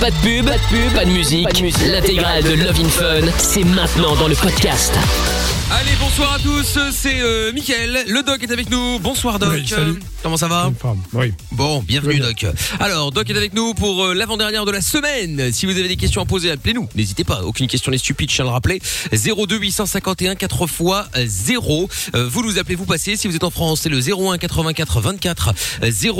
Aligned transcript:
Pas 0.00 0.10
de 0.10 0.16
pub, 0.16 0.46
pas 0.46 0.58
de 0.58 0.62
pub, 0.68 0.92
pas 0.94 1.04
de 1.04 1.10
musique. 1.10 1.48
L'intégrale 1.86 2.42
de 2.42 2.52
Love 2.52 2.80
in 2.80 2.88
Fun, 2.88 3.32
c'est 3.38 3.64
maintenant 3.64 4.14
dans 4.16 4.28
le 4.28 4.34
podcast. 4.34 4.92
Allez, 5.68 5.90
bonsoir 5.98 6.34
à 6.34 6.38
tous, 6.38 6.78
c'est 6.92 7.20
euh, 7.20 7.52
Mickaël, 7.52 8.04
le 8.06 8.22
doc 8.22 8.40
est 8.42 8.52
avec 8.52 8.70
nous. 8.70 9.00
Bonsoir 9.00 9.40
doc. 9.40 9.50
Oui, 9.52 9.66
salut. 9.66 9.98
Comment 10.22 10.36
ça 10.36 10.46
va 10.46 10.72
Oui. 11.12 11.32
Bon, 11.52 11.82
bienvenue 11.82 12.14
Oui. 12.14 12.20
Doc. 12.20 12.46
Alors, 12.80 13.12
Doc 13.12 13.28
est 13.30 13.36
avec 13.36 13.52
nous 13.52 13.74
pour 13.74 14.04
euh, 14.04 14.14
l'avant-dernière 14.14 14.64
de 14.64 14.70
la 14.70 14.80
semaine. 14.80 15.52
Si 15.52 15.66
vous 15.66 15.72
avez 15.72 15.88
des 15.88 15.96
questions 15.96 16.22
à 16.22 16.24
poser, 16.24 16.50
appelez-nous. 16.50 16.88
N'hésitez 16.94 17.24
pas, 17.24 17.42
aucune 17.42 17.66
question 17.66 17.90
n'est 17.90 17.98
stupide, 17.98 18.30
je 18.30 18.36
tiens 18.36 18.44
à 18.44 18.48
le 18.48 18.52
rappeler. 18.52 18.80
02 19.12 19.56
851 19.58 20.36
4 20.36 20.66
x 21.16 21.26
0. 21.26 21.88
Euh, 22.14 22.28
vous 22.28 22.42
nous 22.42 22.58
appelez, 22.58 22.76
vous 22.76 22.86
passez. 22.86 23.16
Si 23.16 23.26
vous 23.28 23.34
êtes 23.36 23.44
en 23.44 23.50
France, 23.50 23.80
c'est 23.82 23.88
le 23.88 23.98
01 23.98 24.38
84 24.38 25.00
24 25.00 25.54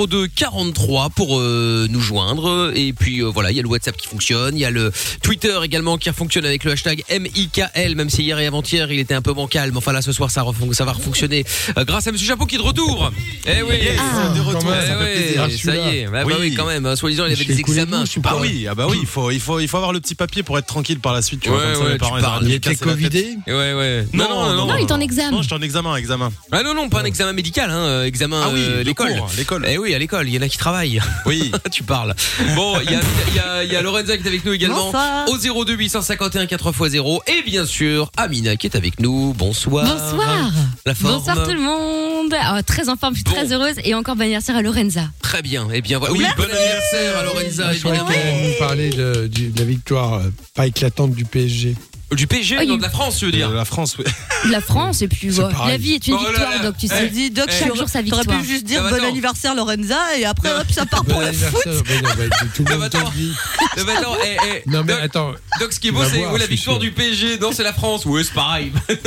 02 0.07 0.27
43 0.27 1.09
pour 1.09 1.39
euh, 1.39 1.87
nous 1.89 2.01
joindre. 2.01 2.71
Et 2.75 2.93
puis 2.93 3.21
euh, 3.21 3.27
voilà, 3.27 3.51
il 3.51 3.57
y 3.57 3.59
a 3.59 3.63
le 3.63 3.69
WhatsApp 3.69 3.97
qui 3.97 4.07
fonctionne, 4.07 4.55
il 4.55 4.61
y 4.61 4.65
a 4.65 4.71
le 4.71 4.91
Twitter 5.21 5.57
également 5.63 5.97
qui 5.97 6.09
fonctionne 6.11 6.45
avec 6.45 6.63
le 6.63 6.71
hashtag 6.71 7.03
MIKL, 7.09 7.95
même 7.95 8.09
si 8.09 8.23
hier 8.23 8.39
et 8.39 8.45
avant-hier 8.45 8.91
il 8.91 8.99
était 8.99 9.13
un 9.13 9.21
peu 9.21 9.31
Mais 9.71 9.77
enfin 9.77 9.91
là, 9.93 10.01
ce 10.01 10.11
soir, 10.11 10.31
ça, 10.31 10.43
ça 10.71 10.85
va 10.85 10.91
refonctionner 10.93 11.45
euh, 11.77 11.85
grâce 11.85 12.07
à 12.07 12.11
Monsieur 12.11 12.27
Chapeau 12.27 12.45
qui 12.45 12.55
est 12.55 12.57
de 12.57 12.63
retour. 12.63 13.11
Eh 13.45 13.61
oui, 13.61 13.75
Ah. 13.99 14.33
de 14.35 14.41
retour, 14.41 14.71
Eh 14.73 14.87
ça 14.87 14.95
plaisir. 14.95 15.41
Ah, 15.45 15.49
ça 15.49 15.75
y 15.75 15.97
est. 15.97 16.05
Bah, 16.05 16.11
bah 16.11 16.23
Oui. 16.27 16.33
oui, 16.39 16.53
quand 16.55 16.65
même. 16.65 16.85
hein, 16.85 16.95
Soi-disant, 16.95 17.25
il 17.25 17.33
avait 17.33 17.45
des 17.45 17.59
examens. 17.59 18.03
Bah 18.17 18.37
oui, 18.39 18.67
ah 18.69 18.75
bah 18.75 18.87
oui, 18.89 18.97
il 19.01 19.07
faut, 19.07 19.31
il 19.31 19.39
faut, 19.39 19.59
il 19.59 19.67
faut 19.67 19.77
avoir 19.77 19.93
le 19.93 19.99
petit 19.99 20.15
papier 20.15 20.43
pour 20.43 20.57
être 20.57 20.65
tranquille 20.67 20.99
par 20.99 21.13
la 21.13 21.21
suite. 21.21 21.41
Tu 21.41 21.49
Ouais, 21.49 21.55
vois, 21.57 21.73
comme 21.97 22.07
ça, 22.07 22.13
ouais, 22.15 22.21
parles. 22.21 22.37
auraient 22.43 22.45
Il 22.45 22.53
était 22.53 22.75
covidé 22.75 23.37
Ouais, 23.47 23.73
ouais. 23.73 24.07
Non, 24.13 24.27
non, 24.29 24.53
non. 24.55 24.65
Non, 24.67 24.75
il 24.77 24.81
est 24.85 24.91
en 24.91 24.99
examen. 24.99 25.31
Non, 25.31 25.41
j'étais 25.41 25.55
en 25.55 25.61
examen, 25.61 25.95
examen. 25.95 26.31
Ah 26.51 26.63
non, 26.63 26.73
non, 26.73 26.89
pas 26.89 27.01
un 27.01 27.05
examen 27.05 27.33
médical, 27.33 27.69
hein, 27.69 27.77
euh, 27.85 28.05
examen 28.05 28.41
Ah 28.43 28.49
oui, 28.53 28.59
euh, 28.61 28.77
le 28.77 28.83
l'école. 28.83 29.21
l'école. 29.37 29.65
Eh 29.69 29.77
oui, 29.77 29.93
à 29.93 29.99
l'école, 29.99 30.27
il 30.27 30.35
y 30.35 30.37
en 30.37 30.41
a 30.41 30.47
qui 30.49 30.57
travaillent. 30.57 31.01
Oui. 31.25 31.51
tu 31.71 31.83
parles. 31.83 32.15
Bon, 32.55 32.79
il 32.83 32.91
y 32.91 32.95
a, 32.95 32.99
il 33.29 33.35
y, 33.35 33.39
a, 33.39 33.63
y 33.63 33.75
a 33.75 33.81
Lorenza 33.81 34.17
qui 34.17 34.23
est 34.23 34.27
avec 34.27 34.45
nous 34.45 34.53
également. 34.53 34.91
Au 35.27 35.37
02 35.65 35.73
851 35.75 36.45
4x0. 36.45 37.19
Et 37.27 37.43
bien 37.43 37.65
sûr, 37.65 38.09
Amina 38.17 38.55
qui 38.55 38.67
est 38.67 38.75
avec 38.75 38.99
nous. 38.99 39.26
Bonsoir. 39.33 39.85
Bonsoir. 39.85 40.51
La 40.85 40.93
forme. 40.95 41.13
Bonsoir 41.15 41.43
tout 41.47 41.53
le 41.53 41.61
monde. 41.61 42.33
Ah, 42.39 42.61
très 42.63 42.89
en 42.89 42.95
forme, 42.95 43.13
je 43.13 43.19
suis 43.19 43.23
Bon. 43.25 43.31
très 43.31 43.53
heureuse. 43.53 43.75
Et 43.83 43.93
encore 43.93 44.15
bon 44.15 44.23
anniversaire 44.23 44.55
à 44.55 44.61
Lorenza. 44.61 45.09
Très 45.21 45.41
bien. 45.41 45.67
Eh 45.73 45.81
bien, 45.81 45.99
voilà. 45.99 46.13
Oui, 46.13 46.25
bon 46.37 46.43
anniversaire 46.43 47.17
à 47.19 47.23
Lorenza, 47.23 47.73
Je 47.73 48.57
parlait 48.59 48.89
de, 48.89 49.27
du- 49.27 49.49
de 49.49 49.59
la 49.59 49.65
victoire 49.65 50.13
euh, 50.15 50.29
pas 50.55 50.67
éclatante 50.67 51.11
du 51.11 51.25
PSG. 51.25 51.75
Du 52.15 52.25
PSG, 52.25 52.57
Oh, 52.61 52.65
non, 52.65 52.77
de 52.77 52.81
la 52.81 52.89
France, 52.89 53.19
je 53.19 53.25
veux 53.25 53.31
dire. 53.33 53.49
De 53.49 53.55
la 53.55 53.65
France, 53.65 53.97
oui. 53.99 54.05
De 54.45 54.51
la 54.51 54.61
France, 54.61 55.01
et 55.01 55.09
puis 55.09 55.27
voilà. 55.27 55.53
pareil. 55.53 55.71
la 55.73 55.77
vie 55.77 55.93
est 55.95 56.07
une 56.07 56.13
Oh 56.13 56.23
là 56.23 56.29
victoire, 56.29 56.51
là. 56.51 56.59
donc 56.59 56.77
tu 56.77 56.85
Eh, 56.85 56.89
sais. 56.89 57.07
dit 57.09 57.31
Doc, 57.31 57.47
Eh. 57.49 57.51
Chaque 57.59 57.75
jour 57.75 57.89
sa 57.89 58.01
T'aurais 58.01 58.21
victoire. 58.21 58.39
pu 58.41 58.47
juste 58.47 58.63
dire 58.63 58.81
Ah 58.85 58.91
bah 58.91 58.97
bon 58.99 59.05
anniversaire 59.07 59.53
Lorenza 59.55 59.97
et 60.17 60.23
après 60.23 60.49
hop 60.53 60.65
ça 60.71 60.85
part 60.85 61.03
Bon 61.03 61.11
pour 61.15 61.21
le 61.21 61.33
foot. 61.33 61.43
anniversaire. 61.67 61.83
Mais 61.89 62.01
non, 62.01 62.09
mais 62.17 62.29
tout 62.55 62.63
le 62.63 62.63
Non, 62.63 62.69
mais 62.69 62.77
monde 62.77 62.89
te 62.91 62.97
attends. 62.97 63.11
le 63.13 63.17
dit. 63.17 63.33
Non, 63.77 63.83
mais 63.85 63.91
attends, 63.97 64.15
eh, 64.23 64.37
eh, 64.65 64.69
Non 64.69 64.83
mais 64.85 64.93
Doc, 64.93 65.01
attends, 65.03 65.31
Doc, 65.59 65.73
ce 65.73 65.79
qui 65.81 65.87
est 65.89 65.91
beau, 65.91 65.99
vas 65.99 66.09
c'est 66.09 66.17
voir, 66.19 66.31
ouais, 66.31 66.39
la 66.39 66.45
je 66.45 66.49
suis 66.49 66.55
victoire 66.55 66.75
sûr. 66.77 66.81
du 66.81 66.91
PSG. 66.93 67.39
Non, 67.39 67.51
c'est 67.51 67.63
la 67.63 67.73
France. 67.73 68.05
Ouais, 68.05 68.23
c'est 68.23 68.33
pareil. 68.33 68.71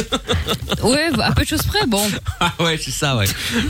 Ouais, 0.82 1.10
à 1.20 1.32
peu 1.32 1.42
de 1.42 1.48
choses 1.48 1.62
près, 1.62 1.84
bon. 1.86 2.02
Ah 2.38 2.52
ouais, 2.60 2.78
c'est 2.82 2.90
ça, 2.90 3.14
ouais. 3.16 3.26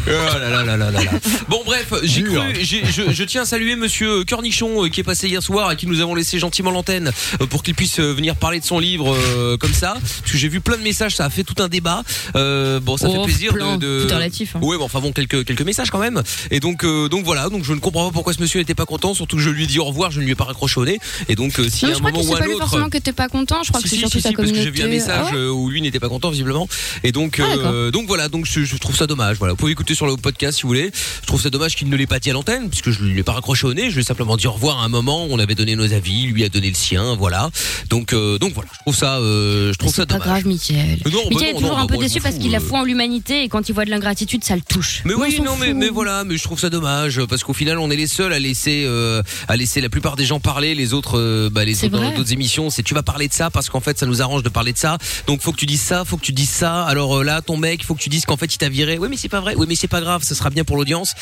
Oh 0.07 0.11
là 0.39 0.39
là 0.39 0.63
là 0.65 0.77
là 0.77 0.91
là 0.91 1.03
là. 1.03 1.11
Bon, 1.49 1.61
bref, 1.65 1.93
j'ai 2.05 2.23
Dur. 2.23 2.41
cru, 2.45 2.55
j'ai- 2.63 2.85
je, 2.87 3.11
je 3.13 3.25
tiens 3.25 3.43
à 3.43 3.45
saluer 3.45 3.75
Monsieur 3.75 4.25
Cornichon 4.25 4.85
euh, 4.85 4.89
qui 4.89 5.01
est 5.01 5.05
passé 5.05 5.27
hier 5.29 5.43
soir 5.43 5.73
et 5.73 5.77
qui 5.77 5.87
nous 5.89 6.01
avons 6.01 6.15
laissé 6.15 6.39
gentiment 6.39 6.71
l'antenne 6.71 7.11
euh, 7.41 7.47
pour 7.47 7.63
qu'il 7.65 7.75
puisse 7.75 7.99
euh, 7.99 8.13
venir 8.13 8.37
parler 8.37 8.61
de 8.61 8.65
son 8.65 8.79
livre 8.79 9.17
euh, 9.21 9.57
comme 9.57 9.73
ça. 9.73 9.95
Parce 9.95 10.33
que 10.33 10.39
j'ai 10.39 10.49
vu 10.49 10.61
plein 10.61 10.77
de 10.77 10.83
messages, 10.83 11.17
ça 11.17 11.25
a 11.25 11.31
fait 11.31 11.45
tout 11.45 11.61
un 11.63 11.69
débat. 11.69 12.03
Euh, 12.37 12.81
bon, 12.81 12.97
ça 12.97 13.07
Oh, 13.09 13.13
fait 13.13 13.23
plaisir 13.25 13.53
plein, 13.53 13.77
de. 13.77 14.03
de... 14.03 14.09
tout 14.09 14.15
relatif, 14.15 14.57
hein. 14.57 14.61
Ouais, 14.63 14.77
bon, 14.79 14.85
enfin 14.85 15.01
bon, 15.01 15.13
quelques 15.13 15.45
quelques 15.45 15.63
messages 15.63 15.91
quand 15.91 15.99
même. 15.99 16.23
Et 16.51 16.61
donc 16.61 16.85
euh, 16.85 17.09
donc 17.09 17.25
voilà, 17.25 17.49
donc 17.49 17.65
je 17.65 17.73
ne 17.73 17.79
comprends 17.81 18.07
pas 18.07 18.13
pourquoi 18.13 18.33
ce 18.33 18.41
monsieur 18.41 18.61
n'était 18.61 18.75
pas 18.75 18.87
content. 18.87 19.15
Surtout 19.15 19.37
que 19.37 19.43
je 19.43 19.51
lui 19.51 19.65
ai 19.65 19.67
dit 19.67 19.79
au 19.79 19.85
revoir, 19.85 20.11
je 20.11 20.21
ne 20.21 20.25
lui 20.25 20.33
ai 20.33 20.35
pas 20.37 20.45
raccroché 20.45 20.81
au 20.81 20.85
nez. 20.85 20.99
Et 21.29 21.35
donc 21.37 21.59
y 21.59 21.63
Non, 21.63 21.69
je 21.71 21.85
un 21.95 21.99
moment 22.01 22.21
ou 22.21 22.33
pas 22.33 22.45
un 22.45 22.47
autre. 22.49 22.59
forcément 22.59 22.89
que 22.89 22.99
t'es 22.99 23.13
pas 23.13 23.29
content. 23.29 23.63
Je 23.63 23.69
crois 23.71 23.81
Si, 23.81 23.85
que 23.85 23.89
c'est 23.91 23.97
si, 23.97 24.01
surtout 24.01 24.19
si, 24.19 24.23
ta 24.23 24.29
si, 24.31 24.35
parce 24.37 24.49
que 24.49 24.53
communauté. 24.55 24.77
j'ai 24.77 24.83
vu 24.85 24.89
un 24.89 24.93
message 24.93 25.27
Ah 25.31 25.35
ouais 25.35 25.47
où 25.49 25.69
lui 25.71 25.81
n'était 25.83 26.01
pas 26.01 26.09
content 26.09 26.31
visiblement 26.31 26.69
et 27.05 27.13
donc 27.13 27.41
Ah, 27.43 27.91
donc 27.91 28.07
voilà 28.07 28.29
donc 28.29 28.47
je, 28.47 28.65
je 28.65 28.77
trouve 28.77 28.97
ça 28.97 29.07
dommage 29.07 29.37
voilà 29.39 29.53
vous 29.53 29.57
pouvez 29.57 29.73
écouter 29.73 29.95
sur 29.95 30.07
le 30.07 30.17
podcast 30.17 30.57
si 30.59 30.63
vous 30.63 30.69
voulez 30.69 30.91
je 31.23 31.27
trouve 31.27 31.41
ça 31.41 31.51
dommage 31.51 31.75
qu'il 31.77 31.89
ne 31.89 31.97
l'ait 31.97 32.07
pas 32.07 32.19
dit 32.19 32.31
à 32.31 32.33
l'antenne 32.33 32.69
puisque 32.69 32.91
je 32.91 33.03
ne 33.03 33.09
lui 33.09 33.21
ai 33.21 33.23
pas 33.23 33.33
raccroché 33.33 33.67
au 33.67 33.75
nez 33.75 33.91
je 33.91 33.95
lui 33.95 34.01
ai 34.03 34.05
simplement 34.05 34.37
dit 34.37 34.47
au 34.47 34.53
revoir 34.53 34.81
à 34.81 34.85
un 34.85 34.89
moment 34.89 35.27
on 35.31 35.39
avait 35.39 35.55
donné 35.55 35.77
nos 35.77 35.93
avis 35.93 36.27
lui 36.27 36.45
a 36.45 36.49
donné 36.49 36.69
le 36.69 36.75
sien 36.75 37.15
voilà 37.17 37.51
donc 37.89 38.15
donc 38.15 38.53
voilà 38.55 38.69
je 38.73 38.79
trouve 38.81 38.95
ça 38.95 39.10
euh, 39.19 39.73
je 39.73 39.79
trouve 39.79 39.91
ça 39.91 40.03
C'est 40.03 40.07
pas 40.07 40.15
dommage 40.15 40.29
grave, 40.29 40.47
Mickaël. 40.47 40.99
Non, 41.11 41.29
Mickaël 41.31 41.51
est 41.51 41.59
toujours 41.59 41.79
un 41.79 41.87
peu 41.87 41.97
déçu 41.97 42.21
parce 42.21 42.37
qu'il 42.37 42.55
a 42.55 42.59
euh. 42.59 42.61
foi 42.61 42.81
en 42.81 42.85
l'humanité 42.85 43.43
et 43.43 43.49
quand 43.49 43.69
il 43.69 43.73
voit 43.73 43.85
de 43.85 43.91
l'ingratitude, 43.91 44.45
ça 44.45 44.55
le 44.55 44.63
touche. 44.63 45.03
Mais 45.05 45.15
oui, 45.15 45.41
non, 45.41 45.57
mais, 45.57 45.89
voilà, 45.89 46.25
mais 46.25 46.37
je 46.37 46.43
trouve 46.43 46.59
ça 46.59 46.71
dommage 46.71 47.25
parce 47.27 47.45
qu'au 47.45 47.53
final, 47.53 47.79
on 47.79 47.91
est 47.91 47.97
les 47.97 48.07
seuls 48.07 48.33
à 48.33 48.39
laisser, 48.39 48.85
euh, 48.87 49.23
à 49.49 49.57
laisser 49.57 49.81
la 49.81 49.89
plupart 49.89 50.17
des 50.17 50.25
gens 50.25 50.41
parler, 50.41 50.75
les 50.75 50.95
autres, 50.95 51.19
euh, 51.19 51.51
bah, 51.51 51.65
les 51.65 51.85
autres 51.85 51.99
dans 51.99 52.15
d'autres 52.15 52.33
émissions, 52.33 52.71
c'est 52.71 52.83
tu 52.83 52.95
vas 52.95 53.03
parler 53.03 53.29
de 53.29 53.33
ça 53.33 53.51
parce 53.51 53.69
qu'en 53.69 53.81
fait, 53.81 53.99
ça 53.99 54.07
nous 54.07 54.23
arrange 54.23 54.43
de 54.43 54.49
parler 54.49 54.73
de 54.73 54.79
ça. 54.79 54.99
Donc, 55.27 55.41
faut 55.41 55.53
que 55.53 55.59
tu 55.59 55.67
dises 55.67 55.83
ça, 55.83 56.05
faut 56.05 56.17
que 56.17 56.25
tu 56.25 56.33
dises 56.33 56.51
ça. 56.51 56.85
Alors 56.85 57.25
là, 57.25 57.43
ton 57.43 57.57
mec, 57.57 57.85
faut 57.85 57.95
que 57.95 58.01
tu 58.01 58.09
dises 58.09 58.25
qu'en 58.25 58.37
fait, 58.37 58.55
il 58.55 58.59
t'a 58.59 58.69
viré. 58.69 58.99
Oui, 58.99 59.09
mais 59.11 59.17
c'est 59.17 59.29
pas 59.29 59.41
vrai. 59.41 59.55
Oui, 59.57 59.67
mais 59.69 59.75
c'est 59.75 59.89
pas 59.89 60.01
grave, 60.01 60.23
ça 60.23 60.35
sera 60.35 60.51
bien 60.51 60.65
pour 60.65 60.77
l'audience 60.77 61.15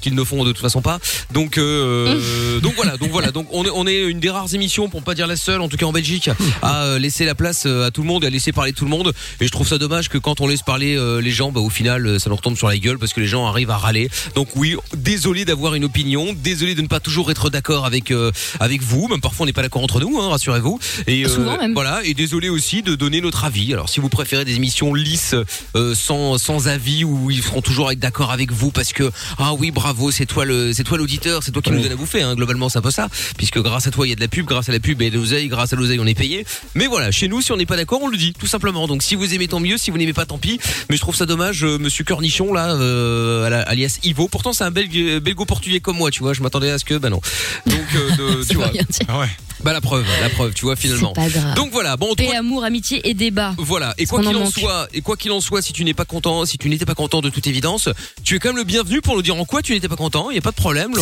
qu'ils 0.00 0.14
ne 0.14 0.24
font 0.24 0.44
de 0.44 0.52
toute 0.52 0.62
façon 0.62 0.82
pas. 0.82 0.98
Donc, 1.32 1.56
donc 2.62 2.74
voilà, 2.76 2.96
donc 2.96 3.10
voilà, 3.10 3.30
donc 3.30 3.46
on 3.52 3.64
est, 3.64 3.70
on 3.72 3.86
est 3.86 4.02
une 4.02 4.20
des 4.20 4.30
rares 4.30 4.52
émissions, 4.54 4.88
pour 4.88 5.02
pas 5.02 5.14
dire 5.14 5.26
la 5.26 5.36
seule, 5.36 5.60
en 5.60 5.68
tout 5.68 5.76
cas 5.76 5.86
en 5.86 5.92
Belgique, 5.92 6.30
à 6.62 6.98
laisser 6.98 7.24
la 7.24 7.34
place 7.36 7.64
euh, 7.66 7.86
à 7.86 7.90
tout 7.92 8.02
le 8.02 8.08
monde 8.08 8.24
et 8.24 8.26
à 8.26 8.30
laisser 8.30 8.52
parler 8.52 8.72
tout 8.72 8.84
le 8.84 8.90
monde. 8.90 9.12
Et 9.40 9.46
je 9.46 9.50
trouve 9.52 9.68
ça 9.68 9.78
dommage 9.78 10.08
que 10.08 10.18
quand 10.18 10.40
on 10.40 10.48
laisse 10.48 10.62
parler 10.62 10.96
euh, 10.96 11.20
les 11.20 11.30
gens, 11.30 11.52
bah, 11.52 11.60
au 11.60 11.70
final, 11.70 12.06
euh, 12.06 12.18
ça 12.18 12.28
leur 12.30 12.40
tombe 12.40 12.56
sur 12.56 12.68
la 12.68 12.76
gueule 12.78 12.98
parce 12.98 13.12
que 13.12 13.20
les 13.20 13.26
gens 13.28 13.46
arrivent 13.46 13.70
à 13.70 13.76
râler. 13.76 14.08
Donc 14.34 14.48
oui, 14.56 14.76
désolé 14.96 15.44
d'avoir 15.44 15.74
une 15.74 15.84
opinion, 15.84 16.34
désolé 16.34 16.74
de 16.74 16.82
ne 16.82 16.88
pas 16.88 17.00
toujours 17.00 17.30
être 17.30 17.50
d'accord 17.50 17.86
avec 17.86 18.10
euh, 18.10 18.32
avec 18.60 18.82
vous, 18.82 19.06
même 19.08 19.20
parfois 19.20 19.44
on 19.44 19.46
n'est 19.46 19.52
pas 19.52 19.62
d'accord 19.62 19.82
entre 19.82 20.00
nous, 20.00 20.18
hein, 20.20 20.30
rassurez-vous. 20.30 20.78
Et 21.06 21.24
euh, 21.24 21.28
Souvent 21.28 21.58
même. 21.58 21.74
voilà, 21.74 22.00
et 22.04 22.14
désolé 22.14 22.48
aussi 22.48 22.82
de 22.82 22.94
donner 22.94 23.20
notre 23.20 23.44
avis. 23.44 23.72
Alors 23.72 23.88
si 23.88 24.00
vous 24.00 24.08
préférez 24.08 24.44
des 24.44 24.54
émissions 24.56 24.94
lisses, 24.94 25.34
euh, 25.76 25.94
sans 25.94 26.38
sans 26.38 26.68
avis 26.68 27.04
où 27.04 27.30
ils 27.30 27.42
seront 27.42 27.62
toujours 27.62 27.86
avec- 27.88 27.98
d'accord 27.98 28.30
avec 28.32 28.50
vous 28.52 28.70
parce 28.70 28.92
que 28.92 29.10
ah 29.38 29.52
oui 29.54 29.70
bravo 29.70 30.10
c'est 30.10 30.26
toi 30.26 30.44
le 30.44 30.72
c'est 30.72 30.84
toi 30.84 30.98
l'auditeur, 30.98 31.42
c'est 31.42 31.50
toi 31.52 31.62
qui 31.62 31.70
nous 31.70 31.80
donne 31.82 31.92
à 31.92 31.96
bouffer. 31.96 32.22
Hein, 32.22 32.34
globalement 32.34 32.68
c'est 32.68 32.78
un 32.78 32.82
peu 32.82 32.90
ça, 32.90 33.08
puisque 33.36 33.60
grâce 33.60 33.86
à 33.86 33.90
toi 33.90 34.06
il 34.06 34.10
y 34.10 34.12
a 34.12 34.16
de 34.16 34.20
la 34.20 34.28
pub, 34.28 34.46
grâce 34.46 34.68
à 34.68 34.72
la 34.72 34.80
pub 34.80 35.00
il 35.00 35.04
y 35.04 35.08
a 35.08 35.10
de 35.10 35.16
l'oseille, 35.18 35.48
grâce 35.48 35.72
à 35.72 35.76
l'oseille 35.76 35.98
on 36.00 36.06
est 36.06 36.14
payé. 36.14 36.44
Mais 36.74 36.86
voilà, 36.86 37.10
chez 37.10 37.25
nous 37.28 37.40
si 37.40 37.52
on 37.52 37.56
n'est 37.56 37.66
pas 37.66 37.76
d'accord 37.76 38.00
on 38.02 38.08
le 38.08 38.16
dit 38.16 38.32
tout 38.38 38.46
simplement. 38.46 38.86
Donc 38.86 39.02
si 39.02 39.14
vous 39.14 39.34
aimez 39.34 39.48
tant 39.48 39.60
mieux, 39.60 39.78
si 39.78 39.90
vous 39.90 39.98
n'aimez 39.98 40.12
pas 40.12 40.26
tant 40.26 40.38
pis. 40.38 40.58
Mais 40.90 40.96
je 40.96 41.00
trouve 41.00 41.14
ça 41.16 41.26
dommage, 41.26 41.64
euh, 41.64 41.78
Monsieur 41.78 42.04
Cornichon 42.04 42.52
là, 42.52 42.74
euh, 42.74 43.44
à 43.44 43.50
la- 43.50 43.62
alias 43.62 43.98
Ivo. 44.04 44.28
Pourtant 44.28 44.52
c'est 44.52 44.64
un 44.64 44.70
belge, 44.70 44.88
belgo-portugais 45.20 45.80
comme 45.80 45.96
moi, 45.96 46.10
tu 46.10 46.20
vois. 46.20 46.32
Je 46.32 46.42
m'attendais 46.42 46.70
à 46.70 46.78
ce 46.78 46.84
que 46.84 46.94
bah 46.94 47.10
non. 47.10 47.20
Donc 47.66 47.78
euh, 47.94 48.16
de- 48.40 48.44
tu 48.48 48.56
vois. 48.56 48.66
rien 48.68 48.82
dire. 48.88 49.06
Ah 49.08 49.18
ouais. 49.20 49.28
Bah 49.64 49.72
la 49.72 49.80
preuve, 49.80 50.04
la 50.20 50.28
preuve, 50.28 50.52
tu 50.54 50.64
vois 50.64 50.76
finalement. 50.76 51.12
C'est 51.16 51.22
pas 51.22 51.28
grave. 51.30 51.54
Donc 51.54 51.70
voilà, 51.72 51.96
bon, 51.96 52.14
Paix, 52.14 52.26
toi- 52.26 52.36
amour, 52.38 52.64
amitié 52.64 53.08
et 53.08 53.14
débat. 53.14 53.54
voilà. 53.58 53.94
Et 53.98 54.06
quoi 54.06 54.20
qu'il 54.22 54.36
en 54.36 54.50
soit, 54.50 54.88
et 54.92 55.00
quoi 55.00 55.16
qu'il 55.16 55.32
en 55.32 55.40
soit, 55.40 55.62
si 55.62 55.72
tu 55.72 55.84
n'es 55.84 55.94
pas 55.94 56.04
content, 56.04 56.44
si 56.44 56.58
tu 56.58 56.68
n'étais 56.68 56.84
pas 56.84 56.94
content 56.94 57.20
de 57.20 57.30
toute 57.30 57.46
évidence, 57.46 57.88
tu 58.22 58.36
es 58.36 58.38
quand 58.38 58.50
même 58.50 58.56
le 58.58 58.64
bienvenu 58.64 59.00
pour 59.00 59.14
nous 59.16 59.22
dire 59.22 59.36
en 59.36 59.44
quoi 59.44 59.62
tu 59.62 59.72
n'étais 59.72 59.88
pas 59.88 59.96
content. 59.96 60.30
Il 60.30 60.34
y 60.34 60.38
a 60.38 60.42
pas 60.42 60.50
de 60.50 60.56
problème. 60.56 60.92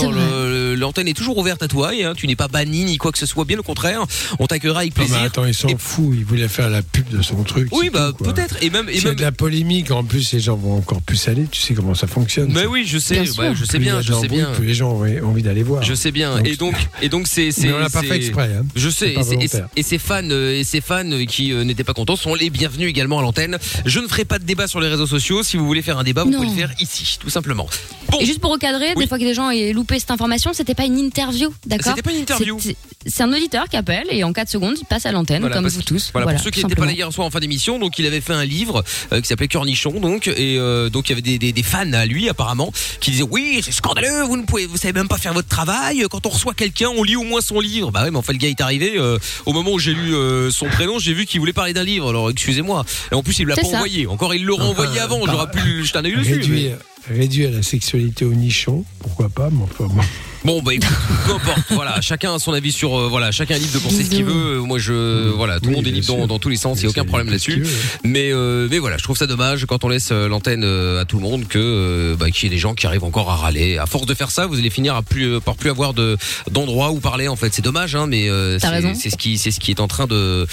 L'antenne 0.76 1.08
est 1.08 1.14
toujours 1.14 1.38
ouverte 1.38 1.62
à 1.62 1.68
toi 1.68 1.94
et 1.94 2.04
hein, 2.04 2.14
tu 2.16 2.26
n'es 2.26 2.36
pas 2.36 2.48
banni 2.48 2.84
ni 2.84 2.96
quoi 2.98 3.12
que 3.12 3.18
ce 3.18 3.26
soit. 3.26 3.44
Bien 3.44 3.58
au 3.58 3.62
contraire, 3.62 4.04
on 4.38 4.46
t'accueillera 4.46 4.80
avec 4.80 4.96
Non, 4.96 5.02
mais 5.02 5.08
plaisir. 5.08 5.24
attends, 5.26 5.44
il 5.46 5.54
s'en 5.54 5.68
Et- 5.68 5.76
fout, 5.78 6.10
il 6.12 6.24
voulait 6.24 6.48
faire 6.48 6.70
la 6.70 6.82
pub 6.82 7.08
de 7.08 7.22
son 7.22 7.42
truc. 7.44 7.68
oui, 7.72 7.90
bah 7.92 8.12
peut-être. 8.16 8.56
Et 8.62 8.70
même, 8.70 8.88
et 8.88 8.94
S'il 8.94 9.02
y 9.02 9.06
a 9.06 9.10
même. 9.10 9.16
de 9.16 9.22
la 9.22 9.32
polémique, 9.32 9.90
en 9.90 10.04
plus, 10.04 10.32
les 10.32 10.40
gens 10.40 10.56
vont 10.56 10.76
encore 10.76 11.00
plus 11.02 11.28
aller, 11.28 11.46
tu 11.50 11.60
sais 11.60 11.74
comment 11.74 11.94
ça 11.94 12.06
fonctionne. 12.06 12.50
Mais 12.52 12.62
ça. 12.62 12.68
oui, 12.68 12.84
je 12.86 12.98
sais. 12.98 13.14
Bien 13.20 13.32
sûr. 13.32 13.54
je 13.54 13.64
sais 13.64 13.78
bien, 13.78 14.00
je 14.00 14.12
sais 14.12 14.28
bien. 14.28 14.46
Plus 14.56 14.66
les 14.66 14.74
gens 14.74 14.92
ont 14.92 15.26
envie 15.28 15.42
d'aller 15.42 15.62
voir. 15.62 15.82
Je 15.82 15.94
sais 15.94 16.10
bien. 16.12 16.38
Et 16.44 16.56
donc, 16.56 16.74
et 17.02 17.08
donc 17.08 17.26
c'est, 17.26 17.50
on 17.72 17.78
l'a 17.78 17.90
pas 17.90 18.02
fait 18.02 18.16
exprès. 18.16 18.43
Hein. 18.52 18.64
Je 18.76 18.88
sais, 18.90 19.14
et, 19.14 19.48
et, 19.76 19.82
ces 19.82 19.98
fans, 19.98 20.20
euh, 20.30 20.58
et 20.58 20.64
ces 20.64 20.80
fans 20.80 21.04
euh, 21.10 21.24
qui 21.24 21.52
euh, 21.52 21.64
n'étaient 21.64 21.84
pas 21.84 21.94
contents 21.94 22.16
sont 22.16 22.34
les 22.34 22.50
bienvenus 22.50 22.88
également 22.88 23.18
à 23.18 23.22
l'antenne. 23.22 23.58
Je 23.86 24.00
ne 24.00 24.06
ferai 24.08 24.24
pas 24.24 24.38
de 24.38 24.44
débat 24.44 24.66
sur 24.66 24.80
les 24.80 24.88
réseaux 24.88 25.06
sociaux. 25.06 25.42
Si 25.42 25.56
vous 25.56 25.66
voulez 25.66 25.82
faire 25.82 25.98
un 25.98 26.04
débat, 26.04 26.24
vous 26.24 26.30
Non. 26.30 26.38
pouvez 26.38 26.50
le 26.50 26.54
faire 26.68 26.74
ici, 26.80 27.16
tout 27.20 27.30
simplement. 27.30 27.66
Bon, 28.10 28.18
Et 28.20 28.26
juste 28.26 28.40
pour 28.40 28.50
recadrer, 28.52 28.92
Oui. 28.96 29.04
des 29.04 29.08
fois 29.08 29.18
que 29.18 29.24
les 29.24 29.34
gens 29.34 29.50
aient 29.50 29.72
loupé 29.72 29.98
cette 29.98 30.10
information, 30.10 30.52
c'était 30.52 30.74
pas 30.74 30.84
une 30.84 30.98
interview, 30.98 31.52
d'accord 31.66 31.92
C'était 31.94 32.02
pas 32.02 32.12
une 32.12 32.20
interview. 32.22 32.58
C'est- 32.60 33.22
un 33.22 33.32
auditeur 33.32 33.68
qui 33.68 33.76
appelle 33.76 34.06
et 34.10 34.24
en 34.24 34.32
4 34.32 34.48
secondes, 34.50 34.74
il 34.78 34.84
passe 34.84 35.06
à 35.06 35.12
l'antenne, 35.12 35.40
Voilà, 35.40 35.56
comme 35.56 35.66
vous 35.68 35.82
tous. 35.82 36.10
Voilà, 36.12 36.30
pour 36.32 36.40
ceux 36.42 36.50
qui 36.50 36.62
n'étaient 36.62 36.74
pas 36.74 36.86
là 36.86 36.92
hier 36.92 37.10
soir 37.12 37.26
en 37.26 37.30
fin 37.30 37.40
d'émission, 37.40 37.78
donc 37.78 37.98
il 37.98 38.06
avait 38.06 38.20
fait 38.20 38.32
un 38.34 38.44
livre 38.44 38.84
euh, 39.12 39.20
qui 39.20 39.28
s'appelait 39.28 39.48
Cornichon, 39.48 40.00
donc 40.00 40.26
et 40.28 40.58
euh, 40.58 40.88
donc 40.90 41.08
il 41.08 41.10
y 41.10 41.14
avait 41.14 41.22
des, 41.22 41.38
des, 41.38 41.52
des 41.52 41.62
fans 41.62 41.92
à 41.92 42.06
lui 42.06 42.28
apparemment 42.28 42.72
qui 43.00 43.10
disaient 43.10 43.22
oui 43.30 43.60
c'est 43.64 43.72
scandaleux, 43.72 44.22
vous 44.24 44.36
ne 44.36 44.42
pouvez, 44.42 44.66
vous 44.66 44.76
savez 44.76 44.92
même 44.92 45.08
pas 45.08 45.18
faire 45.18 45.32
votre 45.34 45.48
travail. 45.48 46.04
Quand 46.10 46.26
on 46.26 46.28
reçoit 46.30 46.54
quelqu'un, 46.54 46.88
on 46.96 47.02
lit 47.02 47.16
au 47.16 47.22
moins 47.24 47.40
son 47.40 47.60
livre. 47.60 47.90
Bah 47.90 48.02
ouais, 48.04 48.10
mais 48.10 48.18
enfin 48.18 48.32
le 48.34 48.38
gars 48.38 48.48
est 48.48 48.60
arrivé 48.60 48.94
euh, 48.96 49.18
au 49.46 49.52
moment 49.52 49.72
où 49.72 49.78
j'ai 49.78 49.94
lu 49.94 50.14
euh, 50.14 50.50
son 50.50 50.66
prénom, 50.66 50.98
j'ai 50.98 51.14
vu 51.14 51.24
qu'il 51.26 51.40
voulait 51.40 51.52
parler 51.52 51.72
d'un 51.72 51.84
livre. 51.84 52.08
Alors 52.10 52.30
excusez-moi. 52.30 52.84
Et 53.10 53.14
en 53.14 53.22
plus 53.22 53.38
il 53.38 53.46
l'a 53.46 53.54
pas 53.56 53.62
ça. 53.62 53.76
envoyé. 53.76 54.06
Encore 54.06 54.34
il 54.34 54.44
l'aurait 54.44 54.64
envoyé 54.66 55.00
avant. 55.00 55.24
J'aurais 55.26 55.50
pu 55.50 55.82
œil 56.06 56.12
dessus. 56.18 56.30
mais- 56.30 56.36
Réduire, 56.42 56.76
réduire 57.10 57.50
la 57.50 57.62
sexualité 57.62 58.24
au 58.24 58.34
nichon, 58.34 58.84
pourquoi 59.00 59.28
pas, 59.28 59.48
mais 59.50 59.62
enfin 59.62 59.86
bon. 59.86 60.02
Bon 60.44 60.60
bah 60.62 60.74
écoute, 60.74 60.88
peu 61.26 61.32
importe. 61.32 61.60
Voilà, 61.70 62.00
chacun 62.02 62.34
a 62.34 62.38
son 62.38 62.52
avis 62.52 62.70
sur 62.70 62.98
euh, 62.98 63.08
voilà, 63.08 63.30
chacun 63.30 63.54
est 63.54 63.58
libre 63.60 63.72
de 63.72 63.78
penser 63.78 64.04
ce 64.04 64.10
qu'il 64.10 64.24
veut. 64.24 64.58
Moi 64.60 64.78
je 64.78 65.30
voilà, 65.30 65.58
tout 65.58 65.64
le 65.66 65.70
Oui, 65.70 65.76
monde 65.76 65.86
est 65.86 65.90
libre 65.90 66.06
dans, 66.18 66.26
dans 66.26 66.38
tous 66.38 66.50
les 66.50 66.56
sens, 66.58 66.80
il 66.80 66.84
y 66.84 66.86
a 66.86 66.90
aucun 66.90 67.04
problème 67.06 67.28
là-dessus. 67.30 67.64
Mais 68.04 68.30
euh, 68.30 68.68
mais 68.70 68.78
voilà, 68.78 68.98
je 68.98 69.04
trouve 69.04 69.16
ça 69.16 69.26
dommage 69.26 69.64
quand 69.64 69.84
on 69.84 69.88
laisse 69.88 70.10
euh, 70.12 70.28
l'antenne 70.28 70.62
euh, 70.64 71.00
à 71.00 71.06
tout 71.06 71.16
le 71.16 71.22
monde 71.22 71.48
que 71.48 71.58
euh, 71.58 72.16
bah, 72.16 72.30
qu'il 72.30 72.44
y 72.44 72.46
ait 72.52 72.54
des 72.54 72.60
gens 72.60 72.74
qui 72.74 72.86
arrivent 72.86 73.04
encore 73.04 73.30
à 73.30 73.36
râler. 73.36 73.78
À 73.78 73.86
force 73.86 74.04
de 74.06 74.12
faire 74.14 74.30
ça, 74.30 74.46
vous 74.46 74.58
allez 74.58 74.68
finir 74.70 74.94
à 74.96 75.02
plus 75.02 75.24
euh, 75.36 75.40
par 75.40 75.56
plus 75.56 75.70
avoir 75.70 75.94
de 75.94 76.18
d'endroits 76.50 76.90
où 76.90 77.00
parler 77.00 77.26
en 77.28 77.36
fait. 77.36 77.54
C'est 77.54 77.62
dommage 77.62 77.94
hein, 77.96 78.06
mais 78.06 78.28
euh, 78.28 78.58
T'as 78.60 78.68
c'est 78.68 78.74
raison. 78.74 78.92
c'est 78.94 79.08
ce 79.10 79.16
qui 79.16 79.38
c'est 79.38 79.50
ce 79.50 79.60
qui 79.60 79.70
est 79.70 79.80
en 79.80 79.88
train 79.88 80.06
de 80.06 80.46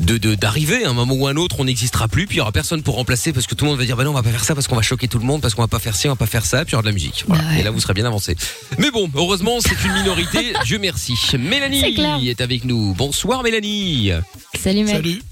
de 0.00 0.18
de- 0.18 0.34
d'arriver 0.34 0.84
à 0.84 0.90
un 0.90 0.92
moment 0.92 1.14
ou 1.14 1.26
un 1.26 1.36
autre 1.36 1.56
on 1.60 1.64
n'existera 1.64 2.08
plus 2.08 2.26
puis 2.26 2.36
il 2.36 2.38
y 2.38 2.40
aura 2.40 2.52
personne 2.52 2.82
pour 2.82 2.94
remplacer 2.96 3.32
parce 3.32 3.46
que 3.46 3.54
tout 3.54 3.64
le 3.64 3.70
monde 3.70 3.78
va 3.78 3.84
dire 3.84 3.96
bah 3.96 4.04
non 4.04 4.10
on 4.10 4.14
va 4.14 4.22
pas 4.22 4.30
faire 4.30 4.44
ça 4.44 4.54
parce 4.54 4.66
qu'on 4.66 4.76
va 4.76 4.82
choquer 4.82 5.08
tout 5.08 5.18
le 5.18 5.24
monde 5.24 5.40
parce 5.42 5.54
qu'on 5.54 5.62
va 5.62 5.68
pas 5.68 5.78
faire 5.78 5.94
ci 5.94 6.08
on 6.08 6.12
va 6.12 6.16
pas 6.16 6.26
faire 6.26 6.44
ça 6.46 6.64
puis 6.64 6.70
il 6.70 6.72
y 6.72 6.76
aura 6.76 6.82
de 6.82 6.88
la 6.88 6.92
musique 6.92 7.24
voilà. 7.28 7.42
Bah 7.44 7.48
ouais. 7.50 7.60
et 7.60 7.62
là 7.62 7.70
vous 7.70 7.80
serez 7.80 7.94
bien 7.94 8.04
avancé 8.06 8.34
mais 8.78 8.90
bon 8.90 9.10
heureusement 9.14 9.58
c'est 9.60 9.76
une 9.84 9.92
minorité 9.92 10.52
Dieu 10.64 10.78
merci 10.78 11.14
Mélanie 11.38 11.94
clair. 11.94 12.18
est 12.24 12.40
avec 12.40 12.64
nous 12.64 12.94
bonsoir 12.94 13.42
Mélanie 13.42 14.10
Salut 14.58 14.84
mec. 14.84 14.94
Salut. 14.96 15.22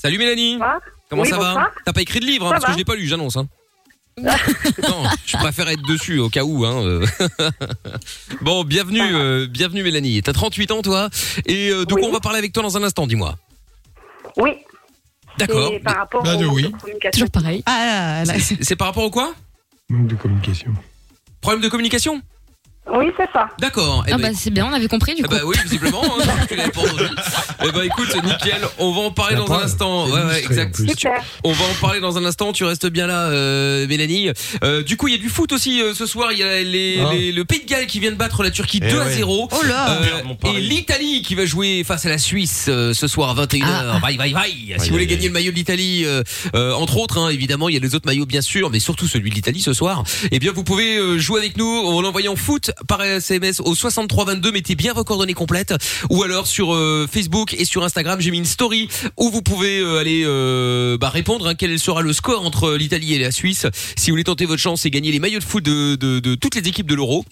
salut 0.00 0.18
Mélanie 0.18 0.54
Bonsoir. 0.54 0.80
comment 1.10 1.22
Oui, 1.22 1.28
ça 1.28 1.38
va 1.38 1.70
t'as 1.84 1.92
pas 1.92 2.02
écrit 2.02 2.20
de 2.20 2.26
livre 2.26 2.46
hein, 2.46 2.50
parce 2.52 2.64
que 2.64 2.72
je 2.72 2.78
l'ai 2.78 2.84
pas 2.84 2.96
lu 2.96 3.06
j'annonce 3.06 3.36
hein 3.36 3.46
non, 4.20 5.04
je 5.24 5.36
préfère 5.38 5.68
être 5.68 5.80
dessus 5.88 6.18
au 6.18 6.28
cas 6.28 6.42
où. 6.42 6.66
Hein. 6.66 6.84
euh. 6.84 7.06
bon, 8.42 8.64
bienvenue, 8.64 9.00
euh, 9.00 9.46
bienvenue 9.46 9.82
Mélanie. 9.82 10.20
T'as 10.20 10.34
38 10.34 10.72
ans 10.72 10.82
toi, 10.82 11.08
et 11.46 11.70
euh, 11.70 11.86
de 11.86 11.92
quoi 11.94 12.02
Oui. 12.02 12.08
on 12.10 12.12
va 12.12 12.20
parler 12.20 12.36
avec 12.38 12.52
toi 12.52 12.62
dans 12.62 12.76
un 12.76 12.82
instant, 12.82 13.06
dis-moi. 13.06 13.36
Oui. 14.40 14.50
D'accord. 15.38 15.72
Par 15.84 15.96
rapport 15.96 16.22
Bah, 16.22 16.36
de 16.36 16.46
aux 16.46 16.52
oui. 16.54 16.72
Toujours 17.12 17.30
pareil. 17.30 17.62
Ah, 17.66 18.22
c'est 18.60 18.76
par 18.76 18.88
rapport 18.88 19.04
au 19.04 19.10
quoi? 19.10 19.32
Manque 19.88 20.08
de 20.08 20.14
communication. 20.16 20.72
Problème 21.40 21.62
de 21.62 21.68
communication? 21.68 22.20
Oui, 22.92 23.06
c'est 23.16 23.28
ça. 23.32 23.48
D'accord. 23.60 24.04
Eh 24.08 24.12
Ah 24.12 24.16
ben, 24.16 24.32
bah 24.32 24.38
c'est 24.40 24.50
bien, 24.50 24.66
on 24.66 24.72
avait 24.72 24.88
compris 24.88 25.14
du 25.14 25.20
eh 25.20 25.28
coup. 25.28 25.30
ben 25.34 25.42
oui, 25.44 25.54
visiblement, 25.62 26.02
hein, 26.02 26.24
tu 26.48 26.56
l'avais 26.56 26.70
pas 26.72 26.80
entendu. 26.80 27.04
Eh 27.64 27.70
ben 27.70 27.82
écoute, 27.82 28.08
nickel, 28.24 28.60
on 28.78 28.90
va 28.92 29.00
en 29.02 29.10
parler 29.12 29.36
dans 29.36 29.52
un 29.52 29.62
instant. 29.62 30.06
Ouais, 30.06 30.12
ouais, 30.24 30.42
exact. 30.44 30.80
On 31.44 31.52
va 31.52 31.64
en 31.66 31.74
parler 31.80 32.00
dans 32.00 32.18
un 32.18 32.24
instant. 32.24 32.52
Tu 32.52 32.64
restes 32.64 32.86
bien 32.88 33.06
là, 33.06 33.26
euh, 33.28 33.86
Mélanie. 33.86 34.30
Euh, 34.64 34.82
du 34.82 34.96
coup, 34.96 35.06
il 35.08 35.12
y 35.12 35.14
a 35.14 35.20
du 35.20 35.28
foot 35.28 35.52
aussi 35.52 35.80
euh, 35.82 35.94
ce 35.94 36.04
soir. 36.06 36.32
Il 36.32 36.38
y 36.38 36.42
a 36.42 36.62
les, 36.62 36.98
Ah. 37.00 37.12
les- 37.12 37.32
le 37.32 37.44
Pays 37.44 37.60
de 37.60 37.66
Galles 37.68 37.86
qui 37.86 38.00
vient 38.00 38.10
de 38.10 38.16
battre 38.16 38.42
la 38.42 38.50
Turquie 38.50 38.80
Eh 38.82 38.90
2 38.90 38.98
à 39.00 39.04
ouais. 39.04 39.12
0. 39.14 39.48
Oh 39.52 39.62
là 39.68 39.90
Euh, 39.90 40.00
Merde, 40.00 40.24
mon 40.26 40.34
pari. 40.34 40.56
et 40.56 40.60
l'Italie 40.60 41.22
qui 41.22 41.34
va 41.36 41.44
jouer 41.44 41.84
face 41.84 42.06
à 42.06 42.08
la 42.08 42.18
Suisse 42.18 42.66
euh, 42.68 42.92
ce 42.94 43.06
soir 43.06 43.30
à 43.30 43.34
21h. 43.44 43.66
Ah. 43.68 43.98
Vaille, 44.02 44.16
vaille, 44.16 44.32
vaille. 44.32 44.74
Si 44.78 44.86
vous 44.88 44.94
voulez 44.94 45.06
gagner 45.06 45.26
le 45.28 45.32
maillot 45.32 45.52
de 45.52 45.56
l'Italie, 45.56 46.04
euh, 46.06 46.22
euh, 46.56 46.72
entre 46.72 46.96
autres, 46.96 47.18
hein, 47.18 47.28
évidemment, 47.28 47.68
il 47.68 47.74
y 47.74 47.78
a 47.78 47.80
les 47.80 47.94
autres 47.94 48.06
maillots 48.06 48.26
bien 48.26 48.40
sûr, 48.40 48.70
mais 48.70 48.80
surtout 48.80 49.06
celui 49.06 49.30
de 49.30 49.34
l'Italie 49.34 49.60
ce 49.60 49.74
soir. 49.74 50.02
Eh 50.32 50.38
bien, 50.40 50.50
vous 50.52 50.64
pouvez 50.64 50.96
euh, 50.96 51.18
jouer 51.18 51.38
avec 51.40 51.56
nous 51.56 51.68
en 51.86 52.02
envoyant 52.04 52.34
foot 52.36 52.69
par 52.88 53.02
SMS 53.02 53.60
au 53.60 53.74
6322. 53.74 54.52
Mettez 54.52 54.74
bien 54.74 54.92
vos 54.92 55.04
coordonnées 55.04 55.34
complètes. 55.34 55.74
Ou 56.10 56.22
alors 56.22 56.46
sur 56.46 56.74
euh, 56.74 57.06
Facebook 57.10 57.54
et 57.54 57.64
sur 57.64 57.84
Instagram, 57.84 58.20
j'ai 58.20 58.30
mis 58.30 58.38
une 58.38 58.44
story 58.44 58.88
où 59.16 59.30
vous 59.30 59.42
pouvez 59.42 59.78
euh, 59.78 59.98
aller 59.98 60.22
euh, 60.24 60.98
bah, 60.98 61.08
répondre 61.08 61.46
hein, 61.46 61.54
quel 61.54 61.78
sera 61.78 62.02
le 62.02 62.12
score 62.12 62.44
entre 62.44 62.74
l'Italie 62.74 63.14
et 63.14 63.18
la 63.18 63.30
Suisse. 63.30 63.66
Si 63.96 64.10
vous 64.10 64.14
voulez 64.14 64.24
tenter 64.24 64.46
votre 64.46 64.60
chance 64.60 64.84
et 64.86 64.90
gagner 64.90 65.12
les 65.12 65.18
maillots 65.18 65.40
de 65.40 65.44
foot 65.44 65.64
de, 65.64 65.96
de, 65.96 66.20
de 66.20 66.34
toutes 66.34 66.54
les 66.54 66.68
équipes 66.68 66.88
de 66.88 66.94
l'Euro. 66.94 67.24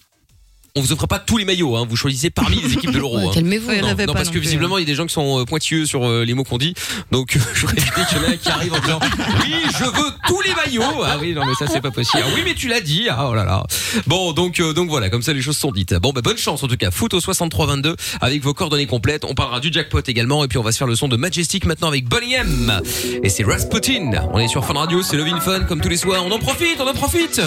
On 0.76 0.80
vous 0.80 0.92
offre 0.92 1.06
pas 1.06 1.18
tous 1.18 1.38
les 1.38 1.44
maillots, 1.44 1.76
hein. 1.76 1.86
vous 1.88 1.96
choisissez 1.96 2.30
parmi 2.30 2.60
les 2.60 2.74
équipes 2.74 2.92
de 2.92 2.98
l'Euro. 2.98 3.18
Ouais, 3.18 3.26
hein. 3.26 3.30
Calmez-vous. 3.34 3.68
Ouais, 3.68 3.76
il 3.76 3.78
y 3.78 3.82
en 3.82 3.86
Non, 3.86 3.92
avait 3.92 4.06
non, 4.06 4.12
parce 4.12 4.26
non 4.26 4.34
que 4.34 4.38
visiblement 4.38 4.78
il 4.78 4.82
y 4.82 4.84
a 4.84 4.86
des 4.86 4.94
gens 4.94 5.06
qui 5.06 5.14
sont 5.14 5.40
euh, 5.40 5.44
pointilleux 5.44 5.86
sur 5.86 6.06
euh, 6.06 6.24
les 6.24 6.34
mots 6.34 6.44
qu'on 6.44 6.58
dit, 6.58 6.74
donc 7.10 7.34
euh, 7.36 7.40
je 7.54 7.60
voudrais 7.66 7.78
éviter 7.82 8.00
qu'il 8.08 8.18
y 8.18 8.20
en 8.20 8.24
ait 8.24 8.34
un 8.34 8.36
qui 8.36 8.48
arrive 8.48 8.72
en 8.74 8.78
disant 8.78 9.00
oui 9.42 9.54
je 9.78 9.84
veux 9.84 10.12
tous 10.28 10.40
les 10.42 10.54
maillots. 10.54 11.02
Ah 11.04 11.16
oui 11.20 11.32
non 11.34 11.44
mais 11.46 11.54
ça 11.54 11.66
c'est 11.66 11.80
pas 11.80 11.90
possible. 11.90 12.22
Ah 12.24 12.30
oui 12.34 12.42
mais 12.44 12.54
tu 12.54 12.68
l'as 12.68 12.80
dit. 12.80 13.08
Ah 13.10 13.28
oh 13.30 13.34
là 13.34 13.44
là. 13.44 13.64
Bon 14.06 14.32
donc 14.32 14.60
euh, 14.60 14.72
donc 14.72 14.88
voilà 14.88 15.10
comme 15.10 15.22
ça 15.22 15.32
les 15.32 15.42
choses 15.42 15.56
sont 15.56 15.72
dites. 15.72 15.94
Bon 15.94 16.12
bah 16.12 16.20
bonne 16.20 16.36
chance 16.38 16.62
en 16.62 16.68
tout 16.68 16.76
cas. 16.76 16.90
Foot 16.90 17.14
au 17.14 17.20
6322 17.20 17.96
avec 18.20 18.42
vos 18.42 18.54
coordonnées 18.54 18.86
complètes. 18.86 19.24
On 19.24 19.34
parlera 19.34 19.60
du 19.60 19.72
jackpot 19.72 20.00
également 20.06 20.44
et 20.44 20.48
puis 20.48 20.58
on 20.58 20.62
va 20.62 20.70
se 20.72 20.78
faire 20.78 20.86
le 20.86 20.94
son 20.94 21.08
de 21.08 21.16
Majestic 21.16 21.64
maintenant 21.66 21.88
avec 21.88 22.04
Bonnie 22.08 22.34
M 22.34 22.80
et 23.22 23.28
c'est 23.28 23.42
Rasputin. 23.44 24.10
On 24.32 24.38
est 24.38 24.48
sur 24.48 24.64
Fun 24.64 24.74
Radio, 24.74 25.02
c'est 25.02 25.16
Love 25.16 25.28
in 25.28 25.40
Fun 25.40 25.60
comme 25.60 25.80
tous 25.80 25.88
les 25.88 25.96
soirs. 25.96 26.24
On 26.24 26.30
en 26.30 26.38
profite, 26.38 26.76
on 26.80 26.86
en 26.86 26.94
profite. 26.94 27.40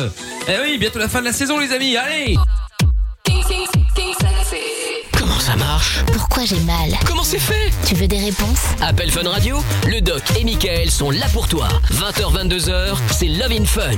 Eh 0.47 0.51
oui 0.65 0.77
bientôt 0.79 0.99
la 0.99 1.07
fin 1.07 1.19
de 1.19 1.25
la 1.25 1.33
saison 1.33 1.59
les 1.59 1.71
amis. 1.71 1.95
Allez. 1.95 2.35
Ça 5.41 5.55
marche 5.55 6.03
Pourquoi 6.13 6.45
j'ai 6.45 6.59
mal 6.59 6.91
Comment 7.03 7.23
c'est 7.23 7.39
fait 7.39 7.71
Tu 7.87 7.95
veux 7.95 8.07
des 8.07 8.19
réponses 8.19 8.59
Appel 8.79 9.09
Fun 9.09 9.27
Radio, 9.27 9.57
le 9.87 9.99
doc 9.99 10.21
et 10.39 10.43
Michael 10.43 10.91
sont 10.91 11.09
là 11.09 11.25
pour 11.33 11.47
toi. 11.47 11.67
20h, 11.91 12.47
22h, 12.47 12.95
c'est 13.11 13.27
Love 13.27 13.51
in 13.51 13.65
Fun. 13.65 13.97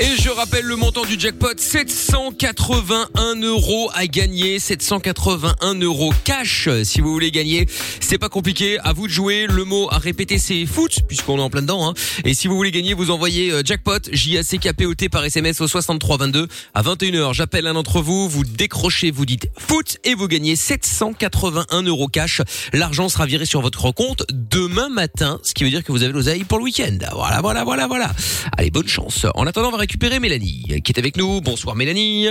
Et 0.00 0.20
je 0.20 0.28
rappelle 0.28 0.66
le 0.66 0.76
montant 0.76 1.06
du 1.06 1.18
jackpot, 1.18 1.54
781 1.56 3.36
euros 3.40 3.90
à 3.94 4.06
gagner, 4.06 4.58
781 4.58 5.76
euros 5.76 6.12
cash 6.24 6.68
si 6.84 7.00
vous 7.00 7.10
voulez 7.10 7.30
gagner. 7.30 7.66
C'est 8.00 8.18
pas 8.18 8.28
compliqué, 8.28 8.78
à 8.80 8.92
vous 8.92 9.06
de 9.06 9.12
jouer. 9.12 9.46
Le 9.48 9.64
mot 9.64 9.88
à 9.90 9.96
répéter 9.96 10.38
c'est 10.38 10.66
foot, 10.66 10.98
puisqu'on 11.08 11.38
est 11.38 11.42
en 11.42 11.48
plein 11.48 11.62
dedans. 11.62 11.88
Hein. 11.88 11.94
Et 12.26 12.34
si 12.34 12.48
vous 12.48 12.56
voulez 12.56 12.70
gagner, 12.70 12.92
vous 12.92 13.10
envoyez 13.10 13.50
euh, 13.50 13.62
jackpot, 13.64 14.10
J-A-C-K-P-O-T 14.12 15.08
par 15.08 15.24
SMS 15.24 15.58
au 15.62 15.68
6322 15.68 16.48
à 16.74 16.82
21h. 16.82 17.32
J'appelle 17.32 17.66
un 17.66 17.74
d'entre 17.74 18.02
vous, 18.02 18.28
vous 18.28 18.44
décrochez, 18.44 19.10
vous 19.10 19.24
dites 19.24 19.48
foot 19.56 19.96
et 20.04 20.14
vous 20.14 20.28
gagnez 20.28 20.54
781 20.84 21.82
euros 21.82 22.08
cash. 22.08 22.40
L'argent 22.72 23.08
sera 23.08 23.26
viré 23.26 23.44
sur 23.46 23.60
votre 23.60 23.90
compte 23.92 24.24
demain 24.32 24.88
matin, 24.88 25.38
ce 25.42 25.54
qui 25.54 25.64
veut 25.64 25.70
dire 25.70 25.84
que 25.84 25.92
vous 25.92 26.02
avez 26.02 26.12
l'oseille 26.12 26.44
pour 26.44 26.58
le 26.58 26.64
week-end. 26.64 26.98
Voilà, 27.14 27.40
voilà, 27.40 27.64
voilà, 27.64 27.86
voilà. 27.86 28.10
Allez, 28.56 28.70
bonne 28.70 28.88
chance. 28.88 29.26
En 29.34 29.46
attendant, 29.46 29.68
on 29.68 29.72
va 29.72 29.78
récupérer 29.78 30.20
Mélanie, 30.20 30.80
qui 30.84 30.92
est 30.92 30.98
avec 30.98 31.16
nous. 31.16 31.40
Bonsoir 31.40 31.76
Mélanie. 31.76 32.26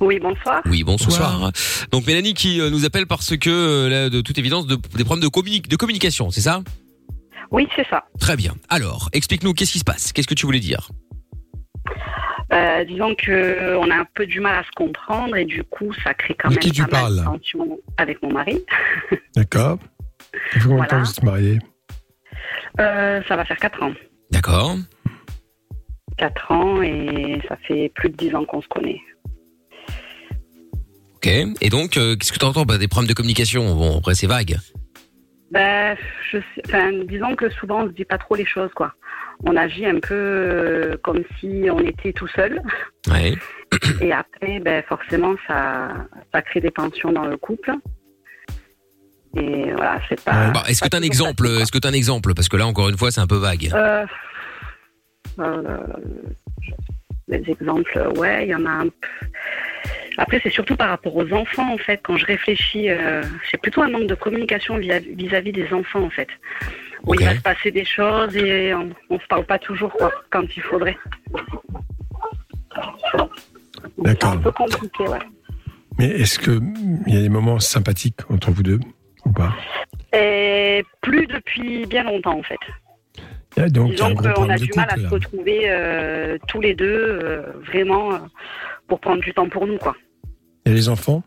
Oui, 0.00 0.18
bonsoir. 0.18 0.62
Oui, 0.66 0.82
bonsoir. 0.82 1.52
Donc 1.92 2.06
Mélanie 2.06 2.34
qui 2.34 2.60
euh, 2.60 2.70
nous 2.70 2.84
appelle 2.84 3.06
parce 3.06 3.36
que, 3.36 3.50
euh, 3.50 3.88
là, 3.88 4.10
de 4.10 4.20
toute 4.22 4.38
évidence, 4.38 4.66
de- 4.66 4.78
des 4.96 5.04
problèmes 5.04 5.22
de, 5.22 5.28
communi- 5.28 5.60
de 5.60 5.76
communication, 5.76 6.30
c'est 6.30 6.40
ça? 6.40 6.62
Oui, 7.50 7.68
c'est 7.76 7.86
ça. 7.88 8.02
Très 8.18 8.36
bien. 8.36 8.54
Alors, 8.70 9.10
explique-nous, 9.12 9.52
qu'est-ce 9.52 9.72
qui 9.72 9.78
se 9.78 9.84
passe? 9.84 10.12
Qu'est-ce 10.12 10.26
que 10.26 10.34
tu 10.34 10.46
voulais 10.46 10.58
dire? 10.60 10.88
Euh, 12.54 12.84
disons 12.84 13.14
que 13.16 13.76
on 13.76 13.90
a 13.90 13.96
un 13.96 14.06
peu 14.14 14.26
du 14.26 14.40
mal 14.40 14.56
à 14.56 14.62
se 14.62 14.70
comprendre 14.76 15.36
et 15.36 15.44
du 15.44 15.64
coup, 15.64 15.92
ça 16.04 16.14
crée 16.14 16.34
quand 16.34 16.48
De 16.48 16.54
même 16.54 16.60
qui 16.60 16.70
tu 16.70 16.82
pas 16.82 16.88
mal 16.90 17.02
parles, 17.02 17.18
de 17.18 17.24
tension 17.24 17.78
avec 17.96 18.22
mon 18.22 18.32
mari. 18.32 18.64
D'accord. 19.36 19.78
Ça 20.52 20.60
fait 20.60 20.68
combien 20.68 20.84
de 20.84 20.88
temps 20.88 21.00
que 21.00 21.04
vous 21.04 21.10
êtes 21.10 21.22
mariés? 21.22 21.58
Euh, 22.80 23.22
ça 23.26 23.36
va 23.36 23.44
faire 23.44 23.56
4 23.56 23.82
ans. 23.82 23.92
D'accord. 24.30 24.76
4 26.18 26.52
ans 26.52 26.82
et 26.82 27.40
ça 27.48 27.56
fait 27.66 27.90
plus 27.94 28.10
de 28.10 28.16
10 28.16 28.34
ans 28.36 28.44
qu'on 28.44 28.62
se 28.62 28.68
connaît. 28.68 29.00
Ok. 31.16 31.26
Et 31.60 31.70
donc, 31.70 31.96
euh, 31.96 32.16
qu'est-ce 32.16 32.32
que 32.32 32.38
tu 32.38 32.44
entends 32.44 32.64
bah, 32.64 32.78
Des 32.78 32.88
problèmes 32.88 33.08
de 33.08 33.14
communication? 33.14 33.74
Bon, 33.74 33.98
après, 33.98 34.14
c'est 34.14 34.26
vague. 34.26 34.58
Ben, 35.50 35.96
je 36.30 36.38
sais, 36.38 36.62
enfin, 36.66 36.90
disons 37.08 37.34
que 37.36 37.48
souvent 37.50 37.84
on 37.84 37.86
se 37.86 37.92
dit 37.92 38.04
pas 38.04 38.18
trop 38.18 38.34
les 38.34 38.46
choses, 38.46 38.72
quoi. 38.74 38.92
On 39.44 39.56
agit 39.56 39.84
un 39.86 39.98
peu 40.00 40.14
euh, 40.14 40.96
comme 41.02 41.22
si 41.40 41.66
on 41.70 41.80
était 41.80 42.12
tout 42.12 42.28
seul. 42.28 42.62
Ouais. 43.10 43.34
Et 44.00 44.12
après, 44.12 44.60
ben, 44.60 44.82
forcément, 44.88 45.34
ça, 45.46 45.88
ça 46.32 46.40
crée 46.42 46.60
des 46.60 46.70
tensions 46.70 47.12
dans 47.12 47.26
le 47.26 47.36
couple. 47.36 47.72
Et 49.36 49.72
voilà, 49.72 50.00
c'est 50.08 50.22
pas. 50.24 50.50
Bah, 50.52 50.62
est-ce 50.68 50.80
que 50.82 50.88
tu 50.88 50.96
as 50.96 51.00
un 51.00 51.02
exemple 51.02 51.44
facile, 51.44 51.62
Est-ce 51.62 51.72
que 51.72 51.78
tu 51.78 51.86
as 51.88 51.90
un 51.90 51.94
exemple? 51.94 52.34
Parce 52.34 52.48
que 52.48 52.56
là, 52.56 52.66
encore 52.66 52.88
une 52.88 52.96
fois, 52.96 53.10
c'est 53.10 53.20
un 53.20 53.26
peu 53.26 53.36
vague. 53.36 53.68
Euh, 53.74 54.06
euh, 55.40 55.78
Les 57.26 57.42
exemples, 57.50 57.98
ouais, 58.16 58.46
il 58.46 58.50
y 58.50 58.54
en 58.54 58.64
a 58.64 58.70
un. 58.70 58.86
Après, 60.16 60.38
c'est 60.42 60.50
surtout 60.50 60.76
par 60.76 60.90
rapport 60.90 61.16
aux 61.16 61.32
enfants, 61.32 61.74
en 61.74 61.78
fait. 61.78 61.98
Quand 62.04 62.16
je 62.16 62.24
réfléchis, 62.26 62.88
euh, 62.88 63.22
c'est 63.50 63.60
plutôt 63.60 63.82
un 63.82 63.90
manque 63.90 64.06
de 64.06 64.14
communication 64.14 64.76
vis- 64.78 65.00
vis-à-vis 65.16 65.50
des 65.52 65.72
enfants, 65.72 66.02
en 66.04 66.10
fait. 66.10 66.28
Où 67.06 67.12
Ok. 67.12 67.20
il 67.20 67.26
va 67.26 67.34
se 67.36 67.40
passer 67.42 67.70
des 67.70 67.84
choses 67.84 68.36
et 68.36 68.74
on, 68.74 68.90
on 69.10 69.18
se 69.18 69.26
parle 69.26 69.44
pas 69.44 69.58
toujours, 69.58 69.92
quoi, 69.92 70.10
quand 70.30 70.44
il 70.56 70.62
faudrait. 70.62 70.96
C'est 73.12 73.22
D'accord. 73.98 74.32
un 74.32 74.36
peu 74.38 74.52
compliqué, 74.52 75.06
ouais. 75.06 75.18
Mais 75.98 76.06
est-ce 76.06 76.38
qu'il 76.38 76.60
y 77.06 77.16
a 77.16 77.20
des 77.20 77.28
moments 77.28 77.60
sympathiques 77.60 78.20
entre 78.30 78.50
vous 78.50 78.62
deux 78.62 78.80
ou 79.24 79.32
pas? 79.32 79.52
Et 80.12 80.84
plus 81.02 81.26
depuis 81.26 81.86
bien 81.86 82.04
longtemps, 82.04 82.38
en 82.38 82.42
fait. 82.42 82.58
Il 83.56 83.62
y 83.62 83.66
a 83.66 83.68
Donc, 83.68 83.92
Disons 83.92 84.14
qu'on 84.14 84.48
a 84.48 84.56
du 84.56 84.70
mal 84.74 84.88
à 84.90 84.96
se 84.96 85.06
retrouver 85.06 85.70
euh, 85.70 86.38
tous 86.48 86.60
les 86.60 86.74
deux, 86.74 86.86
euh, 86.86 87.42
vraiment, 87.66 88.14
euh, 88.14 88.18
pour 88.88 88.98
prendre 89.00 89.20
du 89.22 89.32
temps 89.32 89.48
pour 89.48 89.66
nous, 89.66 89.78
quoi. 89.78 89.94
Et 90.64 90.70
les 90.70 90.88
enfants? 90.88 91.22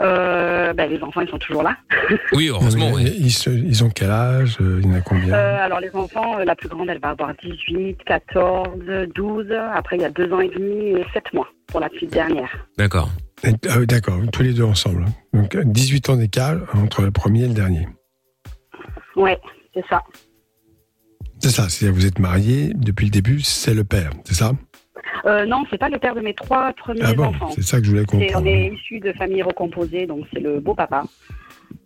Euh, 0.00 0.72
ben, 0.72 0.88
les 0.88 1.02
enfants, 1.02 1.20
ils 1.20 1.28
sont 1.28 1.38
toujours 1.38 1.62
là. 1.62 1.76
Oui, 2.32 2.48
heureusement. 2.48 2.92
Ouais. 2.92 3.02
ils, 3.04 3.30
se- 3.32 3.50
ils 3.50 3.84
ont 3.84 3.90
quel 3.90 4.10
âge 4.10 4.56
Il 4.60 4.86
y 4.86 4.90
en 4.90 4.94
a 4.94 5.00
combien 5.00 5.34
Euh, 5.34 5.64
alors, 5.64 5.80
les 5.80 5.94
enfants, 5.94 6.38
euh, 6.38 6.44
la 6.44 6.54
plus 6.56 6.68
grande, 6.68 6.88
elle 6.88 7.00
va 7.00 7.10
avoir 7.10 7.32
18, 7.42 7.98
14, 8.04 8.70
12. 9.14 9.46
Après, 9.74 9.96
il 9.96 10.02
y 10.02 10.04
a 10.04 10.10
2 10.10 10.32
ans 10.32 10.40
et 10.40 10.48
demi 10.48 10.98
et 10.98 11.04
7 11.12 11.32
mois 11.34 11.48
pour 11.66 11.80
la 11.80 11.88
petite 11.90 12.12
dernière. 12.12 12.48
D'accord. 12.78 13.10
Ah 13.44 13.48
oui, 13.78 13.86
D'accord, 13.86 14.18
tous 14.32 14.42
les 14.42 14.52
deux 14.52 14.64
ensemble. 14.64 15.04
Donc 15.32 15.56
18 15.56 16.10
ans 16.10 16.16
d'écart 16.16 16.56
entre 16.74 17.02
le 17.02 17.10
premier 17.10 17.44
et 17.44 17.48
le 17.48 17.54
dernier. 17.54 17.88
Ouais, 19.16 19.38
c'est 19.74 19.84
ça. 19.88 20.02
C'est 21.38 21.48
ça, 21.50 21.68
c'est 21.70 21.88
vous 21.88 22.04
êtes 22.04 22.18
mariés 22.18 22.72
depuis 22.74 23.06
le 23.06 23.10
début, 23.10 23.40
c'est 23.40 23.72
le 23.72 23.82
père, 23.84 24.10
c'est 24.24 24.34
ça? 24.34 24.52
Euh, 25.26 25.44
non, 25.46 25.64
c'est 25.70 25.78
pas 25.78 25.88
le 25.88 25.98
père 25.98 26.14
de 26.14 26.20
mes 26.20 26.34
trois 26.34 26.72
premiers 26.72 27.00
Ah 27.04 27.14
bon, 27.14 27.24
enfants. 27.24 27.50
c'est 27.54 27.62
ça 27.62 27.78
que 27.78 27.84
je 27.84 27.90
voulais 27.90 28.04
C'est- 28.08 28.16
on 28.16 28.20
comprendre. 28.20 28.46
est 28.46 28.66
issus 28.74 29.00
de 29.00 29.12
familles 29.12 29.42
recomposées, 29.42 30.06
donc 30.06 30.26
c'est 30.32 30.40
le 30.40 30.60
beau 30.60 30.74
papa. 30.74 31.04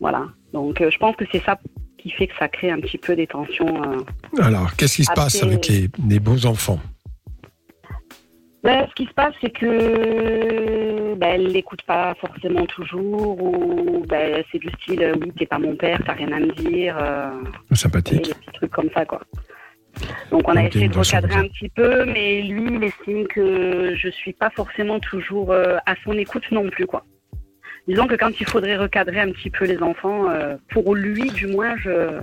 Voilà. 0.00 0.26
Donc 0.52 0.80
euh, 0.80 0.90
je 0.90 0.98
pense 0.98 1.16
que 1.16 1.24
c'est 1.32 1.42
ça 1.44 1.58
qui 1.98 2.10
fait 2.10 2.26
que 2.26 2.36
ça 2.38 2.48
crée 2.48 2.70
un 2.70 2.80
petit 2.80 2.98
peu 2.98 3.16
des 3.16 3.26
tensions. 3.26 3.82
euh. 3.82 4.42
Alors, 4.42 4.74
qu'est-ce 4.76 4.96
qui 4.96 5.04
se 5.04 5.12
passe 5.12 5.42
avec 5.42 5.68
les, 5.68 5.88
les 6.08 6.20
bons 6.20 6.44
enfants? 6.46 6.78
Ben, 8.62 8.86
ce 8.88 8.94
qui 8.94 9.04
se 9.06 9.12
passe, 9.12 9.34
c'est 9.42 9.50
que 9.50 11.14
ben, 11.16 11.34
elle 11.34 11.48
l'écoute 11.48 11.82
pas 11.82 12.14
forcément 12.18 12.64
toujours, 12.64 13.42
ou 13.42 14.02
ben, 14.08 14.42
c'est 14.50 14.58
du 14.58 14.70
style 14.80 15.02
euh, 15.02 15.14
oui, 15.20 15.32
t'es 15.38 15.44
pas 15.44 15.58
mon 15.58 15.76
père, 15.76 16.00
t'as 16.06 16.14
rien 16.14 16.32
à 16.32 16.40
me 16.40 16.50
dire, 16.52 16.96
Sympathique. 17.72 18.24
des 18.24 18.32
petits 18.34 18.52
trucs 18.54 18.70
comme 18.72 18.88
ça, 18.94 19.04
quoi. 19.04 19.20
Donc 20.30 20.48
on 20.48 20.56
a 20.56 20.64
essayé 20.64 20.88
de 20.88 20.98
recadrer 20.98 21.34
un 21.34 21.48
petit 21.48 21.68
peu, 21.68 22.04
mais 22.06 22.42
lui, 22.42 22.76
il 22.76 22.84
estime 22.84 23.26
que 23.26 23.94
je 23.96 24.08
suis 24.08 24.32
pas 24.32 24.50
forcément 24.50 24.98
toujours 25.00 25.52
euh, 25.52 25.76
à 25.86 25.94
son 26.04 26.12
écoute 26.12 26.44
non 26.50 26.68
plus, 26.70 26.86
quoi. 26.86 27.04
Disons 27.86 28.06
que 28.06 28.14
quand 28.14 28.40
il 28.40 28.46
faudrait 28.46 28.76
recadrer 28.76 29.20
un 29.20 29.30
petit 29.30 29.50
peu 29.50 29.66
les 29.66 29.78
enfants, 29.82 30.30
euh, 30.30 30.56
pour 30.70 30.94
lui, 30.94 31.30
du 31.30 31.46
moins, 31.46 31.76
je 31.76 32.20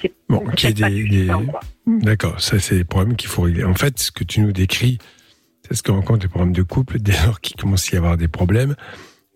c'est 0.00 0.12
Bon, 0.28 0.40
peut-être 0.40 0.80
pas 0.80 0.90
des- 0.90 1.28
quoi. 1.50 1.60
D'accord, 1.86 2.40
ça 2.40 2.58
c'est 2.58 2.76
des 2.76 2.84
problèmes 2.84 3.16
qu'il 3.16 3.28
faut 3.28 3.42
régler. 3.42 3.64
En 3.64 3.74
fait, 3.74 3.98
ce 3.98 4.10
que 4.10 4.24
tu 4.24 4.40
nous 4.40 4.52
décris, 4.52 4.98
c'est 5.66 5.74
ce 5.74 5.82
qu'on 5.82 5.94
rencontre 5.94 6.20
des 6.20 6.28
problèmes 6.28 6.52
de 6.52 6.62
couple 6.62 6.98
dès 6.98 7.12
lors 7.24 7.40
qu'il 7.40 7.56
commence 7.56 7.92
à 7.92 7.96
y 7.96 7.98
avoir 7.98 8.16
des 8.16 8.28
problèmes. 8.28 8.74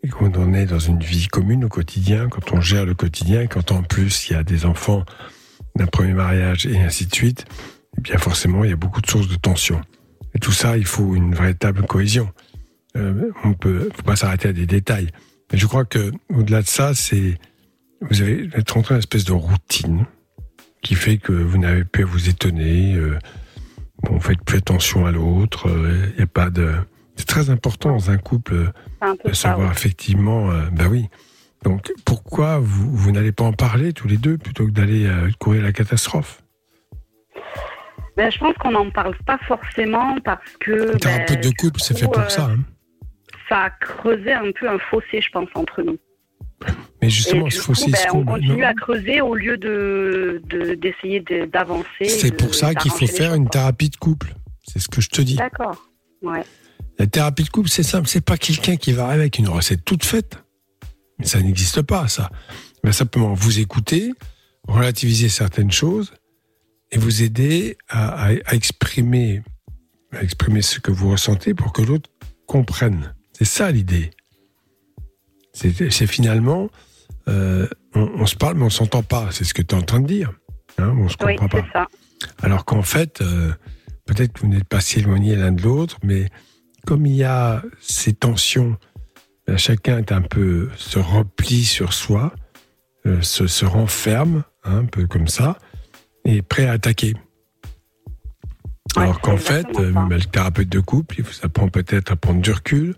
Et 0.02 0.08
quand 0.08 0.36
on 0.36 0.52
est 0.54 0.66
dans 0.66 0.78
une 0.78 1.00
vie 1.00 1.26
commune 1.26 1.64
au 1.64 1.68
quotidien, 1.68 2.28
quand 2.28 2.52
on 2.52 2.60
gère 2.60 2.86
le 2.86 2.94
quotidien, 2.94 3.42
et 3.42 3.48
quand 3.48 3.72
en 3.72 3.82
plus 3.82 4.28
il 4.28 4.34
y 4.34 4.36
a 4.36 4.42
des 4.42 4.64
enfants 4.64 5.04
d'un 5.76 5.87
premier 5.87 6.14
mariage 6.14 6.66
et 6.66 6.78
ainsi 6.78 7.06
de 7.06 7.14
suite, 7.14 7.45
eh 7.99 8.00
bien 8.00 8.18
forcément 8.18 8.64
il 8.64 8.71
y 8.71 8.73
a 8.73 8.76
beaucoup 8.76 9.00
de 9.00 9.06
sources 9.06 9.28
de 9.28 9.37
tension. 9.37 9.80
Et 10.35 10.38
tout 10.38 10.52
ça, 10.52 10.76
il 10.76 10.85
faut 10.87 11.14
une 11.14 11.35
véritable 11.35 11.83
cohésion. 11.87 12.30
Euh, 12.97 13.30
on 13.45 13.54
peut, 13.54 13.90
faut 13.95 14.02
pas 14.02 14.16
s'arrêter 14.16 14.49
à 14.49 14.52
des 14.52 14.66
détails. 14.66 15.09
Mais 15.52 15.59
je 15.59 15.66
crois 15.66 15.85
que 15.85 16.12
au-delà 16.35 16.62
de 16.62 16.66
ça, 16.66 16.95
c'est 16.95 17.38
vous 18.00 18.21
avez 18.21 18.49
êtes 18.54 18.71
rentré 18.71 18.95
dans 18.95 18.97
une 18.97 19.00
espèce 19.00 19.25
de 19.25 19.33
routine 19.33 20.06
qui 20.83 20.95
fait 20.95 21.18
que 21.18 21.33
vous 21.33 21.59
n'avez 21.59 21.85
plus 21.85 22.02
à 22.04 22.06
vous 22.06 22.28
étonner. 22.28 22.95
Euh, 22.95 23.18
bon, 24.02 24.21
faites 24.21 24.42
plus 24.45 24.59
attention 24.59 25.06
à 25.06 25.12
l'autre. 25.12 25.68
Il 26.14 26.18
y 26.18 26.23
a 26.23 26.26
pas 26.26 26.50
de. 26.50 26.75
C'est 27.16 27.26
très 27.26 27.49
important 27.49 27.90
dans 27.92 28.11
un 28.11 28.18
couple 28.18 28.54
euh, 28.54 28.66
un 29.00 29.14
de 29.14 29.33
ça, 29.33 29.50
savoir 29.50 29.68
ouais. 29.68 29.75
effectivement. 29.75 30.50
euh, 30.50 30.66
ben 30.71 30.88
oui. 30.88 31.09
Donc 31.64 31.92
pourquoi 32.04 32.58
vous, 32.58 32.90
vous 32.94 33.10
n'allez 33.12 33.32
pas 33.32 33.44
en 33.44 33.52
parler 33.52 33.92
tous 33.92 34.06
les 34.08 34.16
deux 34.18 34.38
plutôt 34.38 34.66
que 34.66 34.70
d'aller 34.70 35.06
euh, 35.06 35.30
courir 35.38 35.62
la 35.62 35.72
catastrophe? 35.72 36.42
Ben, 38.16 38.30
je 38.30 38.38
pense 38.38 38.54
qu'on 38.56 38.70
n'en 38.70 38.90
parle 38.90 39.14
pas 39.26 39.38
forcément 39.46 40.16
parce 40.25 40.40
que 40.60 40.88
Un 40.90 40.92
ben, 40.92 40.98
thérapeute 40.98 41.42
de 41.42 41.50
couple, 41.50 41.80
c'est 41.80 41.98
fait 41.98 42.06
pour 42.06 42.18
euh, 42.20 42.28
ça. 42.28 42.46
hein. 42.46 42.58
ça 43.48 43.64
a 43.64 43.70
creusé 43.70 44.32
un 44.32 44.50
peu 44.58 44.68
un 44.68 44.78
fossé, 44.78 45.20
je 45.20 45.28
pense, 45.30 45.48
entre 45.54 45.82
nous. 45.82 45.98
Mais 47.02 47.10
justement, 47.10 47.50
ce 47.50 47.58
coup, 47.58 47.75
fossé 47.75 47.90
ben, 47.90 47.98
on 48.14 48.25
continue 48.25 48.62
Non. 48.62 48.66
à 48.68 48.72
creuser 48.75 49.20
au 49.20 49.34
lieu 49.34 49.58
de 49.58 50.40
de- 50.48 50.75
d'essayer 50.75 51.20
de- 51.20 51.44
d'avancer. 51.44 52.06
C'est 52.06 52.30
de- 52.30 52.36
pour 52.36 52.54
ça 52.54 52.75
qu'il 52.75 52.90
faut 52.90 53.06
faire 53.06 53.30
choses, 53.30 53.38
une 53.38 53.48
thérapie 53.50 53.90
de 53.90 53.96
couple. 53.96 54.32
C'est 54.62 54.78
ce 54.78 54.88
que 54.88 55.00
je 55.02 55.10
te 55.10 55.20
dis. 55.20 55.36
D'accord. 55.36 55.76
Ouais. 56.22 56.42
La 56.98 57.06
thérapie 57.06 57.44
de 57.44 57.50
couple, 57.50 57.68
c'est 57.68 57.82
simple. 57.82 58.08
C'est 58.08 58.25
pas 58.25 58.38
quelqu'un 58.38 58.76
qui 58.76 58.92
va 58.92 59.04
arriver 59.06 59.22
avec 59.22 59.38
une 59.38 59.48
recette 59.48 59.84
toute 59.84 60.04
faite. 60.06 60.42
Ça 61.23 61.40
n'existe 61.40 61.82
pas, 61.82 62.08
ça. 62.08 62.30
Mais 62.85 62.92
simplement 62.92 63.32
vous 63.35 63.58
écouter, 63.58 64.12
relativiser 64.68 65.28
certaines 65.28 65.70
choses 65.73 66.12
et 66.92 66.99
vous 66.99 67.23
aider 67.23 67.76
à, 67.88 68.26
à- 68.26 68.35
à 68.44 68.54
exprimer, 68.54 69.42
à 70.12 70.23
exprimer 70.23 70.62
ce 70.62 70.78
que 70.80 70.90
vous 70.90 71.11
ressentez 71.11 71.54
pour 71.54 71.73
que 71.73 71.82
l'autre 71.82 72.11
comprenne. 72.46 73.14
C'est 73.32 73.44
ça 73.46 73.70
l'idée. 73.70 74.11
C'est 75.52 76.06
finalement, 76.06 76.68
euh, 77.28 77.66
on, 77.94 78.02
on 78.20 78.26
se 78.26 78.37
parle 78.37 78.56
mais 78.58 78.64
on 78.64 78.70
s'entend 78.70 79.02
pas. 79.02 79.28
C'est 79.32 79.44
ce 79.44 79.54
que 79.54 79.62
tu 79.62 79.75
es 79.75 79.78
en 79.78 79.82
train 79.82 80.00
de 80.00 80.06
dire. 80.06 80.32
Hein, 80.78 80.94
on 80.99 81.08
se 81.08 81.16
Oui, 81.25 81.37
comprend 81.37 81.61
pas. 81.62 81.66
ça. 81.73 81.87
Alors 82.42 82.64
qu'en 82.66 82.82
fait, 82.82 83.20
euh, 83.23 83.52
peut-être 84.04 84.35
que 84.35 84.40
vous 84.40 84.49
n'êtes 84.49 84.64
pas 84.68 84.80
si 84.82 84.99
éloignés 84.99 85.35
l'un 85.35 85.52
de 85.52 85.62
l'autre, 85.62 85.96
mais 86.02 86.28
comme 86.87 87.06
il 87.06 87.14
y 87.16 87.25
a 87.25 87.62
ces 87.80 88.12
tensions, 88.12 88.76
chacun 89.56 89.98
est 89.98 90.12
un 90.12 90.22
peu 90.22 90.68
se 90.76 90.98
replie 90.98 91.64
sur 91.64 91.92
soi, 91.92 92.34
euh, 93.06 93.22
se, 93.22 93.46
se 93.46 93.64
renferme, 93.64 94.42
hein, 94.64 94.78
un 94.78 94.84
peu 94.84 95.06
comme 95.06 95.28
ça, 95.28 95.58
et 96.24 96.42
prêt 96.42 96.66
à 96.66 96.72
attaquer. 96.72 97.14
Ouais, 98.96 99.02
Alors 99.02 99.20
qu'en 99.20 99.36
fait, 99.36 99.66
euh, 99.78 99.92
le 100.08 100.20
thérapeute 100.20 100.68
de 100.68 100.80
couple, 100.80 101.16
il 101.18 101.24
vous 101.24 101.34
apprend 101.42 101.68
peut-être 101.68 102.12
à 102.12 102.16
prendre 102.16 102.40
du 102.40 102.50
recul, 102.50 102.94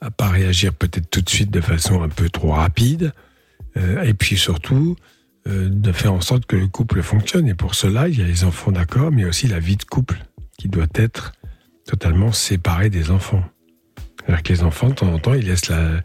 à 0.00 0.10
pas 0.10 0.28
réagir 0.28 0.72
peut-être 0.72 1.08
tout 1.10 1.20
de 1.20 1.28
suite 1.28 1.50
de 1.50 1.60
façon 1.60 2.02
un 2.02 2.08
peu 2.08 2.28
trop 2.28 2.52
rapide, 2.52 3.12
euh, 3.76 4.02
et 4.02 4.14
puis 4.14 4.36
surtout 4.36 4.96
euh, 5.46 5.68
de 5.68 5.92
faire 5.92 6.12
en 6.12 6.20
sorte 6.20 6.46
que 6.46 6.56
le 6.56 6.68
couple 6.68 7.02
fonctionne. 7.02 7.46
Et 7.46 7.54
pour 7.54 7.74
cela, 7.74 8.08
il 8.08 8.18
y 8.18 8.22
a 8.22 8.26
les 8.26 8.44
enfants 8.44 8.72
d'accord, 8.72 9.12
mais 9.12 9.24
aussi 9.24 9.46
la 9.46 9.58
vie 9.58 9.76
de 9.76 9.84
couple 9.84 10.18
qui 10.58 10.68
doit 10.68 10.86
être 10.94 11.32
totalement 11.86 12.32
séparée 12.32 12.88
des 12.88 13.10
enfants. 13.10 13.44
C'est-à-dire 14.26 14.42
que 14.42 14.52
les 14.52 14.62
enfants, 14.62 14.88
de 14.88 14.94
temps 14.94 15.12
en 15.12 15.18
temps, 15.18 15.34
ils 15.34 15.46
laissent 15.46 15.68
la, 15.68 16.00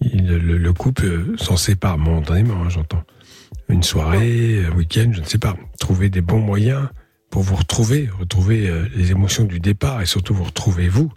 ils- 0.00 0.26
le, 0.26 0.58
le 0.58 0.72
couple 0.72 1.04
euh, 1.06 1.36
s'en 1.38 1.56
sépare 1.56 1.98
momentanément, 1.98 2.62
hein, 2.62 2.68
j'entends. 2.68 3.02
Une 3.68 3.82
soirée, 3.82 4.64
un 4.66 4.74
week-end, 4.76 5.10
je 5.12 5.20
ne 5.20 5.24
sais 5.26 5.38
pas. 5.38 5.56
Trouver 5.80 6.10
des 6.10 6.20
bons 6.20 6.40
moyens 6.40 6.88
pour 7.30 7.42
vous 7.42 7.56
retrouver, 7.56 8.10
retrouver 8.18 8.68
euh, 8.68 8.86
les 8.94 9.10
émotions 9.10 9.44
du 9.44 9.58
départ 9.60 10.02
et 10.02 10.06
surtout 10.06 10.34
vous 10.34 10.44
retrouver 10.44 10.88
vous. 10.88 11.10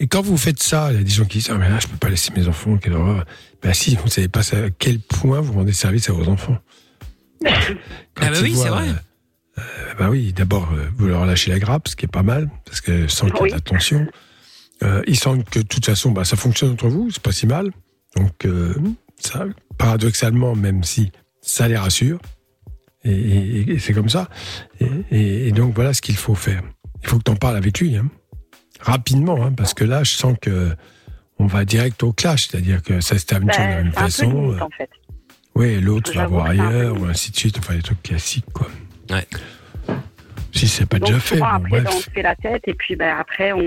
Et 0.00 0.06
quand 0.06 0.22
vous 0.22 0.36
faites 0.36 0.62
ça, 0.62 0.92
il 0.92 0.98
y 0.98 1.00
a 1.00 1.04
des 1.04 1.10
gens 1.10 1.24
qui 1.24 1.38
disent 1.38 1.50
Ah, 1.50 1.58
mais 1.58 1.68
là, 1.68 1.78
je 1.80 1.86
peux 1.88 1.96
pas 1.96 2.08
laisser 2.08 2.32
mes 2.36 2.46
enfants, 2.48 2.76
quelle 2.78 2.94
horreur. 2.94 3.24
Ben 3.62 3.72
si, 3.74 3.96
vous 3.96 4.04
ne 4.04 4.10
savez 4.10 4.28
pas 4.28 4.40
à 4.54 4.70
quel 4.78 5.00
point 5.00 5.40
vous 5.40 5.52
rendez 5.54 5.72
service 5.72 6.08
à 6.08 6.12
vos 6.12 6.28
enfants. 6.28 6.58
Ah 7.46 7.50
bah 8.30 8.38
oui, 8.42 8.54
c'est 8.62 8.68
vrai. 8.68 8.88
euh, 9.58 9.62
bah 9.98 10.08
oui, 10.10 10.32
d'abord, 10.32 10.68
euh, 10.72 10.86
vous 10.96 11.06
leur 11.08 11.26
lâchez 11.26 11.50
la 11.50 11.58
grappe, 11.58 11.88
ce 11.88 11.96
qui 11.96 12.04
est 12.06 12.08
pas 12.08 12.22
mal, 12.22 12.50
parce 12.64 12.80
que 12.80 13.06
sans 13.08 13.26
qu'il 13.26 13.34
y 13.46 13.52
ait 13.54 13.56
Oui. 13.74 14.08
Euh, 14.82 15.02
ils 15.06 15.18
sentent 15.18 15.48
que 15.48 15.60
de 15.60 15.66
toute 15.66 15.84
façon, 15.86 16.10
bah, 16.10 16.24
ça 16.24 16.36
fonctionne 16.36 16.72
entre 16.72 16.88
vous, 16.88 17.10
c'est 17.10 17.22
pas 17.22 17.32
si 17.32 17.46
mal. 17.46 17.70
Donc, 18.16 18.44
euh, 18.44 18.74
ça, 19.18 19.44
paradoxalement, 19.78 20.54
même 20.54 20.82
si 20.84 21.10
ça 21.40 21.68
les 21.68 21.76
rassure, 21.76 22.18
et, 23.04 23.12
et- 23.12 23.70
et 23.72 23.78
c'est 23.78 23.92
comme 23.92 24.08
ça. 24.08 24.28
Et, 24.80 24.86
et- 25.10 25.48
et 25.48 25.52
donc, 25.52 25.74
voilà 25.74 25.94
ce 25.94 26.00
qu'il 26.02 26.16
faut 26.16 26.34
faire. 26.34 26.62
Il 27.02 27.08
faut 27.08 27.18
que 27.18 27.24
tu 27.24 27.30
en 27.30 27.36
parles 27.36 27.56
avec 27.56 27.78
lui, 27.80 27.96
hein. 27.96 28.08
rapidement, 28.80 29.42
hein, 29.44 29.52
parce 29.52 29.72
que 29.74 29.84
là, 29.84 30.04
je 30.04 30.12
sens 30.12 30.36
que 30.40 30.74
on 31.38 31.46
va 31.46 31.64
direct 31.64 32.02
au 32.02 32.12
clash, 32.12 32.48
c'est-à-dire 32.48 32.82
que 32.82 33.00
ça 33.00 33.18
se 33.18 33.24
termine 33.26 33.48
toujours 33.50 33.64
de 33.64 33.70
la 33.70 33.76
Ben, 33.78 33.84
même 33.84 33.92
façon. 33.92 34.30
limite, 34.30 34.62
en 34.62 34.70
fait. 34.70 34.90
Oui, 35.56 35.80
l'autre 35.80 36.12
va 36.14 36.26
voir 36.26 36.46
ailleurs, 36.46 37.00
ou 37.00 37.04
ainsi 37.06 37.30
de 37.30 37.36
suite, 37.36 37.58
enfin, 37.58 37.74
des 37.74 37.82
trucs 37.82 38.02
classiques, 38.02 38.44
quoi. 38.52 38.68
Ouais. 39.10 39.26
Si 40.54 40.68
c'est 40.68 40.86
pas 40.86 40.98
Donc 41.00 41.08
déjà 41.08 41.20
fait, 41.20 41.38
bon, 41.38 41.44
après, 41.44 41.68
bref. 41.68 41.82
ben, 41.84 41.90
on 41.92 42.00
se 42.00 42.10
fait 42.10 42.22
la 42.22 42.36
tête 42.36 42.62
et 42.68 42.74
puis 42.74 42.94
ben, 42.94 43.16
après, 43.18 43.52
on. 43.52 43.58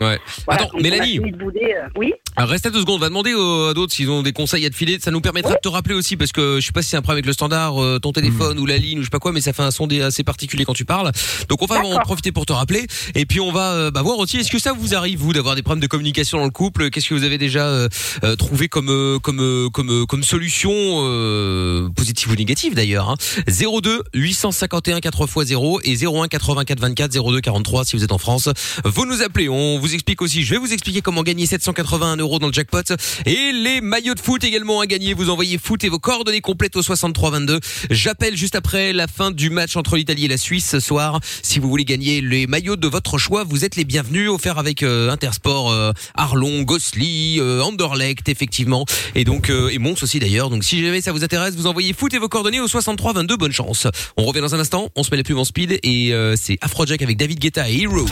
Ouais. 0.00 0.18
Voilà, 0.44 0.62
Attends, 0.64 0.78
Mélanie. 0.80 1.20
de 1.20 1.36
bouder, 1.36 1.76
euh, 1.76 1.88
Oui? 1.96 2.12
Alors, 2.36 2.50
reste 2.50 2.64
à 2.64 2.70
deux 2.70 2.80
secondes. 2.80 2.96
On 2.96 2.98
va 3.00 3.08
demander 3.08 3.34
aux- 3.34 3.66
à 3.66 3.74
d'autres 3.74 3.92
s'ils 3.92 4.08
ont 4.08 4.22
des 4.22 4.32
conseils 4.32 4.64
à 4.64 4.70
te 4.70 4.74
filer. 4.74 4.98
Ça 5.02 5.10
nous 5.10 5.20
permettra 5.20 5.52
de 5.52 5.58
te 5.62 5.68
rappeler 5.68 5.94
aussi 5.94 6.16
parce 6.16 6.32
que 6.32 6.58
je 6.60 6.64
sais 6.66 6.72
pas 6.72 6.80
si 6.80 6.88
c'est 6.88 6.96
un 6.96 7.02
problème 7.02 7.16
avec 7.18 7.26
le 7.26 7.32
standard, 7.34 7.82
euh, 7.82 7.98
ton 7.98 8.12
téléphone 8.12 8.56
Hmm. 8.56 8.62
ou 8.62 8.66
la 8.66 8.78
ligne 8.78 8.98
ou 8.98 9.02
je 9.02 9.06
sais 9.06 9.10
pas 9.10 9.18
quoi, 9.18 9.32
mais 9.32 9.40
ça 9.42 9.52
fait 9.52 9.62
un 9.62 9.70
son 9.70 9.86
des- 9.86 10.00
assez 10.00 10.22
particulier 10.24 10.64
quand 10.64 10.72
tu 10.72 10.84
parles. 10.86 11.10
Donc 11.48 11.60
on 11.60 11.66
va 11.66 11.84
en 11.84 11.98
profiter 11.98 12.32
pour 12.32 12.46
te 12.46 12.52
rappeler 12.54 12.86
et 13.14 13.26
puis 13.26 13.40
on 13.40 13.52
va 13.52 13.72
euh, 13.72 13.90
bah, 13.90 14.00
voir 14.02 14.18
aussi. 14.18 14.38
Est-ce 14.38 14.50
que 14.50 14.58
ça 14.58 14.72
vous 14.72 14.94
arrive 14.94 15.18
vous 15.18 15.32
d'avoir 15.34 15.54
des 15.54 15.62
problèmes 15.62 15.82
de 15.82 15.86
communication 15.86 16.38
dans 16.38 16.44
le 16.44 16.50
couple? 16.50 16.88
Qu'est-ce 16.90 17.08
que 17.08 17.14
vous 17.14 17.24
avez 17.24 17.36
déjà 17.36 17.66
euh, 17.66 17.88
euh, 18.24 18.36
trouvé 18.36 18.68
comme 18.68 18.88
euh, 18.88 19.18
comme 19.18 19.40
euh, 19.40 19.68
comme 19.68 19.90
euh, 19.90 20.06
comme 20.06 20.22
solution 20.22 20.70
euh, 20.72 21.90
positive 21.94 22.30
ou 22.30 22.36
négative 22.36 22.74
d'ailleurs 22.74 23.10
hein? 23.10 23.16
02 23.48 24.02
851 24.14 24.98
4x0 25.00 25.80
et 25.84 25.96
01 26.06 26.28
84 26.28 26.80
24 26.80 27.12
02 27.32 27.40
43 27.40 27.84
si 27.84 27.96
vous 27.96 28.04
êtes 28.04 28.12
en 28.12 28.18
France. 28.18 28.48
Vous 28.84 29.04
nous 29.04 29.20
appelez, 29.22 29.48
on 29.48 29.78
vous 29.78 29.92
explique 29.94 30.22
aussi. 30.22 30.42
Je 30.42 30.54
vais 30.54 30.58
vous 30.60 30.72
expliquer 30.72 31.02
comment 31.02 31.22
gagner 31.22 31.44
781 31.46 32.19
euros 32.20 32.38
dans 32.38 32.46
le 32.46 32.52
jackpot 32.52 32.82
et 33.26 33.52
les 33.52 33.80
maillots 33.80 34.14
de 34.14 34.20
foot 34.20 34.44
également 34.44 34.80
à 34.80 34.86
gagner. 34.86 35.14
Vous 35.14 35.30
envoyez 35.30 35.58
foot 35.58 35.82
et 35.84 35.88
vos 35.88 35.98
coordonnées 35.98 36.40
complètes 36.40 36.76
au 36.76 36.82
63 36.82 37.30
22. 37.30 37.60
J'appelle 37.90 38.36
juste 38.36 38.54
après 38.54 38.92
la 38.92 39.06
fin 39.06 39.30
du 39.30 39.50
match 39.50 39.76
entre 39.76 39.96
l'Italie 39.96 40.26
et 40.26 40.28
la 40.28 40.36
Suisse 40.36 40.68
ce 40.68 40.80
soir. 40.80 41.20
Si 41.42 41.58
vous 41.58 41.68
voulez 41.68 41.84
gagner 41.84 42.20
les 42.20 42.46
maillots 42.46 42.76
de 42.76 42.88
votre 42.88 43.18
choix, 43.18 43.44
vous 43.44 43.64
êtes 43.64 43.76
les 43.76 43.84
bienvenus. 43.84 44.30
Offert 44.30 44.58
avec 44.58 44.82
euh, 44.82 45.10
Intersport, 45.10 45.70
euh, 45.70 45.92
Arlon, 46.14 46.62
Gosli, 46.62 47.38
euh, 47.40 47.62
Anderlecht 47.62 48.28
effectivement 48.28 48.84
et 49.14 49.24
donc 49.24 49.50
euh, 49.50 49.70
et 49.70 49.78
Mons 49.78 50.02
aussi 50.02 50.18
d'ailleurs. 50.18 50.50
Donc 50.50 50.64
si 50.64 50.82
jamais 50.84 51.00
ça 51.00 51.12
vous 51.12 51.24
intéresse, 51.24 51.54
vous 51.54 51.66
envoyez 51.66 51.92
foot 51.92 52.12
et 52.14 52.18
vos 52.18 52.28
coordonnées 52.28 52.60
au 52.60 52.68
63 52.68 53.12
22. 53.14 53.36
Bonne 53.36 53.52
chance. 53.52 53.86
On 54.16 54.24
revient 54.24 54.40
dans 54.40 54.54
un 54.54 54.60
instant. 54.60 54.88
On 54.96 55.02
se 55.02 55.10
met 55.10 55.16
les 55.16 55.22
plumes 55.22 55.38
en 55.38 55.44
speed 55.44 55.78
et 55.82 56.12
euh, 56.12 56.34
c'est 56.36 56.58
Afrojack 56.60 57.02
avec 57.02 57.16
David 57.16 57.38
Guetta 57.38 57.68
et 57.68 57.82
Hero. 57.82 58.06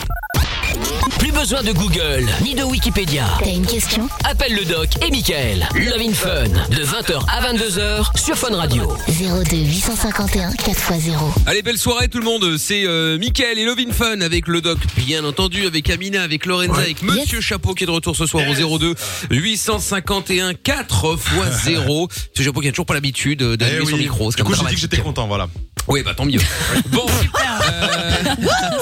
Plus 1.19 1.33
besoin 1.33 1.63
de 1.63 1.73
Google, 1.73 2.27
ni 2.45 2.55
de 2.55 2.63
Wikipédia. 2.63 3.25
T'as 3.43 3.51
une 3.51 3.67
question? 3.67 4.09
Appelle 4.25 4.55
le 4.55 4.65
doc 4.65 4.89
et 5.07 5.11
Michael. 5.11 5.69
Love 5.75 6.01
in 6.01 6.13
Fun, 6.13 6.45
de 6.71 6.85
20h 6.85 7.21
à 7.29 7.53
22h 7.53 8.17
sur 8.19 8.37
Fun 8.37 8.55
Radio. 8.55 8.85
02 9.09 9.57
851 9.57 10.51
4x0. 10.53 11.13
Allez, 11.47 11.63
belle 11.63 11.79
soirée 11.79 12.09
tout 12.09 12.19
le 12.19 12.25
monde. 12.25 12.57
C'est 12.57 12.85
euh, 12.87 13.19
Mickaël 13.19 13.59
et 13.59 13.65
Lovin 13.65 13.91
Fun 13.93 14.21
avec 14.21 14.47
le 14.47 14.61
doc, 14.61 14.79
bien 14.97 15.25
entendu, 15.25 15.67
avec 15.67 15.91
Amina, 15.91 16.23
avec 16.23 16.47
Lorenza, 16.47 16.81
avec 16.81 17.03
Monsieur 17.03 17.41
Chapeau 17.41 17.75
qui 17.75 17.85
est 17.85 17.87
de 17.89 17.93
retour 17.93 18.15
ce 18.15 18.27
soir 18.27 18.45
au 18.49 18.79
02 18.79 18.95
851 19.31 20.55
4 20.55 21.15
x 21.15 21.65
0. 21.65 22.09
Monsieur 22.09 22.45
Chapeau 22.45 22.61
qui 22.61 22.69
a 22.69 22.71
toujours 22.71 22.87
pas 22.87 22.95
l'habitude 22.95 23.43
euh, 23.43 23.57
d'allumer 23.57 23.81
Eh 23.83 23.87
son 23.91 23.97
oui. 23.97 24.03
micro. 24.03 24.31
c'est 24.31 24.37
Du 24.39 24.45
coup, 24.45 24.55
j'ai 24.55 24.65
dit 24.67 24.75
que 24.75 24.81
j'étais 24.81 24.99
content, 24.99 25.27
voilà. 25.27 25.49
Oui, 25.89 26.03
bah 26.05 26.13
tant 26.15 26.27
mieux. 26.27 26.41
Bon, 26.93 27.07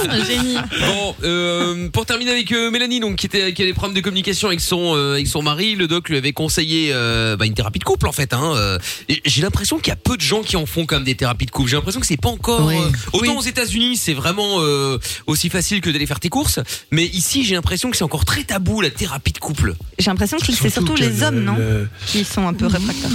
Un 0.08 0.24
génie. 0.24 0.56
bon, 0.80 1.14
euh, 1.24 1.88
pour 1.90 2.06
terminer 2.06 2.30
avec 2.32 2.50
euh, 2.52 2.70
Mélanie, 2.70 3.00
donc 3.00 3.16
qui 3.16 3.26
était 3.26 3.52
qui 3.52 3.62
a 3.62 3.64
des 3.66 3.72
problèmes 3.72 3.94
de 3.96 4.00
communication 4.00 4.48
avec 4.48 4.60
son 4.60 4.94
euh, 4.96 5.14
avec 5.14 5.26
son 5.26 5.42
mari, 5.42 5.74
le 5.74 5.86
doc 5.88 6.08
lui 6.08 6.16
avait 6.16 6.32
conseillé 6.32 6.90
euh, 6.92 7.36
bah, 7.36 7.46
une 7.46 7.54
thérapie 7.54 7.78
de 7.78 7.84
couple 7.84 8.06
en 8.08 8.12
fait. 8.12 8.32
Hein, 8.32 8.54
euh, 8.56 8.78
et 9.08 9.20
j'ai 9.24 9.42
l'impression 9.42 9.78
qu'il 9.78 9.88
y 9.88 9.92
a 9.92 9.96
peu 9.96 10.16
de 10.16 10.22
gens 10.22 10.42
qui 10.42 10.56
en 10.56 10.66
font 10.66 10.86
comme 10.86 11.04
des 11.04 11.14
thérapies 11.14 11.46
de 11.46 11.50
couple. 11.50 11.70
J'ai 11.70 11.76
l'impression 11.76 12.00
que 12.00 12.06
c'est 12.06 12.16
pas 12.20 12.28
encore 12.28 12.66
Oui. 12.66 12.76
euh, 12.76 12.88
autant 13.12 13.32
Oui. 13.32 13.36
aux 13.38 13.42
États-Unis, 13.42 13.96
c'est 13.96 14.14
vraiment 14.14 14.56
euh, 14.60 14.98
aussi 15.26 15.48
facile 15.48 15.80
que 15.80 15.90
d'aller 15.90 16.06
faire 16.06 16.20
tes 16.20 16.28
courses, 16.28 16.60
mais 16.90 17.04
ici 17.04 17.44
j'ai 17.44 17.54
l'impression 17.54 17.90
que 17.90 17.96
c'est 17.96 18.04
encore 18.04 18.24
très 18.24 18.44
tabou 18.44 18.80
la 18.80 18.90
thérapie 18.90 19.32
de 19.32 19.38
couple. 19.38 19.74
J'ai 19.98 20.10
l'impression 20.10 20.38
que 20.38 20.46
c'est 20.52 20.70
surtout 20.70 20.94
les 20.96 21.08
le- 21.10 21.22
hommes, 21.22 21.40
non 21.40 21.56
le- 21.56 21.88
Qui 22.06 22.24
sont 22.24 22.46
un 22.46 22.54
peu 22.54 22.66
réfractaires. 22.66 23.10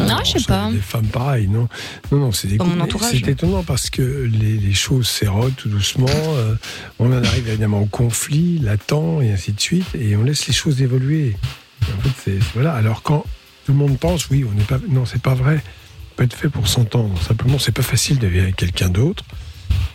Non, 0.00 0.18
je 0.24 0.38
sais 0.38 0.44
pas. 0.46 0.70
Les 0.70 0.78
femmes, 0.80 1.06
pareil, 1.06 1.48
non 1.48 1.68
Non, 2.12 2.18
non, 2.18 2.32
c'est 2.32 2.48
des 2.48 2.56
Dans 2.56 2.64
mon 2.66 2.72
couples. 2.86 2.92
C'est 3.28 3.32
étonnant 3.32 3.62
parce 3.62 3.90
que 3.90 4.00
les, 4.00 4.72
choses 4.72 5.06
s'érodent 5.06 5.54
tout 5.54 5.68
doucement. 5.68 6.06
euh, 6.08 6.54
on 6.98 7.12
en 7.12 7.22
arrive 7.22 7.46
évidemment 7.46 7.82
au 7.82 7.84
conflit, 7.84 8.58
latent 8.58 9.20
et 9.20 9.30
ainsi 9.30 9.52
de 9.52 9.60
suite, 9.60 9.94
et 9.94 10.16
on 10.16 10.22
laisse 10.24 10.46
les 10.46 10.54
choses 10.54 10.80
évoluer. 10.80 11.36
En 11.82 12.08
fait, 12.08 12.38
voilà. 12.54 12.72
Alors 12.72 13.02
quand 13.02 13.26
tout 13.66 13.72
le 13.72 13.78
monde 13.78 13.98
pense, 13.98 14.30
oui, 14.30 14.46
on 14.50 14.54
n'est 14.54 14.64
pas, 14.64 14.78
non, 14.88 15.04
c'est 15.04 15.20
pas 15.20 15.34
vrai. 15.34 15.60
On 15.60 16.14
peut 16.16 16.24
être 16.24 16.32
fait 16.34 16.48
pour 16.48 16.68
s'entendre. 16.68 17.20
Simplement, 17.20 17.58
c'est 17.58 17.72
pas 17.72 17.82
facile 17.82 18.18
de 18.18 18.28
avec 18.28 18.56
quelqu'un 18.56 18.88
d'autre 18.88 19.24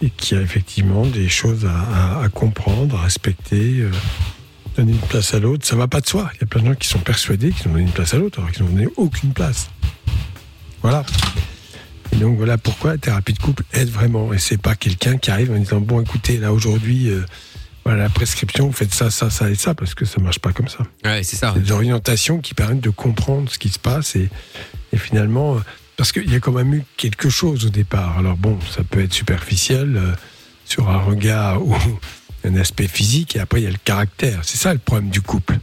et 0.03 0.11
qui 0.11 0.35
a 0.35 0.41
effectivement 0.41 1.03
des 1.03 1.27
choses 1.27 1.65
à 1.65 2.29
comprendre, 2.29 2.99
à 2.99 3.01
respecter. 3.01 3.79
euh, 3.79 3.89
donner 4.77 4.91
une 4.91 4.99
place 4.99 5.33
à 5.33 5.39
l'autre, 5.39 5.65
ça 5.65 5.75
va 5.75 5.87
pas 5.87 6.01
de 6.01 6.07
soi. 6.07 6.29
Il 6.35 6.41
y 6.41 6.43
a 6.43 6.45
plein 6.45 6.61
de 6.61 6.67
gens 6.67 6.75
qui 6.75 6.87
sont 6.87 6.99
persuadés 6.99 7.51
qu'ils 7.51 7.67
ont 7.67 7.71
donné 7.71 7.85
une 7.85 7.91
place 7.91 8.13
à 8.13 8.17
l'autre 8.17 8.37
alors 8.37 8.51
qu'ils 8.51 8.63
n'ont 8.63 8.69
donné 8.69 8.87
aucune 8.95 9.33
place. 9.33 9.71
Voilà. 10.83 11.03
Et 12.13 12.15
donc 12.15 12.38
voilà 12.38 12.58
pourquoi 12.58 12.91
la 12.91 12.98
thérapie 12.98 13.34
de 13.34 13.39
couple 13.39 13.63
aide 13.74 13.89
vraiment. 13.89 14.34
Et 14.34 14.38
c'est 14.38 14.58
pas 14.62 14.75
quelqu'un 14.75 15.17
qui 15.17 15.32
arrive 15.32 15.51
en 15.51 15.58
disant 15.58 15.79
bon 15.79 16.01
écoutez 16.01 16.38
là 16.38 16.53
aujourd'hui 16.53 17.10
euh, 17.10 17.25
voilà 17.86 18.03
la 18.03 18.10
prescription 18.10 18.67
vous 18.67 18.72
faites 18.74 18.93
ça 18.93 19.10
ça 19.10 19.29
ça 19.29 19.50
et 19.50 19.55
ça 19.55 19.74
parce 19.74 19.96
que 19.96 20.05
ça 20.05 20.22
marche 20.22 20.39
pas 20.39 20.51
comme 20.53 20.67
ça. 20.67 20.86
Ouais, 21.03 21.24
c'est 21.24 21.36
ça. 21.38 21.51
Des 21.58 21.72
orientations 21.72 22.39
qui 22.39 22.53
permettent 22.53 22.82
de 22.82 22.89
comprendre 22.91 23.50
ce 23.50 23.58
qui 23.58 23.70
se 23.70 23.79
passe 23.79 24.15
et, 24.15 24.29
et 24.91 24.98
finalement 24.98 25.55
euh, 25.55 25.60
parce 25.98 26.12
qu'il 26.12 26.32
y 26.32 26.36
a 26.36 26.39
quand 26.39 26.51
même 26.51 26.74
eu 26.74 26.84
quelque 26.98 27.29
chose 27.29 27.65
au 27.65 27.70
départ. 27.70 28.17
Alors 28.20 28.38
bon 28.38 28.60
ça 28.75 28.84
peut 28.84 29.01
être 29.03 29.13
superficiel 29.13 29.98
euh, 29.98 30.12
sur 30.65 30.89
un 30.89 31.00
regard 31.01 31.62
ou 31.65 31.75
un 32.46 32.55
aspect 32.58 32.88
physique 32.88 33.36
et 33.36 33.39
après 33.39 33.62
il 33.62 33.63
y 33.63 33.67
a 33.67 33.72
le 33.72 33.77
caractère. 33.84 34.41
C'est 34.43 34.58
ça 34.58 34.72
le 34.74 34.79
problème 34.79 35.10
du 35.10 35.22
couple. 35.22 35.58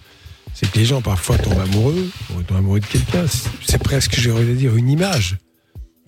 C'est 0.52 0.68
que 0.70 0.78
les 0.78 0.84
gens 0.84 1.00
parfois 1.00 1.38
tombent 1.38 1.60
amoureux, 1.60 2.10
ou 2.34 2.42
tombent 2.42 2.56
amoureux 2.58 2.80
de 2.80 2.86
quelqu'un. 2.86 3.24
C'est- 3.62 3.78
presque, 3.78 4.18
j'aurais 4.18 4.44
dire, 4.44 4.74
une 4.76 4.88
image. 4.90 5.38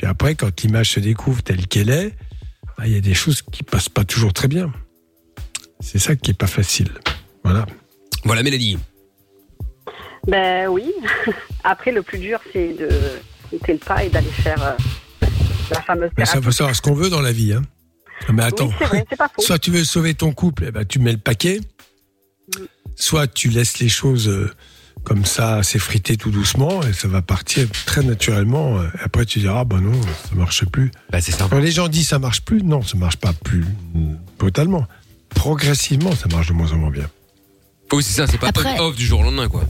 Puis 0.02 0.10
après, 0.10 0.34
quand 0.34 0.60
l'image 0.62 0.90
se 0.90 0.98
découvre 0.98 1.44
telle 1.44 1.68
qu'elle 1.68 1.88
est, 1.88 2.12
ah, 2.76 2.88
il 2.88 2.92
y 2.92 2.96
a 2.96 3.00
des 3.00 3.14
choses 3.14 3.40
qui 3.40 3.62
passent 3.62 3.88
pas 3.88 4.04
toujours 4.04 4.32
très 4.32 4.48
bien. 4.48 4.72
C'est 5.78 6.00
ça 6.00 6.16
qui 6.16 6.32
est 6.32 6.34
pas 6.36 6.48
facile. 6.48 6.88
Voilà. 7.44 7.66
Voilà 8.24 8.42
Mélanie. 8.42 8.80
Ben 10.26 10.66
oui. 10.66 10.92
Après, 11.62 11.92
le 11.92 12.02
plus 12.02 12.18
dur, 12.18 12.40
c'est 12.52 12.72
de 12.72 12.88
sauter 13.48 13.74
le 13.74 13.78
pas 13.78 14.02
et 14.02 14.08
d'aller 14.08 14.26
faire 14.26 14.60
euh, 14.60 15.28
la 15.70 15.82
fameuse 15.82 16.10
Mais 16.18 16.24
ça 16.24 16.42
faut 16.42 16.50
savoir 16.50 16.74
ce 16.74 16.82
qu'on 16.82 16.94
veut 16.94 17.08
dans 17.08 17.22
la 17.22 17.30
vie. 17.30 17.52
Hein. 17.52 17.62
Mais 18.32 18.42
attends, 18.42 18.70
Oui, 18.70 18.74
c'est 18.80 18.86
vrai, 18.86 19.06
c'est 19.08 19.16
pas 19.16 19.28
faux. 19.28 19.40
soit 19.40 19.60
tu 19.60 19.70
veux 19.70 19.84
sauver 19.84 20.14
ton 20.14 20.32
couple, 20.32 20.64
eh 20.66 20.72
ben, 20.72 20.84
tu 20.84 20.98
mets 20.98 21.12
le 21.12 21.18
paquet. 21.18 21.60
Soit 22.96 23.28
tu 23.28 23.50
laisses 23.50 23.78
les 23.78 23.88
choses 23.88 24.26
euh, 24.26 24.52
comme 25.04 25.24
ça 25.24 25.62
s'effriter 25.62 26.16
tout 26.16 26.30
doucement 26.30 26.82
et 26.82 26.92
ça 26.92 27.08
va 27.08 27.22
partir 27.22 27.66
très 27.86 28.02
naturellement. 28.02 28.78
euh, 28.78 28.86
et 28.98 29.02
Après 29.04 29.24
tu 29.26 29.40
diras, 29.40 29.60
ah 29.60 29.64
ben 29.64 29.80
non, 29.80 30.00
ça 30.02 30.34
marche 30.34 30.64
plus. 30.66 30.90
Bah 31.10 31.20
c'est. 31.20 31.36
Quand 31.36 31.58
les 31.58 31.70
gens 31.72 31.88
disent 31.88 32.08
ça 32.08 32.18
marche 32.18 32.42
plus, 32.42 32.62
non, 32.62 32.82
ça 32.82 32.96
marche 32.96 33.16
pas 33.16 33.32
plus 33.32 33.64
brutalement. 34.38 34.86
Progressivement, 35.30 36.14
ça 36.14 36.28
marche 36.30 36.48
de 36.48 36.52
moins 36.52 36.70
en 36.72 36.76
moins 36.76 36.90
bien. 36.90 37.08
Oui, 37.92 38.02
c'est 38.02 38.12
ça, 38.12 38.26
c'est 38.26 38.38
pas 38.38 38.48
Après- 38.48 38.78
off 38.78 38.96
du 38.96 39.04
jour 39.04 39.20
au 39.20 39.22
lendemain 39.24 39.48
quoi. 39.48 39.64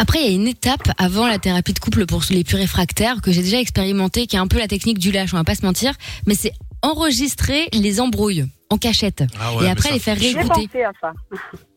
Après, 0.00 0.18
il 0.20 0.26
y 0.26 0.28
a 0.28 0.34
une 0.34 0.48
étape 0.48 0.90
avant 0.98 1.26
la 1.28 1.38
thérapie 1.38 1.72
de 1.72 1.78
couple 1.78 2.04
pour 2.06 2.22
les 2.30 2.42
plus 2.42 2.56
réfractaires 2.56 3.20
que 3.22 3.30
j'ai 3.30 3.42
déjà 3.42 3.60
expérimenté, 3.60 4.26
qui 4.26 4.34
est 4.34 4.40
un 4.40 4.48
peu 4.48 4.58
la 4.58 4.66
technique 4.66 4.98
du 4.98 5.12
lâche, 5.12 5.32
on 5.32 5.36
va 5.36 5.44
pas 5.44 5.54
se 5.54 5.64
mentir, 5.64 5.92
mais 6.26 6.34
c'est 6.34 6.52
enregistrer 6.82 7.68
les 7.72 8.00
embrouilles 8.00 8.44
en 8.70 8.78
cachette 8.78 9.22
Ah 9.40 9.54
ouais, 9.56 9.66
et 9.66 9.68
après 9.70 9.88
ça, 9.90 9.94
les 9.94 10.00
faire 10.00 10.18
réécouter. 10.18 10.68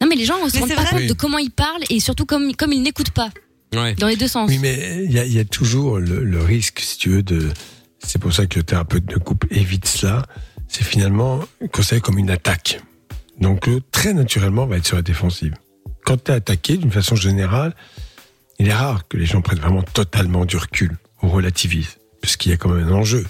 Non 0.02 0.08
mais 0.08 0.16
les 0.16 0.26
gens 0.26 0.44
ne 0.44 0.50
se 0.50 0.56
Mais 0.56 0.62
rendent 0.62 0.70
pas 0.76 0.82
vrai. 0.82 0.90
compte 0.92 1.00
Oui. 1.02 1.08
de 1.08 1.14
comment 1.14 1.38
ils 1.38 1.52
parlent 1.52 1.84
et 1.90 2.00
surtout 2.00 2.26
comme, 2.26 2.56
comme 2.56 2.72
ils 2.74 2.82
n'écoutent 2.82 3.12
pas 3.12 3.30
Ouais. 3.76 3.94
dans 3.96 4.08
les 4.08 4.16
deux 4.16 4.30
sens. 4.30 4.50
Oui, 4.50 4.60
mais 4.62 5.04
il 5.04 5.12
y 5.12 5.20
a, 5.20 5.26
il 5.26 5.34
y 5.34 5.40
a 5.40 5.46
toujours 5.46 6.00
le, 6.00 6.24
le 6.24 6.42
risque, 6.42 6.80
si 6.80 6.98
tu 6.98 7.10
veux, 7.10 7.24
de. 7.24 7.50
C'est 8.00 8.18
pour 8.20 8.32
ça 8.32 8.46
que 8.46 8.58
le 8.60 8.64
thérapeute 8.64 9.06
de 9.06 9.18
couple 9.18 9.48
évite 9.52 9.86
cela. 9.86 10.24
C'est 10.70 10.86
finalement 10.86 11.42
considéré 11.74 12.00
comme 12.02 12.18
une 12.18 12.30
attaque. 12.30 12.80
Donc, 13.42 13.70
très 13.92 14.14
naturellement, 14.14 14.66
va 14.68 14.78
être 14.78 14.86
sur 14.86 14.96
la 14.96 15.02
défensive. 15.02 15.54
Quand 16.06 16.24
tu 16.24 16.32
es 16.32 16.36
attaqué, 16.36 16.78
d'une 16.78 16.92
façon 16.92 17.16
générale, 17.18 17.76
il 18.60 18.70
est 18.70 18.74
rare 18.74 19.08
que 19.10 19.18
les 19.18 19.26
gens 19.26 19.42
prennent 19.42 19.60
vraiment 19.60 19.84
totalement 19.84 20.46
du 20.46 20.56
recul 20.58 20.98
ou 21.22 21.28
relativisent, 21.28 21.98
puisqu'il 22.22 22.50
y 22.50 22.54
a 22.54 22.58
quand 22.58 22.70
même 22.70 22.88
un 22.88 22.92
enjeu. 22.94 23.26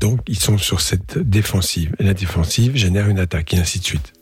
Donc, 0.00 0.20
ils 0.28 0.38
sont 0.38 0.58
sur 0.58 0.80
cette 0.80 1.18
défensive. 1.18 1.94
Et 1.98 2.04
la 2.04 2.14
défensive 2.14 2.76
génère 2.76 3.08
une 3.08 3.18
attaque, 3.18 3.52
et 3.54 3.58
ainsi 3.58 3.78
de 3.80 3.84
suite. 3.84 4.12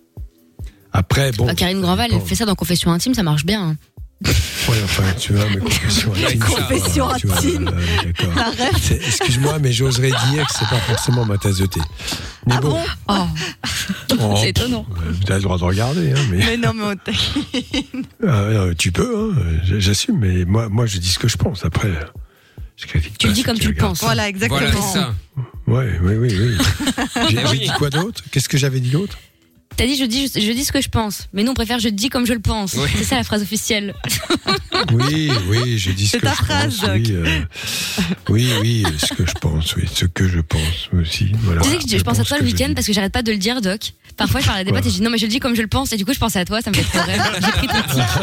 Après, 0.93 1.33
bon. 1.33 1.47
Bah, 1.47 1.55
Karine 1.55 1.81
Granval 1.81 2.11
elle 2.12 2.21
fait 2.23 2.35
ça 2.35 2.47
dans 2.47 2.55
Confession 2.55 2.91
intime, 2.93 3.12
ça 3.15 3.23
marche 3.23 3.45
bien. 3.45 3.62
hein. 3.71 3.77
Ouais, 4.69 4.75
enfin, 4.83 5.05
tu 5.17 5.33
vois, 5.35 5.45
intimes. 5.45 5.61
Confession 5.61 7.09
tu 7.19 7.27
vois, 7.29 7.37
intime. 7.37 7.69
euh, 7.69 8.95
Excuse-moi, 9.07 9.59
mais 9.61 9.73
j'oserais 9.73 10.09
dire 10.33 10.45
que 10.47 10.53
c'est 10.59 10.69
pas 10.69 10.81
forcément 10.81 11.25
ma 11.25 11.39
tasse 11.39 11.59
de 11.59 11.67
thé. 11.67 11.81
Mais 12.47 12.55
Ah 12.57 12.61
bon, 12.61 12.71
bon 12.71 12.81
Oh, 13.09 13.27
oh, 14.19 14.35
c'est 14.41 14.49
étonnant. 14.51 14.85
euh, 15.07 15.12
tu 15.25 15.31
as 15.33 15.37
le 15.37 15.43
droit 15.43 15.59
de 15.59 15.62
regarder, 15.65 16.12
hein, 16.12 16.21
mais 16.33 16.39
Mais 16.39 16.57
non, 16.57 16.73
mais 16.75 16.83
on 16.83 16.97
taquine. 16.97 18.03
Ah, 18.27 18.31
euh, 18.41 18.75
tu 18.77 18.91
peux, 18.91 19.33
hein, 19.39 19.43
j'assume, 19.79 20.19
mais 20.19 20.45
moi, 20.47 20.69
moi, 20.69 20.87
je 20.87 20.99
dis 20.99 21.11
ce 21.11 21.19
que 21.21 21.29
je 21.29 21.37
pense. 21.37 21.65
Après, 21.65 21.89
euh, 21.89 22.05
Tu 22.77 23.33
dis 23.33 23.43
comme 23.43 23.59
tu 23.59 23.69
le 23.69 23.75
penses. 23.75 24.01
Voilà, 24.01 24.29
exactement. 24.29 24.61
Voilà, 24.61 24.81
ça. 24.93 25.15
Ouais, 25.67 25.99
oui, 26.03 26.15
oui, 26.15 26.29
oui. 26.39 26.57
J'ai 27.31 27.37
oui. 27.39 27.45
j'ai 27.53 27.59
dit 27.59 27.71
quoi 27.79 27.91
d'autre? 27.91 28.23
Qu'est-ce 28.31 28.49
que 28.49 28.59
j'avais 28.59 28.81
dit 28.81 28.91
d'autre? 28.91 29.19
T'as 29.77 29.85
dit 29.87 29.97
je 29.97 30.05
dis 30.05 30.29
je, 30.35 30.41
je 30.41 30.53
dis 30.53 30.65
ce 30.65 30.73
que 30.73 30.81
je 30.81 30.89
pense, 30.89 31.29
mais 31.35 31.43
nous 31.43 31.51
on 31.51 31.55
préfère 31.55 31.79
je 31.81 31.89
dis 31.89 32.09
comme 32.09 32.25
je 32.27 32.33
le 32.33 32.41
pense. 32.41 32.75
Oui. 32.75 32.89
C'est 32.97 33.05
ça 33.05 33.17
la 33.17 33.25
phrase 33.25 33.43
officielle. 33.43 33.95
Oui, 34.93 35.31
oui, 35.49 35.79
j'ai 35.79 35.95
dit 35.95 36.07
ce 36.07 36.19
que 36.19 36.23
ta 36.23 36.33
je 36.33 36.37
phrase, 36.37 36.81
pense. 36.81 36.91
Oui, 36.91 37.07
euh, 37.12 37.41
oui, 38.29 38.49
oui, 38.61 38.85
ce 38.99 39.15
que 39.15 39.27
je 39.27 39.33
pense, 39.33 39.75
oui, 39.75 39.85
ce 39.93 40.05
que 40.05 40.29
je 40.29 40.41
pense 40.41 40.91
aussi. 41.01 41.33
Voilà. 41.41 41.62
tu 41.62 41.71
sais 41.71 41.77
que 41.79 41.89
je, 41.91 41.97
je 41.99 42.03
pense 42.05 42.21
à 42.21 42.25
toi 42.25 42.37
le 42.39 42.47
je 42.47 42.53
week-end 42.53 42.69
dis. 42.69 42.75
parce 42.75 42.87
que 42.87 42.93
j'arrête 42.93 43.12
pas 43.12 43.23
de 43.23 43.33
le 43.33 43.39
dire, 43.39 43.62
Doc. 43.62 43.95
Parfois 44.16 44.40
je 44.40 44.46
parle 44.46 44.59
à 44.61 44.64
des 44.64 44.72
potes 44.72 44.87
et 44.87 44.90
je 44.90 44.94
dis 44.94 45.02
non 45.02 45.11
mais 45.11 45.18
je 45.18 45.24
le 45.26 45.31
dis 45.31 45.40
comme 45.40 45.55
je 45.55 45.62
le 45.62 45.68
pense 45.68 45.92
et 45.92 45.96
du 45.96 46.05
coup 46.05 46.14
je 46.14 46.18
pense 46.18 46.37
à 46.37 46.44
toi, 46.44 46.61
ça 46.62 46.70
me 46.70 46.76
fait 46.76 46.83
trop 46.85 47.07
rire. 47.07 47.22
J'ai 47.44 47.50
pris 47.52 47.66
ton 47.66 47.83
titre. 47.83 48.20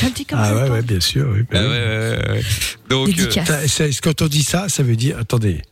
Je 0.00 0.06
le 0.06 0.12
dis 0.12 0.24
comme 0.24 0.38
Ah 0.40 0.48
je 0.48 0.54
le 0.54 0.56
ouais, 0.60 0.66
pense. 0.68 0.76
ouais, 0.76 0.82
bien 0.82 1.00
sûr. 1.00 1.28
Oui, 1.32 1.40
Bah 1.50 1.60
ouais, 1.60 1.66
oui. 1.66 1.72
ouais, 1.72 2.18
ouais, 2.28 2.30
ouais. 2.32 2.42
Donc 2.88 3.08
euh, 3.08 3.12
Dédicace. 3.12 3.46
Ça- 3.48 3.68
ça- 3.68 3.84
quand 4.02 4.22
on 4.22 4.26
dit 4.28 4.42
ça, 4.42 4.68
ça 4.68 4.82
veut 4.82 4.96
dire, 4.96 5.18
attendez, 5.18 5.62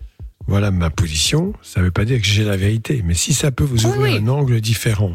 voilà 0.46 0.70
ma 0.70 0.90
position, 0.90 1.52
ça 1.62 1.80
veut 1.80 1.90
pas 1.90 2.04
dire 2.04 2.20
que 2.20 2.26
j'ai 2.26 2.44
la 2.44 2.56
vérité, 2.56 3.02
mais 3.04 3.14
si 3.14 3.32
ça 3.34 3.50
peut 3.50 3.64
vous 3.64 3.86
Oui, 3.86 3.92
ouvrir 3.96 4.14
oui. 4.14 4.18
un 4.22 4.28
angle 4.28 4.60
différent, 4.60 5.14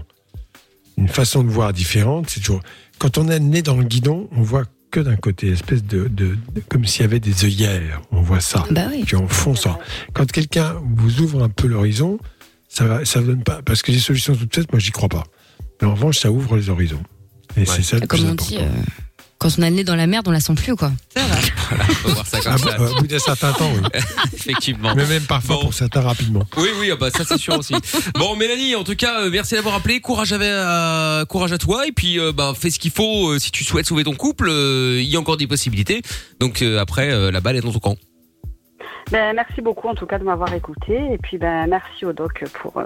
une 0.98 1.08
façon 1.08 1.44
de 1.44 1.50
voir 1.50 1.72
différente, 1.74 2.30
c'est 2.30 2.40
toujours. 2.40 2.62
Quand 2.98 3.18
on 3.18 3.30
est 3.30 3.40
né 3.40 3.62
dans 3.62 3.78
le 3.78 3.84
guidon, 3.86 4.28
on 4.36 4.42
voit 4.42 4.64
que 4.92 5.00
d'un 5.00 5.16
côté, 5.16 5.50
espèce 5.50 5.84
de, 5.84 6.08
de, 6.08 6.36
de- 6.56 6.62
comme 6.68 6.84
s'il 6.86 7.02
y 7.02 7.06
avait 7.06 7.20
des 7.20 7.46
œillères, 7.46 8.02
on 8.12 8.22
voit 8.22 8.40
ça. 8.42 8.66
Bah 8.72 8.88
oui. 8.92 9.04
Puis 9.06 9.16
on 9.16 9.28
fonce. 9.28 9.68
Quand 10.14 10.30
quelqu'un 10.32 10.76
vous 10.96 11.22
ouvre 11.22 11.44
un 11.44 11.50
peu 11.50 11.68
l'horizon, 11.68 12.18
ça 12.70 13.04
ça 13.04 13.20
donne 13.22 13.44
pas, 13.44 13.62
parce 13.66 13.82
que 13.82 13.92
les 13.92 14.00
solutions 14.00 14.36
toutes 14.36 14.56
faites, 14.56 14.72
moi 14.72 14.80
j'y 14.80 14.92
crois 14.92 15.10
pas. 15.10 15.26
Mais 15.82 15.88
en 15.88 15.96
revanche, 15.96 16.20
ça 16.20 16.32
ouvre 16.32 16.56
les 16.56 16.70
horizons. 16.70 17.04
Et 17.58 17.66
c'est 17.66 17.84
ça 17.84 17.98
le 17.98 18.08
Comme 18.08 18.20
plus 18.20 18.28
on 18.28 18.32
important. 18.34 18.46
dit, 18.56 18.58
euh, 18.58 18.68
quand 19.40 19.50
on 19.58 19.62
a 19.64 19.70
le 19.70 19.76
nez 19.78 19.84
dans 19.86 19.96
la 19.96 20.06
merde, 20.08 20.28
on 20.28 20.32
la 20.32 20.40
sent 20.42 20.54
plus 20.56 20.76
quoi. 20.76 20.92
On 21.16 21.20
va 22.08 22.14
voir 22.14 22.28
ça 22.28 22.40
comme 22.42 22.52
Ah, 22.54 22.58
ça. 22.58 22.78
euh, 22.80 22.90
au 22.92 22.96
bout 23.02 23.08
d'un 23.08 23.18
certain 23.20 23.54
temps, 23.54 23.72
oui. 23.74 24.00
Effectivement. 24.34 24.94
Mais 24.96 25.06
même 25.08 25.24
parfois 25.24 25.56
Bon. 25.56 25.62
pour 25.64 25.74
certains 25.74 26.02
rapidement. 26.02 26.46
Oui, 26.58 26.68
oui, 26.80 26.90
ah 26.92 26.96
bah 26.98 27.10
ça 27.10 27.24
c'est 27.26 27.38
sûr 27.38 27.58
aussi. 27.58 27.74
Bon, 28.16 28.36
Mélanie, 28.36 28.76
en 28.76 28.84
tout 28.84 28.96
cas, 28.96 29.22
euh, 29.22 29.30
merci 29.32 29.56
d'avoir 29.56 29.76
appelé. 29.76 30.00
Courage 30.02 30.34
à, 30.34 31.24
courage 31.30 31.54
à 31.54 31.58
toi. 31.58 31.88
Et 31.88 31.92
puis, 31.94 32.20
euh, 32.20 32.32
bah, 32.34 32.54
fais 32.60 32.70
ce 32.70 32.80
qu'il 32.80 32.92
faut. 32.92 33.30
euh, 33.32 33.40
si 33.40 33.52
tu 33.52 33.64
souhaites 33.64 33.88
sauver 33.88 34.04
ton 34.04 34.14
couple, 34.16 34.48
euh, 34.50 35.00
il 35.02 35.08
y 35.08 35.16
a 35.16 35.20
encore 35.20 35.38
des 35.38 35.48
possibilités. 35.48 36.02
Donc 36.40 36.62
euh, 36.62 36.78
après, 36.80 37.10
euh, 37.12 37.32
la 37.32 37.40
balle 37.42 37.56
est 37.56 37.62
dans 37.62 37.72
ton 37.72 37.80
camp. 37.80 37.98
Ben, 39.12 39.34
merci 39.36 39.62
beaucoup 39.62 39.88
en 39.88 39.96
tout 39.96 40.06
cas 40.06 40.20
de 40.20 40.24
m'avoir 40.24 40.54
écouté. 40.54 40.94
Et 41.14 41.18
puis 41.18 41.38
ben, 41.38 41.68
merci 41.68 42.06
au 42.06 42.14
doc 42.14 42.44
pour 42.62 42.78
euh, 42.78 42.84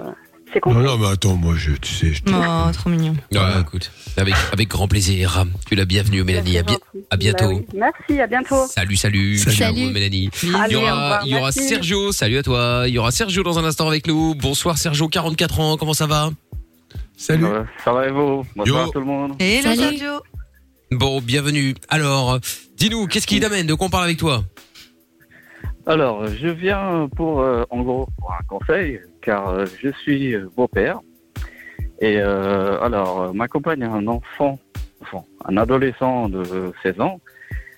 C'est 0.52 0.64
Non, 0.64 0.72
compris. 0.72 0.84
non, 0.84 0.98
mais 0.98 1.08
attends, 1.08 1.34
moi, 1.36 1.54
je, 1.56 1.72
tu 1.72 1.92
sais, 1.92 2.12
je 2.14 2.22
te- 2.22 2.30
Oh, 2.32 2.72
trop 2.72 2.88
mignon. 2.90 3.14
Ouais, 3.32 3.40
écoute, 3.60 3.90
avec, 4.16 4.34
avec 4.52 4.68
grand 4.68 4.88
plaisir. 4.88 5.44
Tu 5.68 5.74
l'as 5.74 5.84
bienvenue, 5.84 6.22
Mélanie. 6.24 6.58
À, 6.58 6.62
bi- 6.62 6.76
bientôt. 7.18 7.48
Oui. 7.48 7.66
Merci, 7.74 8.20
à 8.20 8.26
bientôt. 8.26 8.66
Salut, 8.68 8.96
salut. 8.96 9.36
Salut. 9.38 9.56
Ciao, 9.56 9.74
Salut. 9.74 9.90
Mélanie. 9.92 10.30
Il 10.42 10.50
y 10.72 10.76
au 10.76 10.80
aura, 10.80 11.20
il 11.24 11.30
y 11.32 11.34
aura 11.34 11.42
merci. 11.44 11.68
Sergio. 11.68 12.12
Salut 12.12 12.38
à 12.38 12.42
toi. 12.42 12.84
Il 12.86 12.94
y 12.94 12.98
aura 12.98 13.10
Sergio 13.10 13.42
dans 13.42 13.58
un 13.58 13.64
instant 13.64 13.86
avec 13.88 14.06
nous. 14.06 14.34
Bonsoir, 14.34 14.78
Sergio, 14.78 15.08
44 15.08 15.60
ans. 15.60 15.76
Comment 15.76 15.94
ça 15.94 16.06
va? 16.06 16.30
Salut. 17.16 17.44
Euh, 17.44 17.62
ça 17.84 17.92
va 17.92 18.06
et 18.06 18.10
vous? 18.10 18.44
Bonsoir 18.56 18.86
Yo. 18.86 18.92
tout 18.92 19.00
le 19.00 19.06
monde. 19.06 19.34
Et. 19.40 19.60
Sergio 19.62 20.22
Bon, 20.90 21.20
bienvenue. 21.20 21.74
Alors, 21.88 22.38
dis-nous, 22.76 23.06
qu'est-ce 23.08 23.26
qui 23.26 23.40
t'amène 23.40 23.66
De 23.66 23.74
quoi 23.74 23.88
on 23.88 23.90
parle 23.90 24.04
avec 24.04 24.16
toi? 24.18 24.44
Alors, 25.86 26.26
je 26.26 26.48
viens 26.48 27.08
pour, 27.14 27.40
euh, 27.40 27.64
en 27.70 27.82
gros, 27.82 28.08
pour 28.18 28.32
un 28.32 28.42
conseil, 28.48 29.00
car 29.20 29.48
euh, 29.48 29.66
je 29.82 29.90
suis 30.02 30.34
euh, 30.34 30.48
beau-père. 30.56 31.00
Et 32.00 32.18
euh, 32.18 32.80
alors, 32.80 33.20
euh, 33.20 33.32
ma 33.32 33.48
compagne 33.48 33.82
a 33.82 33.90
un 33.90 34.06
enfant, 34.06 34.58
enfin, 35.02 35.22
un 35.44 35.56
adolescent 35.56 36.28
de 36.28 36.72
16 36.82 37.00
ans. 37.00 37.20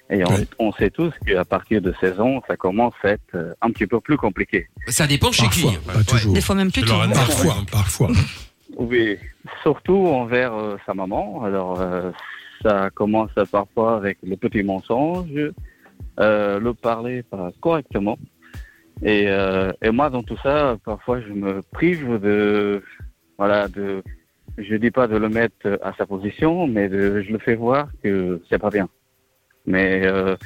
Et 0.09 0.23
on, 0.61 0.71
sait 0.71 0.91
tous 0.91 1.13
qu'à 1.27 1.45
partir 1.45 1.83
de 1.83 1.93
16 2.01 2.21
ans, 2.21 2.41
ça 2.47 2.57
commence 2.57 2.95
à 3.03 3.09
être 3.09 3.57
un 3.61 3.73
petit 3.73 3.89
peu 3.89 4.01
plus 4.01 4.17
compliqué. 4.17 4.69
Ça 4.87 5.05
dépend 5.09 5.33
chez 5.33 5.47
Parfois, 5.47 5.71
qui. 5.73 5.79
pas 5.79 6.05
toujours. 6.05 6.33
Des 6.33 6.41
fois 6.41 6.55
même 6.55 6.71
plus 6.71 6.83
tôt. 6.83 6.95
Parfois, 7.13 7.57
parfois. 7.73 8.11
Oui, 8.77 9.19
surtout 9.63 10.07
envers 10.07 10.55
euh, 10.55 10.77
sa 10.87 10.95
maman. 10.95 11.43
Alors, 11.45 11.81
euh, 11.81 12.11
ça 12.63 12.91
commence 12.95 13.31
parfois 13.51 13.97
avec 13.97 14.19
les 14.23 14.37
petits 14.37 14.63
mensonges, 14.63 15.53
euh, 16.21 16.59
le 16.59 16.75
parler 16.75 17.25
correctement. 17.61 18.19
Et, 19.03 19.27
euh, 19.29 19.73
et 19.83 19.91
moi, 19.91 20.09
dans 20.09 20.23
tout 20.23 20.39
ça, 20.43 20.77
parfois, 20.85 21.21
je 21.21 21.33
me 21.33 21.61
prive 21.73 22.19
de, 22.19 22.83
voilà, 23.37 23.69
de, 23.69 24.03
je 24.57 24.75
dis 24.77 24.91
pas 24.91 25.07
de 25.07 25.17
le 25.17 25.29
mettre 25.29 25.79
à 25.83 25.93
sa 25.99 26.07
position, 26.07 26.67
mais 26.67 26.89
de, 26.89 27.23
je 27.23 27.31
le 27.31 27.39
fais 27.39 27.57
voir 27.57 27.89
que 28.03 28.43
c'est 28.49 28.59
pas 28.59 28.71
bien. 28.71 28.89
Mais 29.67 30.07
euh, 30.07 30.37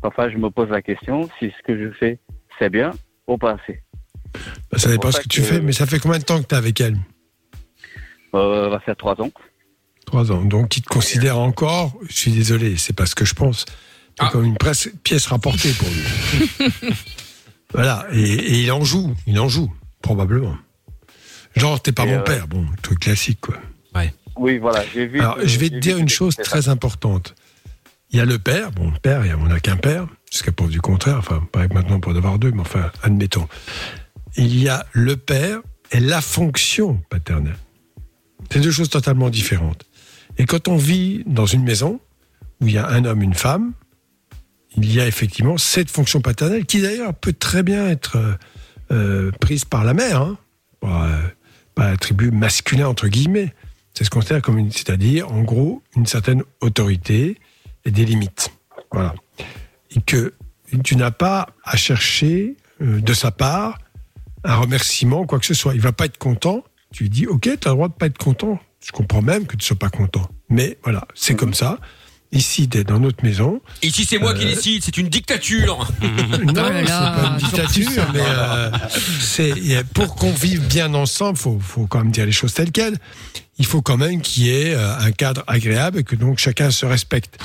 parfois, 0.00 0.30
je 0.30 0.38
me 0.38 0.48
pose 0.50 0.70
la 0.70 0.80
question 0.80 1.28
si 1.38 1.50
ce 1.50 1.62
que 1.64 1.76
je 1.76 1.90
fais, 1.90 2.18
c'est 2.58 2.70
bien 2.70 2.92
ou 3.26 3.36
pas 3.36 3.58
assez. 3.62 3.82
Bah, 4.70 4.78
ça 4.78 4.90
dépend 4.90 5.10
ce 5.10 5.20
que 5.20 5.28
tu 5.28 5.42
fais, 5.42 5.60
mais 5.60 5.72
ça 5.72 5.84
fait 5.84 5.98
combien 5.98 6.18
de 6.18 6.24
temps 6.24 6.40
que 6.40 6.46
tu 6.46 6.54
es 6.54 6.58
avec 6.58 6.80
elle? 6.80 6.96
Euh, 8.34 8.68
va 8.68 8.80
faire 8.80 8.96
trois 8.96 9.20
ans. 9.20 9.30
Trois 10.06 10.32
ans. 10.32 10.42
Donc, 10.42 10.76
il 10.76 10.82
te 10.82 10.88
considère 10.88 11.38
encore, 11.38 11.98
je 12.08 12.16
suis 12.16 12.30
désolé, 12.30 12.76
c'est 12.76 12.96
pas 12.96 13.04
ce 13.04 13.14
que 13.14 13.26
je 13.26 13.34
pense, 13.34 13.66
Ah. 14.18 14.30
comme 14.32 14.44
une 14.44 14.56
presse- 14.56 14.90
pièce 15.04 15.26
rapportée 15.26 15.72
pour 15.72 15.88
lui. 15.88 16.70
voilà, 17.72 18.06
et, 18.12 18.20
et 18.22 18.62
il 18.62 18.72
en 18.72 18.84
joue, 18.84 19.14
il 19.26 19.38
en 19.38 19.48
joue, 19.48 19.72
probablement. 20.02 20.56
Genre, 21.56 21.80
t'es 21.82 21.92
pas 21.92 22.04
Et, 22.04 22.10
mon 22.10 22.18
euh, 22.18 22.22
père, 22.22 22.48
bon, 22.48 22.66
truc 22.82 23.00
classique, 23.00 23.40
quoi. 23.40 23.56
Oui, 24.40 24.58
voilà, 24.58 24.84
j'ai 24.94 25.06
vu. 25.08 25.18
Alors, 25.18 25.34
que- 25.34 25.48
je 25.48 25.58
vais 25.58 25.68
te 25.68 25.78
dire 25.78 25.96
que 25.96 26.00
une 26.00 26.08
chose 26.08 26.36
très 26.36 26.68
importante. 26.68 27.34
Il 28.10 28.18
y 28.18 28.20
a 28.20 28.24
le 28.24 28.38
père, 28.38 28.70
bon, 28.70 28.88
le 28.92 28.98
père, 29.00 29.24
il 29.24 29.28
y 29.30 29.32
a- 29.32 29.36
on 29.36 29.46
n'a 29.48 29.58
qu'un 29.58 29.76
père, 29.76 30.06
jusqu'à 30.30 30.52
preuve 30.52 30.70
du 30.70 30.80
contraire, 30.80 31.16
enfin, 31.18 31.42
pas 31.50 31.66
maintenant 31.66 31.98
pour 31.98 32.12
en 32.12 32.14
avoir 32.14 32.38
deux, 32.38 32.52
mais 32.52 32.60
enfin, 32.60 32.92
admettons. 33.02 33.48
Il 34.36 34.56
y 34.56 34.68
a 34.68 34.86
le 34.92 35.16
père 35.16 35.58
et 35.90 35.98
la 35.98 36.20
fonction 36.20 37.02
paternelle. 37.10 37.56
C'est 38.52 38.60
deux 38.60 38.70
choses 38.70 38.90
totalement 38.90 39.28
différentes. 39.28 39.84
Et 40.38 40.44
quand 40.46 40.68
on 40.68 40.76
vit 40.76 41.24
dans 41.26 41.46
une 41.46 41.64
maison 41.64 41.98
où 42.60 42.68
il 42.68 42.74
y 42.74 42.78
a 42.78 42.86
un 42.88 43.04
homme, 43.06 43.22
une 43.22 43.34
femme, 43.34 43.72
il 44.84 44.94
y 44.94 45.00
a 45.00 45.06
effectivement 45.06 45.56
cette 45.58 45.90
fonction 45.90 46.20
paternelle 46.20 46.66
qui 46.66 46.80
d'ailleurs 46.80 47.14
peut 47.14 47.32
très 47.32 47.62
bien 47.62 47.88
être 47.88 48.16
euh, 48.16 48.34
euh, 48.90 49.30
prise 49.40 49.64
par 49.64 49.84
la 49.84 49.94
mère, 49.94 50.22
hein, 50.22 50.38
par, 50.80 51.02
euh, 51.02 51.20
par 51.74 51.94
masculin 52.32 52.88
entre 52.88 53.08
guillemets. 53.08 53.54
C'est 53.94 54.04
ce 54.04 54.10
qu'on 54.10 54.20
considère 54.20 54.42
comme 54.42 54.58
une, 54.58 54.70
c'est-à-dire 54.70 55.30
en 55.30 55.42
gros 55.42 55.82
une 55.96 56.06
certaine 56.06 56.42
autorité 56.60 57.38
et 57.84 57.90
des 57.90 58.04
limites. 58.04 58.50
Voilà. 58.92 59.14
Et 59.90 60.00
que 60.00 60.34
tu 60.84 60.96
n'as 60.96 61.10
pas 61.10 61.48
à 61.64 61.76
chercher 61.76 62.56
euh, 62.80 63.00
de 63.00 63.12
sa 63.12 63.30
part 63.30 63.78
un 64.44 64.56
remerciement, 64.56 65.26
quoi 65.26 65.38
que 65.38 65.46
ce 65.46 65.54
soit. 65.54 65.74
Il 65.74 65.80
va 65.80 65.92
pas 65.92 66.06
être 66.06 66.18
content. 66.18 66.64
Tu 66.92 67.04
lui 67.04 67.10
dis, 67.10 67.26
ok, 67.26 67.42
tu 67.42 67.48
as 67.50 67.70
le 67.70 67.74
droit 67.74 67.88
de 67.88 67.94
pas 67.94 68.06
être 68.06 68.18
content. 68.18 68.58
Je 68.80 68.92
comprends 68.92 69.22
même 69.22 69.46
que 69.46 69.56
tu 69.56 69.66
sois 69.66 69.78
pas 69.78 69.90
content. 69.90 70.28
Mais 70.48 70.78
voilà, 70.82 71.06
c'est 71.14 71.34
comme 71.34 71.54
ça. 71.54 71.78
Ici, 72.30 72.68
dans 72.68 73.00
notre 73.00 73.24
maison. 73.24 73.60
Ici, 73.82 74.04
c'est 74.04 74.18
moi 74.18 74.34
qui 74.34 74.44
Euh, 74.44 74.54
décide. 74.54 74.82
C'est 74.84 74.98
une 74.98 75.08
dictature. 75.08 75.88
Non, 76.44 76.52
là, 76.68 76.82
c'est 76.84 77.22
pas 77.22 77.28
une 77.32 77.36
dictature, 77.38 78.06
mais 78.12 78.20
euh, 78.22 78.70
c'est 79.20 79.54
pour 79.94 80.14
qu'on 80.14 80.32
vive 80.32 80.60
bien 80.66 80.92
ensemble, 80.94 81.38
faut 81.38 81.58
faut 81.58 81.86
quand 81.86 81.98
même 82.00 82.10
dire 82.12 82.26
les 82.26 82.32
choses 82.32 82.52
telles 82.52 82.70
quelles. 82.72 82.96
Il 83.58 83.66
faut 83.66 83.80
quand 83.82 83.96
même 83.96 84.20
qu'il 84.20 84.44
y 84.44 84.50
ait 84.50 84.74
euh, 84.74 84.98
un 84.98 85.10
cadre 85.10 85.42
agréable 85.46 86.00
et 86.00 86.04
que 86.04 86.16
donc 86.16 86.38
chacun 86.38 86.70
se 86.70 86.84
respecte. 86.86 87.38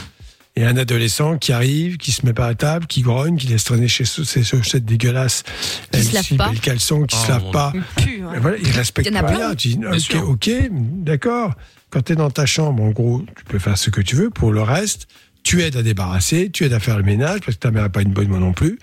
Et 0.55 0.63
un 0.65 0.77
adolescent 0.77 1.37
qui 1.39 1.51
arrive, 1.51 1.97
qui 1.97 2.11
se 2.11 2.23
met 2.25 2.33
pas 2.33 2.45
à 2.45 2.53
table, 2.53 2.85
qui 2.85 3.01
grogne, 3.01 3.37
qui 3.37 3.47
laisse 3.47 3.63
traîner 3.63 3.87
chez 3.87 4.05
ses 4.05 4.43
chaussettes 4.43 4.85
dégueulasses, 4.85 5.41
Qui 5.43 5.97
elle 5.99 6.03
se 6.03 6.13
lave 6.13 6.35
pas. 6.37 6.49
et 6.51 6.53
le 6.53 6.59
caleçon, 6.59 7.03
qui 7.05 7.17
Oh, 7.19 7.25
se 7.25 7.29
lave 7.31 7.51
pas. 7.51 7.73
Pu, 7.97 8.23
ouais. 8.23 8.29
Mais 8.33 8.39
voilà, 8.39 8.57
il 8.57 8.69
respecte 8.69 9.07
Il 9.07 9.13
y 9.13 9.17
en 9.17 9.19
a 9.19 9.23
pas 9.23 9.29
plein. 9.33 9.47
rien. 9.47 9.55
Tu 9.55 9.67
dis, 9.69 9.79
ok, 9.85 9.99
sûr. 9.99 10.29
ok, 10.29 10.49
d'accord. 10.71 11.55
Quand 11.89 12.03
tu 12.03 12.13
es 12.13 12.15
dans 12.15 12.29
ta 12.29 12.45
chambre, 12.45 12.83
en 12.83 12.91
gros, 12.91 13.23
tu 13.35 13.43
peux 13.45 13.57
faire 13.57 13.77
ce 13.79 13.89
que 13.89 14.01
tu 14.01 14.15
veux. 14.15 14.29
Pour 14.29 14.51
le 14.51 14.61
reste, 14.61 15.07
tu 15.43 15.63
aides 15.63 15.75
à 15.75 15.81
débarrasser, 15.81 16.51
tu 16.51 16.65
aides 16.65 16.73
à 16.73 16.79
faire 16.79 16.97
le 16.97 17.03
ménage, 17.03 17.39
parce 17.39 17.55
que 17.55 17.59
ta 17.61 17.71
mère 17.71 17.81
n'a 17.83 17.89
pas 17.89 18.03
une 18.03 18.13
bonne 18.13 18.27
main 18.27 18.39
non 18.39 18.53
plus. 18.53 18.77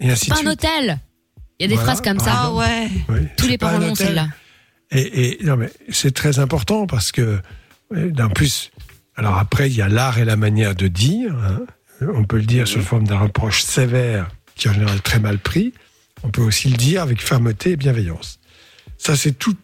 Et 0.00 0.10
ainsi 0.10 0.28
Pas 0.28 0.34
de 0.34 0.40
un 0.46 0.50
suite. 0.50 0.64
hôtel. 0.64 0.98
Il 1.58 1.62
y 1.62 1.64
a 1.64 1.68
des 1.68 1.74
Voilà, 1.76 1.86
phrases 1.94 2.00
comme 2.02 2.16
par 2.18 2.26
ça. 2.26 2.32
Ah 2.36 2.52
ouais. 2.52 2.88
Oui, 3.08 3.18
Tous 3.38 3.46
les 3.46 3.56
parents 3.56 3.78
l'ont 3.78 3.94
celle-là. 3.94 4.28
Et, 4.90 5.40
et 5.40 5.44
non, 5.44 5.56
mais 5.56 5.70
c'est 5.88 6.12
très 6.12 6.38
important 6.38 6.86
parce 6.86 7.12
que, 7.12 7.38
d'un 7.90 8.28
plus, 8.28 8.70
alors 9.16 9.38
après, 9.38 9.70
il 9.70 9.76
y 9.76 9.82
a 9.82 9.88
l'art 9.88 10.18
et 10.18 10.24
la 10.24 10.36
manière 10.36 10.74
de 10.74 10.88
dire. 10.88 11.34
hein. 11.36 11.64
On 12.00 12.24
peut 12.24 12.36
le 12.38 12.44
dire 12.44 12.66
sous 12.66 12.80
forme 12.80 13.06
d'un 13.06 13.18
reproche 13.18 13.62
sévère 13.62 14.28
qui 14.56 14.66
est 14.66 14.70
en 14.70 14.74
général 14.74 15.00
très 15.00 15.20
mal 15.20 15.38
pris. 15.38 15.72
On 16.22 16.30
peut 16.30 16.42
aussi 16.42 16.68
le 16.68 16.76
dire 16.76 17.02
avec 17.02 17.20
fermeté 17.22 17.72
et 17.72 17.76
bienveillance. 17.76 18.40
Ça, 18.98 19.16
c'est 19.16 19.32
tout. 19.32 19.54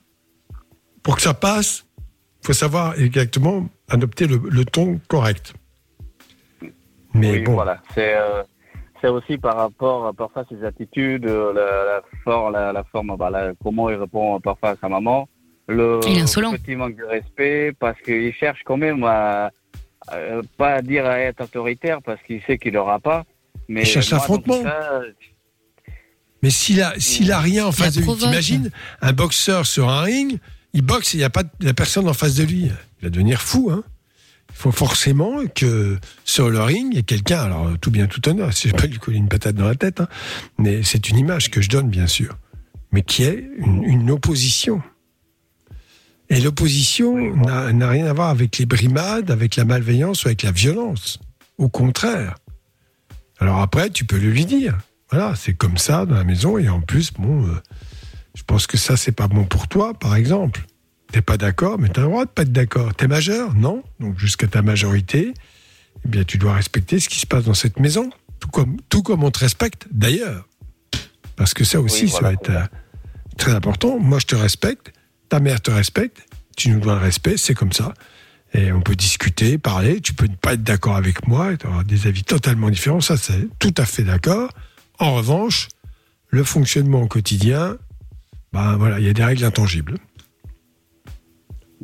Pour 1.02 1.16
que 1.16 1.22
ça 1.22 1.34
passe, 1.34 1.84
il 2.42 2.46
faut 2.46 2.52
savoir 2.52 2.98
exactement 2.98 3.68
adopter 3.88 4.26
le, 4.26 4.40
le 4.48 4.64
ton 4.64 5.00
correct. 5.08 5.54
Mais 7.14 7.32
oui, 7.32 7.42
bon, 7.42 7.54
voilà. 7.54 7.82
C'est 7.94 8.14
euh, 8.16 8.42
c'est 9.00 9.08
aussi 9.08 9.38
par 9.38 9.56
rapport 9.56 10.06
à 10.06 10.12
parfois 10.12 10.44
ses 10.48 10.62
attitudes, 10.64 11.26
euh, 11.26 11.52
la, 11.52 11.84
la, 11.84 12.02
forme, 12.22 12.52
la, 12.52 12.72
la 12.72 12.84
forme, 12.84 13.16
bah, 13.18 13.30
comment 13.62 13.88
il 13.90 13.96
répond 13.96 14.38
parfois 14.40 14.70
à 14.70 14.76
sa 14.80 14.88
maman. 14.88 15.28
Le 15.68 16.00
Il 16.06 16.18
est 16.18 16.22
insolent. 16.22 16.52
petit 16.52 16.74
manque 16.76 16.96
de 16.96 17.04
respect 17.04 17.72
parce 17.78 18.00
qu'il 18.00 18.32
cherche 18.34 18.60
quand 18.64 18.76
même 18.76 19.04
à, 19.04 19.50
à- 20.08 20.16
pas 20.56 20.74
à 20.74 20.82
dire 20.82 21.06
à 21.06 21.18
être 21.20 21.42
autoritaire 21.44 22.00
parce 22.02 22.20
qu'il 22.26 22.42
sait 22.42 22.58
qu'il 22.58 22.72
n'aura 22.72 22.98
pas. 22.98 23.24
Mais 23.68 23.82
Il 23.82 23.86
cherche 23.86 24.10
l'affrontement. 24.10 24.62
Mais 26.42 26.50
s'il 26.50 26.80
a, 26.82 26.94
s'il 26.98 27.30
a 27.32 27.38
rien 27.38 27.66
en 27.66 27.72
face 27.72 27.94
de 27.96 28.00
lui, 28.00 28.16
t'imagines 28.16 28.70
un 29.02 29.12
boxeur 29.12 29.66
sur 29.66 29.88
un 29.90 30.00
ring, 30.02 30.38
il 30.72 30.82
boxe 30.82 31.14
et 31.14 31.18
il 31.18 31.20
n'y 31.20 31.24
a 31.24 31.30
pas 31.30 31.42
de, 31.42 31.72
personne 31.72 32.08
en 32.08 32.14
face 32.14 32.34
de 32.34 32.44
lui. 32.44 32.62
Il 33.00 33.04
va 33.04 33.10
devenir 33.10 33.40
fou. 33.42 33.70
Hein. 33.70 33.84
Il 34.48 34.56
faut 34.56 34.72
forcément 34.72 35.46
que 35.54 35.98
sur 36.24 36.48
le 36.50 36.60
ring, 36.62 36.88
il 36.92 36.96
y 36.96 36.98
ait 36.98 37.02
quelqu'un, 37.04 37.40
alors 37.42 37.68
tout 37.80 37.90
bien, 37.90 38.06
tout 38.06 38.26
honneur, 38.28 38.52
si 38.52 38.68
je 38.68 38.74
peux 38.74 38.86
lui 38.86 38.98
coller 38.98 39.18
une 39.18 39.28
patate 39.28 39.54
dans 39.54 39.66
la 39.68 39.74
tête, 39.76 40.00
hein, 40.00 40.08
mais 40.58 40.82
c'est 40.82 41.08
une 41.08 41.18
image 41.18 41.50
que 41.50 41.60
je 41.60 41.68
donne, 41.68 41.88
bien 41.88 42.06
sûr, 42.06 42.36
mais 42.90 43.02
qui 43.02 43.22
est 43.22 43.46
une, 43.58 43.84
une 43.84 44.10
opposition. 44.10 44.82
Et 46.30 46.40
l'opposition 46.40 47.34
n'a 47.34 47.72
n'a 47.72 47.88
rien 47.88 48.06
à 48.06 48.12
voir 48.12 48.28
avec 48.28 48.58
les 48.58 48.66
brimades, 48.66 49.30
avec 49.30 49.56
la 49.56 49.64
malveillance 49.64 50.24
ou 50.24 50.28
avec 50.28 50.42
la 50.42 50.52
violence. 50.52 51.18
Au 51.58 51.68
contraire. 51.68 52.36
Alors 53.40 53.58
après, 53.58 53.90
tu 53.90 54.04
peux 54.04 54.18
le 54.18 54.30
lui 54.30 54.46
dire. 54.46 54.78
Voilà, 55.10 55.34
c'est 55.34 55.54
comme 55.54 55.76
ça 55.76 56.06
dans 56.06 56.14
la 56.14 56.24
maison. 56.24 56.56
Et 56.56 56.68
en 56.68 56.80
plus, 56.80 57.12
bon, 57.12 57.46
euh, 57.46 57.60
je 58.36 58.42
pense 58.44 58.66
que 58.66 58.76
ça, 58.78 58.96
c'est 58.96 59.12
pas 59.12 59.26
bon 59.26 59.44
pour 59.44 59.66
toi, 59.66 59.92
par 59.92 60.14
exemple. 60.14 60.62
T'es 61.10 61.22
pas 61.22 61.36
d'accord, 61.36 61.78
mais 61.78 61.88
t'as 61.88 62.02
le 62.02 62.06
droit 62.06 62.24
de 62.24 62.30
pas 62.30 62.42
être 62.42 62.52
d'accord. 62.52 62.94
T'es 62.94 63.08
majeur, 63.08 63.54
non? 63.54 63.82
Donc 63.98 64.18
jusqu'à 64.18 64.46
ta 64.46 64.62
majorité, 64.62 65.34
eh 66.04 66.08
bien, 66.08 66.22
tu 66.22 66.38
dois 66.38 66.54
respecter 66.54 67.00
ce 67.00 67.08
qui 67.08 67.18
se 67.18 67.26
passe 67.26 67.44
dans 67.44 67.54
cette 67.54 67.80
maison, 67.80 68.10
tout 68.38 68.48
comme, 68.48 68.76
tout 68.88 69.02
comme 69.02 69.24
on 69.24 69.32
te 69.32 69.40
respecte, 69.40 69.88
d'ailleurs. 69.90 70.46
Parce 71.34 71.54
que 71.54 71.64
ça 71.64 71.80
aussi, 71.80 72.04
Oui, 72.04 72.10
ça 72.10 72.20
va 72.20 72.32
être 72.32 72.50
euh, 72.50 72.64
très 73.36 73.52
important. 73.52 73.98
Moi, 73.98 74.20
je 74.20 74.26
te 74.26 74.36
respecte, 74.36 74.92
ta 75.30 75.40
mère 75.40 75.62
te 75.62 75.70
respecte, 75.70 76.18
tu 76.56 76.68
nous 76.68 76.80
dois 76.80 76.94
le 76.96 77.00
respect, 77.00 77.36
c'est 77.38 77.54
comme 77.54 77.72
ça. 77.72 77.94
Et 78.52 78.72
on 78.72 78.80
peut 78.82 78.96
discuter, 78.96 79.56
parler, 79.58 80.00
tu 80.00 80.12
peux 80.12 80.26
ne 80.26 80.34
pas 80.34 80.52
être 80.54 80.62
d'accord 80.62 80.96
avec 80.96 81.26
moi, 81.26 81.56
tu 81.56 81.66
auras 81.66 81.84
des 81.84 82.06
avis 82.06 82.24
totalement 82.24 82.68
différents, 82.68 83.00
ça 83.00 83.16
c'est 83.16 83.48
tout 83.58 83.72
à 83.78 83.84
fait 83.86 84.02
d'accord. 84.02 84.50
En 84.98 85.14
revanche, 85.14 85.68
le 86.28 86.44
fonctionnement 86.44 87.02
au 87.02 87.06
quotidien, 87.06 87.76
ben 88.52 88.76
voilà, 88.76 88.98
il 88.98 89.06
y 89.06 89.08
a 89.08 89.12
des 89.12 89.24
règles 89.24 89.44
intangibles. 89.44 89.94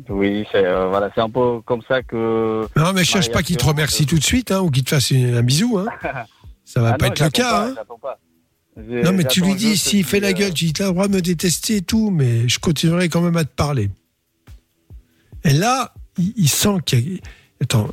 oui, 0.09 0.45
c'est 0.51 0.65
euh, 0.65 0.89
voilà, 0.89 1.09
c'est 1.15 1.21
un 1.21 1.29
peu 1.29 1.61
comme 1.61 1.81
ça 1.87 2.03
que. 2.03 2.67
Non, 2.75 2.91
mais 2.93 3.03
cherche 3.05 3.31
pas 3.31 3.43
qu'il 3.43 3.55
te 3.57 3.65
remercie 3.65 4.03
euh. 4.03 4.07
tout 4.07 4.19
de 4.19 4.23
suite, 4.23 4.51
hein, 4.51 4.59
ou 4.59 4.69
qu'il 4.69 4.83
te 4.83 4.89
fasse 4.89 5.11
une- 5.11 5.35
un 5.35 5.41
bisou, 5.43 5.77
hein. 5.79 5.85
Ça 6.65 6.81
va 6.81 6.91
Ah 6.93 6.97
pas 6.97 7.05
non, 7.07 7.11
être 7.13 7.23
le 7.23 7.29
cas, 7.29 7.49
pas, 7.51 7.67
hein. 7.69 7.75
pas. 8.01 8.19
Non, 9.03 9.11
mais 9.13 9.23
tu 9.25 9.41
lui 9.41 9.55
dis, 9.55 9.77
s'il 9.77 10.03
fait 10.03 10.19
la 10.19 10.29
euh, 10.29 10.33
gueule, 10.33 10.53
tu 10.53 10.65
dis, 10.65 10.73
t'as 10.73 10.85
le 10.87 10.91
droit 10.91 11.07
de 11.07 11.13
me 11.15 11.21
détester 11.21 11.77
et 11.77 11.81
tout, 11.81 12.11
mais 12.11 12.47
je 12.47 12.59
continuerai 12.59 13.09
quand 13.09 13.21
même 13.21 13.37
à 13.37 13.43
te 13.45 13.53
parler. 13.53 13.89
Et 15.43 15.53
là, 15.53 15.93
il, 16.17 16.33
il 16.37 16.49
sent 16.49 16.77
qu'il 16.85 17.13
y 17.13 17.15
a... 17.17 17.19
Attends, 17.63 17.89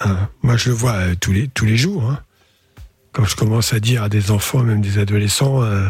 hein, 0.00 0.28
moi 0.42 0.56
je 0.56 0.68
le 0.68 0.74
vois 0.76 0.92
euh, 0.94 1.14
tous, 1.20 1.32
les, 1.32 1.48
tous 1.48 1.64
les 1.64 1.76
jours. 1.76 2.04
hein. 2.08 2.20
Quand 3.12 3.24
je 3.24 3.34
commence 3.34 3.72
à 3.72 3.80
dire 3.80 4.04
à 4.04 4.08
des 4.08 4.30
enfants, 4.30 4.62
même 4.62 4.80
des 4.80 4.98
adolescents, 4.98 5.62
euh, 5.64 5.88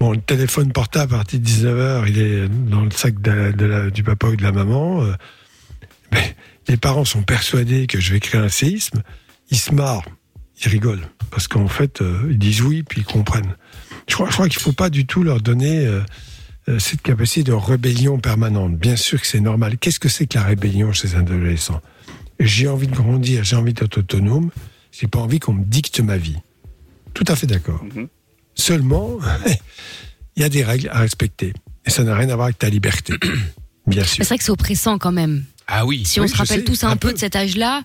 bon, 0.00 0.12
le 0.12 0.20
téléphone 0.22 0.72
portable 0.72 1.14
à 1.14 1.18
partir 1.18 1.38
de 1.40 1.44
19h, 1.44 2.04
il 2.08 2.18
est 2.18 2.48
dans 2.48 2.82
le 2.82 2.90
sac 2.90 3.20
de 3.20 3.30
la- 3.30 3.52
de 3.52 3.66
la- 3.66 3.90
du 3.90 4.02
papa 4.02 4.28
ou 4.28 4.36
de 4.36 4.42
la 4.42 4.52
maman. 4.52 5.02
euh, 5.04 5.12
mais 6.12 6.34
les 6.68 6.78
parents 6.78 7.04
sont 7.04 7.22
persuadés 7.22 7.86
que 7.86 8.00
je 8.00 8.12
vais 8.14 8.20
créer 8.20 8.40
un 8.40 8.48
séisme. 8.48 9.02
Ils 9.50 9.58
se 9.58 9.74
marrent, 9.74 10.06
ils 10.64 10.68
rigolent. 10.68 11.06
Parce 11.30 11.46
qu'en 11.48 11.68
fait, 11.68 12.00
euh, 12.00 12.26
ils 12.30 12.38
disent 12.38 12.62
oui, 12.62 12.82
puis 12.82 13.02
ils 13.02 13.04
comprennent. 13.04 13.54
Je 14.08 14.14
crois, 14.14 14.28
je 14.28 14.32
crois 14.34 14.48
qu'il 14.48 14.58
ne 14.58 14.62
faut 14.62 14.72
pas 14.72 14.90
du 14.90 15.06
tout 15.06 15.22
leur 15.22 15.40
donner 15.40 15.86
euh, 15.86 16.00
euh, 16.68 16.78
cette 16.78 17.02
capacité 17.02 17.44
de 17.44 17.52
rébellion 17.52 18.18
permanente. 18.18 18.76
Bien 18.76 18.96
sûr 18.96 19.20
que 19.20 19.26
c'est 19.26 19.40
normal. 19.40 19.78
Qu'est-ce 19.78 20.00
que 20.00 20.08
c'est 20.08 20.26
que 20.26 20.38
la 20.38 20.44
rébellion 20.44 20.92
chez 20.92 21.14
un 21.14 21.20
adolescent? 21.20 21.80
J'ai 22.38 22.68
envie 22.68 22.86
de 22.86 22.94
grandir, 22.94 23.44
j'ai 23.44 23.56
envie 23.56 23.72
d'être 23.72 23.98
autonome, 23.98 24.50
j'ai 24.92 25.06
pas 25.06 25.18
envie 25.18 25.40
qu'on 25.40 25.54
me 25.54 25.64
dicte 25.64 26.00
ma 26.00 26.16
vie. 26.16 26.36
Tout 27.14 27.24
à 27.28 27.36
fait 27.36 27.46
d'accord. 27.46 27.82
Mhm. 27.84 28.08
Seulement, 28.54 29.18
il 30.36 30.42
y 30.42 30.44
a 30.44 30.48
des 30.48 30.64
règles 30.64 30.88
à 30.90 30.98
respecter. 30.98 31.52
Et 31.86 31.90
ça 31.90 32.04
n'a 32.04 32.14
rien 32.14 32.28
à 32.28 32.34
voir 32.34 32.46
avec 32.46 32.58
ta 32.58 32.68
liberté. 32.68 33.14
Bien 33.86 34.04
sûr. 34.04 34.24
C'est 34.24 34.28
vrai 34.28 34.38
que 34.38 34.44
c'est 34.44 34.50
oppressant 34.50 34.98
quand 34.98 35.12
même. 35.12 35.44
Ah 35.68 35.84
oui. 35.84 36.04
Si 36.04 36.20
on 36.20 36.28
se 36.28 36.34
rappelle 36.36 36.58
sais, 36.60 36.64
tous 36.64 36.84
un, 36.84 36.90
un 36.90 36.96
peu 36.96 37.08
peu. 37.08 37.14
de 37.14 37.18
cet 37.18 37.34
âge-là, 37.34 37.82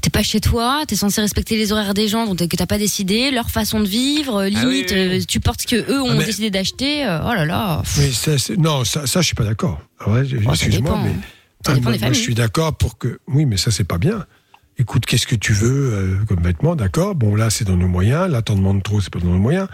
t'es 0.00 0.10
pas 0.10 0.22
chez 0.24 0.40
toi, 0.40 0.82
t'es 0.86 0.96
censé 0.96 1.20
respecter 1.20 1.56
les 1.56 1.70
horaires 1.70 1.94
des 1.94 2.08
gens 2.08 2.26
dont 2.26 2.34
t'es- 2.34 2.48
que 2.48 2.56
t'as 2.56 2.66
pas 2.66 2.78
décidé, 2.78 3.30
leur 3.30 3.50
façon 3.50 3.80
de 3.80 3.86
vivre, 3.86 4.36
euh, 4.36 4.44
Ah 4.46 4.48
limite, 4.48 4.90
oui, 4.90 4.96
oui, 4.98 5.08
oui. 5.10 5.18
euh, 5.20 5.24
tu 5.26 5.38
portes 5.38 5.62
ce 5.62 5.66
que 5.68 5.76
eux 5.92 6.02
ont 6.02 6.10
Ah, 6.10 6.14
mais- 6.14 6.24
décidé 6.24 6.50
d'acheter. 6.50 7.06
euh, 7.06 7.20
oh 7.24 7.34
là 7.34 7.44
là. 7.44 7.82
Mais 7.98 8.10
ça, 8.10 8.32
non, 8.58 8.84
ça, 8.84 9.06
ça, 9.06 9.20
je 9.20 9.26
suis 9.26 9.34
pas 9.36 9.44
d'accord. 9.44 9.80
Ah 10.00 10.10
ouais, 10.10 10.24
ça 10.28 10.36
Excuse-moi, 10.52 10.98
mais 11.04 11.12
Ah, 11.66 11.74
moi, 11.80 11.92
je 12.12 12.12
suis 12.18 12.34
d'accord 12.34 12.76
pour 12.76 12.98
que. 12.98 13.18
Oui, 13.28 13.46
mais 13.46 13.56
ça, 13.56 13.70
c'est 13.70 13.84
pas 13.84 13.98
bien. 13.98 14.24
Écoute, 14.80 15.06
qu'est-ce 15.06 15.26
que 15.26 15.34
tu 15.34 15.52
veux 15.52 15.92
euh, 15.92 16.16
comme 16.28 16.42
vêtement 16.42 16.76
D'accord. 16.76 17.14
Bon, 17.16 17.34
là, 17.34 17.50
c'est 17.50 17.64
dans 17.64 17.76
nos 17.76 17.88
moyens. 17.88 18.28
Là, 18.30 18.42
t'en 18.42 18.54
demandes 18.56 18.82
trop, 18.82 19.00
c'est 19.00 19.12
pas 19.12 19.18
dans 19.18 19.26
nos 19.26 19.38
moyens. 19.38 19.66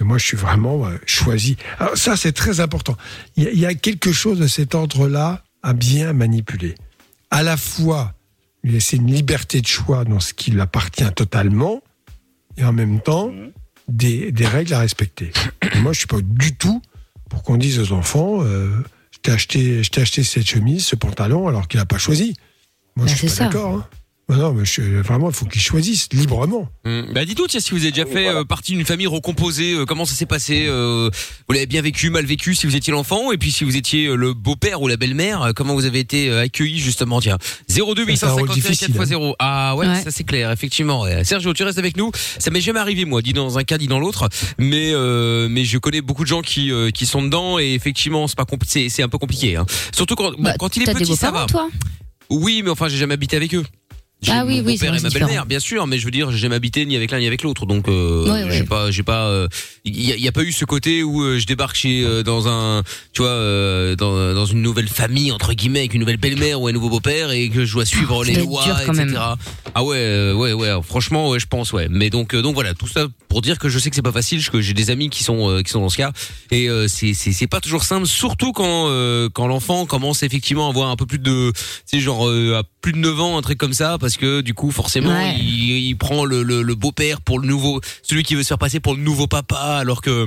Mais 0.00 0.06
moi, 0.06 0.18
je 0.18 0.24
suis 0.24 0.36
vraiment 0.36 0.84
euh, 0.86 0.96
choisi. 1.06 1.56
Alors, 1.78 1.96
ça, 1.96 2.16
c'est 2.16 2.32
très 2.32 2.58
important. 2.60 2.96
Il 3.36 3.48
y, 3.52 3.58
y 3.60 3.66
a 3.66 3.74
quelque 3.74 4.12
chose 4.12 4.38
de 4.40 4.46
cet 4.48 4.74
ordre-là 4.74 5.42
à 5.62 5.72
bien 5.72 6.12
manipuler. 6.12 6.74
À 7.30 7.42
la 7.42 7.56
fois, 7.56 8.14
lui 8.62 8.72
laisser 8.72 8.96
une 8.96 9.12
liberté 9.12 9.60
de 9.60 9.66
choix 9.66 10.04
dans 10.04 10.20
ce 10.20 10.32
qui 10.34 10.50
lui 10.50 10.60
appartient 10.60 11.10
totalement, 11.14 11.82
et 12.56 12.64
en 12.64 12.72
même 12.72 13.00
temps, 13.00 13.30
des, 13.88 14.32
des 14.32 14.46
règles 14.46 14.74
à 14.74 14.80
respecter. 14.80 15.32
Et 15.74 15.78
moi, 15.80 15.92
je 15.92 15.98
suis 15.98 16.06
pas 16.06 16.20
du 16.22 16.54
tout 16.56 16.82
pour 17.30 17.42
qu'on 17.42 17.56
dise 17.56 17.78
aux 17.78 17.92
enfants. 17.92 18.42
euh, 18.42 18.70
je 19.12 19.18
t'ai 19.20 19.30
acheté, 19.32 19.82
je 19.82 19.90
t'ai 19.90 20.00
acheté 20.02 20.22
cette 20.22 20.46
chemise, 20.46 20.84
ce 20.84 20.96
pantalon, 20.96 21.48
alors 21.48 21.68
qu'il 21.68 21.78
n'a 21.78 21.86
pas 21.86 21.98
choisi. 21.98 22.34
Moi, 22.96 23.06
Bah, 23.06 23.12
je 23.12 23.16
suis 23.18 23.28
pas 23.28 23.44
d'accord. 23.44 23.74
hein. 23.76 23.86
Bah 24.28 24.36
non, 24.36 24.52
mais 24.52 24.66
je- 24.66 24.82
vraiment, 25.00 25.30
il 25.30 25.34
faut 25.34 25.46
qu'il 25.46 25.62
choisisse 25.62 26.08
librement. 26.12 26.68
Hum, 26.84 27.06
Bah 27.14 27.24
dites-nous 27.24 27.46
tiens 27.46 27.60
si 27.60 27.70
vous 27.70 27.78
avez 27.80 27.92
déjà 27.92 28.04
Oui, 28.04 28.12
fait 28.12 28.24
voilà. 28.24 28.40
euh, 28.40 28.44
partie 28.44 28.72
d'une 28.72 28.84
famille 28.84 29.06
recomposée, 29.06 29.72
euh, 29.72 29.86
comment 29.86 30.04
ça 30.04 30.14
s'est 30.14 30.26
passé 30.26 30.66
euh, 30.68 31.08
Vous 31.48 31.54
l'avez 31.54 31.64
bien 31.64 31.80
vécu, 31.80 32.10
mal 32.10 32.26
vécu 32.26 32.54
si 32.54 32.66
vous 32.66 32.76
étiez 32.76 32.92
l'enfant 32.92 33.32
et 33.32 33.38
puis 33.38 33.50
si 33.50 33.64
vous 33.64 33.74
étiez 33.74 34.06
euh, 34.06 34.16
le 34.16 34.34
beau-père 34.34 34.82
ou 34.82 34.88
la 34.88 34.98
belle-mère, 34.98 35.40
euh, 35.42 35.52
comment 35.56 35.72
vous 35.72 35.86
avez 35.86 36.00
été 36.00 36.28
euh, 36.28 36.42
accueilli 36.42 36.78
justement 36.78 37.22
tiens 37.22 37.38
02 37.70 38.04
C'est 38.16 38.24
un 38.26 38.32
rôle 38.32 38.50
851 38.50 38.54
difficile, 38.54 38.94
4x0. 38.94 39.34
Ah 39.38 39.74
ouais, 39.76 39.86
Ouais. 39.86 40.02
ça 40.02 40.10
c'est 40.10 40.24
clair 40.24 40.50
effectivement. 40.52 41.00
ouais. 41.02 41.24
Sergio, 41.24 41.54
tu 41.54 41.62
restes 41.62 41.78
avec 41.78 41.96
nous. 41.96 42.10
Ça 42.38 42.50
m'est 42.50 42.60
jamais 42.60 42.80
arrivé 42.80 43.06
moi, 43.06 43.22
dit 43.22 43.32
dans 43.32 43.56
un 43.56 43.64
cas, 43.64 43.78
dit 43.78 43.88
dans 43.88 43.98
l'autre, 43.98 44.28
mais 44.58 44.90
euh, 44.92 45.48
mais 45.48 45.64
je 45.64 45.78
connais 45.78 46.02
beaucoup 46.02 46.24
de 46.24 46.28
gens 46.28 46.42
qui 46.42 46.70
euh, 46.70 46.90
qui 46.90 47.06
sont 47.06 47.22
dedans 47.22 47.58
et 47.58 47.72
effectivement 47.72 48.26
c'est 48.28 48.36
pas 48.36 48.44
compli- 48.44 48.66
c'est 48.68 48.88
c'est 48.90 49.02
un 49.02 49.08
peu 49.08 49.16
compliqué 49.16 49.56
hein. 49.56 49.64
Surtout 49.94 50.16
quand 50.16 50.32
bon, 50.32 50.36
Bah, 50.42 50.54
quand 50.58 50.76
il 50.76 50.82
est 50.82 50.92
petit 50.92 51.16
ça 51.16 51.30
va. 51.30 51.46
toi? 51.46 51.70
Oui, 52.28 52.60
mais 52.62 52.68
enfin 52.68 52.88
j'ai 52.88 52.98
jamais 52.98 53.14
habité 53.14 53.36
avec 53.36 53.54
eux. 53.54 53.64
Ah 54.26 54.44
oui, 54.44 54.60
mon 54.62 54.66
oui, 54.66 54.76
c'est 54.78 54.86
et 54.86 54.90
ma 54.90 55.10
belle-mère, 55.10 55.46
bien 55.46 55.60
sûr, 55.60 55.86
mais 55.86 55.96
je 55.98 56.04
veux 56.04 56.10
dire, 56.10 56.32
j'ai 56.32 56.38
jamais 56.38 56.56
habité 56.56 56.84
ni 56.84 56.96
avec 56.96 57.12
l'un 57.12 57.20
ni 57.20 57.26
avec 57.28 57.42
l'autre, 57.42 57.66
donc 57.66 57.86
euh, 57.88 58.28
Ouais, 58.28 58.50
j'ai 58.56 58.64
pas, 58.64 58.90
j'ai 58.90 59.04
pas, 59.04 59.26
euh, 59.26 59.46
il 59.84 60.00
y, 60.04 60.10
a- 60.12 60.16
il 60.16 60.22
y 60.22 60.26
a 60.26 60.32
pas 60.32 60.42
eu 60.42 60.50
ce 60.50 60.64
côté 60.64 61.04
où 61.04 61.22
euh, 61.22 61.38
je 61.38 61.46
débarque 61.46 61.76
chez 61.76 62.02
euh, 62.04 62.24
dans 62.24 62.48
un, 62.48 62.82
tu 63.12 63.22
vois, 63.22 63.30
euh, 63.30 63.94
dans, 63.94 64.34
dans 64.34 64.44
une 64.46 64.60
nouvelle 64.60 64.88
famille 64.88 65.30
entre 65.30 65.52
guillemets 65.52 65.78
avec 65.80 65.94
une 65.94 66.00
nouvelle 66.00 66.16
belle-mère 66.16 66.60
ou 66.60 66.66
un 66.66 66.72
nouveau 66.72 66.88
beau-père 66.90 67.30
et 67.30 67.48
que 67.48 67.64
je 67.64 67.72
dois 67.74 67.86
suivre 67.86 68.24
Ça 68.24 68.32
les 68.32 68.38
lois, 68.40 68.64
dur 68.64 68.80
etc. 68.80 68.92
même. 68.94 69.18
Ah 69.76 69.84
ouais, 69.84 69.96
euh, 69.98 70.34
ouais, 70.34 70.52
ouais, 70.52 70.70
franchement, 70.82 71.30
ouais, 71.30 71.38
je 71.38 71.46
pense, 71.46 71.72
ouais. 71.72 71.86
Mais 71.88 72.10
donc, 72.10 72.34
euh, 72.34 72.42
donc 72.42 72.54
voilà, 72.54 72.74
tout 72.74 72.88
ça 72.88 73.06
pour 73.28 73.40
dire 73.42 73.58
que 73.58 73.68
je 73.68 73.78
sais 73.78 73.88
que 73.90 73.94
c'est 73.96 74.02
pas 74.02 74.10
facile, 74.12 74.44
que 74.50 74.60
j'ai 74.60 74.74
des 74.74 74.90
amis 74.90 75.10
qui 75.10 75.22
sont 75.22 75.48
euh, 75.50 75.62
qui 75.62 75.70
sont 75.70 75.80
dans 75.80 75.90
ce 75.90 75.96
cas 75.98 76.10
et 76.50 76.68
euh, 76.68 76.88
c'est 76.88 77.14
c'est 77.14 77.32
c'est 77.32 77.46
pas 77.46 77.60
toujours 77.60 77.84
simple, 77.84 78.06
surtout 78.06 78.52
quand 78.52 78.86
euh, 78.88 79.28
quand 79.32 79.46
l'enfant 79.46 79.86
commence 79.86 80.22
effectivement 80.24 80.66
à 80.66 80.70
avoir 80.70 80.88
un 80.90 80.96
peu 80.96 81.06
plus 81.06 81.18
de, 81.20 81.52
tu 81.54 81.62
sais, 81.86 82.00
genre 82.00 82.26
euh, 82.28 82.58
à 82.58 82.62
plus 82.80 82.92
de 82.92 82.98
9 82.98 83.20
ans, 83.20 83.38
un 83.38 83.42
truc 83.42 83.58
comme 83.58 83.74
ça, 83.74 83.96
parce 84.00 84.07
que 84.16 84.40
du 84.40 84.54
coup 84.54 84.70
forcément 84.70 85.10
Ouais. 85.10 85.34
il, 85.38 85.88
il 85.88 85.94
prend 85.96 86.24
le, 86.24 86.42
le, 86.42 86.62
le 86.62 86.74
beau-père 86.74 87.20
pour 87.20 87.38
le 87.38 87.46
nouveau, 87.46 87.80
celui 88.02 88.22
qui 88.22 88.34
veut 88.34 88.42
se 88.42 88.48
faire 88.48 88.58
passer 88.58 88.80
pour 88.80 88.94
le 88.94 89.00
nouveau 89.02 89.26
papa, 89.26 89.56
alors 89.78 90.00
que 90.00 90.26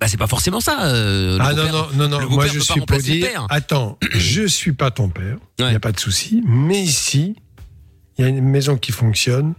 bah 0.00 0.06
c'est 0.08 0.16
pas 0.16 0.26
forcément 0.28 0.60
ça. 0.60 0.84
euh, 0.86 1.38
Ah 1.40 1.52
non, 1.54 1.64
non, 1.72 1.86
non, 1.94 2.08
non. 2.20 2.30
Moi, 2.30 2.46
je 2.46 2.60
suis 2.60 2.80
pour 2.80 2.98
dire. 2.98 3.26
père. 3.28 3.46
Attends, 3.50 3.98
je 4.12 4.46
suis 4.46 4.72
pas 4.72 4.90
ton 4.90 5.08
père. 5.08 5.38
Il 5.58 5.64
Ouais. 5.64 5.70
n'y 5.70 5.76
a 5.76 5.80
pas 5.80 5.90
de 5.92 5.98
souci. 6.00 6.42
Mais 6.46 6.80
ici, 6.80 7.34
il 8.16 8.22
y 8.22 8.24
a 8.24 8.28
une 8.28 8.40
maison 8.42 8.76
qui 8.76 8.92
fonctionne. 8.92 9.54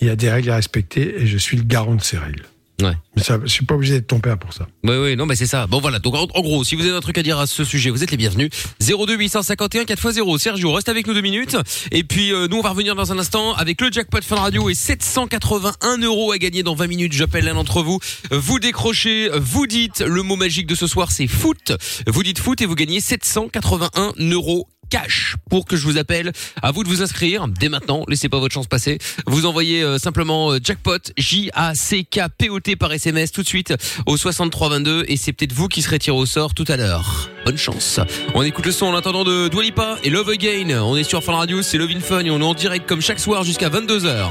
Il 0.00 0.06
y 0.06 0.10
a 0.10 0.16
des 0.16 0.30
règles 0.30 0.50
à 0.50 0.56
respecter 0.56 1.20
et 1.22 1.26
je 1.26 1.38
suis 1.38 1.56
le 1.56 1.62
garant 1.62 1.94
de 1.94 2.02
ces 2.02 2.16
règles. 2.18 2.44
Ouais. 2.82 2.92
Mais 3.16 3.22
ça, 3.22 3.38
je 3.42 3.48
suis 3.48 3.64
pas 3.64 3.74
obligé 3.74 3.94
d'être 3.94 4.06
ton 4.08 4.20
père 4.20 4.36
pour 4.38 4.52
ça. 4.52 4.66
Oui, 4.84 4.96
oui, 4.96 5.16
non, 5.16 5.24
mais 5.24 5.34
c'est 5.34 5.46
ça. 5.46 5.66
Bon, 5.66 5.80
voilà. 5.80 5.98
Donc, 5.98 6.14
en, 6.14 6.24
en 6.34 6.40
gros, 6.42 6.62
si 6.62 6.74
vous 6.76 6.82
avez 6.82 6.94
un 6.96 7.00
truc 7.00 7.16
à 7.16 7.22
dire 7.22 7.38
à 7.38 7.46
ce 7.46 7.64
sujet, 7.64 7.88
vous 7.88 8.02
êtes 8.04 8.10
les 8.10 8.18
bienvenus. 8.18 8.50
02 8.80 9.16
851 9.16 9.84
4x0. 9.84 10.38
Sergio, 10.38 10.72
reste 10.72 10.90
avec 10.90 11.06
nous 11.06 11.14
deux 11.14 11.22
minutes. 11.22 11.56
Et 11.90 12.04
puis, 12.04 12.32
euh, 12.32 12.48
nous, 12.48 12.58
on 12.58 12.62
va 12.62 12.70
revenir 12.70 12.94
dans 12.94 13.12
un 13.12 13.18
instant 13.18 13.54
avec 13.54 13.80
le 13.80 13.90
jackpot 13.90 14.20
Fun 14.22 14.36
Radio 14.36 14.68
et 14.68 14.74
781 14.74 15.98
euros 15.98 16.32
à 16.32 16.38
gagner 16.38 16.62
dans 16.62 16.74
20 16.74 16.86
minutes. 16.86 17.12
J'appelle 17.14 17.46
l'un 17.46 17.54
d'entre 17.54 17.82
vous. 17.82 17.98
Vous 18.30 18.58
décrochez, 18.58 19.30
vous 19.34 19.66
dites 19.66 20.00
le 20.00 20.22
mot 20.22 20.36
magique 20.36 20.66
de 20.66 20.74
ce 20.74 20.86
soir, 20.86 21.10
c'est 21.10 21.26
foot. 21.26 21.72
Vous 22.06 22.22
dites 22.22 22.38
foot 22.38 22.60
et 22.60 22.66
vous 22.66 22.74
gagnez 22.74 23.00
781 23.00 24.12
euros 24.32 24.68
cash 24.88 25.36
pour 25.50 25.64
que 25.64 25.76
je 25.76 25.84
vous 25.84 25.98
appelle. 25.98 26.32
À 26.62 26.72
vous 26.72 26.84
de 26.84 26.88
vous 26.88 27.02
inscrire 27.02 27.48
dès 27.48 27.68
maintenant. 27.68 28.04
Laissez 28.08 28.28
pas 28.28 28.38
votre 28.38 28.54
chance 28.54 28.66
passer. 28.66 28.98
Vous 29.26 29.46
envoyez 29.46 29.82
euh, 29.82 29.98
simplement 29.98 30.52
euh, 30.52 30.58
jackpot 30.62 30.98
J 31.16 31.50
A 31.54 31.74
C 31.74 32.04
K 32.04 32.20
P 32.36 32.50
O 32.50 32.60
T 32.60 32.76
par 32.76 32.92
SMS 32.92 33.32
tout 33.32 33.42
de 33.42 33.48
suite 33.48 33.74
au 34.06 34.16
6322 34.16 35.04
et 35.08 35.16
c'est 35.16 35.32
peut-être 35.32 35.52
vous 35.52 35.68
qui 35.68 35.82
serez 35.82 35.98
tiré 35.98 36.16
au 36.16 36.26
sort 36.26 36.54
tout 36.54 36.64
à 36.68 36.76
l'heure. 36.76 37.30
Bonne 37.44 37.58
chance. 37.58 38.00
On 38.34 38.42
écoute 38.42 38.66
le 38.66 38.72
son 38.72 38.86
en 38.86 38.94
attendant 38.96 39.24
de 39.24 39.48
Dwalipa 39.48 39.98
et 40.02 40.10
Love 40.10 40.30
Again. 40.30 40.82
On 40.82 40.96
est 40.96 41.04
sur 41.04 41.22
Fun 41.22 41.34
Radio, 41.34 41.62
c'est 41.62 41.78
Love 41.78 41.90
in 41.90 42.00
Fun 42.00 42.24
et 42.24 42.30
on 42.30 42.40
est 42.40 42.44
en 42.44 42.54
direct 42.54 42.88
comme 42.88 43.00
chaque 43.00 43.20
soir 43.20 43.44
jusqu'à 43.44 43.68
22h. 43.68 44.30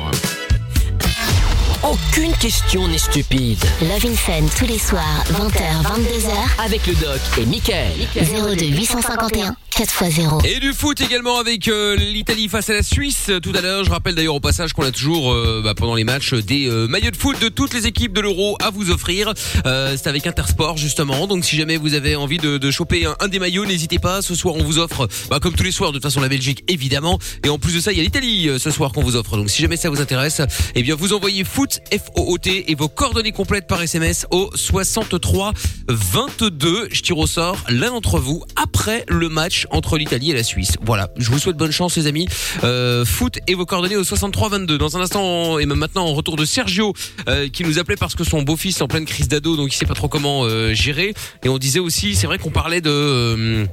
Aucune 1.83 2.33
question 2.33 2.87
n'est 2.87 2.97
stupide. 2.97 3.63
Love 3.81 4.05
in 4.05 4.15
Fun 4.15 4.45
tous 4.57 4.65
les 4.65 4.79
soirs, 4.79 5.23
20h, 5.33 5.83
22h. 5.83 6.65
Avec 6.65 6.87
le 6.87 6.93
doc 6.95 7.19
et 7.37 7.45
Michael. 7.45 7.93
02 8.15 8.65
851 8.65 9.55
4x0. 9.75 10.45
Et 10.45 10.61
du 10.61 10.71
foot 10.71 11.01
également 11.01 11.37
avec 11.37 11.67
euh, 11.67 11.97
l'Italie 11.97 12.47
face 12.47 12.69
à 12.69 12.73
la 12.73 12.81
Suisse 12.81 13.29
tout 13.43 13.51
à 13.53 13.59
l'heure. 13.59 13.83
Je 13.83 13.89
rappelle 13.89 14.15
d'ailleurs 14.15 14.35
au 14.35 14.39
passage 14.39 14.71
qu'on 14.71 14.85
a 14.85 14.91
toujours 14.91 15.33
euh, 15.33 15.59
bah, 15.61 15.73
pendant 15.75 15.95
les 15.95 16.05
matchs 16.05 16.33
des 16.33 16.69
euh, 16.69 16.87
maillots 16.87 17.11
de 17.11 17.17
foot 17.17 17.41
de 17.41 17.49
toutes 17.49 17.73
les 17.73 17.85
équipes 17.85 18.13
de 18.13 18.21
l'Euro 18.21 18.55
à 18.61 18.69
vous 18.69 18.89
offrir. 18.89 19.33
C'est 19.65 20.07
avec 20.07 20.27
Intersport 20.27 20.77
justement. 20.77 21.27
Donc 21.27 21.43
si 21.43 21.57
jamais 21.57 21.75
vous 21.75 21.93
avez 21.93 22.15
envie 22.15 22.37
de, 22.37 22.57
de 22.57 22.71
choper 22.71 23.05
un, 23.19 23.27
des 23.27 23.39
maillots, 23.39 23.65
n'hésitez 23.65 23.99
pas. 23.99 24.21
Ce 24.21 24.33
soir 24.33 24.55
on 24.55 24.63
vous 24.63 24.79
offre, 24.79 25.09
bah, 25.29 25.41
comme 25.41 25.53
tous 25.53 25.63
les 25.63 25.73
soirs 25.73 25.91
de 25.91 25.97
toute 25.97 26.03
façon 26.03 26.21
la 26.21 26.29
Belgique 26.29 26.63
évidemment. 26.69 27.19
Et 27.43 27.49
en 27.49 27.59
plus 27.59 27.75
de 27.75 27.81
ça 27.81 27.91
il 27.91 27.97
y 27.97 28.01
a 28.01 28.03
l'Italie 28.03 28.49
ce 28.57 28.71
soir 28.71 28.93
qu'on 28.93 29.03
vous 29.03 29.17
offre. 29.17 29.35
Donc 29.35 29.49
si 29.49 29.61
jamais 29.61 29.75
ça 29.75 29.89
vous 29.89 29.99
intéresse, 29.99 30.41
eh 30.75 30.83
bien 30.83 30.95
vous 30.95 31.11
envoyez 31.11 31.43
foot 31.43 31.81
F 31.91 32.11
O 32.15 32.37
T 32.37 32.71
et 32.71 32.75
vos 32.75 32.87
coordonnées 32.87 33.33
complètes 33.33 33.67
par 33.67 33.81
SMS 33.81 34.25
au 34.31 34.49
63 34.55 35.51
22. 35.89 36.87
Je 36.93 37.01
tire 37.01 37.17
au 37.17 37.27
sort 37.27 37.57
l'un 37.67 37.89
d'entre 37.89 38.19
vous 38.19 38.41
après 38.55 39.03
le 39.09 39.27
match 39.27 39.64
entre 39.71 39.97
l'Italie 39.97 40.31
et 40.31 40.33
la 40.33 40.43
Suisse. 40.43 40.73
Voilà, 40.81 41.09
je 41.17 41.29
vous 41.29 41.39
souhaite 41.39 41.57
bonne 41.57 41.71
chance 41.71 41.95
les 41.97 42.07
amis. 42.07 42.27
Euh, 42.63 43.05
foot 43.05 43.39
et 43.47 43.55
vos 43.55 43.65
coordonnées 43.65 43.97
au 43.97 44.03
63 44.03 44.49
22. 44.49 44.77
Dans 44.77 44.97
un 44.97 45.01
instant 45.01 45.59
et 45.59 45.65
même 45.65 45.77
maintenant 45.77 46.05
en 46.05 46.13
retour 46.13 46.35
de 46.35 46.45
Sergio 46.45 46.93
euh, 47.27 47.49
qui 47.49 47.63
nous 47.63 47.79
appelait 47.79 47.95
parce 47.95 48.15
que 48.15 48.23
son 48.23 48.41
beau-fils 48.41 48.79
est 48.79 48.81
en 48.81 48.87
pleine 48.87 49.05
crise 49.05 49.27
d'ado 49.27 49.55
donc 49.55 49.73
il 49.73 49.75
sait 49.75 49.85
pas 49.85 49.93
trop 49.93 50.07
comment 50.07 50.43
euh, 50.43 50.73
gérer 50.73 51.13
et 51.43 51.49
on 51.49 51.57
disait 51.57 51.79
aussi 51.79 52.15
c'est 52.15 52.27
vrai 52.27 52.37
qu'on 52.37 52.51
parlait 52.51 52.81
de 52.81 53.67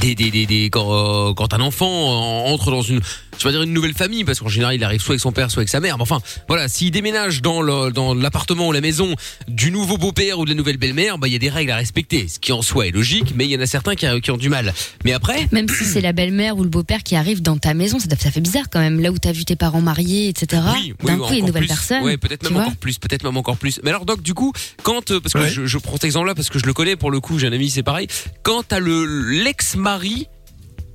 des, 0.00 0.14
des, 0.14 0.30
des, 0.30 0.46
des- 0.46 0.70
quand, 0.70 1.30
euh, 1.30 1.34
quand 1.34 1.54
un 1.54 1.60
enfant 1.60 1.86
euh, 1.88 2.52
entre 2.52 2.70
dans 2.70 2.82
une 2.82 3.00
je 3.36 3.42
vais 3.48 3.50
dire 3.50 3.62
une 3.62 3.72
nouvelle 3.72 3.94
famille 3.94 4.22
parce 4.22 4.38
qu'en 4.38 4.48
général 4.48 4.76
il 4.76 4.84
arrive 4.84 5.00
soit 5.00 5.14
avec 5.14 5.20
son 5.20 5.32
père, 5.32 5.50
soit 5.50 5.60
avec 5.60 5.68
sa 5.68 5.80
mère. 5.80 5.96
Mais 5.96 6.02
enfin, 6.02 6.20
voilà, 6.46 6.68
s'il 6.68 6.92
déménage 6.92 7.42
dans 7.42 7.62
le, 7.62 7.90
dans 7.90 8.14
l'appartement 8.14 8.68
ou 8.68 8.72
la 8.72 8.80
maison 8.80 9.12
du 9.48 9.72
nouveau 9.72 9.98
beau-père 9.98 10.38
ou 10.38 10.44
de 10.44 10.50
la 10.50 10.54
nouvelle 10.54 10.76
belle-mère, 10.76 11.18
bah 11.18 11.26
il 11.26 11.32
y 11.32 11.36
a 11.36 11.40
des 11.40 11.48
règles 11.48 11.72
à 11.72 11.76
respecter, 11.76 12.28
ce 12.28 12.38
qui 12.38 12.52
en 12.52 12.62
soi 12.62 12.86
est 12.86 12.90
logique, 12.92 13.32
mais 13.34 13.44
il 13.44 13.50
y 13.50 13.56
en 13.56 13.60
a 13.60 13.66
certains 13.66 13.96
qui, 13.96 14.06
qui 14.20 14.30
ont 14.30 14.36
du 14.36 14.48
mal. 14.48 14.72
Mais 15.04 15.12
après, 15.12 15.48
Même 15.50 15.68
si 15.68 15.84
c'est 15.84 16.00
la 16.00 16.12
belle-mère 16.12 16.56
ou 16.56 16.62
le 16.62 16.68
beau-père 16.68 17.02
qui 17.02 17.16
arrive 17.16 17.42
dans 17.42 17.58
ta 17.58 17.74
maison, 17.74 17.98
ça, 17.98 18.06
ça 18.16 18.30
fait 18.30 18.40
bizarre 18.40 18.66
quand 18.70 18.78
même. 18.78 19.00
Là 19.00 19.10
où 19.10 19.18
t'as 19.18 19.32
vu 19.32 19.44
tes 19.44 19.56
parents 19.56 19.80
mariés, 19.82 20.28
etc. 20.28 20.62
Oui, 20.72 20.94
oui, 21.02 21.06
D'un 21.10 21.18
coup, 21.18 21.24
il 21.30 21.32
y 21.32 21.34
a 21.34 21.38
une 21.40 21.46
nouvelle 21.46 21.62
plus. 21.62 21.68
personne. 21.68 22.04
Ouais, 22.04 22.16
peut-être 22.16 22.44
même 22.48 22.56
encore 22.60 22.76
plus, 22.76 22.98
peut-être 22.98 23.24
même 23.24 23.36
encore 23.36 23.56
plus. 23.56 23.80
Mais 23.82 23.90
alors, 23.90 24.04
Doc, 24.06 24.22
du 24.22 24.34
coup, 24.34 24.52
quand, 24.84 25.10
euh, 25.10 25.18
parce 25.18 25.32
que 25.32 25.38
Ouais. 25.40 25.48
je, 25.50 25.66
je 25.66 25.78
prends 25.78 25.94
cet 25.94 26.04
exemple-là 26.04 26.36
parce 26.36 26.50
que 26.50 26.60
je 26.60 26.66
le 26.66 26.72
connais 26.72 26.94
pour 26.94 27.10
le 27.10 27.18
coup, 27.18 27.40
j'ai 27.40 27.48
un 27.48 27.52
ami, 27.52 27.68
c'est 27.68 27.82
pareil. 27.82 28.06
Quand 28.44 28.62
t'as 28.68 28.78
le 28.78 29.04
l'ex-mari 29.54 30.26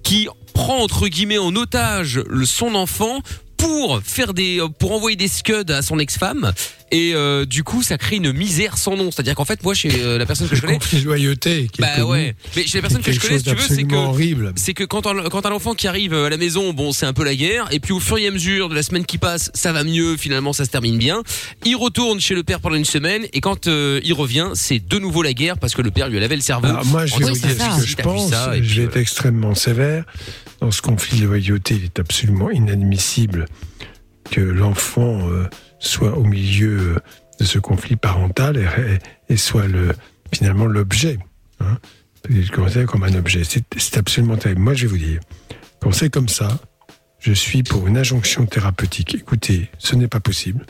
qui 0.04 0.28
prend 0.54 0.80
entre 0.80 1.08
guillemets 1.08 1.38
en 1.38 1.56
otage 1.56 2.22
son 2.43 2.76
enfant 2.76 3.22
pour 3.60 4.02
faire 4.04 4.34
des, 4.34 4.60
pour 4.80 4.91
envoyer 4.93 5.15
des 5.15 5.28
scuds 5.28 5.69
à 5.69 5.82
son 5.84 6.00
ex-femme 6.00 6.52
et 6.91 7.12
euh, 7.13 7.45
du 7.45 7.63
coup 7.63 7.84
ça 7.84 7.98
crée 8.00 8.15
une 8.15 8.32
misère 8.34 8.78
sans 8.78 8.95
nom. 8.98 9.12
C'est-à-dire 9.12 9.36
qu'en 9.36 9.45
fait, 9.45 9.62
moi, 9.63 9.76
chez 9.76 9.89
euh, 10.02 10.17
la 10.17 10.26
personne 10.26 10.48
que 10.50 10.56
je 10.56 10.62
connais, 10.65 10.80
de 10.80 11.06
loyauté. 11.06 11.67
qui 11.72 11.82
est 11.82 11.86
bah 11.86 12.06
ouais. 12.06 12.36
Mais 12.56 12.65
chez 12.65 12.80
la 12.80 12.82
personne 12.82 13.02
que 13.04 13.12
je 13.12 13.19
connais, 13.19 13.38
si 13.38 13.43
tu 13.43 13.52
veux, 13.54 13.62
c'est 13.67 13.84
que 13.84 13.93
horrible. 13.95 14.54
c'est 14.56 14.74
que 14.74 14.84
quand 14.84 15.06
on- 15.06 15.30
quand 15.30 15.41
t'as 15.43 15.50
l'enfant 15.52 15.76
qui 15.76 15.88
arrive 15.88 16.13
à 16.15 16.30
la 16.30 16.38
maison, 16.38 16.74
bon, 16.74 16.91
c'est 16.91 17.06
un 17.06 17.13
peu 17.13 17.24
la 17.24 17.36
guerre. 17.36 17.67
Et 17.72 17.80
puis 17.80 17.93
au 17.93 18.00
fur 18.00 18.17
et 18.17 18.26
à 18.28 18.32
mesure 18.32 18.69
de 18.69 18.76
la 18.76 18.82
semaine 18.82 19.06
qui 19.06 19.17
passe, 19.19 19.52
ça 19.54 19.72
va 19.72 19.84
mieux. 19.84 20.17
Finalement, 20.17 20.52
ça 20.54 20.65
se 20.65 20.69
termine 20.72 20.98
bien. 20.98 21.22
Il 21.65 21.76
retourne 21.76 22.19
chez 22.19 22.34
le 22.34 22.43
père 22.43 22.60
pendant 22.62 22.76
une 22.76 22.86
semaine, 22.86 23.26
et 23.34 23.41
quand 23.41 23.67
euh, 23.67 24.00
il 24.04 24.13
revient, 24.13 24.50
c'est 24.56 24.80
de 24.80 24.98
nouveau 24.98 25.22
la 25.22 25.34
guerre 25.34 25.58
parce 25.60 25.76
que 25.76 25.82
le 25.84 25.91
père 25.91 26.10
lui 26.10 26.17
a 26.17 26.22
lavé 26.22 26.36
le 26.36 26.41
cerveau. 26.41 26.67
Alors 26.67 26.86
moi, 26.86 27.06
je 27.06 27.15
vais 27.17 27.26
vous 27.26 27.32
dire 27.34 27.76
ce 27.76 27.82
que 27.82 27.88
je 27.88 27.95
pense. 27.98 28.32
puis, 28.32 28.62
vais 28.62 28.82
euh, 28.82 28.86
être 28.86 28.98
extrêmement 28.98 29.54
sévère. 29.54 30.06
Dans 30.62 30.72
ce 30.72 30.82
conflit 30.82 31.22
de 31.22 31.26
loyauté, 31.26 31.76
il 31.76 31.86
est 31.86 32.00
absolument 32.00 32.50
inadmissible 32.50 33.45
que 34.30 34.41
l'enfant 34.41 35.30
euh, 35.30 35.48
soit 35.80 36.17
au 36.17 36.24
milieu 36.24 36.78
euh, 36.78 36.95
de 37.39 37.45
ce 37.45 37.60
conflit 37.60 37.95
parental 37.95 38.60
et, 39.30 39.38
soit 39.38 39.67
le, 39.67 39.93
finalement 40.34 40.65
l'objet. 40.65 41.17
Hein. 41.62 41.78
Il 42.30 42.39
est 42.39 42.52
considéré 42.52 42.86
comme 42.86 43.04
un 43.04 43.15
objet. 43.15 43.43
C'est 43.43 43.98
absolument 43.98 44.36
terrible. 44.36 44.62
Moi, 44.62 44.74
je 44.74 44.82
vais 44.82 44.88
vous 44.88 44.98
dire, 44.98 45.22
quand 45.80 45.93
c'est 45.93 46.10
comme 46.10 46.28
ça, 46.28 46.60
je 47.19 47.32
suis 47.32 47.63
pour 47.63 47.88
une 47.88 47.98
injonction 47.98 48.45
thérapeutique. 48.45 49.15
Écoutez, 49.15 49.69
ce 49.78 49.95
n'est 49.95 50.10
pas 50.10 50.19
possible. 50.19 50.65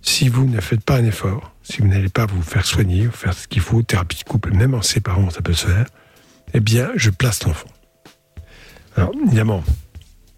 Si 0.00 0.30
vous 0.30 0.46
ne 0.46 0.60
faites 0.60 0.82
pas 0.82 0.96
un 0.96 1.04
effort, 1.04 1.54
si 1.62 1.82
vous 1.82 1.88
n'allez 1.88 2.08
pas 2.08 2.26
vous 2.26 2.42
faire 2.42 2.64
soigner, 2.64 3.08
faire 3.12 3.34
ce 3.34 3.46
qu'il 3.46 3.62
faut, 3.62 3.82
thérapie 3.82 4.18
de 4.18 4.24
couple, 4.24 4.52
même 4.52 4.74
en 4.74 4.82
séparant, 4.82 5.28
ça 5.30 5.42
peut 5.42 5.52
se 5.52 5.66
faire, 5.66 5.86
eh 6.54 6.60
bien, 6.60 6.90
je 6.96 7.10
place 7.10 7.44
l'enfant. 7.44 7.68
Alors, 8.96 9.12
évidemment, 9.26 9.62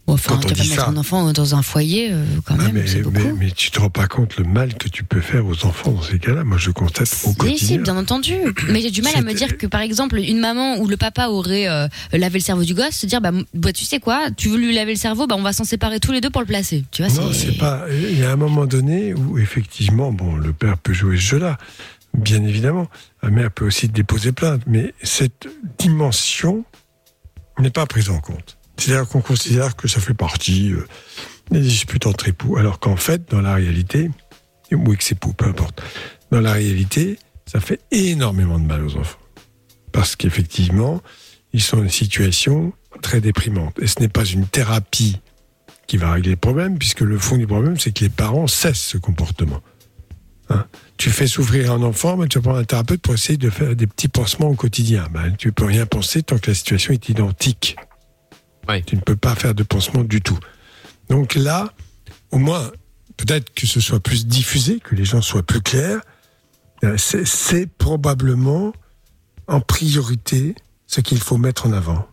Enfin, 0.06 0.34
Quand 0.34 0.44
on 0.44 0.48
tu 0.52 0.54
vas 0.54 0.64
mettre 0.68 0.88
un 0.90 0.96
enfant 0.98 1.32
dans 1.32 1.54
un 1.54 1.62
foyer, 1.62 2.10
euh, 2.12 2.22
quand 2.44 2.56
ah, 2.58 2.64
même, 2.64 2.72
mais, 2.74 3.00
beaucoup. 3.00 3.16
mais, 3.16 3.32
mais 3.46 3.50
tu 3.50 3.70
te 3.70 3.80
rends 3.80 3.88
pas 3.88 4.06
compte 4.06 4.36
le 4.36 4.44
mal 4.44 4.74
que 4.74 4.86
tu 4.86 5.02
peux 5.02 5.22
faire 5.22 5.46
aux 5.46 5.64
enfants 5.64 5.92
dans 5.92 6.02
ces 6.02 6.18
cas-là. 6.18 6.44
Moi, 6.44 6.58
je 6.58 6.70
constate 6.72 7.04
au 7.08 7.08
Si, 7.08 7.28
si, 7.30 7.36
quotidien. 7.36 7.80
bien 7.80 7.96
entendu. 7.96 8.34
Mais 8.68 8.82
j'ai 8.82 8.90
du 8.90 9.00
mal 9.00 9.16
à 9.16 9.22
me 9.22 9.32
dire 9.32 9.56
que, 9.56 9.66
par 9.66 9.80
exemple, 9.80 10.18
une 10.18 10.40
maman 10.40 10.76
ou 10.76 10.88
le 10.88 10.98
papa 10.98 11.28
aurait 11.28 11.68
euh, 11.68 11.88
lavé 12.12 12.38
le 12.38 12.44
cerveau 12.44 12.64
du 12.64 12.74
gosse, 12.74 12.90
se 12.96 13.06
dire, 13.06 13.22
bah, 13.22 13.30
bah, 13.54 13.72
tu 13.72 13.86
sais 13.86 13.98
quoi, 13.98 14.30
tu 14.36 14.50
veux 14.50 14.58
lui 14.58 14.74
laver 14.74 14.92
le 14.92 14.98
cerveau, 14.98 15.26
bah, 15.26 15.36
on 15.38 15.42
va 15.42 15.54
s'en 15.54 15.64
séparer 15.64 16.00
tous 16.00 16.12
les 16.12 16.20
deux 16.20 16.30
pour 16.30 16.42
le 16.42 16.46
placer. 16.46 16.84
Tu 16.90 17.02
vois, 17.02 17.10
Non, 17.22 17.32
c'est 17.32 17.56
pas. 17.56 17.86
Il 17.90 18.18
y 18.18 18.24
a 18.24 18.30
un 18.30 18.36
moment 18.36 18.66
donné 18.66 19.14
où 19.14 19.38
effectivement, 19.38 20.12
bon, 20.12 20.36
le 20.36 20.52
père 20.52 20.76
peut 20.76 20.92
jouer 20.92 21.16
ce 21.16 21.22
jeu-là, 21.22 21.56
bien 22.12 22.44
évidemment. 22.44 22.88
La 23.22 23.30
mère 23.30 23.50
peut 23.50 23.64
aussi 23.64 23.88
déposer 23.88 24.32
plainte, 24.32 24.60
mais 24.66 24.92
cette 25.02 25.48
dimension 25.78 26.62
n'est 27.62 27.70
pas 27.70 27.86
prise 27.86 28.10
en 28.10 28.20
compte. 28.20 28.58
C'est-à-dire 28.76 29.08
qu'on 29.08 29.20
considère 29.20 29.76
que 29.76 29.88
ça 29.88 30.00
fait 30.00 30.14
partie 30.14 30.72
euh, 30.72 30.86
des 31.50 31.60
disputes 31.60 32.06
entre 32.06 32.28
époux, 32.28 32.56
alors 32.56 32.80
qu'en 32.80 32.96
fait, 32.96 33.30
dans 33.30 33.40
la 33.40 33.54
réalité, 33.54 34.10
ou 34.72 34.92
ex-époux, 34.92 35.32
peu 35.32 35.46
importe, 35.46 35.82
dans 36.30 36.40
la 36.40 36.52
réalité, 36.52 37.18
ça 37.46 37.60
fait 37.60 37.80
énormément 37.90 38.58
de 38.58 38.66
mal 38.66 38.84
aux 38.84 38.96
enfants. 38.96 39.18
Parce 39.92 40.16
qu'effectivement, 40.16 41.00
ils 41.52 41.62
sont 41.62 41.76
dans 41.76 41.84
une 41.84 41.88
situation 41.88 42.72
très 43.02 43.20
déprimante. 43.20 43.78
Et 43.80 43.86
ce 43.86 44.00
n'est 44.00 44.08
pas 44.08 44.24
une 44.24 44.46
thérapie 44.46 45.20
qui 45.86 45.96
va 45.96 46.12
régler 46.12 46.32
le 46.32 46.36
problème, 46.36 46.78
puisque 46.78 47.00
le 47.00 47.18
fond 47.18 47.36
du 47.36 47.46
problème, 47.46 47.78
c'est 47.78 47.92
que 47.92 48.02
les 48.02 48.10
parents 48.10 48.46
cessent 48.46 48.80
ce 48.80 48.98
comportement. 48.98 49.60
Hein? 50.50 50.66
Tu 50.96 51.10
fais 51.10 51.26
souffrir 51.26 51.72
un 51.72 51.82
enfant, 51.82 52.16
mais 52.16 52.28
tu 52.28 52.38
vas 52.38 52.42
prendre 52.42 52.58
un 52.58 52.64
thérapeute 52.64 53.00
pour 53.00 53.14
essayer 53.14 53.36
de 53.36 53.50
faire 53.50 53.74
des 53.74 53.86
petits 53.86 54.08
pansements 54.08 54.48
au 54.48 54.54
quotidien. 54.54 55.08
Ben, 55.12 55.34
tu 55.36 55.52
peux 55.52 55.64
rien 55.64 55.86
penser 55.86 56.22
tant 56.22 56.38
que 56.38 56.50
la 56.50 56.54
situation 56.54 56.92
est 56.92 57.08
identique. 57.08 57.76
Tu 58.86 58.96
ne 58.96 59.00
peux 59.00 59.16
pas 59.16 59.34
faire 59.34 59.54
de 59.54 59.62
pansement 59.62 60.04
du 60.04 60.22
tout. 60.22 60.38
Donc 61.10 61.34
là, 61.34 61.72
au 62.30 62.38
moins, 62.38 62.70
peut-être 63.16 63.52
que 63.52 63.66
ce 63.66 63.80
soit 63.80 64.00
plus 64.00 64.26
diffusé, 64.26 64.80
que 64.80 64.94
les 64.94 65.04
gens 65.04 65.20
soient 65.20 65.42
plus 65.42 65.60
clairs, 65.60 66.00
euh, 66.82 66.96
c'est 66.96 67.66
probablement 67.66 68.72
en 69.46 69.60
priorité 69.60 70.54
ce 70.86 71.00
qu'il 71.00 71.20
faut 71.20 71.36
mettre 71.36 71.66
en 71.66 71.72
avant. 71.72 72.06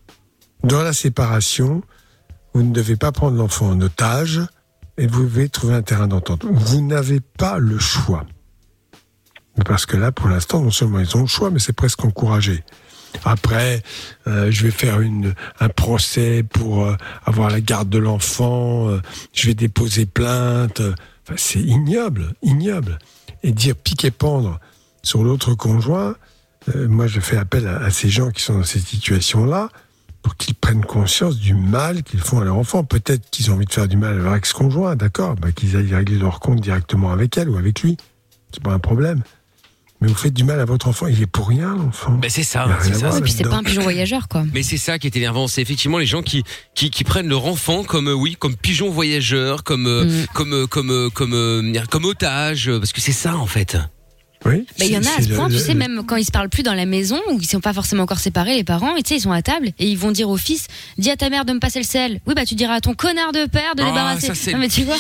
Dans 0.64 0.84
la 0.84 0.94
séparation, 0.94 1.82
vous 2.54 2.64
ne 2.64 2.74
devez 2.74 2.98
pas 2.98 3.12
prendre 3.12 3.38
l'enfant 3.38 3.70
en 3.70 3.82
otage 3.82 4.42
et 5.02 5.08
vous 5.08 5.24
devez 5.24 5.50
trouver 5.50 5.74
un 5.74 5.82
terrain 5.82 6.08
d'entente. 6.08 6.46
Vous 6.46 6.80
n'avez 6.80 7.22
pas 7.22 7.58
le 7.58 7.80
choix. 7.80 8.24
Parce 9.66 9.88
que 9.88 9.98
là, 9.98 10.12
pour 10.12 10.30
l'instant, 10.30 10.62
non 10.62 10.70
seulement 10.70 11.00
ils 11.00 11.18
ont 11.18 11.22
le 11.22 11.28
choix, 11.28 11.50
mais 11.50 11.58
c'est 11.58 11.74
presque 11.74 12.06
encouragé. 12.06 12.64
Après, 13.26 13.82
euh, 14.28 14.52
je 14.52 14.64
vais 14.64 14.72
faire 14.72 15.00
un 15.60 15.70
procès 15.70 16.44
pour 16.44 16.86
euh, 16.86 16.96
avoir 17.26 17.50
la 17.50 17.62
garde 17.62 17.90
de 17.90 17.98
l'enfant, 17.98 18.90
euh, 18.90 19.02
je 19.34 19.48
vais 19.48 19.56
déposer 19.56 20.06
plainte. 20.06 20.84
c'est 21.36 21.60
ignoble, 21.60 22.36
ignoble. 22.44 23.00
Et 23.42 23.54
dire 23.54 23.76
piquer 23.76 24.12
pendre 24.12 24.60
sur 25.02 25.24
l'autre 25.24 25.56
conjoint, 25.56 26.16
moi 26.76 27.08
je 27.08 27.20
fais 27.20 27.38
appel 27.38 27.68
à, 27.68 27.78
à 27.78 27.90
ces 27.90 28.08
gens 28.08 28.30
qui 28.30 28.44
sont 28.44 28.60
dans 28.60 28.64
cette 28.64 28.86
situation-là 28.86 29.70
pour 30.22 30.36
qu'ils 30.38 30.56
prennent 30.56 30.86
conscience 30.86 31.38
du 31.38 31.54
mal 31.54 32.04
qu'ils 32.04 32.20
font 32.22 32.40
à 32.40 32.44
leur 32.44 32.58
enfant. 32.58 32.84
Peut-être 32.84 33.30
qu'ils 33.32 33.50
ont 33.52 33.56
envie 33.56 33.66
de 33.66 33.74
faire 33.74 33.88
du 33.88 33.98
mal 33.98 34.14
à 34.14 34.22
leur 34.24 34.36
ex-conjoint, 34.36 34.96
d'accord, 34.96 35.36
bah, 35.36 35.52
qu'ils 35.52 35.76
aillent 35.76 35.94
régler 35.96 36.18
leur 36.18 36.40
compte 36.40 36.60
directement 36.62 37.12
avec 37.12 37.38
elle 37.38 37.50
ou 37.50 37.58
avec 37.58 37.82
lui. 37.82 37.98
C'est 38.54 38.62
pas 38.64 38.74
un 38.74 38.80
problème. 38.80 39.22
Mais 40.00 40.08
vous 40.08 40.16
faites 40.16 40.34
du 40.34 40.44
mal 40.44 40.60
à 40.60 40.66
votre 40.66 40.88
enfant, 40.88 41.06
il 41.06 41.22
est 41.22 41.28
pour 41.28 41.48
rien 41.48 41.76
l'enfant. 41.76 42.14
Ben 42.14 42.28
c'est 42.30 42.42
ça, 42.42 42.68
c'est 42.82 42.96
ça. 42.96 43.16
Et 43.16 43.22
puis 43.22 43.32
c'est 43.32 43.44
pas 43.44 43.58
un 43.58 43.64
pigeon 43.64 43.84
voyageur, 43.84 44.28
quoi. 44.28 44.44
Mais 44.52 44.64
c'est 44.64 44.78
ça 44.78 44.98
qui 44.98 45.06
est 45.06 45.16
énervant, 45.16 45.48
c'est 45.48 45.62
effectivement 45.62 46.00
les 46.00 46.08
gens 46.08 46.24
qui 46.24 46.44
qui, 46.74 46.90
qui 46.90 47.04
prennent 47.04 47.28
leur 47.28 47.46
enfant 47.46 47.84
comme 47.84 48.08
euh, 48.08 48.14
oui, 48.14 48.36
comme 48.40 48.56
pigeon 48.56 48.90
voyageur, 48.90 49.64
comme 49.64 49.86
euh, 49.86 50.06
Mm. 50.06 50.26
comme 50.34 50.54
euh, 50.54 50.66
comme 50.66 51.12
comme 51.14 51.34
euh, 51.36 51.84
comme 51.88 52.06
otage 52.06 52.72
parce 52.80 52.94
que 52.94 53.00
c'est 53.02 53.12
ça 53.12 53.38
en 53.38 53.46
fait. 53.46 53.78
Oui, 54.44 54.66
Mais 54.80 54.88
il 54.88 54.92
y 54.94 54.98
en 54.98 55.04
a 55.04 55.20
à 55.20 55.22
ce 55.22 55.30
point, 55.36 55.48
le- 55.50 55.54
tu 55.54 55.60
sais, 55.60 55.74
le- 55.74 55.80
même 55.80 56.02
quand 56.08 56.16
ils 56.16 56.26
se 56.26 56.32
parlent 56.32 56.50
plus 56.50 56.64
dans 56.64 56.74
la 56.74 56.88
maison, 56.88 57.20
ou 57.32 57.38
ils 57.40 57.46
sont 57.48 57.60
pas 57.60 57.74
forcément 57.74 58.04
encore 58.04 58.18
séparés, 58.18 58.56
les 58.56 58.64
parents, 58.64 58.96
et 58.96 59.04
tu 59.04 59.10
sais, 59.10 59.18
ils 59.18 59.22
sont 59.22 59.32
à 59.32 59.44
table, 59.44 59.68
et 59.78 59.88
ils 59.88 59.98
vont 59.98 60.12
dire 60.12 60.30
au 60.30 60.38
fils, 60.38 60.66
dis 60.98 61.12
à 61.12 61.16
ta 61.16 61.30
mère 61.30 61.46
de 61.46 61.54
me 61.54 61.60
passer 61.60 61.78
le 61.80 61.86
sel. 61.86 62.20
Oui, 62.26 62.34
bah 62.34 62.44
tu 62.46 62.56
diras 62.56 62.74
à 62.76 62.82
ton 62.82 62.96
connard 62.96 63.34
de 63.34 63.46
père 63.46 63.76
de 63.76 63.84
Ah, 63.84 63.86
débarrasser. 63.90 64.28
ça 64.28 64.36
c'est 64.36 64.54
non, 64.54 64.58
mais 64.60 64.68
tu 64.70 64.84
vois, 64.84 64.96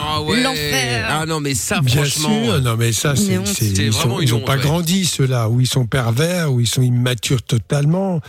ah 0.00 0.22
ouais. 0.22 0.40
L'enfer. 0.42 1.06
Ah 1.10 1.26
non 1.26 1.40
mais 1.40 1.54
ça 1.54 1.80
Bien 1.82 2.04
franchement. 2.04 2.44
sûr, 2.44 2.62
non 2.62 2.76
mais 2.78 2.92
ça, 2.92 3.14
c'est, 3.16 3.34
ils 3.34 3.90
vraiment 3.90 4.16
sont, 4.16 4.20
ils 4.22 4.34
ont 4.34 4.40
pas 4.40 4.56
ouais. 4.56 4.62
grandi 4.62 5.04
ceux-là, 5.04 5.50
ou 5.50 5.60
ils 5.60 5.66
sont 5.66 5.84
pervers, 5.86 6.50
ou 6.52 6.60
ils 6.60 6.66
sont 6.66 6.80
immatures 6.82 7.42
totalement. 7.42 8.20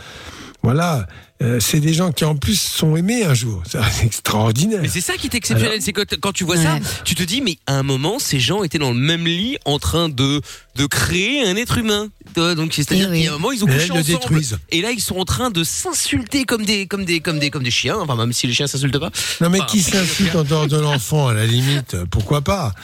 Voilà, 0.62 1.06
Euh, 1.40 1.60
c'est 1.60 1.78
des 1.78 1.94
gens 1.94 2.10
qui 2.10 2.24
en 2.24 2.34
plus 2.34 2.60
sont 2.60 2.96
aimés 2.96 3.22
un 3.24 3.32
jour. 3.34 3.62
C'est 3.64 3.78
extraordinaire. 4.04 4.80
Mais 4.82 4.88
c'est 4.88 5.00
ça 5.00 5.14
qui 5.14 5.28
est 5.28 5.34
exceptionnel, 5.36 5.80
c'est 5.80 5.92
quand 5.92 6.32
tu 6.32 6.42
vois 6.44 6.56
ça, 6.56 6.78
tu 7.04 7.14
te 7.14 7.22
dis 7.22 7.40
mais 7.40 7.58
à 7.68 7.74
un 7.78 7.84
moment 7.84 8.18
ces 8.18 8.40
gens 8.40 8.64
étaient 8.64 8.78
dans 8.80 8.90
le 8.90 8.98
même 8.98 9.24
lit 9.24 9.56
en 9.64 9.78
train 9.78 10.08
de 10.08 10.40
de 10.74 10.86
créer 10.86 11.46
un 11.46 11.54
être 11.56 11.78
humain. 11.78 12.08
Donc 12.34 12.72
c'est-à-dire 12.74 13.06
Eh 13.08 13.12
oui. 13.12 13.16
qu'il 13.18 13.24
y 13.26 13.28
a 13.28 13.30
un 13.30 13.38
moment 13.38 13.52
ils 13.52 13.62
ont 13.62 13.68
couché 13.68 13.90
ensemble 13.92 14.04
détruisent. 14.04 14.58
et 14.70 14.80
là 14.82 14.90
ils 14.90 15.00
sont 15.00 15.16
en 15.16 15.24
train 15.24 15.50
de 15.50 15.62
s'insulter 15.62 16.44
comme 16.44 16.64
des 16.64 16.86
comme 16.88 17.04
des 17.04 17.20
comme 17.20 17.38
des 17.38 17.50
comme 17.50 17.62
des 17.62 17.70
chiens, 17.70 17.98
enfin 18.00 18.16
même 18.16 18.32
si 18.32 18.46
les 18.48 18.52
chiens 18.52 18.66
s'insultent 18.66 18.98
pas. 18.98 19.10
Non 19.40 19.48
mais 19.48 19.58
Enfin, 19.60 19.66
qui 19.66 19.80
s'insulte 19.82 20.34
en 20.34 20.42
dehors 20.44 20.66
de 20.66 20.76
l'enfant, 20.76 21.28
à 21.28 21.34
la 21.34 21.46
limite, 21.46 21.94
euh, 21.94 22.04
pourquoi 22.10 22.40
pas? 22.42 22.74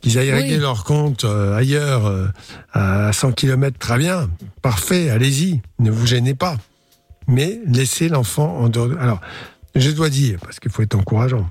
Qu'ils 0.00 0.18
aillent 0.18 0.32
Oui. 0.32 0.40
régler 0.42 0.56
leur 0.58 0.82
compte 0.82 1.22
euh, 1.24 1.56
ailleurs, 1.56 2.06
euh, 2.06 2.26
à 2.72 3.12
100 3.12 3.30
km, 3.32 3.78
très 3.78 3.98
bien, 3.98 4.28
parfait, 4.60 5.08
allez-y, 5.10 5.60
ne 5.78 5.92
vous 5.92 6.06
gênez 6.08 6.34
pas. 6.34 6.56
Mais 7.32 7.60
laissez 7.66 8.08
l'enfant 8.08 8.56
en 8.58 8.68
dehors. 8.68 8.88
de- 8.88 8.96
Alors, 8.96 9.20
je 9.74 9.90
dois 9.90 10.10
dire, 10.10 10.38
parce 10.40 10.60
qu'il 10.60 10.70
faut 10.70 10.82
être 10.82 10.94
encourageant, 10.94 11.48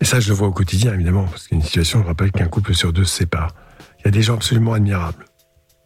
et 0.00 0.04
ça 0.04 0.18
je 0.18 0.28
le 0.28 0.34
vois 0.34 0.48
au 0.48 0.52
quotidien 0.52 0.92
évidemment, 0.94 1.26
parce 1.26 1.46
qu'une 1.46 1.62
situation, 1.62 2.02
je 2.02 2.08
rappelle 2.08 2.32
qu'un 2.32 2.48
couple 2.48 2.74
sur 2.74 2.92
deux 2.92 3.04
se 3.04 3.16
sépare. 3.18 3.54
Il 4.00 4.06
y 4.06 4.08
a 4.08 4.10
des 4.10 4.22
gens 4.22 4.34
absolument 4.34 4.72
admirables. 4.74 5.26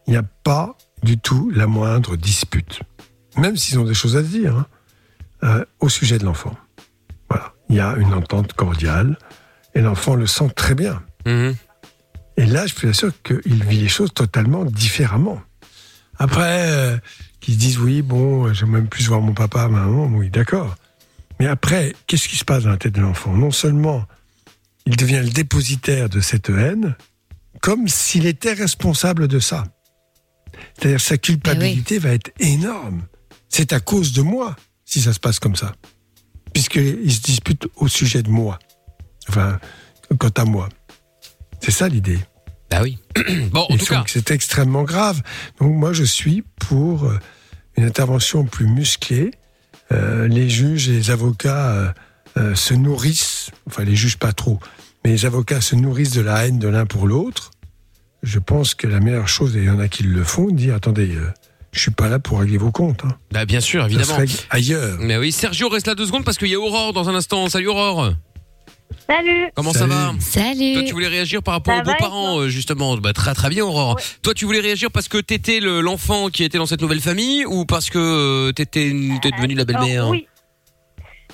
Il 0.07 0.13
n'y 0.13 0.17
a 0.17 0.23
pas 0.23 0.77
du 1.03 1.19
tout 1.19 1.51
la 1.55 1.67
moindre 1.67 2.17
dispute, 2.17 2.81
même 3.37 3.57
s'ils 3.59 3.79
ont 3.79 3.85
des 3.85 3.93
choses 3.95 4.17
à 4.17 4.23
se 4.23 4.29
dire, 4.29 4.57
hein, 4.57 4.67
euh, 5.45 5.65
au 5.81 5.91
sujet 5.91 6.17
de 6.19 6.25
l'enfant. 6.25 6.57
Voilà. 7.29 7.53
Il 7.69 7.77
y 7.77 7.81
a 7.81 7.95
une 7.97 8.15
entente 8.15 8.55
cordiale 8.55 9.19
et 9.75 9.83
l'enfant 9.83 10.15
le 10.15 10.27
sent 10.27 10.49
très 10.57 10.75
bien. 10.75 11.03
Mhm. 11.27 11.55
Et 12.39 12.47
là, 12.47 12.67
je 12.67 12.75
suis 12.75 12.95
sûr 12.95 13.11
qu'il 13.23 13.65
vit 13.65 13.81
les 13.81 13.89
choses 13.89 14.15
totalement 14.15 14.65
différemment. 14.65 15.41
Après, 16.19 16.71
euh, 16.71 16.97
qu'ils 17.41 17.55
se 17.55 17.59
disent 17.59 17.79
oui, 17.79 18.03
bon, 18.03 18.53
j'aime 18.53 18.71
même 18.71 18.89
plus 18.89 19.07
voir 19.09 19.21
mon 19.21 19.35
papa, 19.35 19.69
ma 19.69 19.81
maman, 19.81 20.07
oui, 20.07 20.31
d'accord. 20.31 20.77
Mais 21.39 21.47
après, 21.47 21.95
qu'est-ce 22.07 22.29
qui 22.29 22.37
se 22.37 22.45
passe 22.45 22.65
dans 22.65 22.71
la 22.71 22.79
tête 22.79 22.95
de 22.95 23.01
l'enfant? 23.01 23.33
Non 23.33 23.51
seulement 23.51 24.07
il 24.87 24.97
devient 24.97 25.21
le 25.23 25.31
dépositaire 25.31 26.09
de 26.09 26.21
cette 26.21 26.49
haine, 26.49 26.97
comme 27.61 27.89
s'il 27.89 28.27
était 28.27 28.53
responsable 28.53 29.29
de 29.29 29.41
ça. 29.41 29.65
C'est-à-dire 30.75 31.01
sa 31.01 31.19
culpabilité 31.19 31.99
va 31.99 32.11
être 32.11 32.31
énorme. 32.39 33.03
C'est 33.49 33.73
à 33.73 33.81
cause 33.81 34.13
de 34.13 34.23
moi 34.23 34.55
si 34.85 35.03
ça 35.03 35.13
se 35.13 35.21
passe 35.21 35.41
comme 35.41 35.57
ça. 35.57 35.73
Puisqu'il 36.55 37.13
se 37.13 37.21
dispute 37.21 37.67
au 37.77 37.89
sujet 37.89 38.23
de 38.23 38.31
moi. 38.31 38.59
Enfin, 39.29 39.59
quant 40.19 40.31
à 40.37 40.45
moi. 40.45 40.69
C'est 41.61 41.73
ça 41.73 41.89
l'idée. 41.89 42.21
Bah 42.71 42.81
oui. 42.83 42.99
bon, 43.53 43.67
en 43.69 43.77
tout 43.77 43.87
cas. 43.87 44.05
c'est 44.07 44.31
extrêmement 44.31 44.83
grave. 44.83 45.23
Donc 45.61 45.73
moi, 45.75 45.93
je 45.93 46.05
suis 46.05 46.43
pour 46.59 47.05
euh, 47.05 47.19
une 47.77 47.85
intervention 47.85 48.45
plus 48.45 48.67
musclée. 48.67 49.31
Euh, 49.93 50.27
les 50.27 50.49
juges 50.49 50.89
et 50.89 50.93
les 50.93 51.11
avocats 51.11 51.71
euh, 51.71 51.89
euh, 52.39 52.55
se 52.57 52.75
nourrissent, 52.75 53.51
enfin 53.69 53.85
les 53.85 53.95
juges 53.95 54.17
pas 54.17 54.33
trop, 54.33 54.59
mais 55.05 55.13
les 55.13 55.27
avocats 55.27 55.61
se 55.61 55.77
nourrissent 55.77 56.11
de 56.15 56.23
la 56.23 56.47
haine 56.47 56.59
de 56.59 56.67
l'un 56.67 56.87
pour 56.87 57.07
l'autre. 57.07 57.53
Je 58.25 58.41
pense 58.41 58.75
que 58.75 58.89
la 58.89 58.99
meilleure 58.99 59.29
chose, 59.29 59.57
et 59.57 59.61
il 59.61 59.67
y 59.67 59.71
en 59.71 59.79
a 59.79 59.87
qui 59.87 60.03
le 60.03 60.25
font, 60.25 60.51
dire 60.51 60.75
attendez, 60.75 61.17
je 61.71 61.81
suis 61.81 61.93
pas 61.93 62.09
là 62.09 62.19
pour 62.19 62.41
régler 62.41 62.59
vos 62.59 62.73
comptes. 62.73 63.05
Hein. 63.05 63.17
Bah 63.31 63.45
bien 63.45 63.61
sûr, 63.61 63.83
Ça 63.85 63.89
se 63.89 63.95
évidemment. 63.95 64.19
règle 64.19 64.33
ailleurs. 64.51 64.99
Mais 65.01 65.17
oui, 65.19 65.31
Sergio 65.31 65.69
reste 65.69 65.87
là 65.87 65.95
deux 65.95 66.07
secondes 66.07 66.25
parce 66.25 66.37
qu'il 66.39 66.49
y 66.49 66.55
a 66.57 66.59
Aurore 66.59 66.93
dans 66.93 67.09
un 67.09 67.15
instant. 67.15 67.49
Salut 67.49 67.69
Aurore. 67.69 68.15
Salut 69.09 69.51
Comment 69.55 69.73
ça 69.73 69.87
va 69.87 70.13
Salut. 70.19 70.75
Toi, 70.75 70.83
tu 70.83 70.93
voulais 70.93 71.07
réagir 71.09 71.43
par 71.43 71.55
rapport 71.55 71.75
Ça 71.75 71.81
aux 71.81 71.85
beaux-parents, 71.85 72.41
euh, 72.41 72.49
justement. 72.49 72.97
Bah, 72.97 73.13
très 73.13 73.35
très 73.35 73.49
bien, 73.49 73.65
Aurore. 73.65 73.99
Toi, 74.23 74.35
tu 74.35 74.45
voulais 74.47 74.61
réagir 74.61 74.91
parce 74.91 75.07
que 75.09 75.19
t'étais 75.19 75.61
le- 75.61 75.81
l'enfant 75.81 76.29
qui 76.29 76.43
était 76.43 76.59
dans 76.59 76.67
cette 76.67 76.81
nouvelle 76.83 77.01
famille 77.01 77.45
ou 77.47 77.65
parce 77.67 77.89
que 77.91 77.99
euh, 77.99 78.53
t'étais 78.53 78.93
t'es 79.23 79.31
devenue 79.31 79.55
la 79.55 79.65
belle-mère? 79.65 80.09
Oui. 80.09 80.27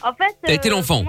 En 0.02 0.12
fait. 0.14 0.36
T'as 0.46 0.52
été 0.54 0.68
l'enfant. 0.68 1.04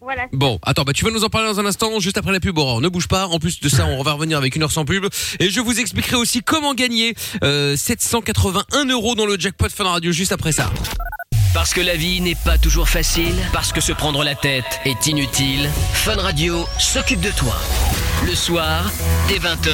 Voilà. 0.00 0.26
Bon, 0.32 0.58
attends, 0.64 0.82
bah 0.82 0.92
tu 0.92 1.04
vas 1.04 1.12
nous 1.12 1.22
en 1.22 1.28
parler 1.28 1.46
dans 1.46 1.60
un 1.60 1.64
instant, 1.64 2.00
juste 2.00 2.18
après 2.18 2.32
la 2.32 2.40
pub, 2.40 2.58
Aurore. 2.58 2.80
Ne 2.80 2.88
bouge 2.88 3.06
pas. 3.06 3.28
En 3.28 3.38
plus 3.38 3.60
de 3.60 3.68
ça, 3.68 3.86
on 3.86 4.02
va 4.02 4.12
revenir 4.14 4.36
avec 4.36 4.56
une 4.56 4.64
heure 4.64 4.72
sans 4.72 4.84
pub. 4.84 5.06
Et 5.38 5.48
je 5.48 5.60
vous 5.60 5.78
expliquerai 5.78 6.16
aussi 6.16 6.42
comment 6.42 6.74
gagner 6.74 7.14
euh, 7.44 7.76
781 7.76 8.84
euros 8.86 9.14
dans 9.14 9.26
le 9.26 9.38
jackpot 9.38 9.68
Fun 9.70 9.84
Radio 9.84 10.10
juste 10.10 10.32
après 10.32 10.50
ça. 10.50 10.70
Parce 11.54 11.74
que 11.74 11.82
la 11.82 11.96
vie 11.96 12.20
n'est 12.22 12.34
pas 12.34 12.56
toujours 12.56 12.88
facile, 12.88 13.36
parce 13.52 13.72
que 13.72 13.82
se 13.82 13.92
prendre 13.92 14.24
la 14.24 14.34
tête 14.34 14.80
est 14.86 15.06
inutile, 15.06 15.68
Fun 15.92 16.16
Radio 16.16 16.66
s'occupe 16.78 17.20
de 17.20 17.30
toi. 17.30 17.54
Le 18.26 18.34
soir, 18.34 18.90
dès 19.28 19.38
20h, 19.38 19.72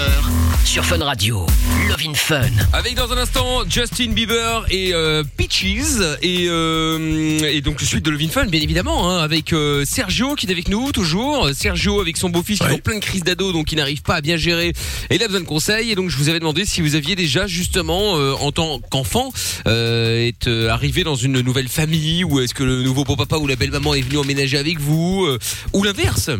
sur 0.64 0.84
Fun 0.84 1.02
Radio. 1.04 1.46
Love 1.88 2.02
in 2.06 2.14
Fun. 2.14 2.40
Avec 2.72 2.94
dans 2.94 3.12
un 3.12 3.18
instant 3.18 3.62
Justin 3.68 4.12
Bieber 4.12 4.64
et 4.70 4.94
euh, 4.94 5.22
Peaches. 5.36 6.00
Et, 6.22 6.46
euh, 6.48 7.40
et 7.50 7.60
donc 7.60 7.80
suite 7.80 8.04
de 8.04 8.10
Levin 8.10 8.28
Fun 8.28 8.46
bien 8.46 8.60
évidemment 8.60 9.10
hein, 9.10 9.18
avec 9.18 9.52
euh, 9.52 9.84
Sergio 9.84 10.34
qui 10.34 10.46
est 10.46 10.50
avec 10.50 10.68
nous 10.68 10.92
toujours. 10.92 11.50
Sergio 11.54 12.00
avec 12.00 12.16
son 12.16 12.30
beau-fils 12.30 12.58
qui 12.58 12.66
est 12.66 12.74
en 12.74 12.78
pleine 12.78 13.00
crise 13.00 13.22
d'ado 13.22 13.52
donc 13.52 13.70
il 13.72 13.76
n'arrive 13.76 14.02
pas 14.02 14.16
à 14.16 14.20
bien 14.20 14.36
gérer. 14.36 14.72
Et 15.10 15.16
il 15.16 15.22
a 15.22 15.26
besoin 15.26 15.40
de 15.40 15.46
conseils. 15.46 15.90
Et 15.90 15.94
donc 15.94 16.10
je 16.10 16.16
vous 16.16 16.28
avais 16.28 16.40
demandé 16.40 16.64
si 16.64 16.80
vous 16.80 16.94
aviez 16.94 17.16
déjà 17.16 17.46
justement 17.46 18.16
euh, 18.16 18.32
en 18.40 18.52
tant 18.52 18.80
qu'enfant 18.90 19.32
euh, 19.66 20.26
est 20.26 20.48
euh, 20.48 20.70
arrivé 20.70 21.04
dans 21.04 21.16
une 21.16 21.40
nouvelle 21.40 21.68
famille 21.68 22.24
ou 22.24 22.40
est-ce 22.40 22.54
que 22.54 22.64
le 22.64 22.82
nouveau 22.82 23.04
beau-papa 23.04 23.36
ou 23.36 23.46
la 23.46 23.56
belle-maman 23.56 23.94
est 23.94 24.02
venu 24.02 24.18
emménager 24.18 24.58
avec 24.58 24.80
vous 24.80 25.24
euh, 25.26 25.38
ou 25.72 25.82
l'inverse? 25.84 26.30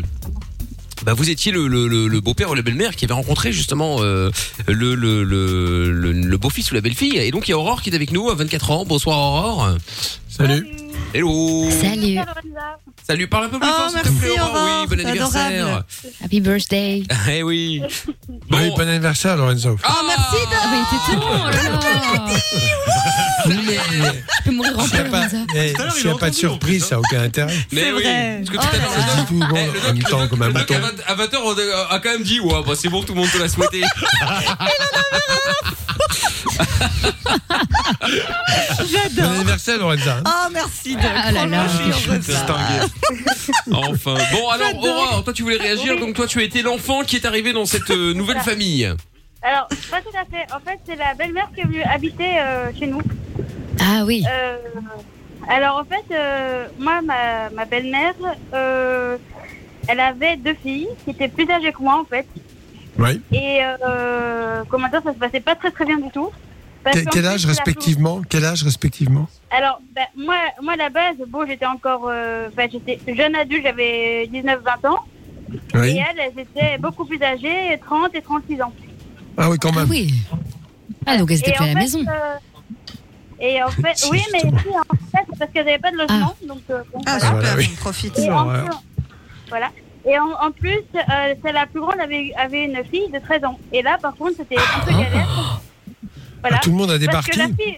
Bah 1.05 1.13
vous 1.13 1.29
étiez 1.29 1.51
le, 1.51 1.67
le, 1.67 1.87
le, 1.87 2.07
le 2.07 2.21
beau-père 2.21 2.49
ou 2.51 2.53
la 2.55 2.61
belle-mère 2.61 2.95
qui 2.95 3.05
avait 3.05 3.13
rencontré 3.13 3.51
justement 3.51 3.97
euh, 4.01 4.29
le, 4.67 4.95
le, 4.95 5.23
le, 5.23 5.91
le, 5.91 6.11
le 6.11 6.37
beau-fils 6.37 6.71
ou 6.71 6.75
la 6.75 6.81
belle-fille. 6.81 7.17
Et 7.17 7.31
donc 7.31 7.47
il 7.47 7.51
y 7.51 7.53
a 7.53 7.57
Aurore 7.57 7.81
qui 7.81 7.89
est 7.89 7.95
avec 7.95 8.11
nous 8.11 8.29
à 8.29 8.35
24 8.35 8.71
ans. 8.71 8.85
Bonsoir 8.85 9.17
Aurore. 9.17 9.77
Salut. 10.29 10.67
Hello. 11.13 11.69
Salut. 11.71 12.19
Salut, 13.07 13.27
parle 13.27 13.45
un 13.45 13.49
peu 13.49 13.59
plus 13.59 13.67
Oh, 13.67 13.71
fort 13.75 13.89
s'il 13.89 14.01
te 14.01 14.07
merci, 14.09 14.19
plaît 14.21 14.39
Aurore. 14.39 14.55
Aurore, 14.55 14.81
Oui, 14.81 14.87
bon 14.87 14.95
c'est 15.01 15.05
anniversaire. 15.07 15.65
adorable. 15.65 15.85
Happy 16.23 16.39
birthday. 16.41 17.03
Eh 17.29 17.41
oui. 17.43 17.81
Bon. 18.27 18.39
Oui, 18.57 18.69
bon 18.75 18.87
anniversaire, 18.87 19.35
Lorenzo. 19.37 19.77
Ah, 19.83 19.95
merci 20.05 20.37
Ah 20.45 20.49
bah 20.65 20.75
il 20.75 20.81
était 20.85 21.01
tellement, 21.09 21.33
oh 21.33 21.49
là 21.49 21.63
là. 21.63 21.69
Mais- 23.47 23.55
Je 24.37 24.41
peux 24.45 24.51
mourir 24.51 24.77
en 24.77 24.83
S'il 24.85 24.93
n'y 24.93 24.99
a 24.99 25.03
paix, 25.05 25.27
eh, 25.55 25.73
Tout 25.73 25.81
l'heure, 25.81 25.91
s'il 25.93 26.05
il 26.05 26.09
y 26.09 26.11
a 26.11 26.15
pas 26.17 26.29
de 26.29 26.35
surprise, 26.35 26.85
ça 26.85 26.95
n'a 26.95 26.99
aucun 26.99 27.21
intérêt. 27.23 27.55
Mais 27.71 27.81
C'est 27.81 27.91
oui. 27.93 28.03
Parce 28.03 28.49
que 28.49 28.57
Oh 28.57 28.61
tout 28.61 28.67
à 28.75 28.79
l'heure, 28.79 29.25
tout 29.27 29.33
bon, 29.33 29.45
Eh, 29.55 29.69
en 29.89 29.93
même 29.93 30.03
temps 30.03 30.27
comme 30.27 30.41
un 30.43 30.49
mouton. 30.49 30.75
à 31.07 31.15
20 31.15 31.25
h 31.33 31.37
on 31.43 31.55
a 31.93 31.99
quand 31.99 32.11
même 32.11 32.21
dit 32.23 32.39
ouais 32.39 32.61
bah 32.65 32.73
c'est 32.75 32.89
bon 32.89 33.01
tout 33.01 33.13
le 33.15 33.21
monde 33.21 33.31
te 33.31 33.37
l'a 33.37 33.45
souhaité. 38.87 39.21
Bon 39.21 39.29
anniversaire, 39.29 39.77
Lorenza. 39.77 40.17
Oh, 40.25 40.49
merci. 40.51 40.97
Ah 41.01 41.31
là 41.31 41.45
là. 41.45 41.65
Je 41.67 41.91
suis 41.91 42.11
enfin. 43.71 44.15
Bon 44.31 44.49
alors 44.49 44.67
J'adore. 44.67 44.85
Aurore, 44.85 45.23
toi 45.23 45.33
tu 45.33 45.43
voulais 45.43 45.57
réagir 45.57 45.99
donc 45.99 46.15
toi 46.15 46.27
tu 46.27 46.39
as 46.39 46.43
été 46.43 46.61
l'enfant 46.61 47.03
qui 47.03 47.17
est 47.17 47.25
arrivé 47.25 47.53
dans 47.53 47.65
cette 47.65 47.89
euh, 47.91 48.13
nouvelle 48.13 48.39
famille. 48.39 48.91
Alors, 49.41 49.67
pas 49.89 50.01
tout 50.01 50.15
à 50.15 50.25
fait. 50.25 50.45
En 50.53 50.59
fait, 50.59 50.79
c'est 50.85 50.97
la 50.97 51.13
belle-mère 51.13 51.49
qui 51.55 51.61
est 51.61 51.63
venue 51.63 51.81
habiter 51.83 52.39
euh, 52.39 52.71
chez 52.77 52.87
nous. 52.87 53.01
Ah 53.79 54.03
oui. 54.05 54.25
Euh, 54.29 54.57
alors, 55.47 55.77
en 55.77 55.85
fait, 55.85 56.03
euh, 56.13 56.67
moi, 56.77 57.01
ma, 57.01 57.49
ma 57.49 57.63
belle-mère, 57.63 58.15
euh, 58.53 59.17
elle 59.87 60.01
avait 60.01 60.35
deux 60.35 60.55
filles 60.61 60.89
qui 61.05 61.11
étaient 61.11 61.29
plus 61.29 61.49
âgées 61.49 61.71
que 61.71 61.81
moi, 61.81 62.01
en 62.01 62.05
fait. 62.05 62.27
Oui. 62.97 63.21
Et 63.31 63.61
euh, 63.63 64.63
comment 64.69 64.89
dire, 64.89 65.01
ça 65.03 65.13
se 65.13 65.17
passait 65.17 65.39
pas 65.39 65.55
très 65.55 65.71
très 65.71 65.85
bien 65.85 65.97
du 65.97 66.09
tout. 66.11 66.29
Parce 66.83 67.01
Quel, 67.11 67.25
âge 67.25 67.45
respectivement? 67.45 68.21
Quel 68.29 68.45
âge 68.45 68.63
respectivement? 68.63 69.27
Alors, 69.51 69.79
ben, 69.93 70.05
moi, 70.15 70.35
moi, 70.61 70.73
à 70.73 70.77
la 70.77 70.89
base, 70.89 71.15
bon, 71.27 71.45
j'étais 71.45 71.65
encore, 71.65 72.07
euh, 72.07 72.47
enfin, 72.51 72.67
j'étais 72.71 72.99
jeune 73.15 73.35
adulte, 73.35 73.63
j'avais 73.63 74.27
19-20 74.31 74.87
ans. 74.87 74.99
Et 75.51 75.77
Oui. 75.77 75.99
elle, 76.09 76.19
elles 76.19 76.39
étaient 76.39 76.77
beaucoup 76.77 77.05
plus 77.05 77.21
âgées, 77.21 77.77
30 77.85 78.15
et 78.15 78.21
36 78.21 78.61
ans. 78.61 78.71
Ah 79.37 79.49
oui, 79.49 79.57
quand 79.59 79.71
Ah 79.73 79.79
même. 79.79 79.89
oui. 79.89 80.13
Ah 81.05 81.17
donc 81.17 81.31
elles 81.31 81.39
étaient 81.39 81.51
plus 81.51 81.63
à 81.63 81.67
la 81.67 81.73
fait, 81.73 81.79
maison. 81.79 81.99
euh, 82.07 82.35
et 83.41 83.61
en 83.63 83.69
fait, 83.69 84.07
oui, 84.11 84.21
mais 84.31 84.39
si, 84.39 84.47
en 84.47 84.95
fait, 84.95 85.25
c'est 85.29 85.37
parce 85.39 85.51
qu'elles 85.51 85.65
n'avaient 85.65 85.79
pas 85.79 85.91
de 85.91 85.97
logement. 85.97 86.35
Donc, 86.47 86.61
euh, 86.69 86.81
Ah, 87.05 87.17
voilà. 87.19 87.31
Voilà, 87.31 87.47
super, 87.49 87.57
oui. 87.57 87.69
on 87.73 87.75
profite. 87.81 88.19
Et 88.19 88.29
en, 88.29 88.45
voilà. 89.49 89.69
Et 90.05 90.17
en, 90.17 90.29
en 90.31 90.51
plus, 90.51 90.79
euh, 90.95 91.35
celle 91.43 91.55
la 91.55 91.65
plus 91.65 91.81
grande 91.81 91.99
avait, 91.99 92.31
avait 92.37 92.63
une 92.63 92.81
fille 92.85 93.09
de 93.11 93.19
13 93.19 93.43
ans. 93.43 93.59
Et 93.73 93.81
là, 93.81 93.97
par 94.01 94.15
contre, 94.15 94.33
c'était 94.37 94.55
un 94.57 94.85
peu 94.85 94.91
galère. 94.91 95.48
Voilà. 96.41 96.57
Ah, 96.57 96.63
tout 96.63 96.71
le 96.71 96.75
monde 96.77 96.91
a 96.91 96.99
Parce 96.99 97.27
que 97.27 97.31
débarqué 97.31 97.37
la 97.37 97.47
fille. 97.47 97.77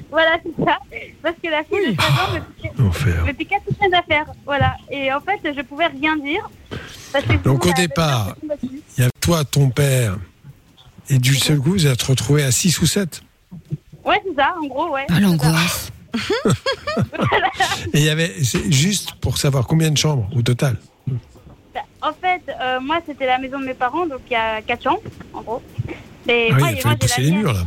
voilà, 0.10 0.38
c'est 0.42 0.64
ça. 0.64 0.78
Parce 1.22 1.36
que 1.42 1.48
la 1.50 1.64
fille 1.64 1.90
de 1.90 1.96
13 1.96 2.10
ans 2.10 2.34
me 2.34 2.40
piquait, 2.40 2.82
Enfer. 2.82 3.24
me 3.24 3.32
piquait 3.32 3.60
toutes 3.66 3.80
mes 3.80 3.96
affaires. 3.96 4.26
Voilà. 4.44 4.76
Et 4.90 5.12
en 5.12 5.20
fait, 5.20 5.40
je 5.44 5.62
pouvais 5.62 5.86
rien 5.86 6.16
dire. 6.16 6.48
Parce 7.12 7.24
que 7.24 7.32
Donc, 7.34 7.62
sinon, 7.62 7.74
au 7.74 7.76
départ. 7.76 8.36
Il 8.62 9.02
y 9.02 9.06
a 9.06 9.10
toi, 9.20 9.44
ton 9.44 9.70
père, 9.70 10.16
et 11.08 11.18
du 11.18 11.34
seul 11.36 11.58
coup, 11.58 11.70
vous 11.70 11.86
êtes 11.86 12.02
retrouvés 12.02 12.42
à 12.42 12.50
6 12.50 12.80
ou 12.80 12.86
7. 12.86 13.22
Ouais, 14.04 14.20
c'est 14.24 14.34
ça, 14.34 14.54
en 14.60 14.66
gros, 14.66 14.90
ouais. 14.90 15.06
Ah 15.08 15.20
l'angoisse. 15.20 15.92
Et 17.92 17.98
il 17.98 18.04
y 18.04 18.08
avait, 18.08 18.32
juste 18.70 19.12
pour 19.20 19.38
savoir 19.38 19.66
combien 19.66 19.90
de 19.90 19.98
chambres 19.98 20.28
au 20.34 20.42
total. 20.42 20.78
En 22.02 22.12
fait, 22.12 22.42
euh, 22.60 22.80
moi, 22.80 23.00
c'était 23.06 23.26
la 23.26 23.38
maison 23.38 23.58
de 23.58 23.66
mes 23.66 23.74
parents, 23.74 24.06
donc 24.06 24.20
il 24.30 24.32
y 24.32 24.36
a 24.36 24.62
4 24.62 24.82
chambres, 24.82 25.02
en 25.34 25.42
gros. 25.42 25.62
Et 26.28 26.48
Ah 26.50 26.54
oui, 26.54 26.60
moi, 26.60 26.70
il 26.72 26.80
fallait 26.80 26.96
pousser 26.96 27.22
les 27.22 27.30
murs 27.32 27.52
là. 27.52 27.64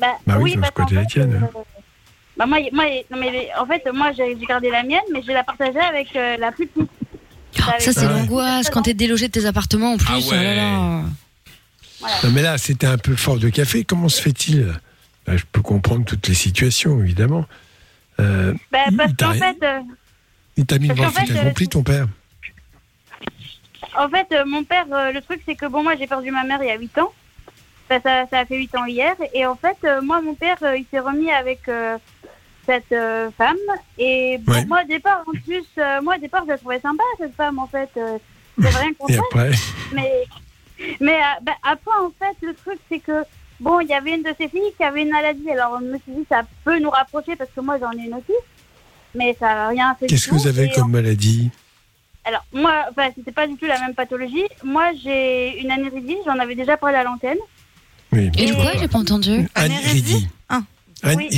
Bah, 0.00 0.06
Bah 0.26 0.36
oui, 0.38 0.52
oui, 0.54 0.60
parce 0.60 0.72
qu'en 0.72 0.94
la 0.94 1.04
tienne. 1.04 1.34
euh, 1.34 1.60
bah 2.36 2.46
moi, 2.46 2.58
moi, 2.72 2.84
non, 3.10 3.18
mais 3.18 3.48
en 3.58 3.66
fait, 3.66 3.82
moi, 3.92 4.12
j'ai 4.12 4.34
gardé 4.46 4.70
la 4.70 4.82
mienne, 4.82 5.00
mais 5.12 5.20
je 5.22 5.30
la 5.32 5.44
partageais 5.44 5.78
avec 5.80 6.14
euh, 6.16 6.36
la 6.38 6.52
plus 6.52 6.66
petite. 6.66 6.90
Ah, 7.60 7.74
ça 7.78 7.92
c'est 7.92 8.04
Ah 8.04 8.06
ouais. 8.06 8.20
l'angoisse 8.20 8.70
quand 8.70 8.82
t'es 8.82 8.94
délogé 8.94 9.26
de 9.26 9.32
tes 9.32 9.44
appartements 9.44 9.92
en 9.94 9.96
plus. 9.98 10.06
Ah 10.08 10.18
oh 10.26 10.32
là 10.32 10.54
là. 10.54 11.02
Non, 12.24 12.30
mais 12.32 12.40
là, 12.42 12.56
c'était 12.56 12.86
un 12.86 12.96
peu 12.96 13.14
fort 13.16 13.38
de 13.38 13.50
café. 13.50 13.84
Comment 13.84 14.08
se 14.08 14.22
fait-il? 14.22 14.72
Bah, 15.26 15.36
Je 15.36 15.44
peux 15.52 15.60
comprendre 15.60 16.04
toutes 16.06 16.26
les 16.28 16.34
situations, 16.34 17.02
évidemment. 17.02 17.44
Euh, 18.20 18.54
Bah, 18.72 18.78
parce 18.96 19.12
qu'en 19.18 19.32
fait, 19.34 19.56
euh, 19.62 19.80
il 20.56 20.64
t'a 20.64 20.78
mis 20.78 20.88
le 20.88 20.94
fait 20.94 21.26
fait, 21.26 21.38
accompli, 21.38 21.68
ton 21.68 21.82
père. 21.82 22.06
En 23.96 24.08
fait, 24.08 24.26
euh, 24.32 24.44
mon 24.46 24.64
père, 24.64 24.86
euh, 24.92 25.12
le 25.12 25.20
truc, 25.20 25.40
c'est 25.46 25.54
que 25.54 25.66
bon, 25.66 25.82
moi, 25.82 25.94
j'ai 25.96 26.06
perdu 26.06 26.30
ma 26.30 26.44
mère 26.44 26.62
il 26.62 26.68
y 26.68 26.70
a 26.72 26.76
8 26.78 26.98
ans. 26.98 27.12
Ça, 27.88 28.00
ça, 28.00 28.26
ça 28.30 28.38
a 28.40 28.44
fait 28.44 28.56
8 28.56 28.74
ans 28.76 28.84
hier. 28.86 29.14
Et 29.34 29.44
en 29.46 29.56
fait, 29.56 29.76
euh, 29.84 30.00
moi, 30.00 30.20
mon 30.20 30.34
père, 30.34 30.58
il 30.76 30.84
s'est 30.90 31.00
remis 31.00 31.30
avec 31.30 31.68
euh, 31.68 31.98
cette 32.66 32.92
euh, 32.92 33.30
femme. 33.36 33.56
Et 33.98 34.38
bon, 34.38 34.52
Ouais. 34.52 34.64
moi, 34.66 34.80
au 34.84 34.86
départ, 34.86 35.22
en 35.26 35.32
plus, 35.32 35.64
euh, 35.78 36.00
moi, 36.02 36.14
au 36.16 36.20
départ, 36.20 36.42
je 36.44 36.50
la 36.50 36.58
trouvais 36.58 36.80
sympa, 36.80 37.02
cette 37.18 37.34
femme, 37.34 37.58
en 37.58 37.66
fait. 37.66 37.90
Euh, 37.96 38.18
rien 38.58 38.92
contre 38.98 39.12
elle. 39.12 39.18
après, 39.18 39.50
Mais, 39.92 40.24
mais 41.00 41.18
bah, 41.42 41.52
après, 41.62 41.96
en 42.00 42.10
fait, 42.18 42.36
le 42.46 42.54
truc, 42.54 42.78
c'est 42.90 43.00
que, 43.00 43.24
bon, 43.58 43.80
il 43.80 43.88
y 43.88 43.94
avait 43.94 44.14
une 44.14 44.22
de 44.22 44.34
ses 44.38 44.48
filles 44.48 44.72
qui 44.76 44.84
avait 44.84 45.02
une 45.02 45.10
maladie. 45.10 45.50
Alors, 45.50 45.78
je 45.80 45.86
me 45.86 45.98
suis 45.98 46.12
dit, 46.12 46.26
ça 46.28 46.42
peut 46.64 46.78
nous 46.78 46.90
rapprocher 46.90 47.34
parce 47.36 47.50
que 47.50 47.60
moi, 47.60 47.78
j'en 47.80 47.90
ai 47.92 48.04
une 48.06 48.14
aussi. 48.14 48.34
Mais 49.14 49.36
ça 49.40 49.46
n'a 49.46 49.68
rien 49.68 49.96
fait 49.98 50.06
qu'est-ce 50.06 50.28
que 50.28 50.34
vous 50.36 50.46
avez 50.46 50.70
comme 50.70 50.92
maladie? 50.92 51.50
Alors, 52.24 52.44
moi, 52.52 52.86
enfin, 52.90 53.10
c'était 53.16 53.32
pas 53.32 53.46
du 53.46 53.56
tout 53.56 53.66
la 53.66 53.80
même 53.80 53.94
pathologie. 53.94 54.44
Moi, 54.64 54.90
j'ai 55.02 55.60
une 55.60 55.70
anéridie, 55.70 56.16
j'en 56.26 56.38
avais 56.38 56.54
déjà 56.54 56.76
parlé 56.76 56.96
à 56.96 57.04
l'antenne. 57.04 57.38
Oui, 58.12 58.30
Et 58.38 58.52
quoi 58.52 58.72
J'ai 58.78 58.88
pas 58.88 58.98
entendu. 58.98 59.48
Anéridie. 59.54 60.28
Ah. 60.48 60.60
Oui. 61.16 61.28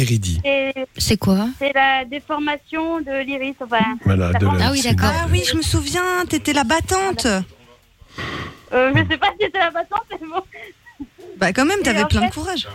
C'est- 0.99 1.17
quoi 1.19 1.47
C'est 1.59 1.73
la 1.73 2.05
déformation 2.05 3.01
de 3.01 3.23
l'iris. 3.25 3.55
Enfin, 3.61 3.79
Voilà, 4.05 4.33
de 4.33 4.45
la 4.47 4.67
Ah 4.67 4.71
oui, 4.73 4.83
d'accord. 4.83 5.13
Ah 5.15 5.27
oui, 5.31 5.45
je 5.49 5.57
me 5.57 5.63
souviens, 5.63 6.03
t'étais 6.29 6.53
la 6.53 6.65
battante. 6.65 7.27
euh, 7.27 8.93
je 8.95 9.09
sais 9.09 9.19
pas 9.19 9.29
si 9.39 9.45
c'était 9.47 9.59
la 9.61 9.71
battante, 9.71 10.03
mais 10.21 10.27
bon. 10.27 11.07
Bah 11.37 11.53
quand 11.53 11.65
même, 11.65 11.81
t'avais 11.83 12.05
plein 12.07 12.27
de 12.29 12.33
courage. 12.33 12.67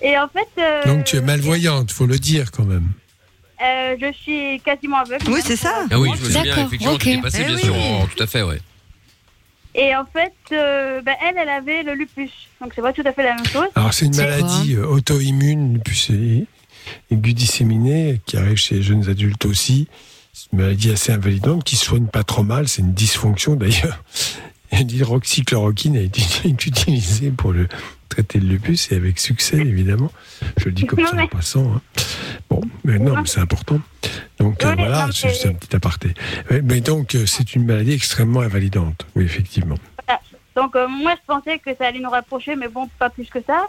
Et 0.00 0.16
en 0.18 0.28
fait. 0.28 0.48
euh, 0.58 0.84
Donc 0.86 1.04
tu 1.04 1.16
es 1.16 1.20
malvoyante, 1.20 1.90
faut 1.90 2.06
le 2.06 2.18
dire 2.18 2.50
quand 2.52 2.64
même. 2.64 2.88
Euh, 3.62 3.96
je 4.00 4.12
suis 4.12 4.60
quasiment 4.64 4.98
aveugle. 4.98 5.24
Oui, 5.30 5.40
c'est 5.44 5.56
ça. 5.56 5.84
Ah 5.90 5.98
oui, 5.98 6.10
je 6.16 6.20
me 6.20 6.26
souviens, 6.26 6.44
D'accord, 6.44 6.64
effectivement, 6.66 6.94
ok. 6.94 7.00
tu 7.00 7.14
t'es 7.16 7.20
passé, 7.20 7.38
Eh 7.42 7.44
bien 7.44 7.54
oui. 7.56 7.62
sûr. 7.62 7.74
en- 7.74 8.06
tout 8.06 8.22
à 8.22 8.26
fait, 8.26 8.42
ouais. 8.42 8.60
Et 9.74 9.94
en 9.94 10.04
fait, 10.04 10.32
euh, 10.52 11.00
bah, 11.02 11.12
elle, 11.22 11.36
elle 11.38 11.48
avait 11.48 11.82
le 11.84 11.94
lupus. 11.94 12.30
Donc 12.60 12.72
c'est 12.74 12.82
pas 12.82 12.92
tout 12.92 13.04
à 13.06 13.12
fait 13.12 13.22
la 13.22 13.36
même 13.36 13.46
chose. 13.46 13.68
Alors 13.76 13.94
c'est 13.94 14.06
une 14.06 14.16
maladie 14.16 14.74
euh, 14.74 14.84
auto-immune, 14.86 15.74
lupus 15.74 16.10
é- 16.10 16.46
aiguë 17.12 17.34
disséminée, 17.34 18.20
qui 18.26 18.36
arrive 18.36 18.56
chez 18.56 18.76
les 18.76 18.82
jeunes 18.82 19.08
adultes 19.08 19.44
aussi. 19.44 19.86
C'est 20.32 20.52
une 20.52 20.58
maladie 20.60 20.90
assez 20.90 21.12
invalidante 21.12 21.62
qui 21.62 21.76
se 21.76 21.84
soigne 21.84 22.06
pas 22.06 22.24
trop 22.24 22.42
mal. 22.42 22.66
C'est 22.66 22.82
une 22.82 22.92
dysfonction 22.94 23.54
d'ailleurs. 23.54 24.02
Et 24.72 24.84
L'hydroxychloroquine 24.84 25.96
a 25.96 26.00
été 26.00 26.22
utilisée 26.48 27.30
pour 27.30 27.52
le 27.52 27.68
traiter 28.08 28.38
le 28.40 28.46
lupus 28.48 28.90
et 28.92 28.96
avec 28.96 29.18
succès 29.18 29.56
évidemment. 29.58 30.10
Je 30.58 30.66
le 30.66 30.72
dis 30.72 30.86
comme 30.86 31.04
ça 31.06 31.14
en 31.14 31.18
Ouais. 31.18 31.28
passant. 31.28 31.74
hein. 31.76 31.80
Bon, 32.48 32.60
mais 32.84 32.98
non, 32.98 33.16
mais 33.16 33.26
c'est 33.26 33.40
important. 33.40 33.80
Donc 34.38 34.64
euh, 34.64 34.74
voilà, 34.76 35.08
c'est 35.12 35.26
mais- 35.28 35.32
juste 35.32 35.46
un 35.46 35.52
petit 35.54 35.74
aparté. 35.76 36.14
Mais 36.64 36.80
donc 36.80 37.14
euh, 37.14 37.26
c'est 37.26 37.54
une 37.54 37.64
maladie 37.66 37.92
extrêmement 37.92 38.40
invalidante. 38.40 39.06
Oui, 39.14 39.24
effectivement. 39.24 39.76
Donc 40.56 40.74
euh, 40.74 40.88
moi, 40.88 41.14
je 41.14 41.20
pensais 41.32 41.58
que 41.60 41.70
ça 41.76 41.86
allait 41.86 42.00
nous 42.00 42.10
rapprocher, 42.10 42.56
mais 42.56 42.66
bon, 42.68 42.88
pas 42.98 43.08
plus 43.10 43.26
que 43.26 43.38
ça. 43.46 43.66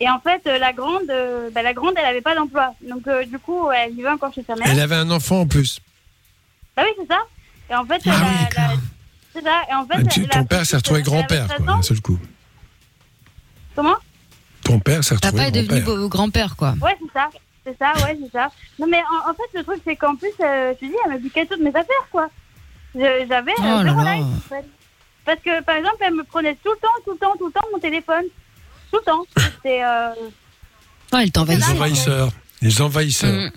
Et 0.00 0.08
en 0.08 0.20
fait, 0.20 0.40
euh, 0.46 0.58
la 0.58 0.72
grande, 0.72 1.10
euh, 1.10 1.50
bah, 1.52 1.62
la 1.62 1.74
grande, 1.74 1.94
elle 1.96 2.04
avait 2.04 2.20
pas 2.20 2.34
d'emploi. 2.36 2.74
Donc 2.88 3.02
du 3.28 3.38
coup, 3.40 3.70
elle 3.70 3.92
vivait 3.94 4.08
encore 4.08 4.32
chez 4.32 4.44
sa 4.46 4.54
mère. 4.54 4.66
Elle 4.70 4.80
avait 4.80 4.94
un 4.94 5.10
enfant 5.10 5.40
en 5.40 5.46
plus. 5.46 5.80
Bah 6.76 6.84
oui, 6.86 6.90
c'est 7.00 7.08
ça. 7.12 7.20
Et 7.70 7.74
en 7.74 7.84
fait, 7.84 8.00
Ah 8.06 8.10
la- 8.10 8.68
oui, 8.74 8.78
c'est 9.34 9.42
ça. 9.42 9.62
Et 9.70 9.74
en 9.74 9.86
fait, 9.86 9.94
Ah, 9.98 10.04
tu- 10.04 10.28
ton 10.28 10.44
père 10.44 10.64
s'est 10.66 10.76
retrouvé 10.76 11.02
grand-père, 11.02 11.46
13 11.48 11.56
quoi, 11.58 11.66
d'un 11.76 11.82
seul 11.82 12.00
coup. 12.00 12.18
Comment? 13.74 13.96
Ton 14.64 14.78
père 14.80 15.02
s'est 15.02 15.14
Papa 15.16 15.28
retrouvé 15.28 15.46
est 15.46 15.62
devenu 15.62 15.80
grand-père. 15.80 16.08
grand-père, 16.08 16.56
quoi. 16.56 16.74
Ouais, 16.80 16.96
c'est 17.00 17.12
ça. 17.12 17.28
C'est 17.64 17.78
ça, 17.78 17.92
ouais, 18.04 18.18
c'est 18.22 18.32
ça. 18.32 18.50
Non, 18.78 18.86
mais 18.88 18.98
en, 19.02 19.30
en 19.30 19.34
fait, 19.34 19.56
le 19.58 19.62
truc, 19.64 19.80
c'est 19.84 19.96
qu'en 19.96 20.16
plus, 20.16 20.30
euh, 20.40 20.72
je 20.74 20.78
te 20.80 20.84
dis, 20.90 20.96
elle 21.06 21.12
me 21.12 21.18
piquait 21.20 21.46
toutes 21.46 21.60
mes 21.60 21.70
affaires, 21.70 22.08
quoi. 22.10 22.28
J'avais 22.94 23.52
Oh 23.58 23.62
euh, 23.62 23.82
là 23.82 23.84
zéro 23.84 24.02
là. 24.02 24.14
life, 24.16 24.24
en 24.24 24.48
fait. 24.48 24.64
Parce 25.24 25.40
que, 25.40 25.62
par 25.62 25.76
exemple, 25.76 25.96
elle 26.00 26.14
me 26.14 26.24
prenait 26.24 26.54
tout 26.56 26.70
le 26.70 26.76
temps, 26.80 26.88
tout 27.04 27.12
le 27.12 27.18
temps, 27.18 27.34
tout 27.38 27.46
le 27.46 27.52
temps 27.52 27.66
mon 27.72 27.78
téléphone. 27.78 28.24
Tout 28.90 28.98
le 28.98 29.04
temps. 29.04 29.24
C'était. 29.36 29.82
Euh... 29.84 30.10
Oh, 31.12 31.16
elle 31.22 31.30
t'envahit. 31.30 31.60
Les 31.60 31.70
envahisseurs. 31.72 32.30
Les 32.60 32.82
envahisseurs. 32.82 33.32
Mm. 33.32 33.50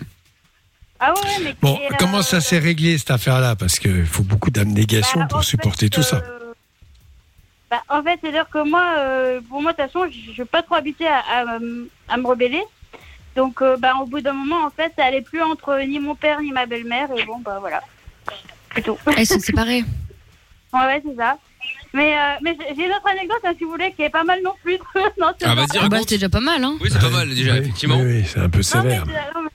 Ah 1.00 1.12
ouais, 1.14 1.44
mais. 1.44 1.54
Bon, 1.60 1.78
euh, 1.82 1.94
comment 1.98 2.22
ça 2.22 2.40
s'est 2.40 2.58
réglé 2.58 2.96
cette 2.98 3.10
affaire-là? 3.10 3.54
Parce 3.56 3.78
qu'il 3.78 4.06
faut 4.06 4.22
beaucoup 4.22 4.50
d'abnégation 4.50 5.20
bah, 5.20 5.26
pour 5.28 5.44
supporter 5.44 5.86
fait, 5.86 5.90
tout 5.90 6.02
ça. 6.02 6.16
euh, 6.16 6.52
bah, 7.70 7.82
en 7.88 8.02
fait, 8.02 8.18
c'est-à-dire 8.22 8.48
que 8.48 8.66
moi, 8.68 8.94
euh, 8.98 9.40
pour 9.48 9.60
moi, 9.60 9.72
de 9.72 9.76
toute 9.82 9.86
façon, 9.92 10.06
je 10.10 10.30
ne 10.30 10.36
vais 10.36 10.44
pas 10.44 10.62
trop 10.62 10.76
habiter 10.76 11.06
à, 11.06 11.18
à, 11.18 11.58
me- 11.58 11.88
à 12.08 12.16
me 12.16 12.26
rebeller. 12.26 12.62
Donc, 13.34 13.60
euh, 13.60 13.76
bah, 13.76 13.94
au 14.00 14.06
bout 14.06 14.20
d'un 14.20 14.32
moment, 14.32 14.64
en 14.64 14.70
fait, 14.70 14.92
ça 14.96 15.04
allait 15.04 15.20
plus 15.20 15.42
entre 15.42 15.78
ni 15.86 15.98
mon 15.98 16.14
père 16.14 16.40
ni 16.40 16.52
ma 16.52 16.64
belle-mère. 16.64 17.08
Et 17.16 17.24
bon, 17.24 17.38
bah 17.40 17.58
voilà. 17.60 17.82
Tout. 18.84 18.96
Elles 19.16 19.26
sont 19.26 19.40
séparées. 19.40 19.84
Ouais, 20.72 20.80
ouais, 20.80 21.02
c'est 21.06 21.16
ça. 21.16 21.38
Mais, 21.94 22.18
euh, 22.18 22.20
mais 22.42 22.58
j'ai 22.76 22.84
une 22.86 22.90
autre 22.92 23.08
anecdote, 23.10 23.38
hein, 23.44 23.52
si 23.56 23.64
vous 23.64 23.70
voulez, 23.70 23.92
qui 23.92 24.02
est 24.02 24.10
pas 24.10 24.24
mal 24.24 24.40
non 24.44 24.52
plus. 24.62 24.76
non, 25.18 25.28
Ah, 25.42 25.54
vas-y, 25.54 25.66
Ah 25.74 25.76
bah, 25.76 25.80
raconte. 25.82 25.98
c'était 26.00 26.16
déjà 26.16 26.28
pas 26.28 26.40
mal, 26.40 26.62
hein. 26.62 26.76
Oui, 26.80 26.90
c'est 26.92 26.98
pas 27.00 27.08
mal, 27.08 27.28
déjà, 27.34 27.52
Oui, 27.52 27.58
effectivement. 27.58 27.96
Oui, 27.98 28.04
oui, 28.18 28.24
c'est 28.26 28.40
un 28.40 28.50
peu 28.50 28.62
sévère. 28.62 29.04
euh, 29.08 29.32
non, 29.34 29.42
mais 29.44 29.50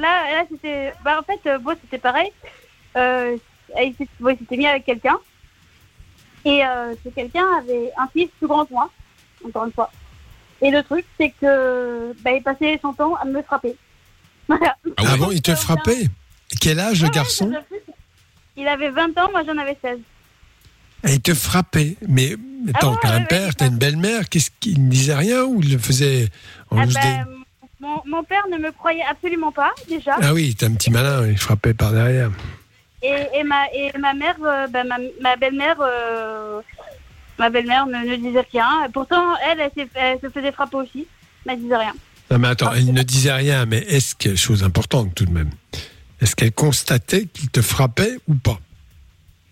là, 0.00 0.32
là 0.32 0.44
c'était. 0.50 0.92
Bah, 1.04 1.20
en 1.20 1.22
fait, 1.22 1.48
euh, 1.48 1.58
bon, 1.58 1.76
c'était 1.82 1.98
pareil. 1.98 2.30
Euh, 2.96 3.36
il 3.80 3.94
bon, 4.20 4.36
s'était 4.36 4.56
mis 4.56 4.66
avec 4.66 4.84
quelqu'un. 4.84 5.18
Et 6.44 6.64
euh, 6.64 6.94
ce 7.04 7.10
quelqu'un 7.10 7.46
avait 7.58 7.90
un 7.98 8.08
fils 8.08 8.28
plus 8.38 8.46
grand 8.46 8.64
que 8.64 8.72
moi, 8.72 8.90
encore 9.44 9.66
une 9.66 9.72
fois. 9.72 9.90
Et 10.60 10.70
le 10.70 10.82
truc, 10.82 11.04
c'est 11.18 11.30
que 11.40 12.14
bah, 12.22 12.32
il 12.32 12.42
passait 12.42 12.78
son 12.80 12.92
temps 12.92 13.14
à 13.16 13.24
me 13.24 13.42
frapper. 13.42 13.76
Voilà. 14.48 14.76
Ah 14.96 15.02
Ah 15.06 15.16
bon, 15.18 15.30
il 15.30 15.42
te 15.42 15.54
frappait 15.54 16.08
Quel 16.58 16.80
âge, 16.80 17.00
le 17.00 17.02
Ouais, 17.02 17.08
ouais, 17.10 17.14
garçon. 17.14 17.52
Il 18.56 18.66
avait 18.66 18.88
20 18.88 19.18
ans, 19.18 19.30
moi 19.30 19.42
j'en 19.46 19.58
avais 19.58 19.76
16. 19.82 19.98
Et 21.04 21.12
il 21.12 21.20
te 21.20 21.34
frappait. 21.34 21.96
Mais 22.08 22.34
attends, 22.74 22.88
Ah 22.88 22.90
ouais, 22.92 22.98
t'as 23.02 23.14
un 23.14 23.20
ouais, 23.20 23.26
père, 23.26 23.54
t'as 23.54 23.66
une 23.66 23.76
belle-mère, 23.76 24.28
qu'est-ce 24.30 24.50
qu'il 24.58 24.82
ne 24.82 24.90
disait 24.90 25.14
rien 25.14 25.44
ou 25.44 25.60
il 25.62 25.72
le 25.72 25.78
faisait 25.78 26.28
en 26.70 26.78
Ah 26.78 26.86
bah, 26.86 27.24
mon, 27.80 28.02
mon 28.06 28.24
père 28.24 28.46
ne 28.50 28.58
me 28.58 28.70
croyait 28.72 29.04
absolument 29.08 29.52
pas, 29.52 29.72
déjà. 29.88 30.16
Ah 30.20 30.32
oui, 30.34 30.54
t'es 30.54 30.66
un 30.66 30.74
petit 30.74 30.90
malin, 30.90 31.26
il 31.26 31.38
frappait 31.38 31.74
par 31.74 31.92
derrière. 31.92 32.30
Et, 33.02 33.26
et, 33.34 33.44
ma, 33.44 33.66
et 33.72 33.92
ma 33.98 34.14
mère, 34.14 34.36
euh, 34.42 34.66
bah, 34.66 34.84
ma, 34.84 34.96
ma 35.20 35.36
belle-mère, 35.36 35.76
euh, 35.80 36.60
ma 37.38 37.48
belle-mère 37.50 37.86
ne, 37.86 37.98
ne 37.98 38.16
disait 38.16 38.46
rien. 38.52 38.88
Pourtant, 38.92 39.36
elle, 39.48 39.60
elle, 39.60 39.88
elle 39.94 40.20
se 40.20 40.28
faisait 40.28 40.52
frapper 40.52 40.76
aussi, 40.76 41.06
mais 41.46 41.52
elle 41.52 41.60
disait 41.60 41.76
rien. 41.76 41.94
Non 42.30 42.38
mais 42.38 42.48
attends, 42.48 42.74
il 42.74 42.92
ne 42.92 43.02
disait 43.02 43.32
rien, 43.32 43.64
mais 43.64 43.78
est-ce 43.78 44.14
que, 44.14 44.36
chose 44.36 44.62
importante 44.62 45.14
tout 45.14 45.24
de 45.24 45.30
même, 45.30 45.50
est-ce 46.20 46.36
qu'elle 46.36 46.52
constatait 46.52 47.24
qu'il 47.24 47.48
te 47.48 47.62
frappait 47.62 48.16
ou 48.28 48.34
pas? 48.34 48.58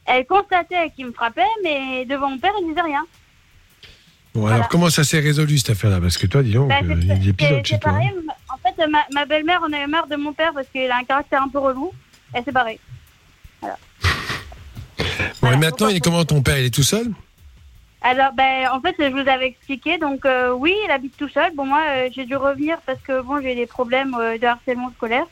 Elle 0.04 0.26
constatait 0.26 0.90
qu'il 0.94 1.06
me 1.06 1.12
frappait, 1.12 1.40
mais 1.64 2.04
devant 2.04 2.28
mon 2.28 2.38
père, 2.38 2.52
elle 2.58 2.68
disait 2.68 2.82
rien. 2.82 3.06
Bon, 4.36 4.42
Voilà. 4.42 4.56
alors 4.56 4.68
comment 4.68 4.90
ça 4.90 5.02
s'est 5.02 5.18
résolu 5.20 5.56
cette 5.58 5.70
affaire-là? 5.70 5.98
Parce 6.00 6.18
que 6.18 6.26
toi, 6.26 6.42
dis 6.42 6.52
donc, 6.52 6.68
Bah, 6.68 6.76
euh, 6.82 6.94
il 7.00 7.06
y 7.06 7.10
a 7.10 7.16
des 7.32 7.64
chez 7.64 7.78
toi. 7.78 7.92
pareil. 7.92 8.08
hein. 8.08 8.32
En 8.52 8.58
fait, 8.58 8.86
ma, 8.86 9.04
ma 9.12 9.24
belle-mère 9.24 9.62
en 9.62 9.72
avait 9.72 9.86
marre 9.86 10.06
de 10.06 10.16
mon 10.16 10.32
père 10.34 10.52
parce 10.52 10.66
qu'il 10.68 10.90
a 10.90 10.96
un 10.98 11.04
caractère 11.04 11.42
un 11.42 11.48
peu 11.48 11.58
relou. 11.58 11.90
Elle 12.34 12.44
s'est 12.44 12.52
barrée. 12.52 12.78
Bon, 15.40 15.52
et 15.52 15.56
maintenant, 15.56 15.88
il 15.88 15.96
est 15.96 16.00
comment 16.00 16.24
ton 16.24 16.42
père? 16.42 16.58
Il 16.58 16.66
est 16.66 16.74
tout 16.74 16.82
seul? 16.82 17.06
Alors, 18.02 18.32
ben, 18.34 18.68
en 18.72 18.80
fait, 18.80 18.94
je 18.98 19.10
vous 19.10 19.28
avais 19.28 19.46
expliqué. 19.48 19.98
Donc, 19.98 20.24
euh, 20.26 20.52
oui, 20.52 20.74
il 20.84 20.90
habite 20.90 21.16
tout 21.16 21.28
seul. 21.28 21.52
Bon, 21.56 21.64
moi, 21.64 21.80
euh, 21.88 22.08
j'ai 22.14 22.24
dû 22.26 22.36
revenir 22.36 22.76
parce 22.86 23.00
que, 23.00 23.20
bon, 23.22 23.40
j'ai 23.40 23.54
des 23.54 23.66
problèmes 23.66 24.14
euh, 24.20 24.36
de 24.38 24.44
harcèlement 24.46 24.90
scolaire. 24.96 25.24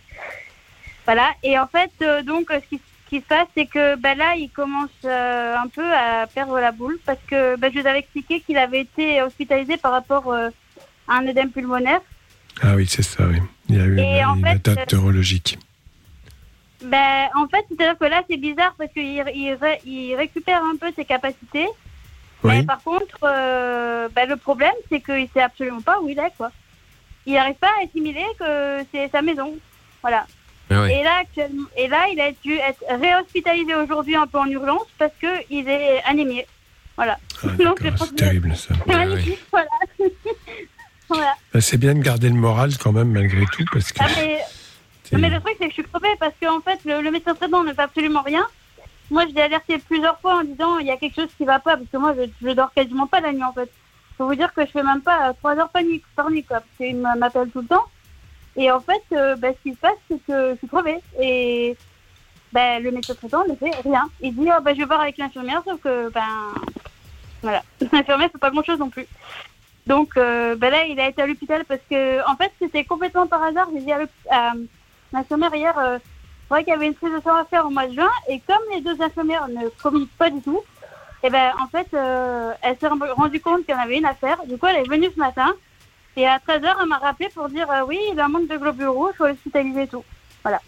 Voilà. 1.04 1.28
Et 1.42 1.58
en 1.58 1.66
fait, 1.66 1.92
donc, 2.24 2.46
ce 2.50 2.66
qui, 2.68 2.76
ce 2.78 2.93
qui 3.14 3.20
se 3.20 3.26
passe, 3.26 3.46
c'est 3.56 3.66
que, 3.66 3.94
ben, 3.96 4.18
là, 4.18 4.34
il 4.36 4.50
commence 4.50 4.90
euh, 5.04 5.56
un 5.56 5.68
peu 5.68 5.84
à 5.94 6.26
perdre 6.26 6.58
la 6.58 6.72
boule 6.72 6.98
parce 7.06 7.18
que, 7.28 7.56
ben, 7.56 7.70
je 7.72 7.80
vous 7.80 7.86
avais 7.86 8.00
expliqué 8.00 8.40
qu'il 8.40 8.56
avait 8.58 8.80
été 8.80 9.22
hospitalisé 9.22 9.76
par 9.76 9.92
rapport 9.92 10.32
euh, 10.32 10.48
à 11.06 11.14
un 11.18 11.28
œdème 11.28 11.50
pulmonaire. 11.50 12.00
Ah 12.62 12.74
oui, 12.74 12.86
c'est 12.88 13.02
ça, 13.02 13.24
oui. 13.26 13.38
Il 13.68 13.80
a 13.80 13.84
eu 13.84 13.98
Et 14.00 14.18
une, 14.20 14.24
en 14.26 14.34
une 14.36 14.42
fait, 14.46 14.68
atteinte 14.68 14.92
neurologique. 14.92 15.58
Ben, 16.82 17.28
en 17.36 17.46
fait, 17.48 17.64
c'est-à-dire 17.68 17.96
que 17.98 18.04
là, 18.04 18.22
c'est 18.28 18.36
bizarre 18.36 18.74
parce 18.76 18.92
qu'il 18.92 19.04
il, 19.04 19.52
ré- 19.54 19.80
il 19.86 20.14
récupère 20.16 20.62
un 20.62 20.76
peu 20.76 20.92
ses 20.96 21.04
capacités. 21.04 21.68
Mais 22.42 22.58
Oui. 22.58 22.62
par 22.66 22.82
contre, 22.82 23.18
euh, 23.22 24.08
ben, 24.14 24.28
le 24.28 24.36
problème, 24.36 24.74
c'est 24.90 25.00
qu'il 25.00 25.28
sait 25.32 25.40
absolument 25.42 25.80
pas 25.80 26.00
où 26.00 26.08
il 26.08 26.18
est, 26.18 26.32
quoi. 26.36 26.50
Il 27.26 27.34
n'arrive 27.34 27.54
pas 27.54 27.70
à 27.80 27.84
assimiler 27.84 28.24
que 28.38 28.84
c'est 28.92 29.08
sa 29.10 29.22
maison. 29.22 29.54
Voilà. 30.02 30.26
Ah. 30.70 30.90
Et, 30.90 31.02
là, 31.02 31.18
actuellement, 31.20 31.66
et 31.76 31.88
là, 31.88 32.06
il 32.12 32.20
a 32.20 32.32
dû 32.32 32.54
être 32.54 32.82
réhospitalisé 32.88 33.74
aujourd'hui 33.74 34.16
un 34.16 34.26
peu 34.26 34.38
en 34.38 34.46
urgence 34.46 34.86
parce 34.98 35.12
qu'il 35.20 35.68
est 35.68 36.02
anémié. 36.04 36.46
Voilà. 36.96 37.18
Ah, 37.44 37.48
c'est 37.98 38.16
terrible 38.16 38.56
ça. 38.56 38.74
Voilà. 38.86 39.16
voilà. 41.08 41.34
Bah, 41.52 41.60
C'est 41.60 41.76
bien 41.76 41.94
de 41.94 42.00
garder 42.00 42.28
le 42.28 42.34
moral 42.36 42.70
quand 42.78 42.92
même 42.92 43.10
malgré 43.12 43.44
tout 43.46 43.64
parce 43.72 43.92
que 43.92 43.98
Ah, 44.00 44.08
mais 45.12 45.28
le 45.28 45.40
truc, 45.40 45.56
c'est 45.58 45.64
que 45.66 45.70
je 45.70 45.74
suis 45.74 45.84
crevée 45.84 46.16
parce 46.18 46.34
qu'en 46.40 46.60
fait, 46.60 46.78
le, 46.84 47.02
le 47.02 47.10
médecin 47.10 47.34
traitant 47.34 47.62
ne 47.62 47.72
fait 47.72 47.82
absolument 47.82 48.22
rien. 48.22 48.46
Moi, 49.10 49.26
je 49.28 49.34
l'ai 49.34 49.42
alerté 49.42 49.78
plusieurs 49.78 50.18
fois 50.20 50.36
en 50.40 50.44
disant 50.44 50.78
il 50.78 50.86
y 50.86 50.90
a 50.90 50.96
quelque 50.96 51.14
chose 51.14 51.28
qui 51.36 51.44
va 51.44 51.58
pas 51.58 51.76
parce 51.76 51.88
que 51.90 51.96
moi, 51.98 52.14
je, 52.16 52.22
je 52.46 52.52
dors 52.54 52.72
quasiment 52.72 53.06
pas 53.06 53.20
la 53.20 53.32
nuit 53.32 53.44
en 53.44 53.52
fait. 53.52 53.70
Faut 54.16 54.26
vous 54.26 54.34
dire 54.34 54.52
que 54.54 54.64
je 54.64 54.70
fais 54.70 54.82
même 54.82 55.02
pas 55.02 55.34
3 55.34 55.56
heures 55.58 55.68
par 55.68 55.82
nuit, 55.82 56.02
par 56.16 56.30
nuit 56.30 56.44
quoi, 56.44 56.60
parce 56.60 56.70
qu'il 56.78 56.96
m'appelle 56.96 57.50
tout 57.50 57.60
le 57.60 57.66
temps. 57.66 57.84
Et 58.56 58.70
en 58.70 58.80
fait, 58.80 59.02
euh, 59.12 59.36
bah, 59.36 59.48
ce 59.52 59.68
qui 59.68 59.74
se 59.74 59.80
passe, 59.80 59.96
c'est 60.08 60.24
que 60.26 60.52
je 60.52 60.58
suis 60.58 60.68
crevée. 60.68 61.00
Et 61.20 61.76
bah, 62.52 62.78
le 62.78 62.90
médecin 62.90 63.14
traitant 63.14 63.44
ne 63.48 63.54
fait 63.54 63.74
rien. 63.84 64.08
Il 64.20 64.34
dit 64.34 64.48
oh, 64.48 64.62
bah, 64.62 64.74
je 64.74 64.78
vais 64.78 64.84
voir 64.84 65.00
avec 65.00 65.18
l'infirmière, 65.18 65.62
sauf 65.66 65.80
que 65.80 66.08
ben 66.10 66.54
voilà, 67.42 67.62
l'infirmière 67.92 68.30
fait 68.30 68.38
pas 68.38 68.50
grand 68.50 68.64
chose 68.64 68.78
non 68.78 68.90
plus. 68.90 69.06
Donc 69.86 70.16
euh, 70.16 70.56
bah, 70.56 70.70
là, 70.70 70.84
il 70.86 70.98
a 71.00 71.08
été 71.08 71.20
à 71.22 71.26
l'hôpital 71.26 71.64
parce 71.64 71.80
que 71.90 72.28
en 72.30 72.36
fait, 72.36 72.52
c'était 72.60 72.84
complètement 72.84 73.26
par 73.26 73.42
hasard. 73.42 73.68
J'ai 73.72 73.80
dit 73.80 73.92
à 73.92 74.54
l'infirmière 75.12 75.54
hier, 75.54 75.78
euh, 75.78 75.98
vrai 76.48 76.64
qu'il 76.64 76.72
y 76.72 76.76
avait 76.76 76.86
une 76.86 76.94
prise 76.94 77.12
de 77.12 77.20
sang 77.20 77.34
à 77.34 77.44
faire 77.44 77.66
au 77.66 77.70
mois 77.70 77.86
de 77.86 77.94
juin, 77.94 78.10
et 78.28 78.40
comme 78.40 78.62
les 78.72 78.80
deux 78.80 79.00
infirmières 79.00 79.48
ne 79.48 79.68
communiquent 79.82 80.16
pas 80.16 80.30
du 80.30 80.40
tout, 80.40 80.62
et 81.22 81.30
ben 81.30 81.52
en 81.60 81.66
fait, 81.68 81.86
euh, 81.94 82.52
elle 82.62 82.78
s'est 82.78 82.88
rendue 82.88 83.40
compte 83.40 83.64
qu'il 83.64 83.74
y 83.74 83.78
en 83.78 83.80
avait 83.80 83.98
une 83.98 84.06
à 84.06 84.14
faire. 84.14 84.44
Du 84.46 84.58
coup, 84.58 84.66
elle 84.66 84.76
est 84.76 84.88
venue 84.88 85.08
ce 85.12 85.18
matin, 85.18 85.52
et 86.16 86.26
à 86.26 86.38
13h, 86.38 86.74
elle 86.82 86.88
m'a 86.88 86.98
rappelé 86.98 87.28
pour 87.34 87.48
dire 87.48 87.70
euh, 87.70 87.84
oui, 87.86 87.98
il 88.12 88.18
a 88.20 88.26
un 88.26 88.28
manque 88.28 88.48
de 88.48 88.56
globules 88.56 88.88
rouges, 88.88 89.12
il 89.14 89.16
faut 89.16 89.26
l'hospitaliser 89.26 89.82
et 89.82 89.88
tout. 89.88 90.04
Voilà. 90.42 90.60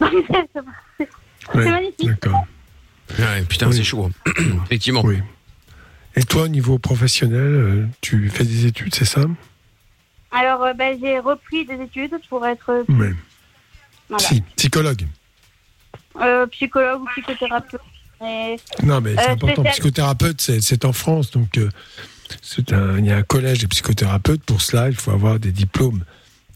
c'est 0.98 1.08
Ouais, 1.54 1.70
magnifique. 1.70 2.06
D'accord. 2.08 2.44
Ouais, 3.18 3.42
putain, 3.48 3.68
Oui. 3.68 3.76
c'est 3.76 3.84
chaud. 3.84 4.10
hein. 4.26 4.32
Effectivement. 4.66 5.02
Oui. 5.04 5.18
Et 6.16 6.22
toi, 6.24 6.42
au 6.42 6.48
niveau 6.48 6.78
professionnel, 6.78 7.38
euh, 7.40 7.86
tu 8.00 8.28
fais 8.30 8.44
des 8.44 8.66
études, 8.66 8.94
c'est 8.94 9.04
ça? 9.04 9.20
Alors, 10.32 10.64
euh, 10.64 10.72
ben, 10.72 10.98
j'ai 11.00 11.18
repris 11.20 11.64
des 11.64 11.80
études 11.80 12.16
pour 12.28 12.44
être 12.46 12.84
Ouais. 12.88 13.12
voilà, 14.08 14.24
Si, 14.24 14.40
psychologue. 14.56 15.06
euh, 16.20 16.46
psychologue 16.48 17.02
ou 17.02 17.06
psychothérapeute. 17.12 17.80
Et, 18.22 18.56
Non, 18.82 19.00
mais 19.02 19.14
c'est 19.14 19.28
Euh, 19.28 19.32
important. 19.32 19.54
spécial- 19.62 19.72
Psychothérapeute, 19.72 20.40
c'est 20.40 20.84
en 20.84 20.92
France, 20.92 21.30
donc 21.30 21.58
euh, 21.58 21.68
un- 22.72 22.98
il 22.98 23.06
y 23.06 23.10
a 23.10 23.16
un 23.16 23.22
collège 23.22 23.58
de 23.58 23.66
psychothérapeutes. 23.66 24.42
Pour 24.42 24.60
cela, 24.60 24.88
il 24.88 24.96
faut 24.96 25.10
avoir 25.10 25.38
des 25.38 25.52
diplômes, 25.52 26.04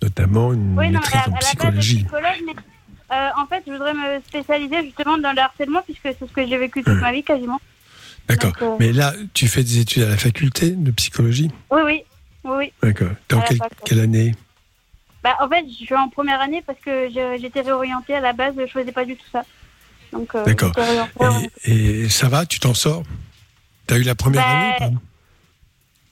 notamment 0.03 0.53
une 0.53 0.77
oui, 0.79 0.87
non, 0.87 1.01
maîtrise 1.01 1.15
à, 1.17 1.25
à 1.25 1.29
en 1.31 1.35
psychologie. 1.37 2.07
mais 2.13 2.55
euh, 3.13 3.29
en 3.37 3.47
fait, 3.47 3.63
je 3.67 3.73
voudrais 3.73 3.95
me 3.95 4.21
spécialiser 4.29 4.85
justement 4.85 5.19
dans 5.19 5.33
le 5.33 5.39
harcèlement 5.41 5.83
puisque 5.83 6.03
c'est 6.03 6.19
ce 6.21 6.33
que 6.33 6.47
j'ai 6.47 6.59
vécu 6.59 6.83
toute 6.85 7.01
ma 7.01 7.13
vie 7.13 7.25
quasiment. 7.25 7.61
D'accord. 8.29 8.53
euh, 8.63 8.77
Mais 8.79 8.93
là, 8.93 9.13
tu 9.35 9.49
fais 9.49 9.65
des 9.65 9.79
études 9.81 10.05
à 10.05 10.09
la 10.09 10.17
faculté 10.17 10.71
de 10.71 10.91
psychologie? 10.93 11.51
Oui, 11.71 11.81
oui, 11.85 12.05
oui, 12.45 12.51
oui. 12.57 12.73
D'accord. 12.83 13.11
La 13.29 13.69
quelle, 13.85 14.01
année? 14.01 14.35
Bah, 15.25 15.37
en 15.41 15.49
fait, 15.49 15.65
je 15.69 15.85
suis 15.85 15.95
en 15.95 16.09
première 16.09 16.41
année 16.41 16.63
parce 16.65 16.79
que 16.81 17.09
j'étais 17.41 17.61
réorientée 17.63 18.15
à 18.15 18.21
la 18.21 18.33
base, 18.33 18.55
je 18.57 18.67
faisais 18.67 18.93
pas 18.93 19.05
du 19.05 19.17
tout 19.17 19.27
ça. 19.33 19.45
Euh, 20.15 20.45
D'accord. 20.45 20.73
et, 21.65 22.03
et 22.05 22.09
ça 22.09 22.29
va? 22.29 22.47
Tu 22.47 22.59
t'en 22.59 22.75
sors? 22.75 23.03
T'as 23.87 23.99
eu 23.99 24.03
la 24.03 24.15
première 24.15 24.45
Bah, 24.47 24.53
année 24.53 24.75
pardon 24.79 24.99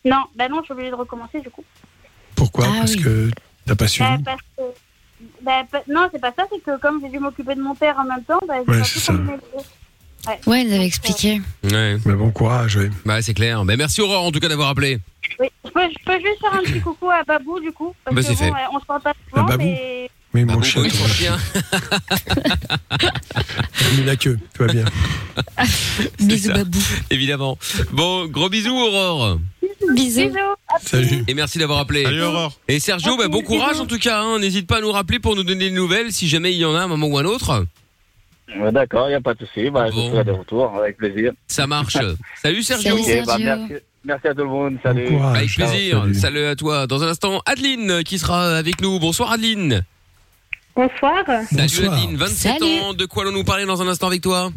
Non, 0.08 0.22
bah 0.36 0.48
non, 0.48 0.58
je 0.60 0.64
suis 0.64 0.72
obligée 0.72 0.90
de 0.90 0.94
recommencer 0.96 1.40
du 1.40 1.50
coup. 1.50 1.64
Pourquoi 2.34 2.66
Ah 2.68 2.74
Parce 2.80 2.94
oui. 2.94 3.02
que 3.02 3.30
t'as 3.66 3.74
pas 3.74 3.88
suivi 3.88 4.08
Bah, 4.22 4.36
parce 4.36 4.40
que- 4.56 4.74
bah, 5.42 5.80
non, 5.88 6.08
c'est 6.12 6.20
pas 6.20 6.32
ça, 6.36 6.44
c'est 6.52 6.60
que 6.62 6.78
comme 6.80 7.00
j'ai 7.02 7.08
dû 7.10 7.18
m'occuper 7.18 7.54
de 7.54 7.60
mon 7.62 7.74
père 7.74 7.96
en 7.98 8.04
même 8.04 8.22
temps, 8.24 8.40
bah, 8.46 8.54
j'ai 8.66 8.72
Ouais, 8.74 8.84
c'est 8.84 8.98
ça. 9.00 9.12
Ouais. 9.12 10.38
Ouais, 10.46 10.60
elle 10.62 10.72
avait 10.74 10.86
expliqué. 10.86 11.40
Ouais. 11.64 11.96
Mais 12.04 12.14
bon 12.14 12.30
courage, 12.30 12.76
oui. 12.76 12.88
Bah 13.06 13.22
c'est 13.22 13.34
clair. 13.34 13.64
Mais 13.64 13.76
merci 13.76 14.00
Aurore 14.00 14.24
en 14.24 14.30
tout 14.32 14.40
cas 14.40 14.48
d'avoir 14.48 14.68
appelé. 14.68 14.98
Oui. 15.40 15.46
Je, 15.64 15.70
peux, 15.70 15.80
je 15.82 16.04
peux 16.04 16.18
juste 16.20 16.40
faire 16.40 16.54
un 16.54 16.62
petit 16.62 16.80
coucou 16.80 17.08
à 17.10 17.22
Babou 17.22 17.60
du 17.60 17.72
coup. 17.72 17.94
Parce 18.04 18.14
Bah, 18.14 18.22
que 18.22 18.26
c'est 18.36 18.48
bon, 18.48 18.54
fait. 18.54 18.62
on 18.72 18.80
se 18.80 18.84
parle 18.86 19.00
pas 19.02 19.12
souvent, 19.30 19.56
mais. 19.56 20.10
Oui, 20.38 20.44
Bah, 20.44 20.52
mon 20.54 20.58
bon, 20.60 20.64
chat, 20.64 20.80
oui, 20.80 20.90
chien. 20.90 21.36
Mis 23.96 24.04
la 24.04 24.16
queue, 24.16 24.38
tout 24.54 24.64
va 24.64 24.72
bien. 24.72 24.84
Bisous, 26.20 26.52
babou. 26.52 26.78
Évidemment. 27.10 27.58
Bon, 27.92 28.26
gros 28.26 28.48
bisous 28.48 28.74
Aurore. 28.76 29.38
Bisous. 29.94 30.28
Bisous. 30.28 30.32
Salut. 30.84 31.24
Et 31.26 31.34
merci 31.34 31.58
d'avoir 31.58 31.80
appelé. 31.80 32.04
Salut 32.04 32.22
Aurore. 32.22 32.52
Et 32.68 32.78
Sergio, 32.80 33.16
bah, 33.16 33.28
bon 33.28 33.42
courage 33.42 33.80
en 33.80 33.86
tout 33.86 33.98
cas. 33.98 34.20
hein. 34.22 34.38
N'hésite 34.38 34.66
pas 34.66 34.78
à 34.78 34.80
nous 34.80 34.92
rappeler 34.92 35.18
pour 35.18 35.34
nous 35.36 35.42
donner 35.44 35.70
des 35.70 35.74
nouvelles 35.74 36.12
si 36.12 36.28
jamais 36.28 36.52
il 36.52 36.58
y 36.58 36.64
en 36.64 36.74
a 36.74 36.80
un 36.80 36.86
moment 36.88 37.06
ou 37.08 37.18
un 37.18 37.24
autre. 37.24 37.64
Ouais, 38.60 38.72
D'accord, 38.72 39.06
il 39.08 39.10
n'y 39.10 39.14
a 39.16 39.20
pas 39.20 39.34
de 39.34 39.44
souci. 39.44 39.70
Bah, 39.70 39.88
Bon. 39.90 40.06
Je 40.08 40.12
serai 40.12 40.24
de 40.24 40.30
retour 40.32 40.74
avec 40.76 40.96
plaisir. 40.96 41.32
Ça 41.48 41.66
marche. 41.66 41.96
Salut 42.42 42.62
Sergio. 42.62 42.96
Salut. 43.02 43.22
Bah, 43.26 43.36
merci, 43.38 43.74
merci 44.04 44.26
à 44.28 44.34
tout 44.34 44.40
le 44.42 44.46
monde. 44.46 44.74
Bon 44.74 44.80
Salut. 44.82 45.06
courage. 45.08 45.36
Avec 45.36 45.54
plaisir. 45.54 46.00
Salut. 46.00 46.14
Salut 46.14 46.44
à 46.44 46.56
toi. 46.56 46.86
Dans 46.86 47.02
un 47.02 47.08
instant, 47.08 47.42
Adeline 47.46 48.02
qui 48.04 48.18
sera 48.18 48.56
avec 48.56 48.80
nous. 48.80 48.98
Bonsoir 48.98 49.32
Adeline. 49.32 49.82
Bonsoir. 50.82 51.24
Salut 51.26 51.46
Bonsoir. 51.50 51.92
Adeline, 51.92 52.16
27 52.16 52.52
Salut. 52.60 52.80
ans. 52.82 52.94
De 52.94 53.04
quoi 53.04 53.24
allons-nous 53.24 53.42
parler 53.42 53.64
dans 53.66 53.82
un 53.82 53.88
instant 53.88 54.06
avec 54.06 54.20
toi? 54.20 54.52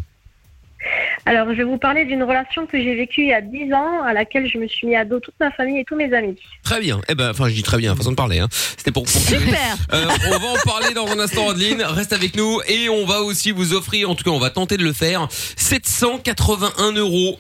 Alors, 1.26 1.47
je 1.49 1.57
vais 1.57 1.63
vous 1.63 1.78
parler 1.80 2.05
d'une 2.05 2.22
relation 2.22 2.67
que 2.67 2.78
j'ai 2.80 2.93
vécue 2.95 3.22
il 3.22 3.30
y 3.30 3.34
a 3.34 3.41
10 3.41 3.74
ans, 3.74 4.03
à 4.03 4.13
laquelle 4.13 4.47
je 4.47 4.59
me 4.59 4.67
suis 4.67 4.86
mis 4.88 4.95
à 4.95 5.03
dos 5.03 5.19
toute 5.19 5.34
ma 5.39 5.49
famille 5.51 5.80
et 5.80 5.84
tous 5.84 5.95
mes 5.95 6.13
amis. 6.13 6.36
Très 6.63 6.80
bien. 6.80 7.01
Eh 7.09 7.15
ben, 7.15 7.32
enfin, 7.32 7.49
je 7.49 7.55
dis 7.55 7.63
très 7.63 7.78
bien, 7.80 7.95
façon 7.95 8.11
de 8.11 8.15
parler. 8.15 8.38
Hein. 8.38 8.47
C'était 8.51 8.91
pour. 8.91 9.03
pour- 9.03 9.11
Super. 9.11 9.57
Euh, 9.93 10.05
on 10.28 10.38
va 10.38 10.47
en 10.47 10.57
parler 10.63 10.93
dans 10.93 11.07
un 11.07 11.17
instant, 11.19 11.49
Adeline. 11.49 11.82
Reste 11.82 12.13
avec 12.13 12.36
nous 12.36 12.59
et 12.67 12.88
on 12.89 13.05
va 13.07 13.22
aussi 13.22 13.51
vous 13.51 13.74
offrir, 13.74 14.09
en 14.09 14.13
tout 14.15 14.24
cas, 14.24 14.30
on 14.32 14.39
va 14.39 14.51
tenter 14.51 14.78
de 14.78 14.84
le 14.84 14.93
faire, 14.93 15.28
781 15.57 16.91
euros. 16.93 17.39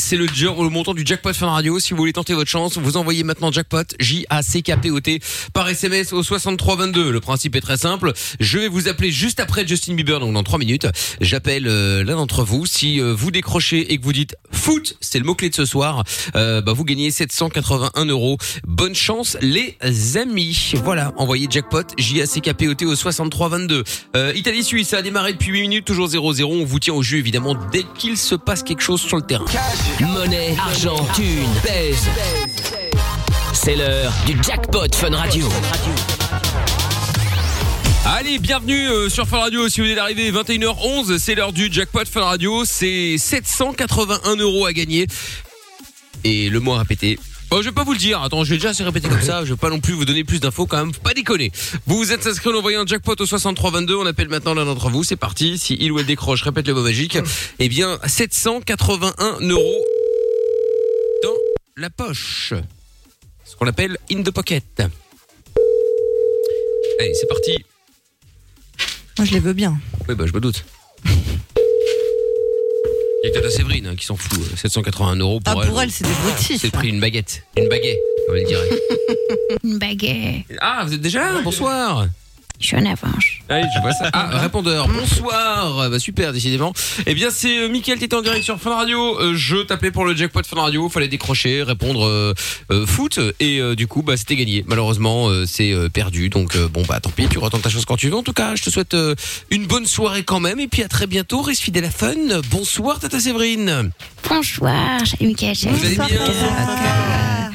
C'est 0.00 0.16
le, 0.16 0.26
le 0.26 0.68
montant 0.70 0.94
du 0.94 1.02
jackpot 1.04 1.34
Fun 1.34 1.50
Radio. 1.50 1.80
Si 1.80 1.90
vous 1.90 1.96
voulez 1.96 2.12
tenter 2.12 2.32
votre 2.32 2.48
chance, 2.48 2.78
vous 2.78 2.96
envoyez 2.96 3.24
maintenant 3.24 3.50
jackpot 3.50 3.82
J 3.98 4.24
A 4.30 4.42
C 4.42 4.62
K 4.62 4.76
P 4.80 4.90
O 4.92 5.00
T 5.00 5.20
par 5.52 5.68
SMS 5.68 6.12
au 6.12 6.22
6322. 6.22 7.10
Le 7.10 7.20
principe 7.20 7.56
est 7.56 7.60
très 7.60 7.76
simple. 7.76 8.12
Je 8.38 8.58
vais 8.58 8.68
vous 8.68 8.88
appeler 8.88 9.10
juste 9.10 9.40
après 9.40 9.66
Justin 9.66 9.94
Bieber, 9.94 10.20
donc 10.20 10.32
dans 10.32 10.44
3 10.44 10.60
minutes. 10.60 10.86
J'appelle 11.20 11.66
euh, 11.66 12.04
l'un 12.04 12.14
d'entre 12.14 12.44
vous. 12.44 12.64
Si 12.64 13.00
euh, 13.00 13.12
vous 13.12 13.32
décrochez 13.32 13.92
et 13.92 13.98
que 13.98 14.04
vous 14.04 14.12
dites 14.12 14.36
foot, 14.52 14.96
c'est 15.00 15.18
le 15.18 15.24
mot 15.24 15.34
clé 15.34 15.50
de 15.50 15.54
ce 15.56 15.64
soir. 15.66 16.04
euh, 16.36 16.62
bah 16.62 16.72
vous 16.72 16.84
gagnez 16.84 17.10
781 17.10 18.04
euros. 18.06 18.38
Bonne 18.66 18.94
chance 18.94 19.36
les 19.42 19.76
amis. 20.16 20.72
Voilà, 20.84 21.12
envoyez 21.16 21.48
jackpot 21.50 21.82
J 21.98 22.22
A 22.22 22.26
C 22.26 22.40
K 22.40 22.54
P 22.54 22.68
O 22.68 22.74
T 22.74 22.86
au 22.86 22.94
6322. 22.94 23.82
Euh, 24.16 24.32
Italie 24.36 24.62
Suisse 24.62 24.88
ça 24.88 24.98
a 24.98 25.02
démarré 25.02 25.32
depuis 25.32 25.50
8 25.50 25.60
minutes, 25.62 25.84
toujours 25.84 26.08
0-0. 26.08 26.44
On 26.44 26.64
vous 26.64 26.78
tient 26.78 26.94
au 26.94 27.02
jeu 27.02 27.18
évidemment 27.18 27.56
dès 27.72 27.82
qu'il 27.98 28.16
se 28.16 28.36
passe 28.36 28.62
quelque 28.62 28.82
chose 28.82 29.00
sur 29.00 29.16
le 29.16 29.24
terrain. 29.24 29.44
Monnaie, 30.00 30.54
argent, 30.58 31.04
thune, 31.14 31.48
pèse. 31.62 32.06
C'est 33.52 33.74
l'heure 33.74 34.12
du 34.26 34.36
jackpot 34.42 34.86
Fun 34.94 35.14
Radio. 35.16 35.48
Allez, 38.06 38.38
bienvenue 38.38 38.88
euh, 38.88 39.08
sur 39.08 39.26
Fun 39.26 39.38
Radio. 39.38 39.68
Si 39.68 39.80
vous 39.80 39.86
venez 39.86 39.96
d'arriver, 39.96 40.30
21h11, 40.30 41.18
c'est 41.18 41.34
l'heure 41.34 41.52
du 41.52 41.72
jackpot 41.72 42.04
Fun 42.04 42.22
Radio. 42.22 42.64
C'est 42.64 43.18
781 43.18 44.36
euros 44.36 44.66
à 44.66 44.72
gagner. 44.72 45.06
Et 46.24 46.48
le 46.48 46.60
mot 46.60 46.74
à 46.74 46.78
répéter. 46.80 47.18
Bon, 47.50 47.62
je 47.62 47.68
vais 47.68 47.74
pas 47.74 47.84
vous 47.84 47.92
le 47.92 47.98
dire. 47.98 48.22
Attends, 48.22 48.44
je 48.44 48.50
vais 48.50 48.56
déjà 48.56 48.74
se 48.74 48.82
répéter 48.82 49.08
comme 49.08 49.22
ça. 49.22 49.42
Je 49.44 49.54
vais 49.54 49.56
pas 49.56 49.70
non 49.70 49.80
plus 49.80 49.94
vous 49.94 50.04
donner 50.04 50.22
plus 50.22 50.38
d'infos 50.38 50.66
quand 50.66 50.76
même. 50.76 50.92
Faut 50.92 51.00
pas 51.00 51.14
déconner. 51.14 51.50
Vous 51.86 51.96
vous 51.96 52.12
êtes 52.12 52.26
inscrit 52.26 52.50
en 52.50 52.54
envoyant 52.54 52.82
un 52.82 52.86
jackpot 52.86 53.14
au 53.18 53.26
6322. 53.26 53.96
On 53.96 54.04
appelle 54.04 54.28
maintenant 54.28 54.52
l'un 54.52 54.66
d'entre 54.66 54.90
vous. 54.90 55.02
C'est 55.02 55.16
parti. 55.16 55.56
Si 55.56 55.76
il 55.80 55.90
ou 55.92 55.98
elle 55.98 56.06
décroche, 56.06 56.42
répète 56.42 56.68
le 56.68 56.74
mot 56.74 56.82
magique. 56.82 57.18
Eh 57.58 57.68
bien, 57.70 57.98
781 58.06 59.40
euros 59.48 59.84
dans 61.22 61.34
la 61.78 61.88
poche. 61.88 62.52
Ce 63.44 63.56
qu'on 63.56 63.66
appelle 63.66 63.96
in 64.12 64.22
the 64.22 64.30
pocket. 64.30 64.82
Allez, 67.00 67.14
c'est 67.14 67.28
parti. 67.28 67.64
Moi, 69.16 69.26
je 69.26 69.32
les 69.32 69.40
veux 69.40 69.54
bien. 69.54 69.80
Oui, 70.06 70.14
bah, 70.14 70.26
je 70.26 70.32
me 70.32 70.40
doute. 70.40 70.64
Il 73.24 73.26
y 73.28 73.30
a 73.30 73.34
que 73.34 73.38
Tata 73.40 73.50
Séverine 73.50 73.86
hein, 73.88 73.96
qui 73.96 74.06
s'en 74.06 74.16
fout. 74.16 74.38
euh, 74.38 74.56
781 74.56 75.16
euros 75.16 75.40
pour 75.40 75.54
Ah, 75.58 75.62
elle. 75.64 75.68
pour 75.70 75.82
elle, 75.82 75.90
c'est 75.90 76.04
des 76.04 76.10
motifs. 76.24 76.60
C'est 76.60 76.68
le 76.68 76.70
prix 76.72 76.90
d'une 76.92 77.00
baguette. 77.00 77.42
Une 77.56 77.68
baguette, 77.68 77.98
comme 78.26 78.36
elle 78.36 78.46
dirait. 78.46 78.68
Une 79.64 79.78
baguette. 79.78 80.44
Ah, 80.60 80.84
vous 80.86 80.94
êtes 80.94 81.00
déjà 81.00 81.32
là 81.32 81.40
Bonsoir. 81.42 82.06
Je 82.60 82.66
suis 82.66 82.76
en 82.76 82.84
avance. 82.86 83.24
Allez, 83.48 83.66
je 83.76 83.80
vois 83.80 83.92
ça. 83.92 84.10
Ah, 84.12 84.38
répondeur. 84.38 84.88
Bonsoir. 84.88 85.78
Euh, 85.78 85.88
Bah, 85.90 85.98
super, 86.00 86.32
décidément. 86.32 86.72
Eh 87.06 87.14
bien, 87.14 87.28
c'est 87.30 87.56
euh, 87.62 87.68
Mickaël 87.68 87.98
qui 87.98 88.04
était 88.04 88.16
en 88.16 88.20
direct 88.22 88.42
sur 88.44 88.58
Fun 88.60 88.74
Radio. 88.74 89.16
Euh, 89.20 89.34
je 89.36 89.58
t'appelais 89.58 89.92
pour 89.92 90.04
le 90.04 90.16
jackpot 90.16 90.42
Fun 90.44 90.60
Radio. 90.60 90.88
Fallait 90.88 91.06
décrocher, 91.06 91.62
répondre 91.62 92.04
euh, 92.04 92.34
euh, 92.72 92.84
foot. 92.84 93.20
Et 93.38 93.60
euh, 93.60 93.76
du 93.76 93.86
coup, 93.86 94.02
bah, 94.02 94.16
c'était 94.16 94.34
gagné. 94.34 94.64
Malheureusement, 94.66 95.28
euh, 95.28 95.46
c'est 95.46 95.72
euh, 95.72 95.88
perdu. 95.88 96.30
Donc, 96.30 96.56
euh, 96.56 96.66
bon, 96.68 96.82
bah, 96.88 96.98
tant 96.98 97.10
pis. 97.10 97.28
Tu 97.28 97.38
retentes 97.38 97.62
ta 97.62 97.68
chose 97.70 97.84
quand 97.84 97.96
tu 97.96 98.08
veux. 98.08 98.16
En 98.16 98.24
tout 98.24 98.32
cas, 98.32 98.56
je 98.56 98.62
te 98.64 98.70
souhaite 98.70 98.94
euh, 98.94 99.14
une 99.50 99.66
bonne 99.66 99.86
soirée 99.86 100.24
quand 100.24 100.40
même. 100.40 100.58
Et 100.58 100.66
puis, 100.66 100.82
à 100.82 100.88
très 100.88 101.06
bientôt. 101.06 101.42
Reste 101.42 101.62
fidèle 101.62 101.84
à 101.84 101.90
Fun. 101.90 102.14
Bonsoir, 102.50 102.98
Tata 102.98 103.20
Séverine. 103.20 103.90
Bonsoir, 104.28 104.98
salut 105.06 105.34
Vous 105.38 105.86
allez 105.86 105.94
bien. 105.94 106.06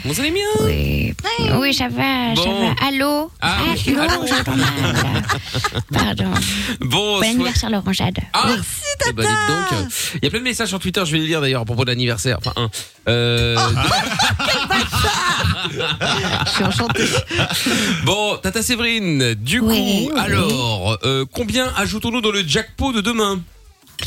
Vous 0.05 0.19
allez 0.19 0.31
bien 0.31 0.43
Oui, 0.61 1.13
oui, 1.59 1.73
ça 1.73 1.87
va, 1.89 2.35
ça 2.35 2.43
Bon. 2.43 2.67
va. 2.67 2.87
Allô 2.87 3.31
Ah, 3.41 3.57
Allô, 3.87 4.01
allô 4.01 4.27
j'entends 4.27 4.55
mal. 4.55 5.23
Pardon. 5.91 6.25
Bon, 6.79 6.87
Bon 6.89 7.17
soit- 7.19 7.27
anniversaire, 7.27 7.69
Laurent 7.69 7.93
Jade. 7.93 8.17
Ah 8.33 8.49
Eh 9.09 9.13
ben, 9.13 9.23
dites 9.23 9.31
donc. 9.47 9.79
euh, 9.79 9.85
Il 10.15 10.23
y 10.23 10.27
a 10.27 10.29
plein 10.29 10.39
de 10.39 10.43
messages 10.43 10.67
sur 10.69 10.79
Twitter, 10.79 11.01
je 11.05 11.11
vais 11.11 11.17
les 11.19 11.27
lire 11.27 11.41
d'ailleurs 11.41 11.61
à 11.61 11.65
propos 11.65 11.83
de 11.85 11.89
l'anniversaire. 11.91 12.37
Enfin, 12.39 12.53
un. 12.55 12.69
Euh, 13.09 13.57
Je 16.45 16.49
suis 16.51 16.63
enchantée. 16.63 17.05
bon, 18.05 18.37
Tata 18.41 18.61
Séverine, 18.61 19.33
du 19.35 19.59
Oui, 19.59 20.05
coup, 20.07 20.11
oui. 20.13 20.19
alors, 20.19 20.97
euh, 21.03 21.25
combien 21.31 21.71
ajoutons-nous 21.77 22.21
dans 22.21 22.31
le 22.31 22.43
jackpot 22.45 22.91
de 22.93 23.01
demain? 23.01 23.41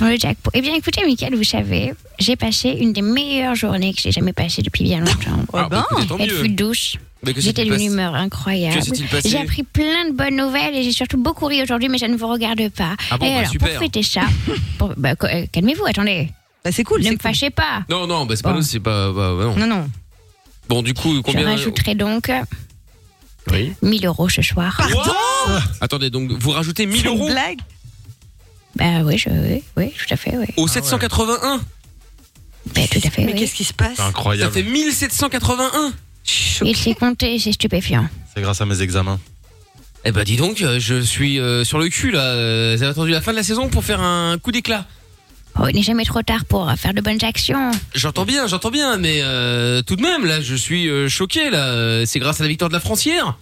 Dans 0.00 0.08
le 0.08 0.16
jackpot. 0.18 0.50
Eh 0.54 0.60
bien, 0.60 0.74
écoutez, 0.74 1.04
Mickaël, 1.06 1.34
vous 1.34 1.44
savez, 1.44 1.92
j'ai 2.18 2.36
passé 2.36 2.68
une 2.70 2.92
des 2.92 3.02
meilleures 3.02 3.54
journées 3.54 3.94
que 3.94 4.00
j'ai 4.02 4.12
jamais 4.12 4.32
passées 4.34 4.60
depuis 4.62 4.84
bien 4.84 4.98
longtemps. 5.00 5.44
Ah, 5.54 5.68
bah, 5.70 5.86
écoutez, 5.90 6.06
tant 6.06 6.18
Elle 6.18 6.30
mieux. 6.30 6.42
fut 6.42 6.48
douce. 6.50 6.96
Mais 7.24 7.32
que 7.32 7.40
J'étais 7.40 7.62
s'est-il 7.62 7.70
d'une 7.70 7.78
passé 7.78 7.84
humeur 7.86 8.14
incroyable. 8.14 8.76
Que 8.76 8.84
s'est-il 8.84 9.06
passé 9.06 9.28
J'ai 9.30 9.38
appris 9.38 9.62
plein 9.62 10.10
de 10.10 10.12
bonnes 10.14 10.36
nouvelles 10.36 10.74
et 10.76 10.82
j'ai 10.82 10.92
surtout 10.92 11.16
beaucoup 11.16 11.46
ri 11.46 11.62
aujourd'hui, 11.62 11.88
mais 11.88 11.96
ça 11.98 12.08
ne 12.08 12.16
vous 12.16 12.28
regarde 12.28 12.68
pas. 12.70 12.94
Ah 13.10 13.16
bon, 13.16 13.24
et 13.26 13.30
bah, 13.30 13.38
alors, 13.38 13.50
super. 13.50 13.68
pour 13.70 13.78
fêter 13.78 14.02
ça, 14.02 14.22
pour- 14.78 14.92
bah, 14.98 15.16
co- 15.16 15.26
euh, 15.26 15.46
calmez-vous, 15.50 15.86
attendez. 15.86 16.28
Bah, 16.62 16.70
c'est 16.72 16.84
cool. 16.84 17.00
ne 17.00 17.04
me 17.06 17.10
cool. 17.12 17.18
fâchez 17.22 17.48
pas. 17.50 17.82
Non, 17.88 18.06
non, 18.06 18.26
bah, 18.26 18.36
c'est 18.36 18.42
pas 18.42 18.52
nous, 18.52 18.62
c'est 18.62 18.80
pas. 18.80 19.10
bah, 19.12 19.34
bah, 19.36 19.44
non. 19.44 19.56
Non, 19.56 19.66
non. 19.66 19.90
Bon, 20.68 20.82
du 20.82 20.92
coup, 20.94 21.14
Je 21.16 21.20
combien 21.20 21.46
rajouterai 21.46 21.94
donc 21.94 22.30
Oui. 23.50 23.72
1000 23.82 24.04
euros 24.06 24.28
ce 24.28 24.42
soir. 24.42 24.78
Attendez, 25.80 26.10
donc 26.10 26.30
vous 26.32 26.50
rajoutez 26.50 26.86
1000 26.86 26.96
C'est 26.96 27.02
une 27.08 27.14
euros 27.16 27.26
blague. 27.28 27.58
Bah 28.76 29.02
oui, 29.04 29.18
je, 29.18 29.28
oui, 29.30 29.62
oui, 29.76 29.92
tout 29.98 30.12
à 30.14 30.16
fait, 30.16 30.36
oui. 30.36 30.46
au 30.56 30.68
781 30.68 31.60
Bah, 32.74 32.80
tout 32.90 32.98
à 33.04 33.10
fait, 33.10 33.24
Mais 33.24 33.32
oui. 33.32 33.38
qu'est-ce 33.40 33.54
qui 33.54 33.64
se 33.64 33.72
passe? 33.72 33.90
C'est 33.96 34.02
Ça 34.02 34.06
incroyable. 34.06 34.52
fait 34.52 34.62
1781 34.62 35.92
Il 36.62 36.76
s'est 36.76 36.94
compté, 36.94 37.38
c'est 37.38 37.52
stupéfiant. 37.52 38.06
C'est 38.34 38.42
grâce 38.42 38.60
à 38.60 38.66
mes 38.66 38.82
examens. 38.82 39.18
Eh 40.04 40.12
ben 40.12 40.22
dis 40.24 40.36
donc, 40.36 40.60
euh, 40.62 40.78
je 40.78 41.00
suis 41.00 41.40
euh, 41.40 41.64
sur 41.64 41.78
le 41.78 41.88
cul 41.88 42.12
là. 42.12 42.20
Euh, 42.20 42.74
Vous 42.76 42.82
avez 42.82 42.90
attendu 42.92 43.10
la 43.10 43.20
fin 43.20 43.32
de 43.32 43.36
la 43.36 43.42
saison 43.42 43.68
pour 43.68 43.82
faire 43.84 44.00
un 44.00 44.38
coup 44.38 44.52
d'éclat? 44.52 44.86
Oh, 45.58 45.64
il 45.68 45.74
n'est 45.74 45.82
jamais 45.82 46.04
trop 46.04 46.22
tard 46.22 46.44
pour 46.44 46.68
euh, 46.68 46.74
faire 46.76 46.92
de 46.94 47.00
bonnes 47.00 47.24
actions. 47.24 47.70
J'entends 47.94 48.24
bien, 48.26 48.46
j'entends 48.46 48.70
bien, 48.70 48.98
mais 48.98 49.20
euh, 49.22 49.80
tout 49.82 49.96
de 49.96 50.02
même, 50.02 50.24
là, 50.26 50.40
je 50.42 50.54
suis 50.54 50.88
euh, 50.88 51.08
choqué, 51.08 51.50
là. 51.50 51.72
Euh, 51.72 52.04
C'est 52.06 52.18
grâce 52.20 52.40
à 52.40 52.44
la 52.44 52.48
victoire 52.50 52.68
de 52.68 52.74
la 52.74 52.80
France 52.80 53.04
hier. 53.06 53.36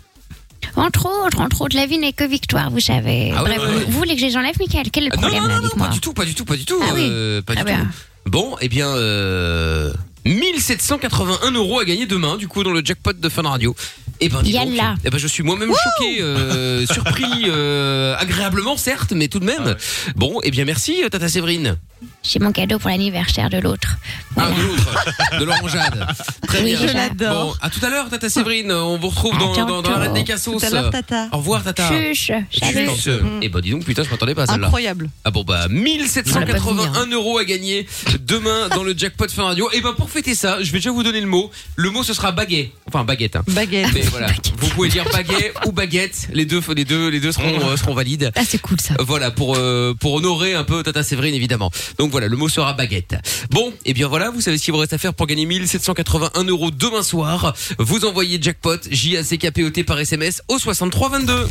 Entre 0.76 1.06
autres, 1.06 1.40
entre 1.40 1.60
autres, 1.62 1.76
la 1.76 1.86
vie 1.86 1.98
n'est 1.98 2.12
que 2.12 2.24
victoire, 2.24 2.70
vous 2.70 2.80
savez. 2.80 3.32
Ah 3.36 3.42
ouais, 3.42 3.50
Bref, 3.56 3.58
ouais, 3.62 3.66
ouais. 3.76 3.84
vous, 3.84 3.92
vous 3.92 3.98
voulez 3.98 4.16
que 4.16 4.28
j'enlève, 4.28 4.54
Michael 4.58 4.90
Quel 4.92 5.04
est 5.04 5.08
le 5.10 5.16
Non, 5.16 5.20
problème 5.22 5.42
non, 5.42 5.48
là, 5.48 5.54
non, 5.56 5.60
non, 5.62 5.66
dites-moi. 5.68 5.86
pas 5.88 5.92
du 5.94 6.00
tout, 6.00 6.12
pas 6.12 6.24
du 6.24 6.34
tout, 6.34 6.44
pas 6.44 6.56
du 6.56 6.64
tout. 6.64 6.78
Ah 6.82 6.92
oui. 6.94 7.06
euh, 7.10 7.42
pas 7.42 7.54
du 7.54 7.60
Ah 7.60 7.64
tout. 7.64 7.68
ben. 7.70 7.88
Bon, 8.26 8.56
eh 8.60 8.68
bien, 8.68 8.88
euh, 8.88 9.92
1781 10.24 11.50
euros 11.52 11.80
à 11.80 11.84
gagner 11.84 12.06
demain, 12.06 12.36
du 12.36 12.48
coup, 12.48 12.62
dans 12.62 12.72
le 12.72 12.82
jackpot 12.84 13.12
de 13.12 13.28
Fun 13.28 13.42
Radio. 13.42 13.74
Eh 14.20 14.28
ben, 14.28 14.42
dis 14.42 14.52
donc. 14.52 14.68
Yalla. 14.70 14.94
Eh 15.04 15.10
ben, 15.10 15.18
je 15.18 15.26
suis 15.26 15.42
moi-même 15.42 15.70
choqué, 15.70 16.22
euh, 16.22 16.86
surpris, 16.86 17.24
euh, 17.46 18.14
agréablement, 18.18 18.76
certes, 18.76 19.12
mais 19.12 19.28
tout 19.28 19.40
de 19.40 19.44
même. 19.44 19.74
Bon, 20.16 20.40
eh 20.42 20.50
bien, 20.50 20.64
merci, 20.64 21.02
euh, 21.02 21.08
Tata 21.08 21.28
Séverine. 21.28 21.76
J'ai 22.22 22.38
mon 22.38 22.52
cadeau 22.52 22.78
pour 22.78 22.90
l'anniversaire 22.90 23.50
de 23.50 23.58
l'autre. 23.58 23.96
Ah, 24.36 24.50
de 24.50 24.62
l'autre, 24.62 25.38
de 25.40 25.44
l'orangeade. 25.44 26.06
Très 26.46 26.62
Oui, 26.62 26.76
bien. 26.76 26.88
je 26.88 26.94
l'adore. 26.94 27.46
Bon, 27.46 27.54
à 27.60 27.70
tout 27.70 27.84
à 27.84 27.88
l'heure, 27.90 28.08
Tata 28.08 28.28
Séverine. 28.28 28.72
On 28.72 28.98
vous 28.98 29.08
retrouve 29.08 29.36
dans, 29.38 29.54
dans, 29.54 29.82
dans 29.82 29.90
l'arène 29.90 30.14
des 30.14 30.24
cassos. 30.24 30.58
Tout 30.58 30.66
à 30.66 30.70
l'heure, 30.70 30.90
Tata. 30.90 31.28
Au 31.32 31.38
revoir, 31.38 31.64
Tata. 31.64 31.88
Chuche, 31.88 32.30
salut. 32.52 32.88
Chuche. 32.96 33.08
Eh 33.42 33.48
ben, 33.48 33.60
dis 33.60 33.70
donc, 33.70 33.84
putain, 33.84 34.04
je 34.04 34.10
m'attendais 34.10 34.34
pas 34.34 34.44
à 34.44 34.46
celle-là. 34.46 34.66
Incroyable. 34.66 35.10
Ah 35.24 35.30
bon 35.30 35.42
bah 35.44 35.66
1781 35.68 37.06
euros 37.10 37.38
à 37.38 37.44
gagner 37.44 37.86
demain 38.20 38.68
dans 38.74 38.84
le 38.84 38.96
jackpot 38.96 39.28
Fun 39.28 39.44
Radio. 39.44 39.68
Et 39.72 39.80
ben 39.80 39.92
pour 39.94 40.08
fêter 40.14 40.36
ça, 40.36 40.62
je 40.62 40.70
vais 40.70 40.78
déjà 40.78 40.92
vous 40.92 41.02
donner 41.02 41.20
le 41.20 41.26
mot. 41.26 41.50
Le 41.74 41.90
mot 41.90 42.04
ce 42.04 42.14
sera 42.14 42.30
baguette. 42.30 42.70
Enfin 42.86 43.02
baguette. 43.02 43.34
Hein. 43.34 43.42
Baguette. 43.48 43.88
Mais 43.92 44.02
voilà, 44.02 44.28
vous 44.58 44.68
pouvez 44.68 44.88
dire 44.88 45.04
baguette 45.12 45.54
ou 45.66 45.72
baguette. 45.72 46.28
Les 46.32 46.44
deux, 46.44 46.60
les 46.76 46.84
deux, 46.84 47.08
les 47.08 47.18
deux 47.18 47.32
seront 47.32 47.68
euh, 47.68 47.76
seront 47.76 47.94
valides. 47.94 48.30
Ah, 48.36 48.42
c'est 48.46 48.60
cool 48.60 48.80
ça. 48.80 48.94
Voilà 49.00 49.32
pour 49.32 49.56
euh, 49.56 49.92
pour 49.98 50.14
honorer 50.14 50.54
un 50.54 50.62
peu 50.62 50.84
Tata 50.84 51.02
Séverine 51.02 51.34
évidemment. 51.34 51.72
Donc 51.98 52.12
voilà, 52.12 52.28
le 52.28 52.36
mot 52.36 52.48
sera 52.48 52.74
baguette. 52.74 53.16
Bon, 53.50 53.72
et 53.84 53.92
bien 53.92 54.06
voilà, 54.06 54.30
vous 54.30 54.40
savez 54.40 54.56
ce 54.56 54.64
qu'il 54.64 54.72
vous 54.72 54.78
reste 54.78 54.92
à 54.92 54.98
faire 54.98 55.14
pour 55.14 55.26
gagner 55.26 55.46
1781 55.46 56.44
euros 56.44 56.70
demain 56.70 57.02
soir. 57.02 57.52
Vous 57.80 58.04
envoyez 58.04 58.40
jackpot 58.40 58.78
J 58.88 59.16
A 59.16 59.24
C 59.24 59.36
K 59.36 59.50
P 59.50 59.64
O 59.64 59.70
T 59.70 59.82
par 59.82 59.98
SMS 59.98 60.42
au 60.46 60.60
63 60.60 61.08
22. 61.08 61.48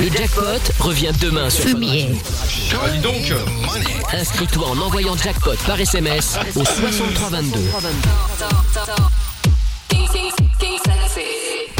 Le 0.00 0.08
jackpot 0.08 0.72
revient 0.78 1.12
demain 1.20 1.50
sur 1.50 1.64
Fumier. 1.64 2.08
Ah, 2.72 2.88
dis 2.88 3.00
donc. 3.00 3.34
Inscris-toi 4.14 4.66
en 4.66 4.78
envoyant 4.78 5.14
jackpot 5.14 5.56
par 5.66 5.78
SMS 5.78 6.38
au 6.56 6.64
6322. 6.64 7.60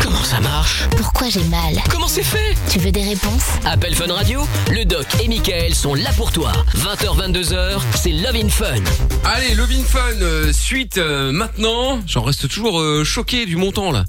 Comment 0.03 0.23
ça 0.23 0.41
marche? 0.41 0.85
Pourquoi 0.99 1.31
j'ai 1.31 1.43
mal? 1.45 1.81
Comment 1.91 2.09
c'est 2.09 2.23
fait? 2.23 2.55
Tu 2.71 2.79
veux 2.79 2.93
des 2.93 3.05
réponses? 3.05 3.47
Appel 3.65 3.95
Fun 3.95 4.13
Radio, 4.13 4.43
le 4.71 4.85
doc 4.85 5.07
et 5.23 5.29
Michael 5.29 5.75
sont 5.75 5.95
là 5.95 6.11
pour 6.19 6.31
toi. 6.31 6.53
20h, 6.77 7.33
22h, 7.33 7.81
c'est 7.95 8.13
Love 8.13 8.37
in 8.37 8.49
Fun. 8.51 8.83
Allez, 9.25 9.55
Lovin 9.55 9.83
Fun, 9.83 9.99
euh, 10.21 10.53
suite 10.53 10.99
euh, 10.99 11.33
maintenant. 11.33 12.01
J'en 12.07 12.23
reste 12.23 12.49
toujours 12.49 12.81
euh, 12.81 13.03
choqué 13.03 13.47
du 13.47 13.57
montant 13.57 13.91
là. 13.91 14.05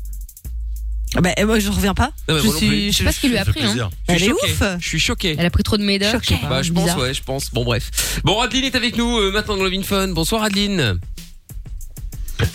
Ah 1.15 1.21
Bah, 1.21 1.31
eh, 1.37 1.43
moi, 1.45 1.59
je 1.59 1.69
reviens 1.69 1.93
pas. 1.93 2.11
Non, 2.29 2.35
mais 2.35 2.39
je 2.39 2.45
moi 2.45 2.53
non 2.53 2.59
plus. 2.59 2.67
suis. 2.67 2.91
Je 2.93 2.97
sais 2.99 3.03
pas 3.03 3.11
ce 3.11 3.19
qu'il 3.19 3.31
lui 3.31 3.37
a 3.37 3.45
pris. 3.45 3.61
Hein. 3.63 3.67
Je 3.67 3.73
suis 3.73 3.89
Elle 4.07 4.23
est 4.23 4.27
choqué. 4.29 4.51
ouf. 4.51 4.63
Je 4.79 4.87
suis 4.87 4.99
choqué. 4.99 5.35
Elle 5.37 5.45
a 5.45 5.49
pris 5.49 5.63
trop 5.63 5.77
de 5.77 5.83
médocs. 5.83 6.31
Bah, 6.49 6.61
je 6.61 6.71
pense, 6.71 6.83
bizarre. 6.85 6.99
ouais, 6.99 7.13
je 7.13 7.23
pense. 7.23 7.51
Bon, 7.51 7.63
bref. 7.65 8.19
Bon, 8.23 8.39
Adeline 8.39 8.65
est 8.65 8.75
avec 8.75 8.95
nous 8.97 9.17
euh, 9.19 9.31
maintenant 9.31 9.57
dans 9.57 9.63
Lovin 9.63 9.83
Fun. 9.83 10.07
Bonsoir, 10.09 10.43
Adeline. 10.43 10.99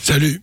Salut. 0.02 0.40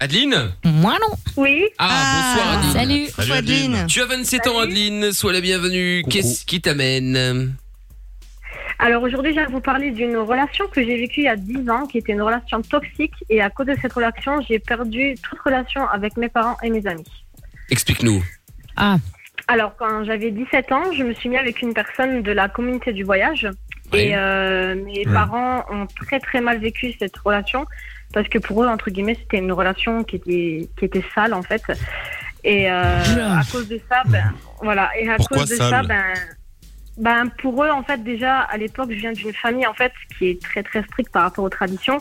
Adeline 0.00 0.52
Moi 0.64 0.96
non. 1.00 1.16
Oui. 1.36 1.64
Ah, 1.78 2.34
bonsoir, 2.34 2.58
Adeline. 2.58 2.72
Salut. 2.72 3.06
Bonsoir, 3.16 3.38
Adeline. 3.38 3.86
Tu 3.86 4.00
as 4.02 4.06
27 4.06 4.46
ans, 4.48 4.58
Adeline. 4.60 5.12
Sois 5.12 5.32
la 5.32 5.40
bienvenue. 5.40 6.02
Qu'est-ce 6.08 6.44
qui 6.44 6.60
t'amène 6.60 7.54
Alors 8.78 9.02
aujourd'hui, 9.02 9.32
je 9.32 9.38
viens 9.40 9.48
vous 9.48 9.60
parler 9.60 9.90
d'une 9.90 10.16
relation 10.16 10.66
que 10.68 10.82
j'ai 10.82 10.96
vécue 10.96 11.20
il 11.20 11.24
y 11.24 11.28
a 11.28 11.36
10 11.36 11.68
ans, 11.70 11.86
qui 11.86 11.98
était 11.98 12.12
une 12.12 12.22
relation 12.22 12.62
toxique. 12.62 13.12
Et 13.30 13.40
à 13.40 13.50
cause 13.50 13.66
de 13.66 13.76
cette 13.80 13.92
relation, 13.92 14.40
j'ai 14.48 14.58
perdu 14.58 15.14
toute 15.28 15.38
relation 15.40 15.86
avec 15.88 16.16
mes 16.16 16.28
parents 16.28 16.56
et 16.62 16.70
mes 16.70 16.84
amis. 16.86 17.04
Explique-nous. 17.70 18.22
Ah, 18.76 18.96
Alors, 19.48 19.74
quand 19.76 20.04
j'avais 20.04 20.30
17 20.30 20.72
ans, 20.72 20.92
je 20.96 21.02
me 21.02 21.12
suis 21.14 21.28
mis 21.28 21.36
avec 21.38 21.62
une 21.62 21.74
personne 21.74 22.22
de 22.22 22.32
la 22.32 22.48
communauté 22.48 22.92
du 22.92 23.04
voyage. 23.04 23.48
Oui. 23.92 24.00
Et 24.00 24.16
euh, 24.16 24.74
mes 24.74 25.06
Ouais. 25.06 25.12
parents 25.12 25.64
ont 25.70 25.86
très 25.86 26.18
très 26.20 26.40
mal 26.40 26.58
vécu 26.58 26.94
cette 26.98 27.16
relation 27.18 27.66
parce 28.14 28.28
que 28.28 28.38
pour 28.38 28.62
eux, 28.62 28.66
entre 28.66 28.90
guillemets, 28.90 29.16
c'était 29.20 29.38
une 29.38 29.52
relation 29.52 30.04
qui 30.04 30.16
était, 30.16 30.68
qui 30.78 30.84
était 30.84 31.04
sale 31.14 31.34
en 31.34 31.42
fait. 31.42 31.62
Et 32.44 32.70
euh, 32.70 33.00
à 33.38 33.42
cause 33.50 33.68
de 33.68 33.80
ça, 33.88 34.02
ben, 34.06 34.32
voilà. 34.62 34.90
Et 34.98 35.08
à 35.10 35.16
Pourquoi 35.16 35.38
cause 35.38 35.50
de 35.50 35.56
ça, 35.56 35.82
ben, 35.82 36.02
ben, 36.98 37.28
pour 37.40 37.64
eux, 37.64 37.70
en 37.70 37.82
fait, 37.82 38.02
déjà, 38.02 38.40
à 38.40 38.56
l'époque, 38.56 38.90
je 38.90 38.96
viens 38.96 39.12
d'une 39.12 39.32
famille 39.32 39.66
en 39.66 39.74
fait 39.74 39.92
qui 40.18 40.28
est 40.28 40.42
très 40.42 40.62
très 40.62 40.82
stricte 40.84 41.10
par 41.12 41.22
rapport 41.24 41.44
aux 41.44 41.48
traditions. 41.50 42.00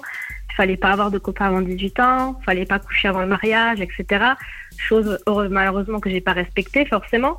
Il 0.51 0.55
fallait 0.55 0.77
pas 0.77 0.91
avoir 0.91 1.11
de 1.11 1.17
copains 1.17 1.45
avant 1.47 1.61
18 1.61 1.99
ans, 2.01 2.39
fallait 2.45 2.65
pas 2.65 2.79
coucher 2.79 3.07
avant 3.07 3.21
le 3.21 3.27
mariage, 3.27 3.79
etc. 3.81 4.25
Chose 4.77 5.17
malheureusement 5.49 5.99
que 5.99 6.09
j'ai 6.09 6.21
pas 6.21 6.33
respectée 6.33 6.85
forcément. 6.85 7.37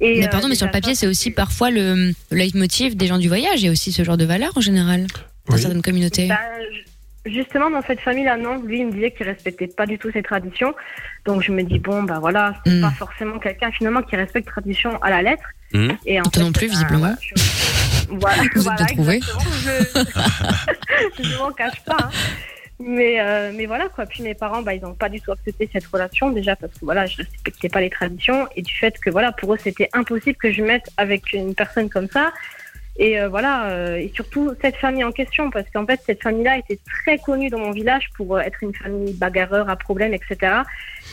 Et, 0.00 0.20
mais 0.20 0.26
euh, 0.26 0.30
pardon, 0.30 0.48
mais 0.48 0.54
sur 0.54 0.66
le 0.66 0.72
papier, 0.72 0.94
c'est 0.94 1.06
aussi 1.06 1.30
parfois 1.30 1.70
le, 1.70 2.12
le 2.30 2.36
leitmotiv 2.36 2.96
des 2.96 3.06
gens 3.06 3.18
du 3.18 3.28
voyage. 3.28 3.62
Il 3.62 3.66
y 3.66 3.68
a 3.68 3.72
aussi 3.72 3.92
ce 3.92 4.02
genre 4.04 4.16
de 4.16 4.24
valeurs 4.24 4.52
en 4.56 4.60
général 4.60 5.06
dans 5.48 5.54
Oui. 5.54 5.60
certaines 5.60 5.82
communautés. 5.82 6.28
Ben, 6.28 6.38
ju- 7.24 7.32
justement, 7.32 7.70
dans 7.70 7.82
cette 7.82 8.00
famille-là, 8.00 8.36
non, 8.36 8.60
lui, 8.62 8.80
il 8.80 8.86
me 8.86 8.92
disait 8.92 9.10
qu'il 9.12 9.26
respectait 9.26 9.68
pas 9.68 9.86
du 9.86 9.98
tout 9.98 10.10
ses 10.12 10.22
traditions. 10.22 10.74
Donc, 11.24 11.42
je 11.42 11.50
me 11.52 11.62
dis, 11.62 11.78
bon, 11.78 12.02
ben 12.02 12.18
voilà, 12.20 12.54
c'est 12.66 12.72
Mm. 12.74 12.80
pas 12.82 12.90
forcément 12.90 13.38
quelqu'un 13.38 13.70
finalement 13.72 14.02
qui 14.02 14.16
respecte 14.16 14.48
tradition 14.48 15.00
à 15.02 15.10
la 15.10 15.22
lettre. 15.22 15.44
Mhm. 15.72 15.96
Et 16.06 16.20
en 16.20 16.24
Toi 16.24 16.32
fait, 16.34 16.40
non 16.40 16.52
plus, 16.52 16.66
ben, 16.68 16.72
visiblement. 16.72 17.14
je- 17.20 17.42
Voilà, 18.20 18.36
Vous 18.36 18.44
êtes 18.46 18.56
voilà, 18.62 18.76
bien 18.84 18.86
trouvés. 18.86 19.16
exactement. 19.16 19.50
Je, 21.18 21.22
je 21.22 21.38
m'en 21.38 21.50
cache 21.52 21.80
pas. 21.84 21.96
hein. 22.00 22.10
Mais, 22.78 23.20
euh, 23.20 23.52
mais 23.54 23.64
voilà, 23.66 23.88
quoi. 23.88 24.04
Puis 24.04 24.22
mes 24.22 24.34
parents, 24.34 24.60
bah, 24.62 24.74
ils 24.74 24.82
n'ont 24.82 24.92
pas 24.94 25.08
du 25.08 25.20
tout 25.20 25.32
accepté 25.32 25.68
cette 25.72 25.86
relation, 25.86 26.30
déjà 26.30 26.56
parce 26.56 26.72
que 26.74 26.84
voilà, 26.84 27.06
je 27.06 27.16
respectais 27.16 27.70
pas 27.70 27.80
les 27.80 27.88
traditions 27.90 28.46
et 28.54 28.60
du 28.62 28.74
fait 28.74 28.98
que 28.98 29.08
voilà, 29.08 29.32
pour 29.32 29.54
eux, 29.54 29.58
c'était 29.62 29.88
impossible 29.94 30.36
que 30.36 30.52
je 30.52 30.60
me 30.60 30.66
mette 30.68 30.90
avec 30.98 31.32
une 31.32 31.54
personne 31.54 31.88
comme 31.88 32.08
ça. 32.08 32.32
Et 32.98 33.18
euh, 33.20 33.28
voilà, 33.28 33.66
euh, 33.70 33.96
et 33.96 34.10
surtout 34.14 34.54
cette 34.62 34.76
famille 34.76 35.04
en 35.04 35.12
question, 35.12 35.50
parce 35.50 35.66
qu'en 35.72 35.86
fait, 35.86 36.00
cette 36.06 36.22
famille-là 36.22 36.58
était 36.58 36.78
très 37.02 37.18
connue 37.18 37.48
dans 37.50 37.58
mon 37.58 37.70
village 37.70 38.10
pour 38.16 38.36
euh, 38.36 38.40
être 38.40 38.58
une 38.62 38.74
famille 38.74 39.12
bagarreur 39.14 39.68
à 39.70 39.76
problème, 39.76 40.12
etc. 40.14 40.36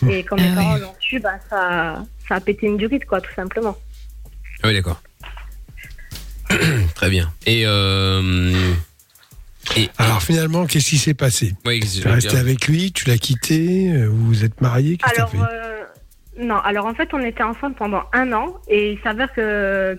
Et 0.09 0.23
quand 0.23 0.35
mes 0.37 0.49
Ah 0.51 0.55
parents 0.55 0.73
oui. 0.75 0.81
l'ont 0.81 0.95
su, 0.99 1.19
bah, 1.19 1.35
ça, 1.49 2.03
ça 2.27 2.35
a 2.35 2.39
pété 2.41 2.67
une 2.67 2.77
durite, 2.77 3.05
quoi, 3.05 3.19
tout 3.21 3.33
simplement. 3.33 3.77
Ah 4.63 4.67
oui, 4.67 4.73
d'accord. 4.73 5.01
Très 6.95 7.09
bien. 7.09 7.31
Et 7.45 7.63
euh... 7.65 8.73
Et, 9.77 9.89
Alors 9.97 10.21
finalement, 10.21 10.65
qu'est-ce 10.65 10.89
qui 10.89 10.97
s'est 10.97 11.13
passé 11.13 11.53
Tu 11.63 12.07
es 12.07 12.11
resté 12.11 12.37
avec 12.37 12.67
lui, 12.67 12.91
tu 12.91 13.07
l'as 13.07 13.17
quitté, 13.17 13.91
euh, 13.91 14.07
vous 14.09 14.27
vous 14.27 14.43
êtes 14.43 14.55
t'as 14.57 14.67
Alors, 14.67 15.29
fait 15.29 15.37
euh, 15.37 15.83
non, 16.37 16.57
alors 16.57 16.85
en 16.85 16.93
fait, 16.93 17.13
on 17.13 17.19
était 17.19 17.43
ensemble 17.43 17.75
pendant 17.75 18.03
un 18.11 18.33
an 18.33 18.55
et 18.67 18.93
il 18.93 18.99
s'avère 18.99 19.31
que, 19.33 19.97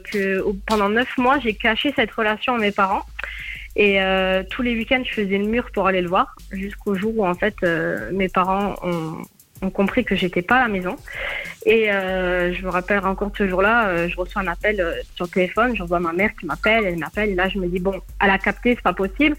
pendant 0.66 0.88
neuf 0.88 1.16
mois, 1.16 1.38
j'ai 1.38 1.54
caché 1.54 1.92
cette 1.96 2.10
relation 2.10 2.56
à 2.56 2.58
mes 2.58 2.72
parents. 2.72 3.04
Et 3.76 4.00
euh, 4.00 4.42
tous 4.48 4.62
les 4.62 4.74
week-ends, 4.76 5.02
je 5.04 5.12
faisais 5.12 5.38
le 5.38 5.46
mur 5.46 5.66
pour 5.72 5.86
aller 5.86 6.00
le 6.00 6.08
voir, 6.08 6.36
jusqu'au 6.52 6.94
jour 6.94 7.12
où 7.16 7.26
en 7.26 7.34
fait, 7.34 7.56
euh, 7.64 8.10
mes 8.12 8.28
parents 8.28 8.76
ont, 8.82 9.22
ont 9.64 9.70
compris 9.70 10.04
que 10.04 10.14
j'étais 10.14 10.42
pas 10.42 10.56
à 10.56 10.62
la 10.62 10.68
maison. 10.68 10.96
Et 11.66 11.90
euh, 11.90 12.52
je 12.52 12.62
me 12.62 12.70
rappelle 12.70 12.98
encore 13.06 13.30
ce 13.36 13.48
jour-là, 13.48 13.88
euh, 13.88 14.08
je 14.08 14.16
reçois 14.16 14.42
un 14.42 14.48
appel 14.48 14.80
euh, 14.80 14.94
sur 15.14 15.24
le 15.24 15.30
téléphone, 15.30 15.74
je 15.74 15.82
vois 15.82 15.98
ma 15.98 16.12
mère 16.12 16.30
qui 16.38 16.44
m'appelle, 16.44 16.84
elle 16.84 16.98
m'appelle, 16.98 17.30
et 17.30 17.34
là 17.34 17.48
je 17.48 17.58
me 17.58 17.66
dis 17.66 17.80
bon, 17.80 18.00
elle 18.20 18.30
a 18.30 18.38
capté, 18.38 18.74
c'est 18.74 18.82
pas 18.82 18.92
possible. 18.92 19.34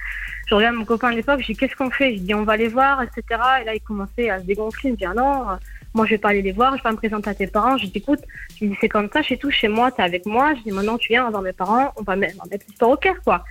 Je 0.48 0.56
regarde 0.56 0.76
mon 0.76 0.86
copain 0.86 1.10
à 1.10 1.12
l'époque, 1.12 1.42
je 1.42 1.48
dis 1.48 1.56
qu'est-ce 1.56 1.76
qu'on 1.76 1.92
fait? 1.92 2.16
Je 2.16 2.22
dis 2.22 2.34
on 2.34 2.44
va 2.44 2.58
les 2.58 2.68
voir, 2.68 3.04
etc. 3.04 3.24
Et 3.62 3.66
là 3.66 3.76
il 3.76 3.82
commençait 3.82 4.30
à 4.30 4.40
se 4.40 4.46
dégonfler, 4.46 4.90
il 4.90 4.94
me 4.94 4.98
dit 4.98 5.06
ah 5.06 5.14
non, 5.14 5.46
moi 5.94 6.06
je 6.06 6.12
vais 6.12 6.18
pas 6.18 6.30
aller 6.30 6.42
les 6.42 6.52
voir, 6.52 6.76
je 6.78 6.84
vais 6.84 6.92
me 6.92 6.98
présenter 6.98 7.30
à 7.30 7.36
tes 7.36 7.48
parents. 7.48 7.78
Je 7.78 7.86
dis 7.86 8.00
écoute, 8.00 8.22
je 8.60 8.66
dis 8.66 8.78
c'est 8.82 8.90
comme 8.90 9.10
ça 9.14 9.22
chez 9.22 9.38
tout, 9.38 9.52
chez 9.52 9.68
moi, 9.68 9.92
t'es 9.92 10.02
avec 10.02 10.26
moi. 10.26 10.56
Je 10.56 10.62
dis 10.64 10.72
maintenant 10.72 10.98
tu 10.98 11.10
viens 11.10 11.30
voir 11.30 11.44
mes 11.44 11.54
parents, 11.54 11.94
on 11.98 12.04
va 12.04 12.16
mettre, 12.16 12.36
l'histoire 12.68 12.92
au 12.92 12.98
clair 12.98 13.16
quoi. 13.24 13.44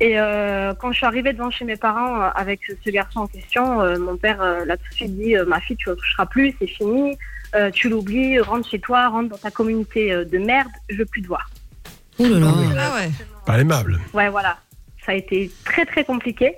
Et 0.00 0.18
euh, 0.18 0.74
quand 0.74 0.90
je 0.92 0.96
suis 0.98 1.06
arrivée 1.06 1.32
devant 1.32 1.50
chez 1.50 1.64
mes 1.64 1.76
parents 1.76 2.22
euh, 2.22 2.30
avec 2.34 2.60
ce 2.84 2.90
garçon 2.90 3.20
en 3.20 3.26
question, 3.26 3.80
euh, 3.80 3.98
mon 3.98 4.16
père 4.16 4.40
euh, 4.42 4.64
l'a 4.64 4.76
tout 4.76 4.88
de 4.90 4.94
suite 4.94 5.16
dit 5.16 5.36
euh, 5.36 5.44
ma 5.44 5.60
fille 5.60 5.76
tu 5.76 5.88
ne 5.88 5.94
toucheras 5.94 6.26
plus, 6.26 6.54
c'est 6.58 6.66
fini, 6.66 7.16
euh, 7.54 7.70
tu 7.70 7.88
l'oublies, 7.88 8.40
rentre 8.40 8.68
chez 8.68 8.78
toi, 8.78 9.08
rentre 9.08 9.28
dans 9.28 9.38
ta 9.38 9.50
communauté 9.50 10.12
euh, 10.12 10.24
de 10.24 10.38
merde, 10.38 10.70
je 10.88 10.96
veux 10.96 11.06
plus 11.06 11.22
te 11.22 11.28
voir. 11.28 11.50
Oh 12.18 12.24
là 12.24 12.38
là. 12.38 12.48
Ah 12.78 12.94
ouais. 12.96 13.10
Pas 13.46 13.58
aimable. 13.58 14.00
Ouais, 14.14 14.28
voilà. 14.28 14.56
Ça 15.04 15.12
a 15.12 15.14
été 15.16 15.50
très 15.64 15.84
très 15.84 16.04
compliqué. 16.04 16.56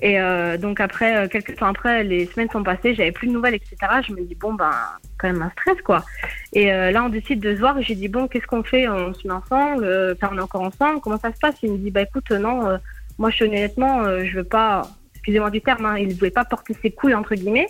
Et 0.00 0.20
euh, 0.20 0.58
donc 0.58 0.80
après, 0.80 1.16
euh, 1.16 1.26
quelques 1.28 1.56
temps 1.56 1.68
après, 1.68 2.04
les 2.04 2.26
semaines 2.26 2.50
sont 2.50 2.62
passées, 2.62 2.94
j'avais 2.94 3.12
plus 3.12 3.28
de 3.28 3.32
nouvelles, 3.32 3.54
etc. 3.54 3.76
Je 4.06 4.12
me 4.12 4.20
dis 4.20 4.34
bon 4.34 4.52
ben 4.52 4.70
quand 5.18 5.26
même 5.32 5.40
un 5.40 5.50
stress 5.50 5.80
quoi. 5.82 6.04
Et 6.52 6.70
euh, 6.72 6.90
là 6.90 7.02
on 7.04 7.08
décide 7.08 7.40
de 7.40 7.54
se 7.54 7.60
voir. 7.60 7.78
et 7.78 7.82
J'ai 7.82 7.94
dit 7.94 8.08
bon 8.08 8.28
qu'est-ce 8.28 8.46
qu'on 8.46 8.62
fait? 8.62 8.86
On 8.88 9.14
se 9.14 9.26
met 9.26 9.32
ensemble 9.32 9.84
euh, 9.84 10.12
Enfin 10.14 10.30
on 10.34 10.38
est 10.38 10.42
encore 10.42 10.60
ensemble 10.62 11.00
Comment 11.00 11.18
ça 11.18 11.32
se 11.32 11.38
passe? 11.38 11.54
Il 11.62 11.72
me 11.72 11.78
dit 11.78 11.90
bah 11.90 12.02
écoute 12.02 12.30
euh, 12.30 12.38
non, 12.38 12.68
euh, 12.68 12.76
moi 13.18 13.30
je 13.30 13.38
dis 13.44 13.50
honnêtement, 13.50 14.02
euh, 14.04 14.24
je 14.24 14.36
veux 14.36 14.44
pas. 14.44 14.82
Excusez-moi 15.14 15.50
du 15.50 15.60
terme, 15.62 15.86
hein, 15.86 15.96
il 15.98 16.08
ne 16.08 16.14
voulait 16.14 16.30
pas 16.30 16.44
porter 16.44 16.74
ses 16.82 16.90
couilles 16.90 17.14
entre 17.14 17.34
guillemets. 17.34 17.66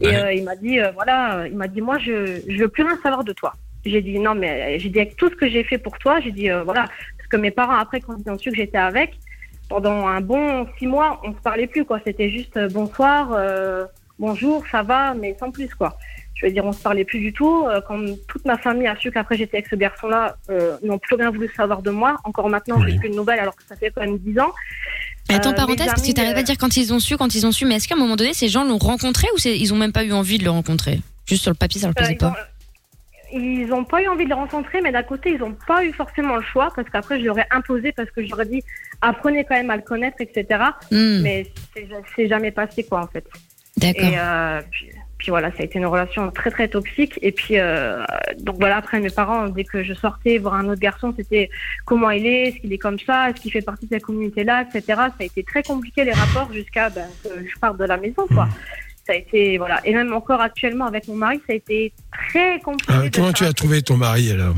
Et 0.00 0.08
Ouais. 0.08 0.16
euh, 0.16 0.32
il 0.32 0.42
m'a 0.44 0.56
dit 0.56 0.80
euh, 0.80 0.90
voilà, 0.92 1.44
il 1.46 1.56
m'a 1.56 1.68
dit 1.68 1.80
moi 1.80 1.98
je 1.98 2.40
je 2.48 2.56
veux 2.58 2.68
plus 2.68 2.82
rien 2.82 2.98
savoir 3.02 3.22
de 3.22 3.32
toi. 3.32 3.52
J'ai 3.86 4.02
dit 4.02 4.18
non 4.18 4.34
mais 4.34 4.78
j'ai 4.80 4.88
dit 4.88 4.98
avec 4.98 5.16
tout 5.16 5.28
ce 5.30 5.36
que 5.36 5.48
j'ai 5.48 5.62
fait 5.62 5.78
pour 5.78 5.96
toi, 5.98 6.18
j'ai 6.20 6.32
dit 6.32 6.50
euh, 6.50 6.64
voilà 6.64 6.86
parce 7.16 7.28
que 7.30 7.36
mes 7.36 7.52
parents 7.52 7.76
après 7.76 8.00
quand 8.00 8.16
ils 8.18 8.28
ont 8.30 8.36
su 8.38 8.50
que 8.50 8.56
j'étais 8.56 8.76
avec 8.76 9.12
pendant 9.70 10.06
un 10.06 10.20
bon 10.20 10.66
six 10.78 10.86
mois, 10.86 11.20
on 11.24 11.32
se 11.32 11.38
parlait 11.38 11.66
plus 11.66 11.84
quoi. 11.86 11.98
C'était 12.04 12.28
juste 12.28 12.56
euh, 12.58 12.68
bonsoir, 12.68 13.30
euh, 13.32 13.86
bonjour, 14.18 14.62
ça 14.70 14.82
va, 14.82 15.14
mais 15.14 15.34
sans 15.40 15.50
plus 15.50 15.72
quoi. 15.74 15.96
Je 16.34 16.46
veux 16.46 16.52
dire, 16.52 16.64
on 16.64 16.72
se 16.72 16.80
parlait 16.82 17.04
plus 17.04 17.18
du 17.20 17.32
tout. 17.34 17.66
Euh, 17.68 17.80
Quand 17.86 17.98
toute 18.26 18.44
ma 18.46 18.56
famille 18.58 18.86
a 18.86 18.96
su 18.96 19.10
qu'après 19.12 19.36
j'étais 19.36 19.58
avec 19.58 19.68
ce 19.68 19.76
garçon-là, 19.76 20.36
euh, 20.50 20.76
ils 20.82 20.88
n'ont 20.88 20.98
plus 20.98 21.14
rien 21.16 21.30
voulu 21.30 21.50
savoir 21.54 21.82
de 21.82 21.90
moi. 21.90 22.16
Encore 22.24 22.48
maintenant, 22.48 22.82
j'ai 22.86 22.96
plus 22.98 23.10
de 23.10 23.14
nouvelles 23.14 23.38
alors 23.40 23.54
que 23.54 23.62
ça 23.68 23.76
fait 23.76 23.90
quand 23.94 24.00
même 24.00 24.18
10 24.18 24.38
ans. 24.40 24.52
Mais 25.28 25.34
attends, 25.36 25.50
Euh, 25.50 25.54
parenthèse, 25.54 25.86
parce 25.86 26.00
que 26.00 26.06
amis, 26.06 26.14
tu 26.14 26.20
n'arrives 26.20 26.32
euh, 26.32 26.34
pas 26.36 26.40
à 26.40 26.44
dire 26.44 26.56
quand 26.58 26.76
ils 26.78 26.92
ont 26.94 26.98
su, 26.98 27.16
quand 27.18 27.34
ils 27.34 27.46
ont 27.46 27.52
su, 27.52 27.66
mais 27.66 27.76
est-ce 27.76 27.86
qu'à 27.86 27.94
un 27.94 27.98
moment 27.98 28.16
donné, 28.16 28.32
ces 28.34 28.48
gens 28.48 28.64
l'ont 28.64 28.78
rencontré 28.78 29.28
ou 29.34 29.38
ils 29.44 29.72
ont 29.74 29.76
même 29.76 29.92
pas 29.92 30.02
eu 30.02 30.12
envie 30.12 30.38
de 30.38 30.44
le 30.44 30.50
rencontrer? 30.50 31.00
Juste 31.26 31.42
sur 31.42 31.50
le 31.52 31.56
papier, 31.56 31.78
ça 31.80 31.86
leur 31.88 31.94
Euh, 31.96 32.00
plaisait 32.00 32.16
pas. 32.16 32.28
ont- 32.28 32.34
Ils 33.32 33.66
n'ont 33.66 33.84
pas 33.84 34.02
eu 34.02 34.08
envie 34.08 34.24
de 34.24 34.30
le 34.30 34.34
rencontrer, 34.34 34.80
mais 34.80 34.92
d'un 34.92 35.02
côté, 35.02 35.32
ils 35.32 35.38
n'ont 35.38 35.56
pas 35.66 35.84
eu 35.84 35.92
forcément 35.92 36.36
le 36.36 36.42
choix, 36.42 36.70
parce 36.74 36.88
qu'après, 36.88 37.20
je 37.20 37.24
leur 37.24 37.38
ai 37.38 37.46
imposé, 37.50 37.92
parce 37.92 38.10
que 38.10 38.24
je 38.24 38.30
leur 38.30 38.42
ai 38.42 38.46
dit, 38.46 38.62
apprenez 39.00 39.44
quand 39.44 39.54
même 39.54 39.70
à 39.70 39.76
le 39.76 39.82
connaître, 39.82 40.16
etc. 40.20 40.62
Hmm. 40.90 41.22
Mais 41.22 41.46
c'est 42.16 42.28
jamais 42.28 42.50
passé, 42.50 42.84
quoi, 42.84 43.02
en 43.02 43.06
fait. 43.06 43.24
D'accord. 43.76 44.04
Et 44.04 44.18
euh, 44.18 44.60
puis, 44.70 44.90
puis 45.20 45.30
voilà, 45.30 45.50
ça 45.50 45.58
a 45.60 45.64
été 45.64 45.78
une 45.78 45.86
relation 45.86 46.30
très, 46.30 46.50
très 46.50 46.68
toxique. 46.68 47.18
Et 47.22 47.30
puis, 47.30 47.58
euh, 47.58 48.02
donc 48.38 48.56
voilà, 48.58 48.78
après, 48.78 49.00
mes 49.00 49.10
parents, 49.10 49.48
dès 49.48 49.64
que 49.64 49.82
je 49.82 49.92
sortais 49.92 50.38
voir 50.38 50.54
un 50.54 50.66
autre 50.68 50.80
garçon, 50.80 51.12
c'était 51.16 51.50
comment 51.84 52.10
il 52.10 52.26
est, 52.26 52.48
est-ce 52.48 52.56
qu'il 52.56 52.72
est 52.72 52.78
comme 52.78 52.98
ça, 52.98 53.30
est-ce 53.30 53.40
qu'il 53.40 53.52
fait 53.52 53.60
partie 53.60 53.86
de 53.86 53.94
cette 53.94 54.02
communauté-là, 54.02 54.62
etc. 54.62 54.82
Ça 54.86 55.12
a 55.20 55.24
été 55.24 55.42
très 55.42 55.62
compliqué, 55.62 56.04
les 56.04 56.12
rapports, 56.12 56.50
jusqu'à 56.52 56.88
ben, 56.88 57.06
que 57.22 57.46
je 57.46 57.58
parte 57.58 57.76
de 57.76 57.84
la 57.84 57.98
maison, 57.98 58.26
quoi. 58.28 58.48
Ça 59.06 59.12
a 59.12 59.16
été, 59.16 59.58
voilà. 59.58 59.80
Et 59.84 59.94
même 59.94 60.12
encore 60.12 60.40
actuellement 60.40 60.86
avec 60.86 61.08
mon 61.08 61.16
mari, 61.16 61.40
ça 61.46 61.52
a 61.52 61.56
été 61.56 61.92
très 62.12 62.60
compliqué. 62.60 62.92
Ah, 62.94 63.08
comment 63.12 63.32
tu 63.32 63.44
as 63.44 63.52
trouvé 63.52 63.82
ton 63.82 63.96
mari 63.96 64.30
alors 64.30 64.54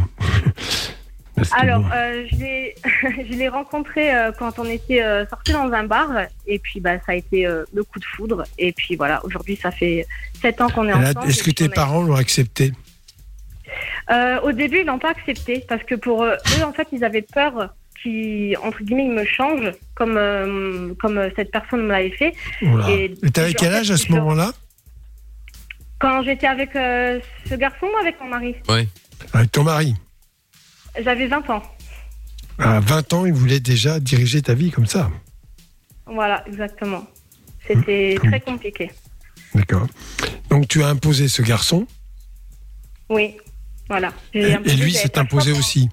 alors, 1.53 1.85
euh, 1.95 2.27
je 2.31 2.37
l'ai, 2.37 2.75
je 3.31 3.37
l'ai 3.37 3.49
rencontré 3.49 4.15
euh, 4.15 4.33
quand 4.39 4.59
on 4.59 4.67
était 4.67 5.03
euh, 5.03 5.27
sortis 5.27 5.53
dans 5.53 5.73
un 5.73 5.85
bar, 5.85 6.11
et 6.47 6.59
puis 6.59 6.81
bah 6.81 6.99
ça 7.07 7.13
a 7.13 7.15
été 7.15 7.45
le 7.45 7.85
coup 7.85 7.99
de 7.99 8.05
foudre. 8.05 8.45
Et 8.59 8.73
puis 8.73 8.97
voilà, 8.97 9.25
aujourd'hui 9.25 9.57
ça 9.57 9.71
fait 9.71 10.07
sept 10.41 10.61
ans 10.61 10.69
qu'on 10.69 10.89
est 10.89 10.93
ensemble. 10.93 11.29
Est-ce 11.29 11.43
que 11.43 11.51
tes 11.51 11.69
parents 11.69 12.03
l'ont 12.03 12.17
accepté? 12.17 12.73
Au 14.43 14.53
début, 14.53 14.81
ils 14.81 14.87
n'ont 14.87 14.99
pas 14.99 15.11
accepté 15.11 15.65
parce 15.67 15.83
que 15.85 15.95
pour 15.95 16.25
eux, 16.25 16.37
en 16.63 16.73
fait, 16.73 16.89
ils 16.93 17.05
avaient 17.05 17.23
peur 17.23 17.73
qui 18.03 18.55
entre 18.63 18.83
guillemets 18.83 19.09
me 19.09 19.25
changent 19.25 19.73
comme 19.95 20.17
euh, 20.17 20.95
comme 21.01 21.21
cette 21.37 21.51
personne 21.51 21.83
me 21.83 21.93
l'avait 21.93 22.11
fait. 22.11 22.35
Oula. 22.63 22.91
Et 22.91 23.15
Et 23.23 23.31
t'avais 23.31 23.55
quel 23.55 23.73
âge 23.75 23.91
à 23.91 23.97
ce 23.97 24.11
moment-là? 24.13 24.53
Quand 25.99 26.23
j'étais 26.25 26.47
avec 26.49 26.75
euh, 26.75 27.21
ce 27.49 27.55
garçon, 27.55 27.87
avec 28.01 28.21
mon 28.21 28.29
mari, 28.29 28.57
Ouais. 28.69 28.89
Avec 29.33 29.53
ton 29.53 29.63
mari? 29.65 29.95
j'avais 31.03 31.27
20 31.29 31.49
ans. 31.51 31.63
À 32.59 32.81
20 32.81 33.13
ans, 33.15 33.25
il 33.27 33.33
voulait 33.33 33.61
déjà 33.61 33.99
diriger 34.01 34.43
ta 34.43 34.55
vie 34.55 34.71
comme 34.71 34.87
ça. 34.87 35.11
Voilà, 36.07 36.45
exactement. 36.47 37.05
C'était 37.67 38.19
Hum, 38.23 38.29
très 38.31 38.41
compliqué. 38.41 38.91
D'accord. 39.55 39.87
Donc 40.51 40.67
tu 40.69 40.83
as 40.83 40.89
imposé 40.89 41.29
ce 41.29 41.41
garçon? 41.43 41.87
Oui, 43.09 43.37
voilà. 43.89 44.13
Et, 44.35 44.41
et 44.65 44.77
lui 44.77 44.93
s'est 44.93 45.19
imposé 45.19 45.53
aussi? 45.53 45.89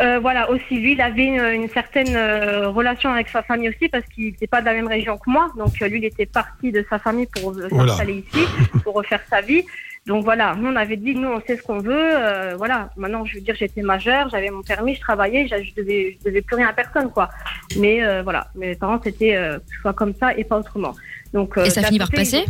Euh, 0.00 0.18
voilà, 0.20 0.48
aussi, 0.50 0.76
lui, 0.78 0.92
il 0.92 1.00
avait 1.00 1.24
une, 1.24 1.40
une 1.62 1.68
certaine 1.68 2.14
euh, 2.14 2.68
relation 2.68 3.10
avec 3.10 3.28
sa 3.28 3.42
famille 3.42 3.68
aussi 3.68 3.88
parce 3.88 4.04
qu'il 4.06 4.26
n'était 4.26 4.46
pas 4.46 4.60
de 4.60 4.66
la 4.66 4.74
même 4.74 4.86
région 4.86 5.16
que 5.18 5.28
moi. 5.28 5.50
Donc, 5.56 5.80
euh, 5.82 5.88
lui, 5.88 5.98
il 5.98 6.04
était 6.04 6.26
parti 6.26 6.70
de 6.70 6.84
sa 6.88 6.98
famille 7.00 7.26
pour 7.26 7.52
Voilà. 7.52 7.68
s'installer 7.88 8.24
ici, 8.32 8.44
pour 8.84 8.94
refaire 8.94 9.20
sa 9.28 9.40
vie. 9.40 9.64
Donc, 10.06 10.22
voilà, 10.24 10.54
nous, 10.54 10.68
on 10.70 10.76
avait 10.76 10.96
dit, 10.96 11.14
nous, 11.16 11.28
on 11.28 11.40
sait 11.42 11.56
ce 11.56 11.62
qu'on 11.62 11.78
veut. 11.80 11.92
euh, 11.98 12.54
voilà, 12.56 12.90
maintenant, 12.96 13.24
je 13.24 13.34
veux 13.34 13.40
dire, 13.40 13.56
j'étais 13.58 13.82
majeure, 13.82 14.28
j'avais 14.30 14.50
mon 14.50 14.62
permis, 14.62 14.94
je 14.94 15.00
travaillais, 15.00 15.48
je, 15.48 15.74
devais, 15.74 16.16
je 16.20 16.24
devais 16.24 16.42
plus 16.42 16.56
rien 16.56 16.68
à 16.68 16.72
personne, 16.72 17.10
quoi. 17.10 17.28
Mais 17.76 18.02
euh, 18.02 18.22
voilà, 18.22 18.46
mes 18.54 18.74
parents, 18.76 19.00
c'était 19.02 19.34
euh, 19.36 19.58
soit 19.82 19.92
comme 19.94 20.14
ça 20.14 20.32
et 20.34 20.44
pas 20.44 20.58
autrement. 20.58 20.94
Donc, 21.34 21.58
euh, 21.58 21.64
Et 21.64 21.70
ça 21.70 21.82
finit 21.82 21.98
par 21.98 22.10
passer 22.10 22.46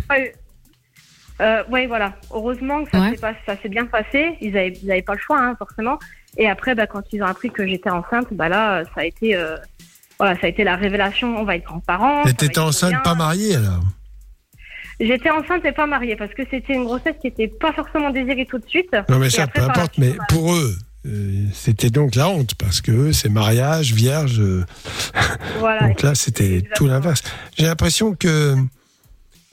euh, 1.40 1.62
oui, 1.70 1.86
voilà. 1.86 2.14
Heureusement 2.34 2.84
que 2.84 2.90
ça 2.90 3.10
s'est 3.10 3.16
pas- 3.16 3.34
ça 3.46 3.56
s'est 3.62 3.68
bien 3.68 3.86
passé. 3.86 4.36
Ils 4.40 4.56
avaient, 4.58 4.72
ils 4.82 4.90
avaient 4.90 5.02
pas 5.02 5.12
le 5.14 5.20
choix, 5.20 5.38
hein, 5.40 5.54
forcément. 5.56 5.96
Et 6.36 6.48
après, 6.48 6.74
bah, 6.74 6.86
quand 6.86 7.02
ils 7.12 7.22
ont 7.22 7.26
appris 7.26 7.50
que 7.50 7.66
j'étais 7.66 7.90
enceinte, 7.90 8.28
bah 8.32 8.48
là, 8.48 8.84
ça 8.94 9.00
a 9.00 9.04
été, 9.04 9.34
euh, 9.34 9.56
voilà, 10.18 10.38
ça 10.40 10.46
a 10.46 10.48
été 10.48 10.62
la 10.64 10.76
révélation. 10.76 11.36
On 11.36 11.44
va 11.44 11.56
être 11.56 11.64
grands-parents. 11.64 12.24
Et 12.24 12.34
t'étais 12.34 12.58
enceinte, 12.60 12.90
bien. 12.90 13.00
pas 13.00 13.14
mariée 13.14 13.56
alors 13.56 13.82
J'étais 15.00 15.30
enceinte 15.30 15.64
et 15.64 15.70
pas 15.72 15.86
mariée 15.86 16.16
parce 16.16 16.34
que 16.34 16.42
c'était 16.50 16.74
une 16.74 16.84
grossesse 16.84 17.14
qui 17.20 17.28
était 17.28 17.46
pas 17.46 17.72
forcément 17.72 18.10
désirée 18.10 18.46
tout 18.46 18.58
de 18.58 18.66
suite. 18.68 18.90
Non 19.08 19.18
mais 19.20 19.30
ça, 19.30 19.44
après, 19.44 19.60
peu 19.60 19.66
importe, 19.66 19.94
suite, 19.94 20.04
mais 20.04 20.16
pour 20.28 20.52
eux, 20.52 20.74
euh, 21.06 21.44
c'était 21.54 21.90
donc 21.90 22.16
la 22.16 22.28
honte 22.28 22.56
parce 22.56 22.80
que 22.80 22.90
eux, 22.90 23.12
c'est 23.12 23.28
mariage, 23.28 23.92
vierge. 23.92 24.40
euh, 24.40 24.64
Voilà. 25.60 25.86
donc 25.86 26.02
là, 26.02 26.16
c'était 26.16 26.64
tout 26.74 26.88
l'inverse. 26.88 27.22
J'ai 27.56 27.66
l'impression 27.66 28.14
que 28.16 28.56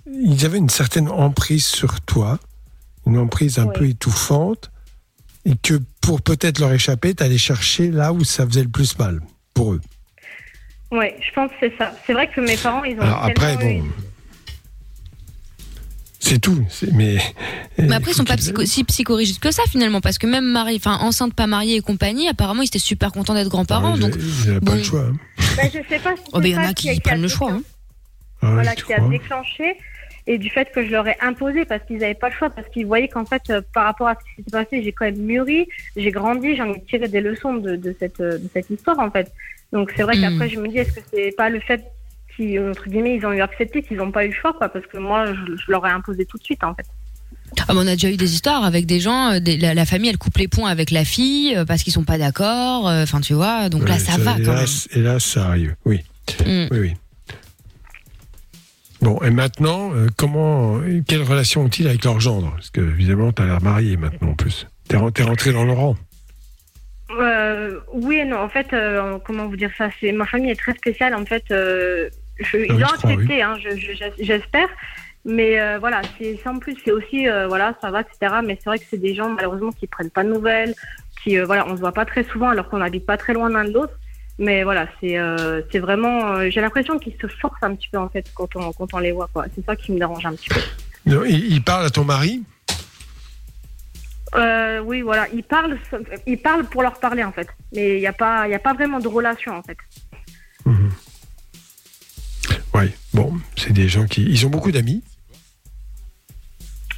ils 0.08 0.46
avaient 0.46 0.58
une 0.58 0.70
certaine 0.70 1.10
emprise 1.10 1.66
sur 1.66 2.02
toi, 2.02 2.40
une 3.06 3.20
emprise 3.20 3.60
un 3.60 3.66
Oui. 3.68 3.74
peu 3.76 3.86
étouffante, 3.88 4.72
et 5.46 5.56
que 5.62 5.80
pour 6.02 6.22
peut-être 6.22 6.60
leur 6.60 6.72
échapper, 6.74 7.14
t'allais 7.14 7.38
chercher 7.38 7.92
là 7.92 8.12
où 8.14 8.24
ça 8.24 8.46
faisait 8.48 8.64
le 8.64 8.70
plus 8.70 8.98
mal 8.98 9.22
pour 9.54 9.74
eux. 9.74 9.82
Ouais, 10.92 11.16
je 11.28 11.34
pense 11.34 11.50
que 11.52 11.56
c'est 11.62 11.78
ça. 11.78 11.94
C'est 12.06 12.14
vrai 12.14 12.28
que 12.30 12.40
mes 12.42 12.58
parents, 12.58 12.84
ils 12.84 12.96
ont 12.98 13.02
Alors 13.02 13.24
après, 13.26 13.58
bon, 13.58 13.84
c'est 16.20 16.40
tout. 16.40 16.66
Mais, 16.94 17.18
Mais 17.78 17.94
après, 17.94 18.12
ils 18.12 18.16
sont 18.16 18.24
pas 18.24 18.38
psycho- 18.38 18.66
si 18.66 18.84
psychorigides 18.84 19.40
que 19.40 19.52
ça 19.52 19.64
finalement, 19.70 20.02
parce 20.02 20.18
que 20.18 20.26
même 20.28 20.46
mariés, 20.46 20.78
enfin 20.78 20.98
enceinte, 21.02 21.34
pas 21.34 21.46
mariée 21.48 21.76
et 21.78 21.82
compagnie, 21.82 22.28
apparemment 22.28 22.64
ils 22.64 22.68
étaient 22.68 22.80
super 22.80 23.12
contents 23.12 23.34
d'être 23.36 23.50
grands-parents. 23.50 23.96
ils- 23.96 24.02
donc, 24.02 24.16
ils 24.18 24.48
n'avaient 24.48 24.60
pas 24.60 24.72
bon. 24.72 24.78
le 24.78 24.84
choix. 24.84 25.02
hein. 25.02 25.16
Bah, 25.58 25.64
je 25.66 25.80
sais 25.88 26.00
pas 26.00 26.16
si 26.16 26.22
oh, 26.34 26.40
il 26.44 26.50
y 26.50 26.58
en 26.58 26.64
a 26.64 26.74
qui 26.74 27.00
prennent 27.00 27.22
le 27.22 27.28
choix. 27.28 27.52
hein. 27.52 27.62
Ah 28.42 28.48
ouais, 28.48 28.54
voilà, 28.56 28.76
tu 28.76 28.86
qui 28.86 28.94
a 28.94 28.98
crois 28.98 29.10
déclenché 29.10 29.78
et 30.28 30.38
du 30.38 30.50
fait 30.50 30.72
que 30.74 30.84
je 30.86 30.90
leur 30.92 31.08
ai 31.08 31.16
imposé 31.22 31.66
parce 31.66 31.84
qu'ils 31.86 31.98
n'avaient 31.98 32.14
pas 32.16 32.30
le 32.30 32.36
choix, 32.36 32.50
parce 32.50 32.68
qu'ils 32.70 32.86
voyaient 32.88 33.08
qu'en 33.08 33.26
fait, 33.26 33.44
euh, 33.50 33.62
par 33.74 33.86
rapport 33.86 34.08
à 34.08 34.16
ce 34.16 34.20
qui 34.30 34.36
s'était 34.38 34.52
passé, 34.52 34.82
j'ai 34.84 34.92
quand 34.92 35.06
même 35.06 35.18
mûri, 35.18 35.68
j'ai 35.96 36.12
grandi, 36.12 36.56
j'en 36.56 36.74
ai 36.74 36.82
tiré 36.86 37.08
des 37.08 37.22
leçons 37.22 37.56
de, 37.56 37.76
de 37.76 37.96
cette, 38.00 38.20
euh, 38.20 38.38
de 38.40 38.50
cette 38.54 38.70
histoire 38.70 39.00
en 39.00 39.12
fait. 39.12 39.32
Donc 39.72 39.92
c'est 39.96 40.04
vrai 40.04 40.18
Mm. 40.18 40.22
qu'après, 40.22 40.50
je 40.50 40.60
me 40.60 40.68
dis, 40.68 40.78
est-ce 40.80 40.92
que 40.94 41.02
c'est 41.14 41.32
pas 41.32 41.50
le 41.50 41.60
fait 41.60 41.84
qu'ils, 42.36 42.60
entre 42.60 42.90
guillemets, 42.90 43.16
ils 43.18 43.26
ont 43.26 43.34
eu 43.34 43.42
accepté 43.42 43.84
qu'ils 43.84 43.98
n'ont 43.98 44.12
pas 44.12 44.26
eu 44.26 44.30
le 44.30 44.34
choix, 44.34 44.54
quoi, 44.54 44.68
parce 44.70 44.86
que 44.88 44.98
moi, 44.98 45.26
je, 45.34 45.56
je 45.56 45.72
leur 45.72 45.86
ai 45.86 45.92
imposé 45.92 46.26
tout 46.26 46.38
de 46.38 46.44
suite 46.44 46.64
en 46.64 46.74
fait. 46.76 46.86
Ah, 47.68 47.74
on 47.76 47.88
a 47.88 47.94
déjà 47.94 48.10
eu 48.10 48.18
des 48.18 48.34
histoires 48.34 48.66
avec 48.66 48.86
des 48.86 49.00
gens, 49.00 49.34
euh, 49.34 49.40
des- 49.40 49.58
la, 49.58 49.74
la 49.74 49.86
famille 49.86 50.10
elle 50.10 50.18
coupe 50.18 50.38
les 50.38 50.48
points 50.48 50.70
avec 50.70 50.92
la 50.92 51.06
fille 51.06 51.56
parce 51.68 51.84
qu'ils 51.84 51.94
sont 51.94 52.04
pas 52.04 52.18
d'accord. 52.18 52.90
euh, 52.90 53.04
Enfin 53.04 53.22
tu 53.22 53.34
vois, 53.34 53.70
donc 53.70 53.88
là 53.88 53.96
Ouais, 53.96 54.00
ça, 54.00 54.18
va 54.18 54.32
quand 54.34 54.40
même. 54.40 54.50
hélas, 54.50 54.88
hélas, 54.94 55.24
ça 55.24 55.46
arrive. 55.48 55.76
Oui. 55.86 56.02
Mm. 56.46 56.68
Oui, 56.72 56.80
oui. 56.80 56.94
Bon, 59.06 59.22
et 59.22 59.30
maintenant, 59.30 59.92
euh, 59.94 60.08
comment, 60.18 60.80
quelle 61.08 61.22
relation 61.22 61.62
ont-ils 61.62 61.88
avec 61.88 62.04
leur 62.04 62.20
gendre? 62.20 62.50
Parce 62.56 62.72
que, 62.72 62.82
évidemment, 62.82 63.32
tu 63.32 63.44
as 63.44 63.46
l'air 63.46 63.62
marié 63.62 63.98
maintenant, 63.98 64.30
en 64.30 64.34
plus. 64.34 64.68
T'es 64.88 64.98
t'es 65.14 65.22
rentré 65.22 65.54
dans 65.54 65.64
le 65.64 65.74
rang. 65.74 65.96
Euh, 67.12 67.80
oui 67.94 68.16
et 68.16 68.26
non. 68.26 68.40
En 68.40 68.50
fait, 68.50 68.74
euh, 68.74 69.20
comment 69.24 69.46
vous 69.46 69.58
dire 69.58 69.70
ça? 69.78 69.90
C'est 70.00 70.12
ma 70.12 70.26
famille 70.26 70.50
est 70.50 70.60
très 70.60 70.74
spéciale. 70.74 71.14
En 71.14 71.24
fait, 71.24 71.44
euh, 71.52 72.10
je, 72.40 72.58
ils 72.58 72.72
ont 72.84 72.88
accepté. 72.88 73.44
hein, 73.44 73.58
je- 73.64 73.78
je- 73.78 74.24
j'espère. 74.24 74.68
Mais 75.24 75.60
euh, 75.60 75.78
voilà, 75.80 76.02
c'est 76.18 76.40
en 76.48 76.58
plus, 76.58 76.76
c'est 76.84 76.92
aussi 76.92 77.28
voilà, 77.48 77.76
ça 77.82 77.92
va, 77.92 78.02
etc. 78.02 78.38
Mais 78.44 78.58
c'est 78.60 78.70
vrai 78.72 78.80
que 78.80 78.86
c'est 78.90 78.98
des 79.02 79.14
gens 79.14 79.30
malheureusement 79.30 79.72
qui 79.72 79.86
prennent 79.86 80.10
pas 80.10 80.24
de 80.24 80.30
nouvelles, 80.30 80.74
qui 81.24 81.38
voilà, 81.38 81.68
on 81.68 81.76
se 81.76 81.80
voit 81.82 81.92
pas 81.94 82.06
très 82.06 82.24
souvent 82.24 82.50
alors 82.50 82.70
qu'on 82.70 82.82
habite 82.82 83.06
pas 83.06 83.18
très 83.18 83.34
loin 83.34 83.50
l'un 83.50 83.66
de 83.66 83.72
l'autre. 83.72 83.94
Mais 84.38 84.64
voilà, 84.64 84.88
c'est 85.00 85.18
euh, 85.18 85.62
c'est 85.72 85.80
vraiment, 85.80 86.34
euh, 86.34 86.50
j'ai 86.50 86.60
l'impression 86.60 87.00
qu'ils 87.00 87.16
se 87.22 87.28
forcent 87.28 87.64
un 87.64 87.74
petit 87.76 87.88
peu 87.90 87.98
en 87.98 88.10
fait 88.10 88.26
quand 88.34 88.56
on 88.56 88.74
quand 88.74 88.94
on 88.94 89.00
les 89.00 89.14
voit 89.14 89.30
quoi. 89.32 89.46
C'est 89.56 89.66
ça 89.66 89.76
qui 89.76 89.94
me 89.94 89.98
dérange 89.98 90.26
un 90.26 90.34
petit 90.34 90.50
peu. 90.50 90.60
Il, 91.06 91.54
il 91.54 91.64
parle 91.64 91.86
à 91.86 91.90
ton 91.90 92.04
mari? 92.04 92.44
Euh, 94.36 94.80
oui, 94.82 95.02
voilà, 95.02 95.28
ils 95.34 95.44
parlent, 95.44 95.80
ils 96.28 96.38
parlent 96.38 96.66
pour 96.66 96.82
leur 96.82 97.00
parler 97.00 97.24
en 97.24 97.32
fait, 97.32 97.48
mais 97.74 97.96
il 97.96 98.00
n'y 98.00 98.08
a 98.08 98.14
pas, 98.14 98.48
y 98.50 98.54
a 98.54 98.60
pas 98.60 98.74
vraiment 98.74 99.00
de 99.00 99.08
relation 99.08 99.56
en 99.56 99.64
fait. 99.64 99.78
Oui. 102.74 102.92
Bon, 103.14 103.34
c'est 103.56 103.72
des 103.72 103.88
gens 103.88 104.06
qui. 104.06 104.24
Ils 104.24 104.46
ont 104.46 104.50
beaucoup 104.50 104.74
d'amis. 104.74 105.02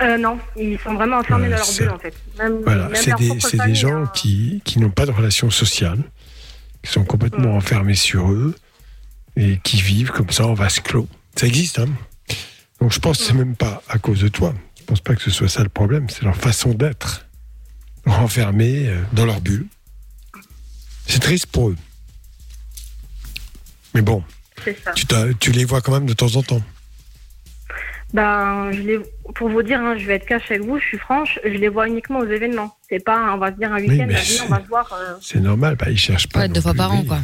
Euh, 0.02 0.18
non, 0.18 0.40
ils 0.56 0.80
sont 0.80 0.94
vraiment 0.96 1.18
enfermés 1.18 1.50
dans 1.50 1.58
leur 1.58 1.74
bulle 1.78 1.90
en 1.90 2.00
fait. 2.00 2.14
Même, 2.40 2.62
Voilà, 2.64 2.90
c'est 2.94 3.16
des, 3.16 3.32
des 3.66 3.76
gens 3.76 4.04
hein. 4.04 4.12
qui, 4.14 4.62
qui 4.64 4.80
n'ont 4.80 4.90
pas 4.90 5.06
de 5.06 5.12
relation 5.12 5.50
sociale, 5.52 6.00
qui 6.88 6.94
sont 6.94 7.04
complètement 7.04 7.56
enfermés 7.56 7.96
sur 7.96 8.32
eux 8.32 8.56
et 9.36 9.60
qui 9.64 9.82
vivent 9.82 10.12
comme 10.12 10.30
ça 10.30 10.48
en 10.48 10.54
vase 10.54 10.80
clos. 10.80 11.08
Ça 11.36 11.46
existe, 11.46 11.80
hein 11.80 11.90
Donc 12.80 12.94
je 12.94 13.00
pense 13.00 13.18
que 13.18 13.26
c'est 13.26 13.34
même 13.34 13.58
pas 13.58 13.84
à 13.90 14.00
cause 14.00 14.22
de 14.22 14.30
toi. 14.30 14.54
Je 14.80 14.84
pense 14.86 15.02
pas 15.02 15.14
que 15.16 15.22
ce 15.22 15.30
soit 15.30 15.50
ça 15.50 15.64
le 15.64 15.70
problème, 15.70 16.10
c'est 16.10 16.24
leur 16.24 16.36
façon 16.36 16.74
d'être. 16.74 17.28
Renfermés 18.06 18.88
euh, 18.88 19.04
dans 19.12 19.26
leur 19.26 19.42
bulle. 19.42 19.68
C'est 21.08 21.20
triste 21.20 21.48
pour 21.48 21.70
eux. 21.70 21.76
Mais 23.94 24.02
bon, 24.02 24.24
tu 25.40 25.52
les 25.52 25.66
vois 25.66 25.82
quand 25.82 25.92
même 25.92 26.06
de 26.06 26.14
temps 26.14 26.36
en 26.38 26.44
temps. 26.44 26.62
Ben, 28.14 28.72
je 28.72 28.82
les, 28.82 29.00
pour 29.36 29.50
vous 29.50 29.62
dire, 29.64 29.80
hein, 29.82 29.96
je 29.98 30.06
vais 30.06 30.16
être 30.16 30.26
cash 30.26 30.44
avec 30.50 30.64
vous, 30.64 30.80
je 30.80 30.86
suis 30.86 30.98
franche, 30.98 31.40
je 31.44 31.50
les 31.50 31.68
vois 31.68 31.88
uniquement 31.88 32.20
aux 32.20 32.26
événements. 32.26 32.76
C'est 32.90 33.04
pas, 33.04 33.34
on 33.34 33.38
va 33.38 33.52
se 33.52 33.58
dire 33.58 33.72
un 33.72 33.80
week-end, 33.80 34.08
on 34.46 34.50
va 34.50 34.62
se 34.64 34.68
voir. 34.68 34.90
euh, 34.94 35.14
C'est 35.22 35.40
normal, 35.42 35.76
bah, 35.76 35.88
ils 35.90 35.98
cherchent 35.98 36.30
pas. 36.30 36.40
Ouais, 36.42 36.48
deux 36.48 36.62
fois 36.62 36.74
par 36.74 36.94
an 36.94 37.04
quoi. 37.04 37.20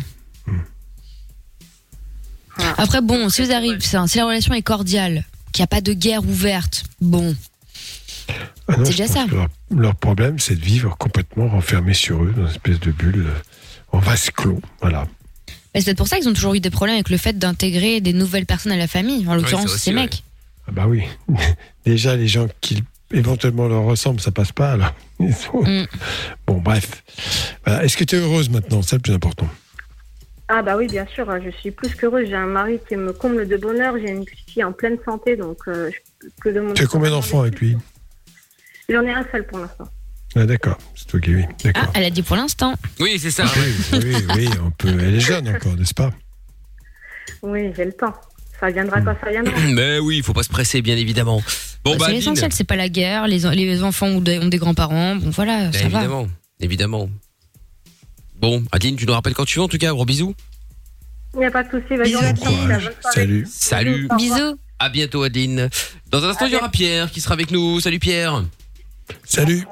Après 2.78 3.02
bon, 3.02 3.30
si 3.30 3.42
vous 3.44 3.52
arrivez, 3.52 3.80
ça, 3.80 4.06
si 4.08 4.18
la 4.18 4.26
relation 4.26 4.54
est 4.54 4.62
cordiale, 4.62 5.24
qu'il 5.52 5.62
n'y 5.62 5.66
a 5.66 5.68
pas 5.68 5.82
de 5.82 5.94
guerre 5.94 6.24
ouverte, 6.24 6.84
bon, 7.02 7.36
Ah 8.68 8.76
C'est 8.78 8.84
déjà 8.92 9.08
ça. 9.08 9.26
Leur, 9.32 9.48
leur 9.76 9.96
problème, 9.96 10.38
c'est 10.40 10.56
de 10.56 10.64
vivre 10.64 10.96
complètement 10.98 11.48
renfermés 11.48 11.94
sur 11.94 12.24
eux, 12.24 12.34
dans 12.36 12.44
une 12.44 12.50
espèce 12.52 12.80
de 12.80 12.92
bulle, 12.92 13.26
euh, 13.28 13.40
en 13.92 14.00
vase 14.00 14.30
clos. 14.32 14.62
Voilà. 14.82 15.08
C'est 15.76 15.86
peut-être 15.86 15.98
pour 15.98 16.08
ça 16.08 16.18
qu'ils 16.18 16.30
ont 16.30 16.34
toujours 16.34 16.54
eu 16.54 16.60
des 16.60 16.70
problèmes 16.70 16.96
avec 16.96 17.10
le 17.10 17.18
fait 17.18 17.38
d'intégrer 17.38 18.00
des 18.02 18.14
nouvelles 18.14 18.46
personnes 18.46 18.72
à 18.72 18.78
la 18.78 18.88
famille. 18.88 19.28
En 19.28 19.36
l'occurrence, 19.36 19.76
ces 19.76 19.92
ouais. 19.92 20.02
mecs. 20.02 20.24
Ah 20.68 20.72
bah 20.72 20.86
oui. 20.88 21.04
Déjà, 21.86 22.16
les 22.16 22.28
gens 22.28 22.48
qui 22.62 22.84
éventuellement 23.12 23.68
leur 23.68 23.84
ressemblent, 23.84 24.20
ça 24.22 24.32
passe 24.32 24.52
pas, 24.52 24.72
alors. 24.74 24.94
Mm. 25.20 25.84
Bon, 26.48 26.58
bref. 26.60 27.04
Voilà. 27.66 27.84
Est-ce 27.84 27.96
que 27.98 28.04
tu 28.04 28.16
es 28.16 28.20
heureuse 28.20 28.50
maintenant? 28.50 28.82
C'est 28.82 28.96
le 28.96 29.02
plus 29.02 29.14
important. 29.14 29.48
Ah 30.50 30.62
bah 30.62 30.76
oui, 30.78 30.88
bien 30.88 31.06
sûr, 31.08 31.26
je 31.44 31.50
suis 31.52 31.72
plus 31.72 31.96
qu'heureuse. 31.96 32.28
J'ai 32.28 32.36
un 32.36 32.46
mari 32.48 32.80
qui 32.88 32.96
me 32.96 33.14
comble 33.14 33.48
de 33.48 33.58
bonheur. 33.58 33.96
J'ai 33.98 34.10
une 34.12 34.26
petite 34.26 34.50
fille 34.50 34.64
en 34.64 34.74
pleine 34.74 34.98
santé, 35.06 35.36
donc 35.38 35.58
euh, 35.68 35.90
je- 36.22 36.28
que 36.42 36.50
de 36.50 36.60
mon 36.60 36.74
Tu 36.74 36.84
as 36.84 36.88
combien 36.88 37.10
d'enfants 37.12 37.42
avec 37.42 37.60
lui? 37.60 37.78
J'en 38.90 39.02
ai 39.04 39.12
un 39.14 39.26
seul 39.32 39.46
pour 39.48 39.60
l'instant. 39.60 39.88
Ah 40.36 40.46
d'accord, 40.46 40.78
c'est 40.96 41.08
toi 41.08 41.20
qui 41.20 41.36
oui. 41.36 41.46
Ah, 41.76 41.90
elle 41.94 42.04
a 42.06 42.10
dit 42.10 42.24
pour 42.24 42.36
l'instant. 42.36 42.74
Oui, 43.00 43.18
c'est 43.20 43.32
ça. 43.32 43.46
Oui, 43.56 44.00
oui, 44.04 44.16
oui, 44.36 44.50
on 44.66 44.72
peut. 44.72 44.90
Elle 44.90 45.16
est 45.16 45.20
jeune 45.20 45.48
encore, 45.56 45.76
n'est-ce 45.76 45.94
pas? 45.94 46.12
Oui, 47.42 47.72
j'ai 47.76 47.86
le 47.86 47.94
temps. 47.94 48.14
Ça 48.64 48.70
viendra 48.70 49.02
quand 49.02 49.16
ça 49.22 49.30
viendra. 49.30 49.54
Mais 49.74 50.00
oui, 50.04 50.18
il 50.18 50.24
faut 50.24 50.32
pas 50.32 50.44
se 50.44 50.50
presser, 50.50 50.82
bien 50.82 50.96
évidemment. 50.96 51.44
Bon, 51.84 51.92
bah, 51.92 51.98
c'est 52.00 52.04
Adeline, 52.04 52.20
l'essentiel, 52.20 52.54
c'est 52.54 52.64
pas 52.64 52.78
la 52.78 52.88
guerre. 52.88 53.28
Les, 53.28 53.40
les 53.40 53.84
enfants 53.84 54.08
ont 54.08 54.22
des, 54.22 54.40
ont 54.40 54.48
des 54.48 54.58
grands-parents. 54.58 55.18
Bon, 55.18 55.32
voilà, 55.32 55.66
bah, 55.66 55.78
ça 55.78 55.90
va. 55.90 56.00
évidemment, 56.00 56.28
évidemment. 56.62 57.10
Bon, 58.36 58.64
Adeline, 58.72 58.96
tu 58.96 59.06
nous 59.06 59.12
rappelles 59.12 59.34
quand 59.34 59.44
tu 59.44 59.58
veux, 59.58 59.66
en 59.66 59.68
tout 59.68 59.78
cas, 59.78 59.92
gros 59.92 60.06
bisous. 60.06 60.34
Il 61.34 61.42
n'y 61.42 61.46
a 61.46 61.52
pas 61.52 61.64
de 61.64 61.72
souci. 61.72 62.02
Bisous. 62.02 62.20
Salut. 63.14 63.46
Salut. 63.50 64.08
Bisous. 64.18 64.58
À 64.80 64.88
bientôt, 64.88 65.24
Adeline. 65.24 65.70
Dans 66.10 66.24
un 66.24 66.30
instant, 66.30 66.46
il 66.46 66.54
y 66.54 66.56
aura 66.56 66.70
Pierre 66.70 67.12
qui 67.12 67.20
sera 67.20 67.34
avec 67.34 67.52
nous. 67.52 67.82
Salut, 67.82 68.00
Pierre. 68.00 68.46
Salut. 69.26 69.66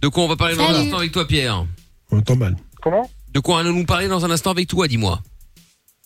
De 0.00 0.08
quoi 0.08 0.24
on 0.24 0.28
va 0.28 0.34
parler 0.34 0.56
dans 0.56 0.68
un 0.68 0.74
instant 0.74 0.98
avec 0.98 1.12
toi, 1.12 1.24
Pierre? 1.28 1.64
On 2.10 2.18
entend 2.18 2.34
mal. 2.34 2.56
Comment? 2.82 3.08
De 3.32 3.38
quoi 3.38 3.60
allons-nous 3.60 3.84
parler 3.86 4.08
dans 4.08 4.24
un 4.24 4.30
instant 4.32 4.50
avec 4.50 4.66
toi, 4.66 4.88
dis-moi? 4.88 5.22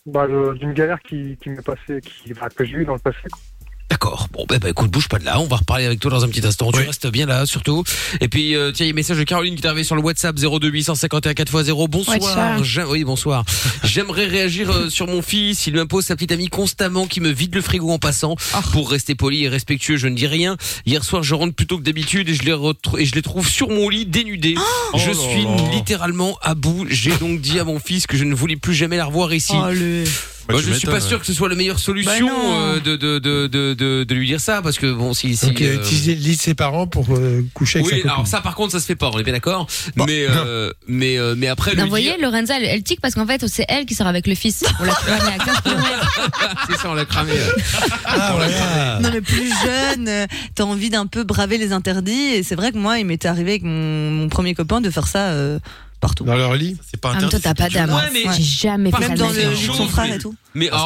Bah, 0.07 0.27
D'une 0.55 0.73
galère 0.73 1.01
qui, 1.03 1.37
qui 1.39 1.51
m'est 1.51 1.63
passée, 1.63 2.01
qui, 2.01 2.33
bah, 2.35 2.49
que 2.49 2.65
j'ai 2.65 2.77
eue 2.79 2.85
dans 2.85 2.95
le 2.95 3.01
passé. 3.01 3.29
quoi. 3.31 3.41
D'accord. 3.89 4.29
Bon, 4.33 4.45
ben, 4.49 4.59
bah, 4.59 4.69
écoute, 4.69 4.91
bouge 4.91 5.09
pas 5.09 5.19
de 5.19 5.25
là. 5.25 5.41
On 5.41 5.47
va 5.47 5.57
reparler 5.57 5.87
avec 5.87 6.01
toi 6.01 6.11
dans 6.11 6.25
un 6.25 6.29
petit 6.29 6.45
instant. 6.45 6.73
Tu 6.73 6.81
restes 6.81 7.07
bien 7.07 7.27
là, 7.27 7.47
surtout. 7.47 7.85
Et 8.21 8.29
puis, 8.29 8.57
euh, 8.57 8.73
tiens, 8.73 8.85
il 8.85 8.89
y 8.89 8.91
a 8.91 8.93
un 8.93 8.97
message 8.97 9.19
de 9.19 9.23
Caroline 9.23 9.55
qui 9.55 9.63
est 9.63 9.67
arrivé 9.67 9.85
sur 9.85 9.95
le 9.95 10.03
WhatsApp 10.03 10.37
02 10.37 10.69
851 10.69 11.33
4x0. 11.33 11.89
Bonsoir. 11.89 12.61
Oui, 12.89 13.05
bonsoir. 13.05 13.45
J'aimerais 13.85 14.27
réagir 14.27 14.71
euh, 14.71 14.91
sur 14.91 15.07
mon 15.07 15.23
fils. 15.23 15.67
Il 15.67 15.75
m'impose 15.75 16.05
sa 16.05 16.17
petite 16.17 16.33
amie 16.33 16.49
constamment 16.49 17.07
qui 17.07 17.21
me 17.21 17.31
vide 17.31 17.55
le 17.55 17.63
frigo 17.63 17.91
en 17.91 17.99
passant. 17.99 18.35
Pour 18.73 18.91
rester 18.91 19.15
poli 19.15 19.45
et 19.45 19.49
respectueux, 19.49 19.97
je 19.97 20.09
ne 20.09 20.17
dis 20.17 20.27
rien. 20.27 20.57
Hier 20.85 21.05
soir, 21.05 21.23
je 21.23 21.35
rentre 21.35 21.55
plus 21.55 21.67
tôt 21.67 21.79
que 21.79 21.85
d'habitude 21.85 22.29
et 22.29 22.35
je 22.35 22.43
les 22.43 22.57
et 22.99 23.07
je 23.07 23.15
les 23.15 23.23
trouve 23.23 23.49
sur 23.49 23.69
mon 23.69 23.89
lit 23.89 24.07
dénudés. 24.07 24.57
je 24.97 25.11
Oh 25.11 25.15
suis 25.15 25.47
littéralement 25.73 26.37
à 26.43 26.55
bout. 26.55 26.87
J'ai 26.91 27.17
donc 27.17 27.41
dit 27.41 27.61
à 27.61 27.65
mon 27.65 27.79
fils 27.79 28.07
que 28.07 28.17
je 28.17 28.25
ne 28.25 28.35
voulais 28.35 28.57
plus 28.57 28.75
jamais 28.75 28.97
la 28.97 29.05
revoir 29.05 29.33
ici. 29.33 29.53
Oh, 29.55 29.71
le... 29.73 30.05
Bah, 30.49 30.55
Moi, 30.55 30.63
je 30.63 30.73
suis 30.73 30.87
pas 30.87 31.01
sûr 31.01 31.19
que 31.19 31.27
ce 31.27 31.33
soit 31.33 31.49
la 31.49 31.55
meilleure 31.57 31.79
solution 31.81 32.27
Bah 32.29 32.33
euh, 32.77 32.81
de, 32.81 32.95
de, 32.97 33.19
de, 33.19 33.47
de, 33.49 33.75
de, 33.75 34.05
de 34.05 34.15
lui 34.15 34.27
dire 34.29 34.41
ça 34.41 34.63
parce 34.63 34.79
que 34.79 34.93
bon 34.93 35.13
si, 35.13 35.37
si 35.37 35.47
Donc, 35.47 35.59
il 35.61 35.67
a 35.67 35.71
euh, 35.71 35.77
utilisé 35.81 36.15
le 36.15 36.21
lit 36.21 36.37
de 36.37 36.41
ses 36.41 36.55
parents 36.55 36.87
pour 36.87 37.07
euh, 37.17 37.45
coucher 37.53 37.81
avec 37.81 37.91
sa 37.91 37.97
oui 37.97 38.03
copine. 38.03 38.13
alors 38.15 38.27
ça 38.29 38.41
par 38.41 38.55
contre 38.55 38.73
ça 38.73 38.81
se 38.81 38.87
fait 38.87 38.95
pas 38.95 39.11
on 39.13 39.19
est 39.19 39.23
bien 39.25 39.33
d'accord 39.33 39.67
mais 39.97 40.25
euh, 40.29 40.71
mais 40.87 41.19
euh, 41.19 41.35
mais 41.37 41.49
après 41.49 41.73
Non, 41.73 41.79
lui 41.79 41.83
vous 41.85 41.89
voyez, 41.91 42.11
dire 42.17 42.19
Lorenza, 42.23 42.57
elle, 42.59 42.65
elle 42.65 42.83
tique 42.83 43.01
parce 43.01 43.15
qu'en 43.15 43.27
fait, 43.27 43.45
c'est 43.49 43.65
elle 43.69 43.87
qui 43.87 43.95
sort 43.95 44.07
avec 44.07 44.27
le 44.29 44.35
fils. 44.37 44.65
On 44.81 44.85
l'a 44.85 44.93
cramé 44.93 45.33
à 45.35 45.45
15 45.45 45.61
km. 45.63 46.65
c'est 46.71 46.77
ça 46.79 46.91
on 46.91 46.95
l'a 46.95 47.05
cramé 47.05 47.33
euh. 47.33 47.51
Ah, 48.05 48.33
voilà. 48.37 49.01
Non 49.01 49.11
mais 49.13 49.21
plus 49.21 49.49
jeune, 49.65 50.07
euh, 50.09 50.27
t'as 50.55 50.65
envie 50.65 50.91
d'un 50.91 51.07
peu 51.07 51.25
braver 51.25 51.59
les 51.59 51.73
interdits 51.73 52.13
et 52.35 52.43
c'est 52.43 52.55
vrai 52.55 52.71
que 52.73 52.79
moi 52.79 52.99
il 52.99 53.07
m'était 53.07 53.29
arrivé 53.29 53.51
avec 53.53 53.63
mon, 53.65 54.11
mon 54.13 54.29
premier 54.29 54.55
copain 54.55 54.81
de 54.81 54.91
faire 54.91 55.09
ça 55.09 55.31
euh, 55.31 55.59
partout. 56.01 56.25
Dans 56.25 56.35
leur 56.37 56.55
lit 56.55 56.77
C'est 56.91 57.01
pas 57.01 57.11
En 57.11 57.13
même 57.13 57.21
temps, 57.23 57.27
interdit. 57.37 57.43
t'as 57.45 57.55
pas 57.55 57.69
d'âme. 57.69 57.91
Ouais, 57.95 58.11
mais- 58.13 58.33
J'ai 58.37 58.43
jamais 58.43 58.91
fait 58.91 58.97
ça. 59.03 59.09
Même 59.09 59.15
de 59.15 59.23
dans 59.23 59.27
ma 59.29 59.33
le 59.33 59.41
vie. 59.51 59.57
lit 59.63 59.69
de 59.69 59.73
son 59.73 59.89
frère 59.89 60.13
et 60.15 60.19
tout. 60.19 60.35
mais 60.55 60.69
oh 60.73 60.77
là 60.77 60.81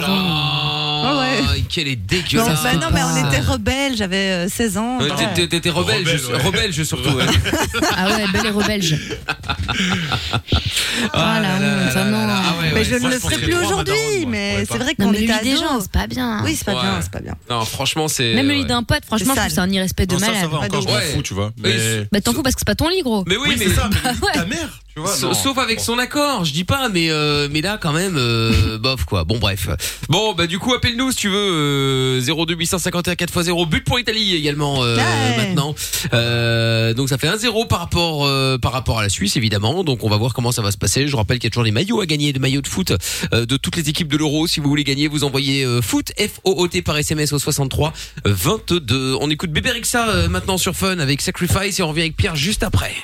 là 0.00 0.65
Ah 1.04 1.18
ouais. 1.18 1.62
quel 1.68 1.88
est 1.88 1.96
Non, 1.96 2.02
dégueulasse 2.06 2.62
bah 2.62 2.74
non 2.74 2.86
mais 2.92 3.02
on 3.02 3.14
ça. 3.14 3.28
était 3.28 3.40
rebelles, 3.40 3.96
j'avais 3.96 4.46
euh, 4.46 4.48
16 4.48 4.78
ans. 4.78 4.98
Ouais, 4.98 5.08
bah, 5.08 5.14
t'es- 5.18 5.34
t'es- 5.34 5.48
T'étais 5.48 5.70
rebelle, 5.70 6.00
Rebelle, 6.00 6.18
je- 6.18 6.26
ouais. 6.32 6.42
rebelle 6.42 6.72
je 6.72 6.82
surtout. 6.82 7.10
ouais. 7.10 7.24
Ah 7.96 8.08
ouais, 8.08 8.24
belle 8.32 8.46
et 8.46 8.50
rebelge. 8.50 8.96
Ah 11.12 11.40
la 11.40 11.54
honte, 11.56 11.92
ça, 11.92 12.04
non. 12.04 12.26
Ah 12.28 12.54
ouais, 12.60 12.68
mais 12.68 12.74
ouais, 12.74 12.84
je 12.84 12.94
ne 12.94 13.00
moi, 13.00 13.10
le 13.10 13.18
ferai 13.18 13.36
plus 13.38 13.54
aujourd'hui, 13.54 14.26
mais 14.26 14.64
c'est 14.70 14.78
vrai 14.78 14.94
Non, 14.98 15.06
qu'on 15.06 15.12
mais 15.12 15.18
le 15.18 15.24
était 15.24 15.42
des 15.44 15.50
ados. 15.52 15.60
gens, 15.60 15.80
c'est 15.80 15.90
pas 15.90 16.06
bien. 16.06 16.42
Oui, 16.44 16.54
c'est 16.56 16.64
pas 16.64 16.74
Ouais. 16.74 16.82
bien, 16.82 16.98
c'est 17.02 17.10
pas 17.10 17.20
bien. 17.20 17.34
Non 17.50 17.64
franchement 17.64 18.08
c'est. 18.08 18.34
Même 18.34 18.46
le 18.46 18.52
ouais. 18.52 18.58
lit 18.60 18.64
d'un 18.64 18.82
pote, 18.82 19.04
franchement, 19.06 19.34
je 19.36 19.40
C'est 19.42 19.48
trouve 19.48 19.58
un 19.60 19.70
irrespect 19.70 20.06
de 20.06 20.14
Non, 20.14 20.18
ça, 20.20 20.26
malade. 20.26 20.40
ça 20.42 20.48
va 20.48 20.58
Pas 20.58 20.64
encore, 20.66 20.82
je 20.82 20.88
m'en 20.88 21.00
fous, 21.14 21.22
tu 21.22 21.34
vois. 21.34 21.52
Mais. 21.62 21.74
Bah 22.12 22.20
t'en 22.20 22.32
fous 22.32 22.42
parce 22.42 22.54
que 22.54 22.60
c'est 22.60 22.66
pas 22.66 22.74
ton 22.74 22.88
lit, 22.88 23.02
gros. 23.02 23.24
Mais 23.26 23.36
oui, 23.36 23.48
Oui, 23.50 23.56
mais 23.58 23.66
c'est 23.66 23.74
ça, 23.74 23.88
mais 24.04 24.10
Bah 24.20 24.28
le 24.34 24.40
ta 24.40 24.46
mère, 24.46 24.80
tu 24.96 25.02
vois. 25.02 25.10
Sa- 25.12 25.26
non. 25.26 25.34
Sauf 25.34 25.58
avec 25.58 25.76
Bon. 25.78 25.84
son 25.84 25.98
accord, 25.98 26.44
je 26.46 26.52
dis 26.54 26.64
pas, 26.64 26.88
mais 26.88 27.10
euh, 27.10 27.48
mais 27.50 27.60
là 27.60 27.78
quand 27.80 27.92
même, 27.92 28.16
euh, 28.16 28.78
bof 28.80 29.04
quoi. 29.04 29.24
Bon 29.24 29.38
bref. 29.38 29.68
Bon 30.08 30.32
bah 30.32 30.46
du 30.46 30.58
coup 30.58 30.72
appelle-nous 30.72 31.10
si 31.10 31.16
tu 31.18 31.28
veux 31.28 31.36
euh, 31.38 32.20
02 32.46 32.54
851 32.54 33.12
4x0 33.12 33.68
but 33.68 33.84
pour 33.84 33.98
l'Italie 33.98 34.34
également 34.34 34.82
euh, 34.82 34.96
Ouais. 34.96 35.36
maintenant. 35.36 35.74
Euh, 36.14 36.94
donc 36.94 37.10
ça 37.10 37.18
fait 37.18 37.28
1-0 37.28 37.66
par 37.68 37.80
rapport 37.80 38.24
euh, 38.26 38.56
par 38.56 38.72
rapport 38.72 38.98
à 38.98 39.02
la 39.02 39.10
Suisse 39.10 39.36
évidemment. 39.36 39.84
Donc 39.84 40.02
on 40.02 40.08
va 40.08 40.16
voir 40.16 40.32
comment 40.32 40.50
ça 40.52 40.62
va 40.62 40.70
se 40.72 40.78
passer. 40.78 41.06
Je 41.06 41.14
rappelle 41.16 41.38
qu'il 41.38 41.44
y 41.48 41.48
a 41.48 41.50
toujours 41.50 41.64
des 41.64 41.70
maillots 41.72 42.00
à 42.00 42.06
gagner, 42.06 42.32
des 42.32 42.38
maillots 42.40 42.62
de 42.62 42.66
foot 42.68 42.92
euh, 43.34 43.44
de 43.44 43.56
toutes 43.58 43.76
les 43.76 43.90
équipes 43.90 44.08
de 44.08 44.16
l'Euro. 44.16 44.46
Si 44.46 44.60
vous 44.60 44.68
voulez 44.70 44.84
gagner, 44.84 45.08
vous 45.08 45.24
envoyez 45.24 45.64
euh, 45.64 45.82
foot 45.82 46.12
F 46.18 46.40
O 46.44 46.54
O 46.56 46.68
T 46.68 46.80
par 46.80 46.96
SMS 46.96 47.32
au 47.34 47.38
63 47.38 47.92
22. 48.24 49.16
On 49.20 49.28
écoute 49.28 49.50
Bébé 49.50 49.72
Rexa 49.72 50.08
euh, 50.08 50.28
maintenant 50.30 50.56
sur 50.56 50.74
Fun 50.74 50.98
avec 51.00 51.20
Sacrifice 51.20 51.78
et 51.78 51.82
on 51.82 51.88
revient 51.88 52.00
avec 52.02 52.16
Pierre 52.16 52.36
juste 52.36 52.62
après. 52.62 52.94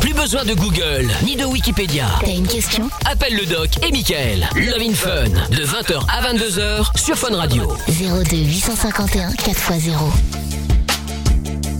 Plus 0.00 0.12
besoin 0.12 0.44
de 0.44 0.52
Google 0.54 1.08
ni 1.24 1.36
de 1.36 1.44
Wikipédia. 1.44 2.06
T'as 2.20 2.32
une 2.32 2.46
question? 2.46 2.90
Appelle 3.10 3.34
le 3.34 3.46
doc 3.46 3.70
et 3.82 3.90
Michael. 3.90 4.46
Love 4.54 4.82
in 4.82 4.92
Fun 4.92 5.24
de 5.50 5.64
20h 5.64 6.04
à 6.08 6.20
22h 6.32 6.98
sur 6.98 7.16
Fun 7.16 7.34
Radio. 7.34 7.64
02 7.88 8.36
851 8.36 9.30
4x0. 9.30 9.96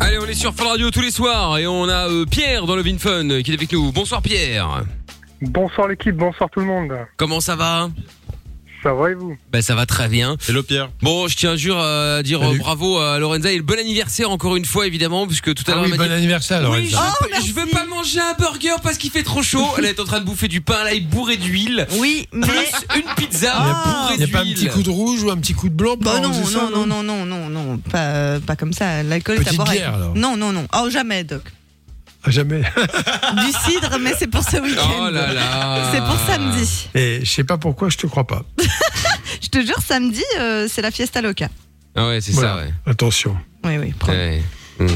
Allez, 0.01 0.19
on 0.19 0.25
est 0.27 0.35
sur 0.35 0.55
Fun 0.55 0.69
Radio 0.69 0.91
tous 0.91 1.03
les 1.03 1.11
soirs 1.11 1.59
et 1.59 1.67
on 1.67 1.89
a 1.89 2.09
euh, 2.09 2.25
Pierre 2.25 2.65
dans 2.65 2.77
le 2.77 2.83
Vin 2.83 2.99
Fun 2.99 3.29
qui 3.43 3.51
est 3.51 3.55
avec 3.55 3.71
nous. 3.73 3.93
Bonsoir 3.93 4.23
Pierre. 4.23 4.85
Bonsoir 5.43 5.89
l'équipe, 5.89 6.17
bonsoir 6.17 6.49
tout 6.51 6.61
le 6.61 6.67
monde. 6.67 6.93
Comment 7.19 7.41
ça 7.41 7.55
va? 7.55 7.91
Ça 8.83 8.93
va 8.95 9.11
et 9.11 9.15
vous 9.15 9.37
Ben 9.53 9.61
ça 9.61 9.75
va 9.75 9.87
très 9.87 10.09
bien. 10.09 10.37
Hello 10.49 10.63
Pierre. 10.63 10.91
Bon, 11.03 11.27
je 11.27 11.37
tiens 11.37 11.57
jure 11.57 11.79
à 11.79 12.23
dire 12.23 12.41
Salut. 12.41 12.59
bravo 12.59 12.99
à 12.99 13.19
Lorenza 13.19 13.51
et 13.51 13.57
le 13.57 13.63
bon 13.65 13.79
anniversaire 13.79 14.31
encore 14.31 14.55
une 14.57 14.65
fois 14.65 14.87
évidemment 14.87 15.27
puisque 15.27 15.53
tout 15.53 15.65
à 15.67 15.73
Ah 15.73 15.75
l'heure 15.75 15.85
oui, 15.85 15.91
elle 15.93 15.99
m'a 15.99 16.05
bon 16.05 16.11
dit 16.11 16.17
anniversaire, 16.17 16.59
oui, 16.71 16.87
je, 16.89 16.93
Lorenza. 16.95 17.01
veux 17.01 17.13
Oh, 17.21 17.27
pas, 17.31 17.41
je 17.41 17.53
veux 17.53 17.67
pas 17.67 17.85
manger 17.87 18.21
un 18.21 18.35
burger 18.35 18.77
parce 18.83 18.97
qu'il 18.99 19.11
fait 19.11 19.25
trop 19.25 19.43
chaud. 19.43 19.67
Elle 19.79 19.87
est 19.87 19.99
en 19.99 20.05
train 20.05 20.21
de 20.21 20.25
bouffer 20.25 20.47
du 20.49 20.61
pain 20.61 20.77
à 20.77 20.85
l'ail 20.85 21.01
bourré 21.01 21.37
d'huile. 21.37 21.87
Oui, 21.99 22.29
mais 22.33 22.47
Plus 22.47 22.57
une 22.97 23.15
pizza 23.17 23.53
Ah. 23.55 23.83
bourrée 23.85 24.15
Il 24.15 24.25
n'y 24.25 24.31
a 24.31 24.33
pas 24.33 24.45
un 24.45 24.53
petit 24.53 24.69
coup 24.69 24.83
de 24.83 24.91
rouge 24.91 25.23
ou 25.25 25.31
un 25.31 25.37
petit 25.39 25.55
coup 25.55 25.69
de 25.69 25.75
blanc 25.75 25.97
pour 25.97 26.13
bah 26.13 26.21
non, 26.21 26.31
non, 26.31 26.71
non, 26.71 26.87
non, 26.87 27.03
non, 27.03 27.27
non, 27.27 27.49
non, 27.49 27.79
pas, 27.79 27.99
euh, 27.99 28.41
pas 28.41 28.55
comme 28.55 28.73
ça. 28.73 29.03
L'alcool 29.03 29.37
est 29.37 29.41
à 29.41 29.43
Petite 29.45 29.57
boire. 29.57 29.69
avec- 29.69 29.81
bière, 29.81 29.95
alors. 29.95 30.15
Non, 30.15 30.37
non, 30.37 30.53
non. 30.53 30.67
Oh 30.81 30.89
jamais, 30.89 31.25
Doc. 31.25 31.43
Ah, 32.29 32.31
Jamais. 32.31 32.63
Du 33.37 33.53
cidre, 33.73 33.99
mais 34.01 34.13
c'est 34.19 34.27
pour 34.27 34.43
ce 34.43 34.57
week-end. 34.59 34.89
Oh 35.01 35.11
là 35.11 35.33
là. 35.33 35.91
C'est 35.93 36.01
pour 36.01 36.17
samedi. 36.27 36.89
Et 36.95 37.21
je 37.25 37.31
sais 37.31 37.45
pas 37.45 37.59
pourquoi 37.59 37.89
je 37.89 37.97
te 37.97 38.07
crois 38.07 38.27
pas. 38.27 38.43
Je 39.41 39.49
te 39.49 39.65
jure, 39.65 39.79
samedi, 39.87 40.25
euh, 40.41 40.67
c'est 40.71 40.83
la 40.83 40.91
fiesta 40.91 41.21
loca. 41.23 41.49
Ah 41.95 42.09
ouais, 42.09 42.21
c'est 42.21 42.33
Voilà. 42.33 42.49
ça 42.51 42.57
ouais. 42.57 42.71
Attention. 42.87 43.37
Oui, 43.65 43.77
oui. 43.79 43.95
Ouais. 44.09 44.43
Mhm, 44.81 44.89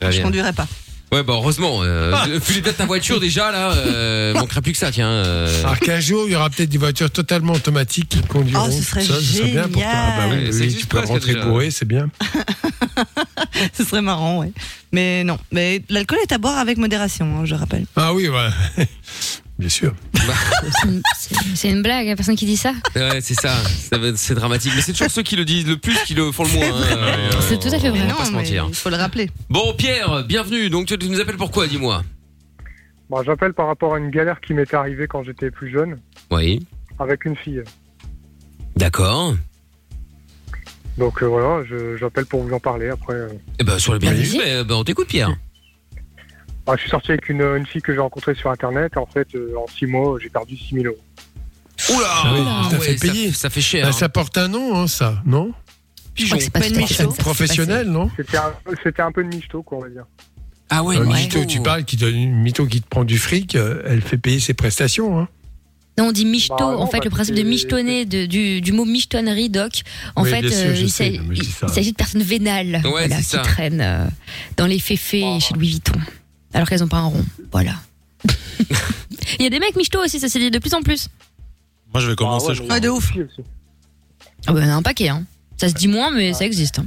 très 0.00 0.10
Je 0.10 0.16
bien. 0.16 0.24
conduirai 0.24 0.52
pas. 0.52 0.66
Ouais, 1.12 1.22
bah 1.22 1.34
heureusement. 1.34 1.80
Euh, 1.82 2.12
Vu 2.44 2.54
l'état 2.54 2.72
de 2.72 2.76
ta 2.76 2.86
voiture 2.86 3.20
déjà 3.20 3.52
là, 3.52 3.70
euh, 3.72 4.34
manquerait 4.34 4.62
plus 4.62 4.72
que 4.72 4.78
ça, 4.78 4.90
tiens. 4.90 5.08
euh. 5.08 5.60
Alors 5.62 5.78
qu'un 5.78 6.00
jour, 6.00 6.24
il 6.26 6.32
y 6.32 6.36
aura 6.36 6.50
peut-être 6.50 6.70
des 6.70 6.78
voitures 6.78 7.10
totalement 7.10 7.52
automatiques 7.52 8.08
qui 8.08 8.22
conduiront 8.22 8.66
Oh, 8.66 8.70
ce 8.70 8.76
toutes 8.78 8.84
serait 8.86 9.04
seules, 9.04 9.22
ce 9.22 9.34
serait 9.38 9.48
bien 9.50 9.68
pour 9.68 9.80
toi. 9.82 9.90
Ah 9.94 10.16
bah 10.16 10.24
oui, 10.24 10.30
génial. 10.30 10.46
oui, 10.46 10.52
Ça 10.52 10.58
oui, 10.58 10.64
existe 10.64 10.80
tu 10.80 10.86
peux 10.88 10.98
rentrer 11.00 11.34
déjà. 11.34 11.44
bourré, 11.46 11.70
c'est 11.70 11.84
bien. 11.88 12.08
Ce 13.72 13.84
serait 13.84 14.02
marrant, 14.02 14.40
ouais. 14.40 14.52
Mais 14.92 15.24
non. 15.24 15.38
Mais 15.52 15.82
l'alcool 15.88 16.18
est 16.22 16.32
à 16.32 16.38
boire 16.38 16.58
avec 16.58 16.78
modération, 16.78 17.26
hein, 17.38 17.44
je 17.44 17.54
rappelle. 17.54 17.86
Ah 17.96 18.12
oui, 18.14 18.28
ouais. 18.28 18.48
Bien 19.58 19.68
sûr. 19.68 19.94
C'est 20.82 20.88
une- 20.88 21.02
c'est- 21.54 21.70
une 21.70 21.82
blague, 21.82 22.08
la 22.08 22.16
personne 22.16 22.34
qui 22.34 22.44
dit 22.44 22.56
ça. 22.56 22.72
Ouais, 22.96 23.20
c'est 23.20 23.34
ça. 23.34 23.54
Ça 23.90 23.98
va- 23.98 24.16
C'est 24.16 24.34
dramatique. 24.34 24.72
Mais 24.74 24.82
c'est 24.82 24.92
toujours 24.92 25.10
ceux 25.12 25.22
qui 25.22 25.36
le 25.36 25.44
disent 25.44 25.66
le 25.68 25.76
plus 25.76 25.96
qui 26.04 26.14
le 26.14 26.32
font 26.32 26.42
le 26.44 26.50
moins. 26.50 26.66
hein. 26.66 26.96
Euh, 26.96 27.30
C'est 27.48 27.60
tout 27.60 27.68
à 27.68 27.78
fait 27.78 27.88
vrai. 27.90 28.00
On 28.00 28.06
va 28.06 28.12
non, 28.12 28.16
pas 28.16 28.24
se 28.24 28.32
mentir. 28.32 28.66
il 28.68 28.74
faut 28.74 28.90
le 28.90 28.96
rappeler. 28.96 29.30
Bon, 29.50 29.72
Pierre, 29.78 30.24
bienvenue. 30.26 30.70
Donc, 30.70 30.86
tu 30.86 30.98
tu 30.98 31.08
nous 31.08 31.20
appelles 31.20 31.36
pourquoi, 31.36 31.68
dis-moi 31.68 32.02
Bon, 33.08 33.22
J'appelle 33.22 33.52
par 33.52 33.68
rapport 33.68 33.94
à 33.94 33.98
une 33.98 34.10
galère 34.10 34.40
qui 34.40 34.54
m'était 34.54 34.74
arrivée 34.76 35.06
quand 35.06 35.22
j'étais 35.22 35.52
plus 35.52 35.70
jeune 35.70 35.98
Oui. 36.32 36.66
avec 36.98 37.24
une 37.24 37.36
fille. 37.36 37.62
D'accord. 38.76 39.34
Donc 40.98 41.22
euh, 41.22 41.26
voilà, 41.26 41.64
je- 41.68 41.96
j'appelle 41.96 42.26
pour 42.26 42.42
vous 42.42 42.52
en 42.54 42.60
parler. 42.60 42.88
Après, 42.88 43.14
euh. 43.14 43.28
Eh 43.58 43.64
ben, 43.64 43.78
sur 43.78 43.92
le 43.92 43.98
bienvenu, 43.98 44.22
Vas-y. 44.24 44.38
mais, 44.38 44.64
ben, 44.64 44.74
on 44.76 44.84
t'écoute, 44.84 45.08
Pierre. 45.08 45.34
Ah, 46.66 46.72
je 46.76 46.80
suis 46.82 46.90
sorti 46.90 47.10
avec 47.10 47.28
une, 47.28 47.42
une 47.42 47.66
fille 47.66 47.82
que 47.82 47.92
j'ai 47.92 47.98
rencontrée 48.00 48.34
sur 48.34 48.50
Internet. 48.50 48.92
Et 48.94 48.98
en 48.98 49.06
fait, 49.06 49.28
euh, 49.34 49.54
en 49.58 49.66
six 49.66 49.86
mois, 49.86 50.16
j'ai 50.22 50.30
perdu 50.30 50.56
6 50.56 50.74
000 50.76 50.86
euros. 50.86 50.96
Oula 51.90 52.06
Ah 52.08 52.32
oui, 52.34 52.40
t'as 52.70 52.78
fait 52.78 52.96
ça- 52.96 53.06
payer. 53.12 53.32
Ça, 53.32 53.50
fait 53.50 53.60
cher. 53.60 53.84
Ah, 53.84 53.88
hein. 53.88 53.92
ça 53.92 54.08
porte 54.08 54.38
un 54.38 54.48
nom, 54.48 54.74
hein, 54.76 54.86
ça, 54.86 55.20
non? 55.26 55.52
Je 56.14 56.24
crois 56.26 56.38
que 56.38 56.44
c'est 56.44 56.50
pas 56.50 56.66
une 56.66 56.86
ça 56.86 57.04
ça 57.04 57.06
Professionnel, 57.18 57.88
non? 57.90 58.08
C'était 58.16 58.36
un, 58.38 58.54
c'était 58.84 59.02
un 59.02 59.10
peu 59.12 59.24
de 59.24 59.28
michto, 59.34 59.62
quoi, 59.64 59.78
on 59.78 59.80
va 59.82 59.88
dire. 59.88 60.04
Ah 60.70 60.82
ouais, 60.84 60.96
Un 60.96 61.00
ouais. 61.06 61.22
mytho, 61.24 61.44
tu 61.44 61.60
parles, 61.60 61.84
qui 61.84 61.96
donne 61.96 62.14
une 62.14 62.34
mytho 62.40 62.66
qui 62.66 62.80
te 62.80 62.88
prend 62.88 63.04
du 63.04 63.18
fric, 63.18 63.56
euh, 63.56 63.82
elle 63.84 64.00
fait 64.00 64.16
payer 64.16 64.38
ses 64.40 64.54
prestations. 64.54 65.18
Hein. 65.18 65.28
Non, 65.96 66.06
on 66.08 66.12
dit 66.12 66.24
michto. 66.24 66.56
Bah 66.58 66.64
non, 66.72 66.80
en 66.80 66.86
fait, 66.86 66.98
bah 66.98 67.04
le 67.04 67.10
principe 67.10 67.34
de 67.36 67.42
michtonner, 67.42 68.04
de- 68.04 68.26
du, 68.26 68.60
du 68.60 68.72
mot 68.72 68.84
michtonnerie, 68.84 69.48
doc, 69.48 69.82
en 70.16 70.24
Oui, 70.24 70.30
fait, 70.30 70.40
sûr, 70.48 70.58
euh, 70.70 70.74
il 70.76 70.90
s'agit- 70.90 71.92
de 71.92 71.96
personnes 71.96 72.22
vénales 72.22 72.80
Ouais, 72.84 72.90
voilà, 72.90 73.16
c'est 73.18 73.22
qui 73.22 73.28
ça. 73.30 73.38
traînent 73.38 73.80
euh, 73.80 74.06
dans 74.56 74.66
les 74.66 74.80
féfés 74.80 75.38
chez 75.40 75.54
Louis 75.54 75.68
Vuitton. 75.70 75.92
Alors 76.52 76.68
qu'elles 76.68 76.82
ont 76.82 76.88
pas 76.88 76.98
un 76.98 77.06
rond. 77.06 77.24
Voilà. 77.52 77.74
Il 79.38 79.42
y 79.42 79.46
a 79.46 79.50
des 79.50 79.58
mecs 79.60 79.76
michto 79.76 80.00
aussi, 80.02 80.18
ça 80.20 80.28
s'est 80.28 80.38
dit 80.40 80.50
de 80.50 80.58
plus 80.58 80.74
en 80.74 80.82
plus. 80.82 81.08
Moi, 81.92 82.00
je 82.00 82.08
vais 82.10 82.16
commencer, 82.16 82.46
Ah 82.46 82.48
ouais, 82.50 82.54
je 82.56 82.62
crois. 82.62 82.74
Ouais, 82.74 82.80
de 82.80 82.88
ouf. 82.88 83.12
Ah 84.46 84.52
bah, 84.52 84.60
il 84.60 84.66
y 84.66 84.68
en 84.68 84.72
a 84.72 84.74
un 84.76 84.82
paquet, 84.82 85.08
hein. 85.08 85.24
Ça 85.56 85.68
se 85.68 85.74
dit 85.74 85.86
moins, 85.88 86.10
mais 86.10 86.32
ça 86.34 86.44
existe. 86.44 86.80
hein. 86.80 86.86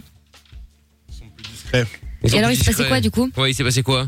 Ils 1.74 2.30
sont 2.30 2.36
Et 2.36 2.40
alors, 2.40 2.50
plus 2.50 2.56
il 2.56 2.58
s'est 2.60 2.66
passé 2.66 2.68
discrets. 2.84 2.88
quoi, 2.88 3.00
du 3.02 3.12
coup? 3.12 3.30
Ouais, 3.38 3.52
il 3.52 3.54
s'est 3.54 3.64
passé 3.64 3.84
quoi? 3.84 4.08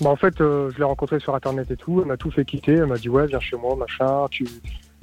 Bah, 0.00 0.10
en 0.10 0.16
fait, 0.16 0.40
euh, 0.40 0.70
je 0.72 0.78
l'ai 0.78 0.84
rencontré 0.84 1.18
sur 1.20 1.34
Internet 1.34 1.70
et 1.70 1.76
tout. 1.76 2.00
Elle 2.00 2.06
m'a 2.06 2.16
tout 2.16 2.30
fait 2.30 2.44
quitter. 2.44 2.74
Elle 2.74 2.86
m'a 2.86 2.98
dit, 2.98 3.08
ouais, 3.08 3.26
viens 3.26 3.40
chez 3.40 3.56
moi, 3.56 3.74
machin. 3.76 4.26
Tu, 4.30 4.46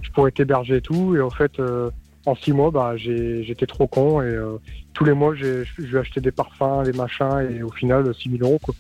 je 0.02 0.10
pourrais 0.12 0.32
t'héberger 0.32 0.78
et 0.78 0.82
tout. 0.82 1.16
Et 1.16 1.22
en 1.22 1.30
fait, 1.30 1.60
euh, 1.60 1.90
en 2.26 2.36
six 2.36 2.54
mois, 2.54 2.72
bah, 2.72 2.94
j'ai- 2.96 3.44
j'étais 3.44 3.66
trop 3.66 3.88
con. 3.88 4.22
Et 4.22 4.26
euh, 4.26 4.58
tous 4.94 5.04
les 5.04 5.14
mois, 5.14 5.36
j'ai- 5.36 5.66
je 5.66 5.82
lui 5.82 5.96
ai 5.96 6.00
acheté 6.00 6.22
des 6.22 6.32
parfums, 6.32 6.84
des 6.86 6.94
machins. 6.94 7.46
Et 7.52 7.62
au 7.64 7.72
final, 7.72 8.14
6 8.16 8.30
000 8.30 8.44
euros, 8.44 8.60
quoi. 8.62 8.74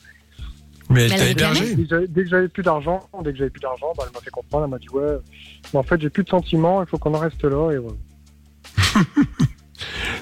Mais 0.89 1.03
elle 1.05 1.09
t'a 1.09 1.16
hébergé. 1.32 1.76
Dès 1.76 1.84
que 1.84 1.89
j'avais- 1.89 2.07
dès 2.07 2.24
que 2.24 2.30
j'avais 2.30 2.47
plus 2.47 2.63
d'argent, 2.63 3.09
dès 3.24 3.32
que 3.32 3.38
j'avais 3.39 3.49
plus 3.49 3.59
d'argent, 3.61 3.91
bah, 3.97 4.03
elle 4.07 4.13
m'a 4.13 4.20
fait 4.22 4.30
comprendre. 4.30 4.66
Elle 4.66 4.72
m'a 4.72 4.78
dit, 4.78 4.89
ouais, 4.89 5.18
mais 5.74 5.80
en 5.80 5.84
fait, 5.84 5.99
j'ai 5.99 6.09
plus 6.11 6.24
de 6.24 6.30
sentiments. 6.30 6.82
Il 6.84 6.88
faut 6.88 6.97
qu'on 6.99 7.13
en 7.13 7.20
reste 7.20 7.43
là. 7.43 7.72
Et 7.72 7.78
voilà. 7.78 7.97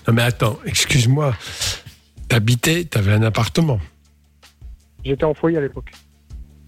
Non 0.07 0.13
mais 0.13 0.23
attends, 0.23 0.57
excuse-moi. 0.65 1.33
T'habitais, 2.27 2.83
t'avais 2.85 3.13
un 3.13 3.21
appartement. 3.21 3.79
J'étais 5.05 5.23
en 5.25 5.33
foyer 5.33 5.57
à 5.57 5.61
l'époque. 5.61 5.91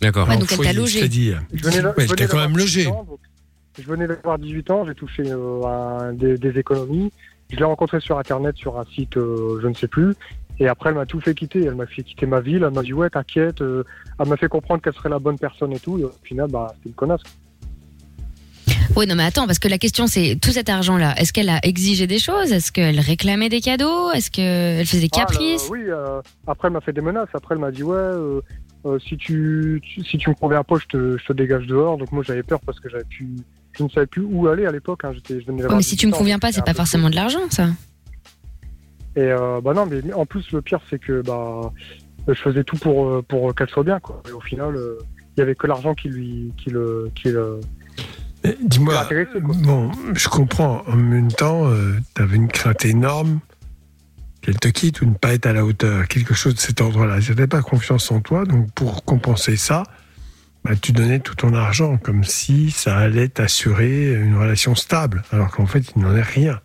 D'accord. 0.02 0.28
Ouais, 0.28 0.34
donc 0.36 0.44
elle 0.44 0.50
t'a 0.50 0.56
foyer, 0.56 0.74
logé. 0.74 1.00
C'est-à-dire. 1.00 1.44
Je 1.54 1.64
venais 1.64 1.82
d'a- 1.82 1.90
Ouais, 1.90 1.94
je 2.04 2.08
quand 2.08 2.16
d'avoir 2.16 2.48
même 2.50 2.58
logé. 2.58 2.82
18 2.82 2.92
ans, 2.92 3.04
donc 3.10 3.20
Je 3.78 3.84
venais 3.84 4.08
d'avoir 4.08 4.38
18 4.40 4.72
ans, 4.72 4.86
j'ai 4.86 4.96
touché 4.96 5.24
euh, 5.26 6.12
des, 6.14 6.38
des 6.38 6.60
économies. 6.60 7.12
Je 7.52 7.58
l'ai 7.58 7.64
rencontré 7.64 8.00
sur 8.00 8.18
Internet, 8.18 8.56
sur 8.58 8.80
un 8.80 8.86
site, 8.86 9.18
euh, 9.18 9.60
je 9.62 9.68
ne 9.68 9.74
sais 9.74 9.88
plus. 9.88 10.14
Et 10.60 10.68
après, 10.68 10.90
elle 10.90 10.96
m'a 10.96 11.06
tout 11.06 11.20
fait 11.22 11.36
quitter. 11.36 11.64
Elle 11.66 11.76
m'a 11.76 11.86
fait 11.86 12.04
quitter 12.04 12.26
ma 12.26 12.40
ville. 12.40 12.64
Elle 12.64 12.74
m'a 12.74 12.82
dit, 12.84 12.94
ouais, 12.94 13.10
t'inquiète. 13.10 13.62
euh, 13.62 13.84
elle 14.20 14.28
m'a 14.28 14.38
fait 14.38 14.48
comprendre 14.48 14.82
qu'elle 14.82 14.94
serait 14.94 15.10
la 15.10 15.20
bonne 15.20 15.38
personne 15.38 15.72
et 15.74 15.80
tout. 15.80 15.98
Et 16.00 16.04
au 16.06 16.12
final, 16.24 16.50
bah, 16.50 16.72
c'était 16.76 16.90
une 16.90 16.96
connasse. 16.96 17.22
Oui, 18.96 19.08
non, 19.08 19.16
mais 19.16 19.24
attends, 19.24 19.46
parce 19.48 19.60
que 19.60 19.68
la 19.68 19.78
question, 19.78 20.08
c'est 20.08 20.38
tout 20.42 20.52
cet 20.52 20.70
argent-là, 20.70 21.16
est-ce 21.20 21.34
qu'elle 21.34 21.50
a 21.50 21.60
exigé 21.64 22.08
des 22.08 22.20
choses? 22.20 22.52
Est-ce 22.52 22.72
qu'elle 22.72 23.00
réclamait 23.00 23.50
des 23.50 23.62
cadeaux? 23.62 24.12
Est-ce 24.12 24.32
qu'elle 24.32 24.86
faisait 24.86 25.02
des 25.02 25.10
Ah, 25.14 25.20
caprices? 25.26 25.64
là, 25.64 25.70
oui, 25.72 25.82
euh, 25.88 26.22
après, 26.48 26.68
elle 26.68 26.74
m'a 26.74 26.82
fait 26.82 26.94
des 26.94 27.02
menaces. 27.02 27.28
Après, 27.34 27.56
elle 27.56 27.62
m'a 27.62 27.72
dit, 27.72 27.84
ouais, 27.84 27.96
euh, 27.96 28.42
euh, 28.86 29.00
si, 29.00 29.18
tu, 29.18 29.82
tu- 29.84 30.04
si 30.04 30.18
tu 30.18 30.30
me 30.30 30.36
conviens 30.36 30.64
pas, 30.64 30.76
je 30.80 30.86
te, 30.86 31.18
je 31.18 31.26
te 31.26 31.34
dégage 31.34 31.66
dehors. 31.68 31.98
Donc, 31.98 32.12
moi, 32.12 32.24
j'avais 32.26 32.44
peur 32.44 32.60
parce 32.66 32.80
que 32.80 32.90
j'avais 32.90 33.04
pu. 33.06 33.28
Je 33.78 33.84
ne 33.84 33.90
savais 33.90 34.06
plus 34.08 34.22
où 34.22 34.48
aller 34.48 34.66
à 34.66 34.72
l'époque. 34.72 35.02
Hein. 35.04 35.12
J'étais, 35.14 35.42
je 35.42 35.46
venais 35.48 35.62
d'avoir 35.62 35.78
mais 35.78 35.84
si 35.84 35.98
tu 35.98 36.06
me 36.08 36.12
18 36.12 36.16
ans, 36.16 36.18
conviens 36.20 36.40
pas, 36.40 36.52
c'est 36.54 36.64
pas 36.64 36.74
forcément 36.74 37.10
de 37.10 37.16
l'argent, 37.16 37.42
ça. 37.50 37.68
Et 39.18 39.30
bah 39.64 39.74
non, 39.74 39.86
mais 39.86 40.14
en 40.14 40.26
plus 40.26 40.52
le 40.52 40.62
pire 40.62 40.82
c'est 40.90 41.00
que 41.00 41.22
bah 41.22 41.72
je 42.28 42.34
faisais 42.34 42.64
tout 42.66 42.76
pour 42.78 43.24
pour 43.24 43.56
qu'elle 43.56 43.70
soit 43.70 43.84
bien 43.84 44.00
quoi. 44.02 44.22
Et 44.28 44.32
au 44.34 44.42
final, 44.42 44.76
il 45.36 45.40
y 45.40 45.42
avait 45.42 45.56
que 45.56 45.68
l'argent 45.68 45.94
qui 45.94 46.10
lui 46.10 46.52
qui 46.58 46.70
le 46.70 47.10
qui 47.16 47.30
le. 47.30 47.60
Qui 48.46 48.68
Dis-moi, 48.68 49.08
bon, 49.64 49.92
je 50.14 50.28
comprends. 50.30 50.84
En 50.88 50.96
même 50.96 51.32
temps, 51.32 51.68
euh, 51.68 51.98
t'avais 52.14 52.36
une 52.36 52.48
crainte 52.48 52.86
énorme 52.86 53.40
qu'elle 54.42 54.60
te 54.60 54.68
quitte 54.68 55.02
ou 55.02 55.06
ne 55.08 55.14
pas 55.16 55.34
être 55.34 55.46
à 55.48 55.54
la 55.54 55.66
hauteur, 55.66 56.08
quelque 56.08 56.34
chose 56.34 56.54
de 56.56 56.60
cet 56.60 56.82
ordre-là. 56.82 57.20
Je 57.20 57.34
n'avais 57.34 57.48
pas 57.48 57.62
confiance 57.62 58.12
en 58.12 58.20
toi, 58.22 58.46
donc 58.46 58.72
pour 58.74 59.04
compenser 59.04 59.58
ça, 59.58 59.84
bah, 60.64 60.76
tu 60.76 60.92
donnais 60.92 61.20
tout 61.20 61.36
ton 61.36 61.54
argent, 61.54 61.98
comme 61.98 62.24
si 62.24 62.70
ça 62.72 62.98
allait 62.98 63.28
t'assurer 63.30 64.14
une 64.14 64.36
relation 64.38 64.76
stable, 64.76 65.24
alors 65.32 65.52
qu'en 65.52 65.66
fait, 65.66 65.92
il 65.96 66.02
n'en 66.04 66.16
est 66.16 66.22
rien. 66.22 66.60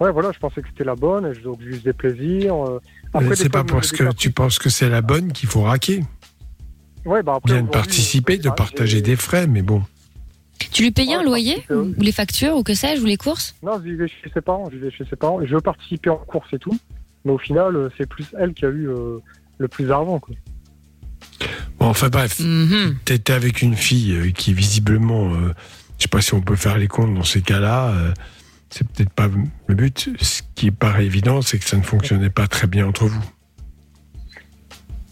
Ouais, 0.00 0.10
voilà, 0.12 0.32
je 0.32 0.38
pensais 0.38 0.60
que 0.60 0.68
c'était 0.68 0.84
la 0.84 0.96
bonne, 0.96 1.24
et 1.26 1.34
je- 1.34 1.40
donc 1.40 1.58
je 1.60 1.66
lui 1.66 1.78
faisais 1.78 1.92
plaisir. 1.92 2.54
euh. 2.54 2.80
Après, 3.14 3.28
des 3.30 3.36
c'est 3.36 3.48
pas 3.48 3.64
parce 3.64 3.92
que 3.92 4.02
des 4.02 4.14
tu 4.14 4.30
penses 4.30 4.58
que 4.58 4.68
c'est 4.68 4.88
la 4.90 5.02
bonne 5.02 5.32
qu'il 5.32 5.48
faut 5.48 5.62
raquer. 5.62 6.04
Ouais, 7.06 7.22
bah 7.22 7.34
après, 7.36 7.52
Bien 7.52 7.62
de 7.62 7.68
participer, 7.68 8.38
de 8.38 8.50
partager 8.50 9.00
des 9.02 9.16
frais, 9.16 9.46
mais 9.46 9.62
bon. 9.62 9.82
Tu 10.72 10.82
lui 10.82 10.90
payais 10.90 11.16
Ouais, 11.16 11.22
un 11.22 11.22
loyer 11.24 11.64
Ou 11.70 11.92
les 11.98 12.12
factures 12.12 12.56
Ou 12.56 12.62
que 12.62 12.74
sais-je 12.74 13.02
Ou 13.02 13.06
les 13.06 13.16
courses? 13.16 13.54
Non, 13.62 13.78
je 13.78 13.90
vivais 13.90 14.08
chez 14.08 14.30
ses 14.32 14.40
parents, 14.40 14.68
je 14.70 14.76
vivais 14.76 14.90
chez 14.90 15.04
ses 15.08 15.16
parents, 15.16 15.44
je 15.44 15.54
veux 15.54 15.60
participer 15.60 16.10
en 16.10 16.16
course 16.16 16.52
et 16.52 16.58
tout. 16.58 16.76
Mais 17.24 17.32
au 17.32 17.38
final, 17.38 17.74
euh, 17.76 17.88
c'est 17.96 18.08
plus 18.08 18.26
elle 18.38 18.52
qui 18.54 18.64
a 18.64 18.68
eu 18.68 18.88
euh, 18.88 19.18
le 19.58 19.68
plus 19.68 19.86
d'argent, 19.86 20.18
quoi. 20.18 20.34
Bon, 21.78 21.86
enfin 21.86 22.08
bref, 22.08 22.38
Mhm. 22.40 22.96
t'étais 23.04 23.32
avec 23.32 23.62
une 23.62 23.74
fille 23.76 24.12
euh, 24.14 24.30
qui 24.30 24.52
visiblement, 24.52 25.32
euh, 25.34 25.52
je 25.98 26.02
sais 26.04 26.08
pas 26.08 26.20
si 26.20 26.34
on 26.34 26.40
peut 26.40 26.56
faire 26.56 26.76
les 26.78 26.88
comptes 26.88 27.14
dans 27.14 27.24
ces 27.24 27.40
cas-là, 27.42 27.88
euh, 27.90 28.12
c'est 28.70 28.86
peut-être 28.86 29.10
pas 29.10 29.28
le 29.66 29.74
but. 29.74 30.10
Ce 30.20 30.42
qui 30.54 30.70
paraît 30.70 31.06
évident, 31.06 31.40
c'est 31.42 31.58
que 31.58 31.64
ça 31.64 31.76
ne 31.76 31.82
fonctionnait 31.82 32.30
pas 32.30 32.46
très 32.46 32.66
bien 32.66 32.86
entre 32.86 33.06
vous. 33.06 33.24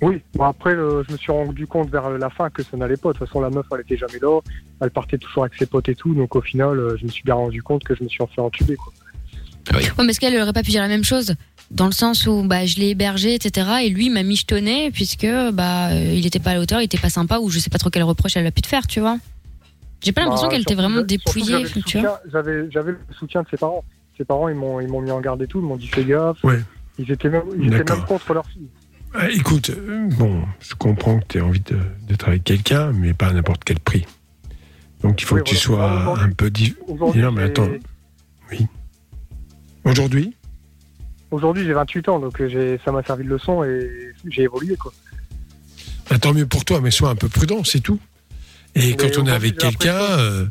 Oui, 0.03 0.20
bon 0.34 0.45
après, 0.45 0.74
euh, 0.74 1.05
je 1.07 1.12
me 1.12 1.16
suis 1.18 1.30
rendu 1.30 1.66
compte 1.66 1.88
vers 1.88 2.11
la 2.11 2.28
fin 2.28 2.51
que 2.51 2.62
ça 2.64 2.76
n'allait 2.76 2.97
pas. 2.97 3.12
De 3.12 3.18
toute 3.18 3.26
façon, 3.28 3.40
la 3.40 3.51
meuf, 3.51 3.66
elle 3.72 3.80
était 3.82 3.97
jamais 3.97 4.18
là. 4.20 4.40
Elle 4.83 4.91
partait 4.91 5.16
toujours 5.18 5.45
avec 5.45 5.55
ses 5.57 5.66
potes 5.66 5.89
et 5.89 5.95
tout. 5.95 6.12
Donc 6.14 6.35
au 6.37 6.41
final, 6.43 6.78
euh, 6.78 6.97
je 6.99 7.05
me 7.07 7.11
suis 7.11 7.22
bien 7.22 7.35
rendu 7.35 7.62
compte 7.62 7.85
que 7.85 7.95
je 7.95 8.03
me 8.03 8.09
suis 8.09 8.18
fait 8.35 8.41
entuber. 8.41 8.76
Quoi. 8.76 8.93
Ouais, 9.74 9.83
mais 10.05 10.11
est-ce 10.11 10.18
qu'elle 10.20 10.37
aurait 10.41 10.53
pas 10.53 10.62
pu 10.64 10.70
dire 10.72 10.83
la 10.83 10.89
même 10.89 11.05
chose 11.05 11.35
Dans 11.70 11.87
le 11.87 11.93
sens 11.93 12.26
où 12.26 12.43
bah, 12.43 12.66
je 12.66 12.76
l'ai 12.78 12.89
hébergé, 12.89 13.35
etc. 13.35 13.68
Et 13.85 13.89
lui 13.91 14.11
m'a 14.11 14.22
michetonné 14.24 14.91
puisque 14.91 15.26
bah, 15.53 15.91
euh, 15.93 16.12
il 16.14 16.26
était 16.26 16.41
pas 16.41 16.51
à 16.51 16.55
la 16.55 16.61
hauteur, 16.61 16.80
il 16.80 16.85
était 16.85 16.99
pas 16.99 17.11
sympa 17.11 17.39
ou 17.39 17.49
je 17.49 17.59
sais 17.61 17.70
pas 17.70 17.78
trop 17.78 17.89
quel 17.91 18.03
reproche 18.03 18.37
elle 18.37 18.47
a 18.47 18.51
pu 18.51 18.61
te 18.62 18.66
faire, 18.66 18.87
tu 18.89 18.99
vois. 19.01 19.18
J'ai 20.05 20.11
pas 20.11 20.22
l'impression 20.22 20.49
Bah, 20.49 20.53
qu'elle 20.53 20.62
était 20.62 20.74
vraiment 20.74 21.03
dépouillée, 21.03 21.45
j'avais 21.47 21.62
le 21.62 21.68
tu 21.83 21.99
vois. 22.01 22.20
soutien- 22.20 22.30
J'avais 22.33 22.70
j'avais 22.72 22.91
le 22.93 22.99
soutien 23.16 23.43
de 23.43 23.49
ses 23.49 23.57
parents. 23.57 23.85
Ses 24.18 24.24
parents, 24.24 24.49
ils 24.49 24.57
m'ont 24.57 24.80
ils 24.80 24.89
m'ont 24.89 25.01
mis 25.01 25.12
en 25.12 25.20
garde 25.20 25.41
et 25.43 25.47
tout. 25.47 25.61
Ils 25.61 25.64
m'ont 25.64 25.76
dit 25.76 25.87
fais 25.87 26.05
gaffe. 26.05 26.43
Ouais. 26.43 26.59
Ils 26.99 27.11
étaient 27.11 27.28
même, 27.30 27.43
ils 27.57 27.72
étaient 27.72 27.95
même 27.95 28.05
contre 28.05 28.35
leur 28.35 28.45
fille. 28.47 28.66
Euh, 29.14 29.28
écoute, 29.33 29.70
euh, 29.70 30.09
bon, 30.18 30.43
je 30.61 30.74
comprends 30.74 31.18
que 31.20 31.24
tu 31.28 31.39
as 31.41 31.45
envie 31.45 31.61
de- 31.61 31.78
d'être 32.09 32.26
avec 32.28 32.43
quelqu'un, 32.45 32.93
mais 32.93 33.12
pas 33.14 33.28
à 33.28 33.33
n'importe 33.33 33.62
quel 33.64 33.78
prix. 33.78 34.05
Donc 35.03 35.21
il 35.21 35.25
faut 35.25 35.37
Oui, 35.37 35.43
que 35.43 35.49
tu 35.49 35.57
sois 35.57 36.19
un 36.21 36.31
peu... 36.31 36.51
Non, 37.15 37.33
mais 37.33 37.43
attends. 37.45 37.69
Oui. 38.51 38.67
Aujourd'hui? 39.85 40.35
Aujourd'hui, 41.31 41.65
j'ai 41.65 41.73
28 41.73 42.09
ans, 42.09 42.19
donc 42.21 42.41
euh, 42.41 42.79
ça 42.85 42.93
m'a 42.93 43.03
servi 43.03 43.25
de 43.25 43.31
leçon 43.31 43.65
et 43.65 43.91
j'ai 44.29 44.43
évolué. 44.43 44.77
Quoi. 44.77 44.93
Bah, 46.11 46.19
Tant 46.19 46.35
mieux 46.35 46.47
pour 46.47 46.65
toi, 46.65 46.81
mais 46.81 46.91
sois 46.91 47.11
un 47.11 47.15
peu 47.17 47.29
prudent, 47.29 47.65
c'est 47.65 47.81
tout. 47.81 47.99
Et 48.75 48.91
Mais 48.91 48.97
quand 48.97 49.19
on 49.19 49.27
est 49.27 49.31
avec 49.33 49.57
quelqu'un, 49.59 49.95
euh, 49.95 50.47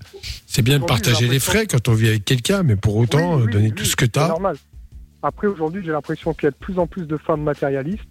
c'est 0.48 0.62
bien 0.64 0.80
de 0.80 0.86
partager 0.86 1.28
les 1.28 1.40
frais 1.40 1.66
quand 1.68 1.88
on 1.88 1.94
vit 1.94 2.10
avec 2.10 2.26
quelqu'un, 2.26 2.64
mais 2.64 2.76
pour 2.76 2.96
autant, 2.98 3.36
Oui, 3.36 3.42
euh, 3.42 3.46
oui, 3.46 3.52
donner 3.52 3.72
tout 3.72 3.86
ce 3.86 3.96
que 3.96 4.06
tu 4.06 4.12
C'est 4.16 4.20
as. 4.22 4.28
normal. 4.28 4.58
Après, 5.24 5.48
aujourd'hui, 5.48 5.82
j'ai 5.86 5.92
l'impression 5.92 6.34
qu'il 6.34 6.46
y 6.46 6.48
a 6.48 6.52
de 6.52 6.56
plus 6.56 6.78
en 6.80 6.88
plus 6.88 7.06
de 7.06 7.18
femmes 7.18 7.44
matérialistes. 7.44 8.02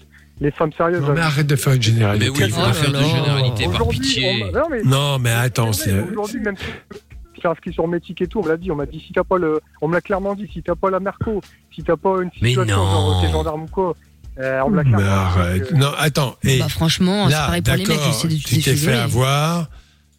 Les 0.41 0.51
femmes 0.51 0.72
sérieuses. 0.72 1.01
Non, 1.03 1.09
mais 1.09 1.14
elles- 1.20 1.26
arrête 1.26 1.47
de 1.47 1.57
faire 1.57 1.72
une 1.74 1.82
généralité. 1.82 2.24
Mais 2.30 2.38
oui, 2.38 2.45
il 2.47 2.53
faut 2.53 2.61
pas 2.62 2.72
faire 2.72 2.93
de 2.93 2.99
généralité, 3.03 3.64
par 3.68 3.88
pitié. 3.88 4.45
on- 4.45 4.59
non, 4.59 4.66
mais- 4.70 4.82
Non, 4.84 5.18
mais 5.18 5.30
attends. 5.32 5.68
Aujourd'hui, 5.70 6.41
même 6.41 6.57
si 6.57 7.47
inscrit 7.47 7.72
sur 7.72 7.86
Métic 7.88 8.20
et 8.22 8.26
tout, 8.26 8.41
on 8.41 8.45
me 8.45 8.49
l'a 8.49 8.57
dit, 8.57 8.70
on 8.70 8.74
m'a 8.76 8.86
dit 8.86 9.03
si 9.07 9.12
t'as 9.14 9.24
pas 9.24 9.38
le, 9.38 9.61
on 9.80 9.88
me 9.88 9.95
l'a 9.95 10.01
clairement 10.03 10.34
dit, 10.34 10.47
si 10.53 10.62
t'as 10.62 10.74
pas 10.74 10.91
la 10.91 11.01
Merco, 11.01 11.41
si 11.74 11.82
t'as 11.82 11.97
pas 11.97 12.20
une 12.22 12.30
Mais 12.43 12.51
situation 12.51 12.76
non. 12.76 12.91
genre 12.91 13.20
t'es 13.22 13.30
gendarme 13.32 13.62
ou 13.62 13.66
quoi, 13.66 13.95
euh, 14.38 14.61
on 14.66 14.70
me 14.70 14.76
l'a 14.76 14.82
Mais 14.84 14.91
clairement 14.91 15.07
dit. 15.07 15.38
arrête. 15.41 15.72
euh, 15.72 15.76
Non, 15.76 15.91
attends. 15.99 16.36
Et 16.43 16.59
Bah, 16.59 16.68
franchement, 16.68 17.26
c'est 17.26 17.32
là, 17.32 17.45
pareil 17.47 17.62
pour 17.62 17.74
les 17.76 17.86
mecs, 17.86 17.99
tu 18.45 18.59
t'es 18.61 18.76
fait 18.76 18.93
avoir, 18.93 19.68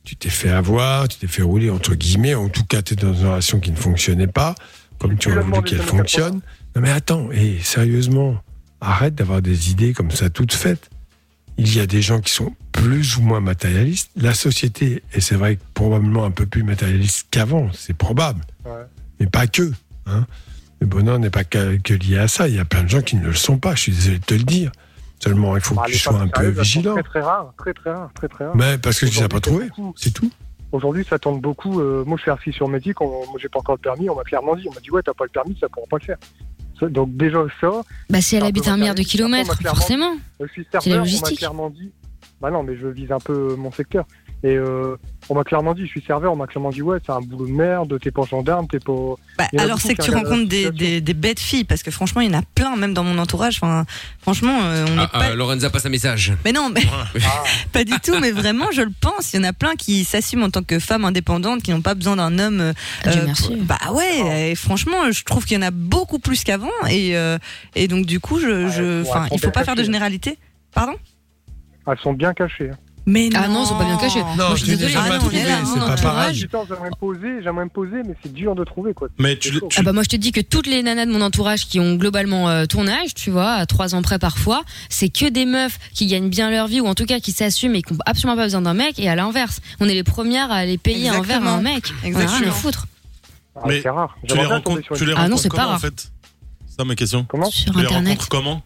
tu 0.04 0.16
t'es 0.16 0.30
fait 0.30 0.50
avoir, 0.50 1.08
tu 1.08 1.18
t'es 1.20 1.28
fait 1.28 1.44
rouler 1.44 1.70
entre 1.70 1.94
guillemets. 1.96 2.34
En 2.36 2.50
tout 2.50 2.64
cas, 2.64 2.82
tu 2.82 2.94
es 2.94 2.96
dans 2.98 3.14
une 3.14 3.28
relation 3.28 3.60
qui 3.60 3.70
ne 3.72 3.76
fonctionnait 3.78 4.26
pas, 4.28 4.56
comme 5.00 5.16
tu 5.18 5.32
aurais 5.32 5.42
voulu 5.42 5.62
qu'elle 5.62 5.82
fonctionne. 5.82 6.42
Non, 6.76 6.82
mais 6.82 6.90
attends, 6.92 7.30
et 7.32 7.60
sérieusement, 7.62 8.36
arrête 8.82 9.16
d'avoir 9.16 9.42
des 9.42 9.72
idées 9.72 9.94
comme 9.94 10.12
ça 10.12 10.30
toutes 10.30 10.54
faites. 10.54 10.90
Il 11.58 11.74
y 11.76 11.80
a 11.80 11.86
des 11.88 12.02
gens 12.02 12.20
qui 12.22 12.32
sont 12.34 12.56
plus 12.72 13.18
ou 13.18 13.22
moins 13.22 13.40
matérialistes. 13.40 14.10
La 14.16 14.34
société, 14.34 15.04
et 15.14 15.22
c'est 15.22 15.36
vrai 15.36 15.58
que 15.58 15.62
probablement 15.74 16.26
un 16.26 16.32
peu 16.32 16.46
plus 16.46 16.64
matérialiste 16.64 17.28
qu'avant, 17.30 17.70
c'est 17.74 17.93
probable, 17.96 18.42
Ouais. 18.66 18.72
mais 19.20 19.28
pas 19.28 19.47
que. 19.47 19.72
Hein. 20.08 20.26
Le 20.80 20.88
bonheur 20.88 21.20
n'est 21.20 21.30
pas 21.30 21.43
que, 21.43 21.78
que 21.78 21.93
lié 21.93 22.18
à 22.18 22.28
ça. 22.28 22.47
Il 22.47 22.55
y 22.55 22.60
a 22.60 22.66
plein 22.66 22.82
de 22.84 22.89
gens 22.89 23.01
qui 23.01 23.16
ne 23.16 23.26
le 23.28 23.34
sont 23.34 23.60
pas. 23.60 23.76
Je 23.76 23.82
suis 23.82 23.92
désolé 23.92 24.18
de 24.18 24.24
te 24.26 24.34
le 24.34 24.43
dire. 24.43 24.72
Seulement, 25.24 25.55
il 25.55 25.62
faut 25.62 25.76
bah, 25.76 25.84
que 25.86 25.92
tu 25.92 26.00
sois 26.00 26.20
un 26.20 26.28
peu 26.28 26.47
vigilant. 26.47 26.93
Très 26.96 27.04
très 27.04 27.22
rare, 27.22 27.54
très 27.55 27.74
très 27.76 27.92
rare, 27.92 28.10
très 28.16 28.28
très 28.28 28.46
rare. 28.46 28.55
Mais 28.58 28.80
parce 28.80 29.00
que 29.00 29.05
tu 29.05 29.20
ne 29.20 29.26
as 29.26 29.30
pas 29.30 29.39
trouvé, 29.39 29.68
c'est 29.96 30.12
tout. 30.12 30.32
Aujourd'hui, 30.72 31.05
ça 31.08 31.20
tente 31.20 31.39
beaucoup. 31.42 31.80
euh, 31.82 32.04
moi, 32.08 32.18
je 32.18 32.24
suis 32.24 32.32
inscrit 32.32 32.54
sur 32.54 32.68
Métic, 32.68 33.00
on- 33.01 33.26
moi, 33.28 33.36
j'ai 33.39 33.50
pas 33.50 33.60
encore 33.60 33.76
le 33.76 33.82
permis. 33.82 34.10
On 34.10 34.16
m'a 34.16 34.24
clairement 34.24 34.55
dit, 34.55 34.66
on 34.68 34.74
m'a 34.74 34.80
dit, 34.80 34.89
ouais, 34.89 35.04
t'as 35.05 35.14
pas 35.14 35.26
le 35.26 35.30
permis, 35.30 35.55
ça 35.60 35.68
pourra 35.70 35.86
pas 35.88 35.97
le 36.00 36.05
faire. 36.05 36.18
Donc 36.89 37.16
déjà 37.16 37.45
ça. 37.59 37.70
Bah, 38.09 38.21
si 38.21 38.36
elle 38.36 38.43
habite 38.43 38.67
un 38.67 38.78
milliard 38.78 38.95
de 38.95 39.03
kilomètres, 39.03 39.62
forcément. 39.62 40.16
Je 40.39 40.47
suis 40.47 40.67
serveur, 40.71 41.05
on 41.05 41.21
m'a 41.21 41.36
clairement 41.36 41.70
dit. 41.70 41.91
Bah 42.41 42.49
non, 42.49 42.63
mais 42.63 42.75
je 42.75 42.87
vise 42.87 43.12
un 43.12 43.20
peu 43.20 43.55
mon 43.55 43.71
secteur. 43.71 44.05
Et 44.43 44.55
euh, 44.58 44.97
on 45.30 45.36
m'a 45.36 45.43
clairement 45.43 45.76
dit, 45.76 45.84
je 45.84 45.89
suis 45.92 46.01
serveur, 46.01 46.34
on 46.34 46.36
m'a 46.36 46.47
clairement 46.47 46.72
dit, 46.72 46.82
ouais, 46.82 46.97
c'est 47.05 47.12
un 47.12 47.22
boulot 47.22 47.46
de 47.46 47.51
merde, 47.51 48.00
t'es 48.01 48.09
pas 48.09 48.24
gendarme, 48.24 48.68
t'es 48.68 48.80
pas. 48.80 48.92
Bah, 49.38 49.46
alors 49.59 49.80
c'est 49.80 49.93
que 49.93 50.01
tu 50.01 50.09
rencontres 50.09 50.47
des, 50.50 50.72
des, 50.72 51.00
des 51.00 51.13
bêtes 51.13 51.39
filles 51.39 51.63
parce 51.63 51.84
que 51.84 51.92
franchement 51.92 52.22
il 52.22 52.32
y 52.32 52.36
en 52.36 52.39
a 52.39 52.42
plein 52.55 52.76
même 52.76 52.96
dans 52.96 53.04
mon 53.04 53.20
entourage. 53.20 53.58
Enfin, 53.62 53.86
franchement, 54.20 54.59
euh, 54.63 54.86
on 54.89 54.97
Ah, 54.97 55.08
pas. 55.08 55.20
ah, 55.26 55.36
Lorenza 55.36 55.70
passe 55.70 55.86
un 55.86 55.89
message. 55.89 56.34
Mais 56.43 56.51
non, 56.54 56.72
mais 56.74 56.82
pas 57.72 57.84
du 57.84 57.93
tout. 58.00 58.16
Mais 58.20 58.32
vraiment, 58.32 58.66
je 58.74 58.82
le 58.82 58.92
pense. 59.00 59.34
Il 59.34 59.38
y 59.38 59.39
en 59.39 59.43
a 59.47 59.54
plein 59.54 59.76
qui 59.76 60.04
s'assument 60.05 60.43
en 60.43 60.50
tant 60.50 60.63
que 60.63 60.80
femmes 60.80 61.05
indépendantes, 61.05 61.62
qui 61.62 61.70
n'ont 61.70 61.82
pas 61.84 61.93
besoin 61.93 62.16
d'un 62.16 62.39
homme. 62.39 62.59
euh, 62.62 62.74
Dieu 63.04 63.22
euh, 63.22 63.26
merci. 63.28 63.55
Bah 63.58 63.78
ouais. 63.93 64.51
Et 64.51 64.55
franchement, 64.55 65.12
je 65.12 65.24
trouve 65.24 65.46
qu'il 65.46 65.55
y 65.55 65.59
en 65.63 65.68
a 65.68 65.72
beaucoup 65.72 66.18
plus 66.18 66.43
qu'avant. 66.43 66.70
Et 66.89 67.16
euh, 67.16 67.38
et 67.76 67.88
donc 67.88 68.08
du 68.08 68.20
coup, 68.20 68.39
je, 68.39 68.70
je, 68.70 69.04
ouais, 69.04 69.28
il 69.34 69.39
faut 69.39 69.51
pas 69.51 69.63
faire 69.63 69.76
de 69.76 69.84
généralité. 69.84 70.39
Pardon? 70.74 70.93
Elles 71.88 72.00
sont 72.00 72.13
bien 72.13 72.34
cachées. 72.34 72.72
Mais 73.08 73.30
Ah 73.34 73.48
non, 73.48 73.64
ils 73.64 73.68
sont 73.68 73.78
pas 73.78 73.86
bien 73.86 73.98
cachés. 73.98 74.20
Non, 74.22 74.36
Moi, 74.36 74.56
je 74.56 74.64
suis 74.64 74.76
désolée. 74.78 74.96
as 74.96 75.00
pas 75.02 75.06
Ah 75.06 75.18
non, 75.18 75.30
là, 75.32 75.58
c'est 75.66 75.80
pas 75.80 75.96
pareil. 76.10 76.36
J'aimerais 76.36 76.90
me 76.90 76.96
poser, 77.00 77.42
j'aimerais 77.44 77.64
me 77.66 77.70
poser, 77.70 78.04
mais 78.06 78.16
c'est 78.22 78.32
dur 78.32 78.54
de 78.54 78.64
trouver, 78.64 78.94
quoi. 78.94 79.08
Mais 79.18 79.38
tu, 79.40 79.52
tu- 79.52 79.60
Ah 79.78 79.82
bah 79.82 79.92
moi 79.92 80.04
je 80.04 80.10
te 80.10 80.16
dis 80.16 80.32
que 80.32 80.40
toutes 80.42 80.68
les 80.68 80.84
nanas 80.84 81.08
de 81.08 81.12
mon 81.12 81.22
entourage 81.22 81.66
qui 81.68 81.80
ont 81.80 81.96
globalement 81.96 82.48
euh, 82.50 82.66
ton 82.68 82.88
âge, 82.88 83.16
tu 83.16 83.32
vois, 83.32 83.54
à 83.54 83.66
trois 83.66 83.96
ans 83.96 84.04
près 84.04 84.20
parfois, 84.20 84.62
c'est 84.90 85.10
que 85.10 85.28
des 85.30 85.46
meufs 85.46 85.80
qui 85.94 86.06
gagnent 86.06 86.30
bien 86.30 86.52
leur 86.52 86.68
vie 86.68 86.80
ou 86.80 86.86
en 86.88 86.94
tout 86.94 87.06
cas 87.06 87.20
qui 87.20 87.32
s'assument 87.32 87.74
et 87.76 87.82
qui 87.82 87.94
ont 87.94 87.98
absolument 88.06 88.36
pas 88.38 88.44
besoin 88.44 88.62
d'un 88.62 88.76
mec 88.76 89.00
et 89.00 89.10
à 89.10 89.16
l'inverse, 89.16 89.62
on 89.80 89.90
est 89.90 89.96
les 89.96 90.04
premières 90.04 90.52
à 90.52 90.58
aller 90.58 90.78
payer 90.78 91.10
un 91.10 91.22
verre 91.22 91.46
à 91.46 91.52
un 91.56 91.62
mec. 91.62 91.86
On 92.04 92.08
a 92.08 92.10
rien 92.10 92.16
à 92.20 92.24
Exactement. 92.26 92.52
foutre. 92.52 92.86
Ah, 93.56 93.62
Mais 93.68 93.82
c'est 93.82 93.90
rare. 93.90 94.16
tu 94.28 94.36
les 94.36 94.46
rencontres, 94.46 94.82
tu 94.96 95.06
les 95.06 95.14
Ah 95.18 95.28
non, 95.28 95.38
c'est 95.38 95.50
pas 95.50 95.56
comment 95.58 95.68
en 95.70 95.72
rare. 95.72 95.82
fait? 95.82 96.12
C'est 96.70 96.78
ça 96.78 96.84
ma 96.86 96.96
question. 96.96 97.26
Comment? 97.28 97.50
Sur 97.50 97.74
Tu 97.74 97.80
les 97.80 97.86
internet. 97.86 98.10
rencontres 98.10 98.30
comment? 98.30 98.62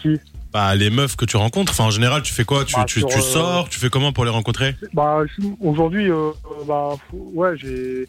Qui? 0.00 0.08
Bah 0.52 0.74
les 0.74 0.88
meufs 0.90 1.14
que 1.16 1.24
tu 1.26 1.36
rencontres. 1.36 1.72
Enfin 1.72 1.84
en 1.84 1.90
général, 1.90 2.22
tu 2.22 2.32
fais 2.32 2.44
quoi? 2.44 2.64
Tu, 2.64 2.74
Bah, 2.74 2.84
tu, 2.86 3.00
sur, 3.00 3.08
tu 3.08 3.18
euh, 3.18 3.22
sors 3.22 3.68
Tu 3.68 3.78
fais 3.78 3.90
comment 3.90 4.12
pour 4.12 4.24
les 4.24 4.30
rencontrer? 4.30 4.76
Bah, 4.94 5.18
aujourd'hui, 5.60 6.10
euh, 6.10 6.30
bah, 6.66 6.96
ouais, 7.12 7.50
j'ai. 7.56 8.08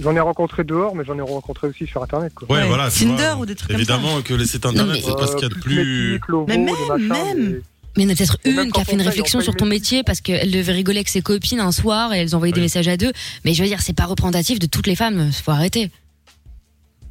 J'en 0.00 0.16
ai 0.16 0.20
rencontré 0.20 0.64
dehors, 0.64 0.94
mais 0.96 1.04
j'en 1.04 1.18
ai 1.18 1.20
rencontré 1.20 1.66
aussi 1.68 1.86
sur 1.86 2.02
Internet. 2.02 2.32
Quoi. 2.34 2.50
Ouais, 2.50 2.66
voilà. 2.66 2.90
tu 2.90 3.00
Tinder 3.04 3.16
vois. 3.34 3.36
ou 3.36 3.46
des 3.46 3.54
trucs 3.54 3.68
comme 3.70 3.76
Évidemment 3.76 4.22
que 4.22 4.32
les 4.32 4.46
sites 4.46 4.64
internet, 4.64 5.02
c'est 5.04 5.12
pas 5.14 5.26
ce 5.26 5.32
qu'il 5.36 5.42
y 5.42 5.44
a 5.44 5.54
de 5.54 5.60
plus. 5.60 6.20
Mais 6.48 6.56
des 6.56 6.62
même, 6.64 6.74
machins, 6.88 7.08
même. 7.08 7.52
des- 7.52 7.62
Mais 7.98 8.02
il 8.04 8.04
y 8.04 8.06
en 8.06 8.12
a 8.12 8.16
peut-être 8.16 8.38
une 8.46 8.72
qui 8.72 8.80
a 8.80 8.84
fait 8.86 8.94
une 8.94 9.02
réflexion 9.02 9.40
on 9.40 9.42
sur 9.42 9.54
ton 9.54 9.66
métier 9.66 10.02
parce 10.02 10.22
qu'elle 10.22 10.50
devait 10.50 10.72
rigoler 10.72 10.98
avec 11.00 11.08
ses 11.10 11.20
copines 11.20 11.60
un 11.60 11.70
soir 11.70 12.14
et 12.14 12.18
elles 12.20 12.34
envoyaient 12.34 12.52
des 12.54 12.60
Oui. 12.60 12.64
messages 12.64 12.88
à 12.88 12.96
deux. 12.96 13.12
Mais 13.44 13.52
je 13.52 13.62
veux 13.62 13.68
dire, 13.68 13.82
c'est 13.82 13.92
pas 13.92 14.06
représentatif 14.06 14.58
de 14.58 14.64
toutes 14.66 14.86
les 14.86 14.96
femmes, 14.96 15.30
faut 15.32 15.50
arrêter. 15.50 15.90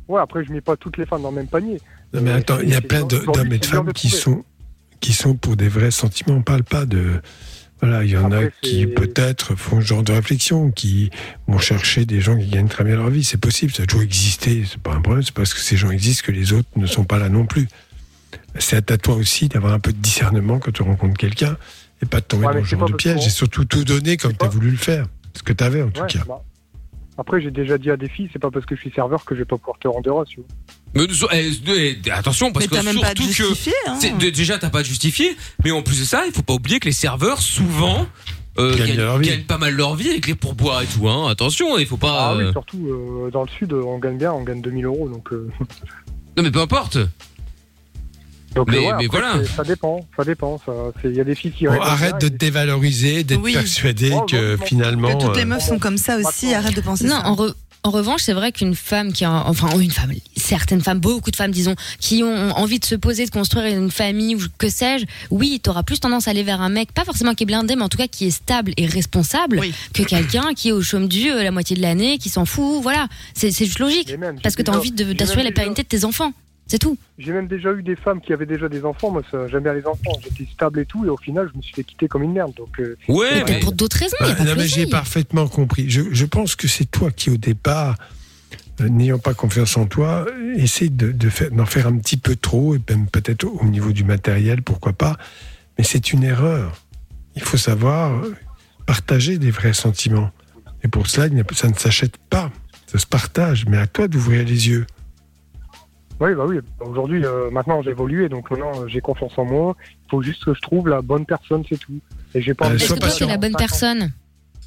Ouais, 0.08 0.20
après, 0.20 0.44
je 0.44 0.52
mets 0.52 0.62
pas 0.62 0.76
toutes 0.76 0.98
les 0.98 1.06
femmes 1.06 1.22
dans 1.22 1.30
le 1.30 1.36
même 1.36 1.48
panier. 1.48 1.80
Non, 2.14 2.22
mais 2.22 2.32
Euh, 2.32 2.38
attends, 2.38 2.60
il 2.62 2.70
y 2.70 2.76
a 2.76 2.82
plein 2.82 3.04
d'hommes 3.04 3.54
et 3.54 3.60
de 3.60 3.66
femmes 3.66 3.94
qui 3.94 4.10
sont, 4.10 4.44
qui 5.04 5.12
sont 5.12 5.36
pour 5.36 5.58
des 5.58 5.68
vrais 5.68 5.92
sentiments. 5.92 6.36
On 6.38 6.42
parle 6.42 6.64
pas 6.64 6.86
de. 6.86 7.22
Voilà, 7.82 8.06
il 8.06 8.12
y 8.12 8.18
en 8.18 8.32
a 8.32 8.46
qui 8.62 8.88
peut-être 8.88 9.56
font 9.56 9.82
ce 9.82 9.86
genre 9.86 10.04
de 10.04 10.14
réflexion, 10.14 10.72
qui 10.72 11.10
vont 11.48 11.58
chercher 11.58 12.06
des 12.06 12.22
gens 12.22 12.38
qui 12.38 12.48
gagnent 12.48 12.70
très 12.70 12.86
bien 12.86 12.96
leur 12.96 13.10
vie. 13.10 13.26
C'est 13.26 13.36
possible, 13.38 13.74
ça 13.74 13.84
a 13.84 13.86
toujours 13.86 14.04
existé. 14.04 14.64
C'est 14.66 14.80
pas 14.82 14.94
un 14.94 15.02
problème. 15.02 15.22
C'est 15.22 15.34
parce 15.34 15.54
que 15.54 15.60
ces 15.60 15.76
gens 15.76 15.92
existent 15.92 16.24
que 16.26 16.32
les 16.32 16.54
autres 16.54 16.70
ne 16.78 16.86
sont 16.86 17.04
pas 17.04 17.20
là 17.20 17.28
non 17.28 17.46
plus. 17.46 17.68
C'est 18.58 18.90
à 18.90 18.98
toi 18.98 19.16
aussi 19.16 19.50
d'avoir 19.50 19.74
un 19.74 19.80
peu 19.80 19.92
de 19.92 19.98
discernement 19.98 20.60
quand 20.60 20.72
tu 20.72 20.82
rencontres 20.84 21.18
quelqu'un 21.18 21.58
et 22.02 22.06
pas 22.06 22.22
de 22.22 22.26
tomber 22.26 22.48
Ouais, 22.48 22.54
dans 22.54 22.64
c'est 22.64 22.78
genre 22.78 22.88
de 22.90 22.94
piège 22.96 23.28
et 23.28 23.30
surtout 23.30 23.66
tout 23.66 23.84
donner 23.84 24.16
comme 24.16 24.38
tu 24.38 24.46
as 24.46 24.50
voulu 24.50 24.72
le 24.72 24.78
faire. 24.78 25.08
Ce 25.36 25.44
que 25.44 25.52
tu 25.52 25.64
avais 25.66 25.82
en 25.82 25.90
tout 25.90 26.06
cas. 26.06 26.24
bah, 26.26 26.42
Après, 27.18 27.42
j'ai 27.42 27.52
déjà 27.52 27.78
dit 27.78 27.92
à 27.92 27.98
des 27.98 28.10
filles, 28.10 28.30
c'est 28.34 28.40
pas 28.40 28.50
parce 28.50 28.66
que 28.66 28.76
je 28.76 28.82
suis 28.82 28.92
serveur 28.92 29.24
que 29.24 29.36
je 29.36 29.40
vais 29.42 29.46
pas 29.46 29.58
pouvoir 29.58 29.78
te 29.80 29.88
rendre 29.88 30.26
tu 30.26 30.40
vois. 30.40 30.48
Mais, 30.96 31.04
eh, 31.34 31.98
eh, 32.06 32.12
attention 32.12 32.52
parce 32.52 32.66
Mais 32.66 32.70
que 32.70 32.76
pas 32.84 32.92
surtout 32.92 33.24
te 33.24 33.28
que 33.28 33.34
justifier, 33.34 33.74
hein. 33.88 33.98
de- 34.20 34.30
déjà 34.30 34.58
t'as 34.58 34.70
pas 34.70 34.84
justifier, 34.84 35.36
mais 35.64 35.72
en 35.72 35.82
plus 35.84 36.00
de 36.00 36.06
ça, 36.06 36.24
il 36.26 36.34
faut 36.34 36.42
pas 36.44 36.54
oublier 36.54 36.80
que 36.80 36.86
les 36.86 36.92
serveurs 36.92 37.40
souvent 37.42 38.08
euh, 38.60 38.76
Gagnent 38.76 38.88
gagnent, 38.90 38.98
leur 38.98 39.18
vie. 39.18 39.30
gagnent 39.30 39.44
pas 39.46 39.58
mal 39.58 39.74
leur 39.76 39.96
vie 39.96 40.10
avec 40.10 40.28
les 40.28 40.36
pourboires 40.36 40.82
et 40.84 40.86
tout. 40.86 41.08
Hein. 41.10 41.28
Attention, 41.30 41.78
il 41.80 41.86
faut 41.88 41.98
pas. 41.98 42.30
Ah 42.32 42.36
oui, 42.38 42.44
euh, 42.44 42.52
surtout 42.52 42.88
euh, 42.88 43.32
dans 43.32 43.42
le 43.44 43.50
sud, 43.50 43.74
on 43.74 43.98
gagne 43.98 44.18
bien, 44.18 44.32
on 44.34 44.44
gagne 44.44 44.62
2000 44.62 44.86
euros. 44.86 45.10
Donc, 45.10 45.34
euh, 45.34 45.50
Non 46.38 46.44
mais 46.44 46.52
peu 46.52 46.62
importe. 46.62 46.98
Donc 48.56 48.70
Mais- 48.70 48.78
euh, 48.78 48.82
ouais, 48.82 48.88
mais 49.00 49.06
après, 49.06 49.20
voilà. 49.20 49.46
Ça 49.56 49.64
dépend, 49.64 50.06
ça 50.18 50.24
dépend. 50.24 50.60
Il 51.04 51.12
y 51.16 51.20
a 51.20 51.24
des 51.24 51.36
filles 51.36 51.52
qui. 51.52 51.68
Répondent 51.68 51.88
arrête 51.88 52.22
de 52.22 52.28
te 52.28 52.34
dévaloriser, 52.36 53.24
d'être 53.24 53.42
Oui. 53.42 53.54
persuadé 53.54 54.12
Oh, 54.14 54.26
que 54.30 54.58
finalement. 54.66 55.16
Que 55.18 55.26
toutes 55.26 55.36
les 55.38 55.44
euh, 55.44 55.46
meufs 55.46 55.66
sont 55.66 55.80
comme 55.80 55.98
ça 55.98 56.18
aussi. 56.18 56.50
Attends. 56.54 56.60
Arrête 56.66 56.76
de 56.76 56.82
penser 56.82 57.06
Non, 57.06 57.16
ça. 57.22 57.28
en, 57.28 57.36
re- 57.36 57.54
en 57.86 57.90
revanche, 57.92 58.22
c'est 58.24 58.32
vrai 58.34 58.52
qu'une 58.54 58.76
femme 58.76 59.12
qui 59.12 59.26
a, 59.26 59.44
enfin, 59.46 59.68
une 59.78 59.92
femme, 59.92 60.14
certaines 60.38 60.80
femmes, 60.82 61.00
beaucoup 61.00 61.32
de 61.32 61.36
femmes, 61.36 61.52
disons, 61.52 61.76
qui 62.00 62.24
ont 62.24 62.52
envie 62.52 62.80
de 62.80 62.86
se 62.86 62.96
poser, 62.96 63.26
de 63.26 63.30
construire 63.32 63.66
une 63.78 63.92
famille 63.92 64.36
ou 64.36 64.40
que 64.58 64.70
sais-je, 64.70 65.06
oui, 65.32 65.60
t'auras 65.62 65.84
plus 65.84 66.00
tendance 66.00 66.28
à 66.30 66.32
aller 66.32 66.44
vers 66.44 66.62
un 66.62 66.70
mec, 66.70 66.94
pas 66.94 67.04
forcément 67.04 67.34
qui 67.34 67.44
est 67.44 67.46
blindé, 67.46 67.76
mais 67.76 67.82
en 67.84 67.90
tout 67.90 67.98
cas 67.98 68.08
qui 68.08 68.28
est 68.28 68.32
stable 68.32 68.72
et 68.78 68.86
responsable, 68.86 69.60
Oui. 69.60 69.74
que 69.94 70.04
quelqu'un 70.04 70.54
qui 70.54 70.70
est 70.70 70.72
au 70.72 70.82
chôme 70.82 71.10
du 71.10 71.30
euh, 71.30 71.44
la 71.44 71.52
moitié 71.52 71.76
de 71.76 71.82
l'année, 71.82 72.18
qui 72.20 72.30
s'en 72.30 72.46
fout, 72.46 72.82
voilà. 72.82 73.08
C'est 73.34 73.52
juste 73.52 73.80
logique. 73.80 74.18
Même, 74.18 74.40
Parce 74.42 74.56
que 74.56 74.62
t'as 74.62 74.72
envie 74.78 74.92
d'assurer 74.92 75.44
la 75.44 75.52
pérennité 75.52 75.84
de 75.84 75.88
tes 75.90 76.06
enfants. 76.06 76.32
C'est 76.74 76.80
tout. 76.80 76.98
J'ai 77.20 77.34
même 77.34 77.46
déjà 77.46 77.72
eu 77.72 77.84
des 77.84 77.96
femmes 77.96 78.20
qui 78.20 78.34
avaient 78.34 78.48
déjà 78.48 78.68
des 78.68 78.84
enfants. 78.84 79.12
Moi, 79.12 79.22
j'aime 79.32 79.62
bien 79.62 79.76
les 79.76 79.86
enfants. 79.86 80.20
J'étais 80.24 80.52
stable 80.52 80.80
et 80.80 80.88
tout, 80.88 81.06
et 81.06 81.10
au 81.10 81.18
final, 81.18 81.48
je 81.54 81.56
me 81.56 81.62
suis 81.62 81.72
fait 81.72 81.84
quitter 81.84 82.08
comme 82.08 82.24
une 82.24 82.34
merde. 82.34 82.52
Donc, 82.56 82.80
euh, 82.80 82.98
Ouais, 83.08 83.44
Mais 83.48 83.60
pour 83.60 83.74
d'autres 83.74 83.98
raisons, 83.98 84.18
Bah, 84.20 84.34
non, 84.44 84.56
mais 84.58 84.66
j'ai 84.66 84.88
parfaitement 84.88 85.48
compris. 85.48 85.88
Je, 85.88 86.02
je 86.12 86.26
pense 86.26 86.56
que 86.56 86.68
c'est 86.68 86.90
toi 86.90 87.12
qui, 87.12 87.30
au 87.30 87.38
départ, 87.38 87.96
euh, 88.82 88.90
n'ayant 88.90 89.20
pas 89.20 89.36
confiance 89.36 89.78
en 89.78 89.86
toi, 89.86 90.26
euh, 90.28 90.56
essaie 90.56 90.90
de, 90.90 91.12
de 91.12 91.30
faire, 91.30 91.52
d'en 91.52 91.68
faire 91.68 91.86
un 91.86 91.96
petit 92.00 92.18
peu 92.18 92.36
trop, 92.36 92.74
et 92.74 92.82
même 92.90 93.06
peut-être 93.06 93.46
au 93.46 93.66
niveau 93.66 93.92
du 93.92 94.04
matériel, 94.04 94.64
pourquoi 94.64 94.94
pas. 94.94 95.18
Mais 95.78 95.84
c'est 95.84 96.12
une 96.12 96.24
erreur. 96.24 96.76
Il 97.36 97.44
faut 97.44 97.58
savoir 97.58 98.20
partager 98.88 99.38
des 99.38 99.52
vrais 99.52 99.74
sentiments. 99.74 100.32
Et 100.84 100.88
pour 100.88 101.06
cela, 101.06 101.28
ça 101.54 101.68
ne 101.68 101.76
s'achète 101.76 102.18
pas. 102.32 102.52
Ça 102.88 102.98
se 102.98 103.06
partage. 103.06 103.68
Mais 103.68 103.78
à 103.78 103.86
toi 103.86 104.08
d'ouvrir 104.08 104.44
les 104.44 104.70
yeux. 104.70 104.88
Oui, 106.24 106.36
bah 106.36 106.46
oui. 106.48 106.58
Aujourd'hui, 106.80 107.26
euh, 107.26 107.50
maintenant, 107.52 107.82
j'ai 107.82 107.92
évolué, 107.92 108.30
donc 108.30 108.50
maintenant, 108.52 108.88
j'ai 108.88 109.02
confiance 109.02 109.34
en 109.38 109.46
moi. 109.46 109.76
Il 110.06 110.10
faut 110.10 110.22
juste 110.22 110.44
que 110.44 110.54
je 110.54 110.62
trouve 110.62 110.88
la 110.88 111.02
bonne 111.02 111.26
personne, 111.26 111.64
c'est 111.68 111.78
tout. 111.78 112.00
Et 112.34 112.42
j'ai 112.42 112.54
pas. 112.54 112.66
Euh, 112.66 112.70
envie 112.70 112.84
Est-ce 112.84 112.94
que 112.94 113.00
toi, 113.00 113.10
t'es 113.10 113.26
la 113.26 113.38
bonne 113.38 113.54
45 113.54 113.56
ans. 113.56 113.58
personne 113.58 114.12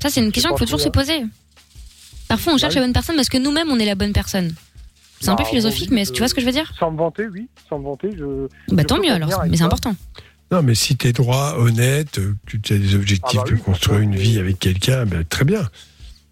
Ça, 0.03 0.11
c'est 0.11 0.21
une 0.21 0.33
question 0.33 0.51
qu'il 0.51 0.59
faut 0.59 0.65
toujours 0.65 0.81
se 0.81 0.89
poser. 0.89 1.25
Parfois, 2.29 2.55
on 2.55 2.59
cherche 2.59 2.75
oui. 2.75 2.81
la 2.81 2.87
bonne 2.87 2.93
personne 2.93 3.17
parce 3.17 3.29
que 3.29 3.39
nous-mêmes, 3.39 3.71
on 3.71 3.79
est 3.79 3.87
la 3.87 3.95
bonne 3.95 4.13
personne. 4.13 4.55
C'est 5.21 5.31
un 5.31 5.37
peu 5.37 5.45
Bah, 5.45 5.49
philosophique, 5.49 5.91
mais 5.91 6.05
tu 6.05 6.19
vois 6.19 6.29
ce 6.29 6.35
que 6.35 6.41
je 6.41 6.47
veux 6.47 6.53
dire? 6.53 6.73
Sans 6.79 6.91
me 6.91 6.99
vanter, 6.99 7.27
oui. 7.29 7.49
Sans 7.69 7.79
me 7.79 7.85
vanter, 7.85 8.11
je. 8.17 8.49
Bah 8.75 8.83
je 8.83 8.87
tant 8.87 9.01
mieux 9.01 9.13
alors, 9.13 9.31
mais 9.49 9.57
c'est 9.57 9.63
important. 9.63 9.95
Non, 10.53 10.63
mais 10.63 10.75
si 10.75 10.97
tu 10.97 11.09
es 11.09 11.13
droit, 11.13 11.55
honnête, 11.59 12.21
que 12.47 12.57
tu 12.57 12.73
as 12.75 12.79
des 12.79 12.95
objectifs 12.95 13.41
Ah 13.43 13.49
bah 13.49 13.57
de 13.57 13.61
construire 13.61 14.01
une 14.01 14.15
vie 14.15 14.39
avec 14.39 14.59
quelqu'un, 14.59 15.05
ben, 15.07 15.25
très 15.25 15.45
bien. 15.45 15.63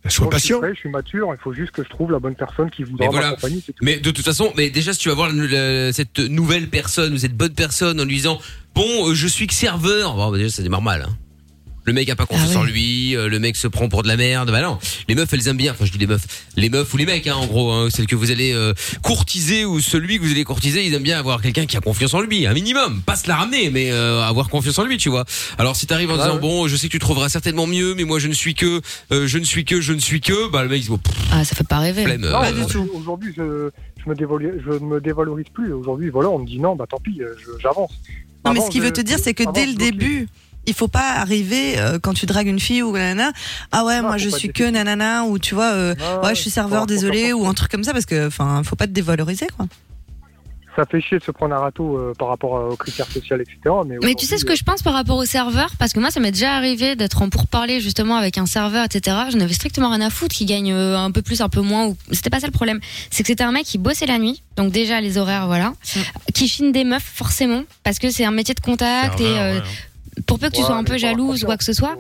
Sois 0.07 0.11
je 0.11 0.11
suis 0.11 0.29
patient. 0.31 0.59
prêt, 0.61 0.75
je 0.75 0.81
suis 0.81 0.89
mature, 0.91 1.29
il 1.33 1.43
faut 1.43 1.53
juste 1.55 1.71
que 1.73 1.83
je 1.83 1.89
trouve 1.89 2.13
la 2.13 2.19
bonne 2.19 2.35
personne 2.35 2.71
qui 2.71 2.83
voudra 2.85 3.07
Mais 3.07 3.11
voilà. 3.11 3.31
m'accompagner, 3.31 3.63
mais 3.81 3.97
de 3.99 4.11
toute 4.11 4.25
façon, 4.25 4.53
mais 4.57 4.69
déjà 4.71 4.93
si 4.93 4.99
tu 5.01 5.09
vas 5.09 5.15
voir 5.15 5.31
le- 5.33 5.91
cette 5.93 6.19
nouvelle 6.19 6.69
personne 6.69 7.15
ou 7.15 7.19
cette 7.19 7.37
bonne 7.37 7.55
personne 7.55 8.01
en 8.01 8.05
lui 8.05 8.17
disant 8.17 8.39
bon, 8.75 9.09
euh, 9.09 9.15
je 9.15 9.27
suis 9.27 9.47
que 9.47 9.55
serveur, 9.55 10.15
bon, 10.15 10.31
bah, 10.31 10.37
déjà 10.37 10.51
ça 10.51 10.63
démarre 10.63 10.83
mal. 10.83 11.03
Hein. 11.09 11.17
Le 11.87 11.93
mec 11.93 12.09
a 12.09 12.17
pas 12.17 12.25
confiance 12.25 12.49
Ah 12.53 12.55
ouais. 12.55 12.63
en 12.63 12.65
lui, 12.65 13.15
euh, 13.15 13.29
le 13.29 13.39
mec 13.39 13.57
se 13.57 13.69
prend 13.69 13.91
pour 13.91 14.03
de 14.03 14.09
la 14.09 14.17
merde. 14.17 14.51
Bah 14.51 14.63
non, 14.63 14.79
les 15.07 15.15
meufs 15.15 15.31
elles 15.33 15.47
aiment 15.49 15.59
bien. 15.59 15.73
Enfin 15.73 15.85
je 15.85 15.93
dis 15.93 15.99
les 15.99 16.07
meufs, 16.07 16.25
les 16.57 16.71
meufs 16.71 16.93
ou 16.95 16.97
les 16.97 17.05
mecs 17.05 17.27
hein, 17.27 17.35
en 17.35 17.47
gros, 17.47 17.71
hein, 17.73 17.89
celles 17.91 18.07
que 18.07 18.17
vous 18.17 18.31
allez 18.31 18.53
euh, 18.55 18.73
courtiser 19.03 19.67
ou 19.67 19.81
celui 19.81 20.19
que 20.19 20.23
vous 20.25 20.31
allez 20.31 20.45
courtiser, 20.45 20.85
ils 20.87 20.95
aiment 20.95 21.03
bien 21.03 21.19
avoir 21.19 21.43
quelqu'un 21.43 21.67
qui 21.67 21.77
a 21.77 21.81
confiance 21.81 22.15
en 22.15 22.23
lui, 22.23 22.47
un 22.47 22.55
minimum, 22.55 23.03
pas 23.03 23.17
se 23.17 23.29
la 23.29 23.37
ramener, 23.37 23.69
mais 23.71 23.93
euh, 23.93 24.23
avoir 24.23 24.49
confiance 24.49 24.79
en 24.79 24.85
lui, 24.85 24.97
tu 24.97 25.11
vois. 25.11 25.25
Alors 25.59 25.77
si 25.77 25.87
t'arrives 25.87 26.11
en 26.11 26.17
disant 26.17 26.35
ouais. 26.37 26.41
bon, 26.41 26.69
je 26.69 26.77
sais 26.77 26.87
que 26.87 26.93
tu 26.93 26.99
trouveras 26.99 27.29
certainement 27.29 27.67
mieux, 27.67 27.95
mais 27.95 28.05
moi 28.05 28.19
je 28.19 28.29
ne 28.29 28.35
suis 28.35 28.55
que, 28.55 28.81
euh, 29.13 29.27
je 29.27 29.39
ne 29.39 29.45
suis 29.45 29.67
que, 29.67 29.83
je 29.83 29.93
ne 29.93 30.01
suis 30.01 30.23
que, 30.23 30.51
bah 30.51 30.63
le 30.63 30.71
mec 30.71 30.81
il 30.81 30.85
se 30.87 30.91
dit, 30.91 30.99
pff, 30.99 31.15
Ah, 31.33 31.45
ça 31.45 31.55
fait 31.55 31.69
pas 31.69 31.81
rêver. 31.81 32.05
flemme. 32.05 32.23
Non, 32.23 32.43
euh, 32.43 32.53
aujourd'hui- 32.65 32.91
Aujourd'hui, 32.95 33.33
je, 33.37 33.69
je, 34.03 34.09
me 34.09 34.15
dévalorise, 34.15 34.63
je 34.65 34.73
ne 34.73 34.79
me 34.87 35.01
dévalorise 35.03 35.47
plus. 35.53 35.73
Aujourd'hui, 35.75 36.09
voilà, 36.09 36.31
on 36.31 36.39
me 36.39 36.47
dit 36.47 36.59
non, 36.59 36.77
bah 36.77 36.87
tant 36.89 36.99
pis, 36.99 37.21
j'avance. 37.61 37.91
Non, 38.47 38.53
mais 38.55 38.61
ce 38.61 38.71
qu'il 38.71 38.83
veut 38.83 38.93
te 38.93 39.01
dire, 39.01 39.19
c'est 39.23 39.33
que 39.35 39.43
avant, 39.43 39.53
dès 39.53 39.67
le 39.67 39.75
début, 39.75 40.29
il 40.67 40.75
faut 40.75 40.89
pas 40.89 41.15
arriver 41.17 41.79
euh, 41.79 41.99
quand 42.01 42.15
tu 42.15 42.27
dragues 42.27 42.47
une 42.47 42.61
fille 42.61 42.83
ou 42.83 42.93
nanana. 42.93 43.33
Ah 43.73 43.85
ouais, 43.85 44.01
Non, 44.01 44.09
moi 44.09 44.17
je 44.19 44.29
suis 44.29 44.53
que 44.53 44.65
nanana 44.65 45.25
ou 45.25 45.39
tu 45.39 45.55
vois, 45.55 45.73
euh, 45.73 45.95
Non, 45.95 46.23
ouais, 46.23 46.35
je 46.35 46.41
suis 46.41 46.51
serveur, 46.51 46.87
désolé 46.87 47.33
ou 47.33 47.47
un 47.47 47.55
truc 47.55 47.71
comme 47.71 47.85
ça 47.85 47.93
parce 47.93 48.07
que 48.07 48.27
enfin, 48.27 48.63
faut 48.65 48.77
pas 48.77 48.87
te 48.87 48.93
dévaloriser 48.93 49.47
quoi. 49.57 49.67
Ça 50.77 50.85
fait 50.85 51.01
chier 51.01 51.21
de 51.21 51.23
se 51.23 51.31
prendre 51.31 51.55
un 51.55 51.61
râteau 51.61 51.97
euh, 51.97 52.15
par 52.19 52.27
rapport 52.27 52.51
aux 52.51 52.75
critères 52.75 53.07
sociaux, 53.07 53.37
etc. 53.37 53.57
Mais, 53.87 53.97
Mais 54.03 54.15
tu 54.17 54.27
sais 54.27 54.39
ce 54.39 54.45
que 54.45 54.57
je 54.57 54.65
pense 54.65 54.83
par 54.83 54.93
rapport 54.93 55.17
au 55.17 55.25
serveur? 55.25 55.71
Parce 55.79 55.93
que 55.93 56.01
moi, 56.01 56.11
ça 56.11 56.19
m'est 56.19 56.33
déjà 56.33 56.55
arrivé 56.55 56.97
d'être 56.97 57.23
en 57.23 57.29
pourparler 57.29 57.81
justement 57.81 58.17
avec 58.17 58.39
un 58.39 58.47
serveur, 58.47 58.85
etc. 58.85 59.17
Je 59.31 59.37
n'avais 59.37 59.53
strictement 59.53 59.91
rien 59.91 60.01
à 60.01 60.11
foutre 60.11 60.35
qui 60.35 60.47
gagne 60.47 60.73
un 60.73 61.13
peu 61.13 61.23
plus, 61.23 61.43
un 61.43 61.49
peu 61.49 61.61
moins. 61.61 61.87
Ou... 61.87 61.97
C'était 62.11 62.29
pas 62.29 62.41
ça 62.41 62.49
le 62.49 62.53
problème. 62.53 62.81
C'est 63.13 63.23
que 63.23 63.29
c'était 63.29 63.45
un 63.45 63.53
mec 63.53 63.67
qui 63.67 63.79
bossait 63.79 64.07
la 64.07 64.19
nuit, 64.19 64.43
donc 64.57 64.73
déjà 64.73 65.01
les 65.01 65.17
horaires, 65.17 65.47
voilà, 65.47 65.75
qui 66.35 66.49
chine 66.49 66.73
des 66.73 66.83
meufs 66.83 67.05
forcément, 67.05 67.63
parce 67.85 68.01
que 68.01 68.11
c'est 68.11 68.25
un 68.25 68.33
métier 68.33 68.55
de 68.55 68.61
contact 68.61 69.21
et 69.21 69.39
euh, 69.39 69.61
pour 70.27 70.39
peu 70.39 70.49
que 70.49 70.55
tu 70.55 70.61
Ouais, 70.61 70.67
sois 70.67 70.77
un 70.77 70.85
peu 70.85 70.99
jalouse 70.99 71.43
ou 71.43 71.47
quoi 71.47 71.57
que 71.57 71.65
ce 71.65 71.73
soit. 71.73 71.97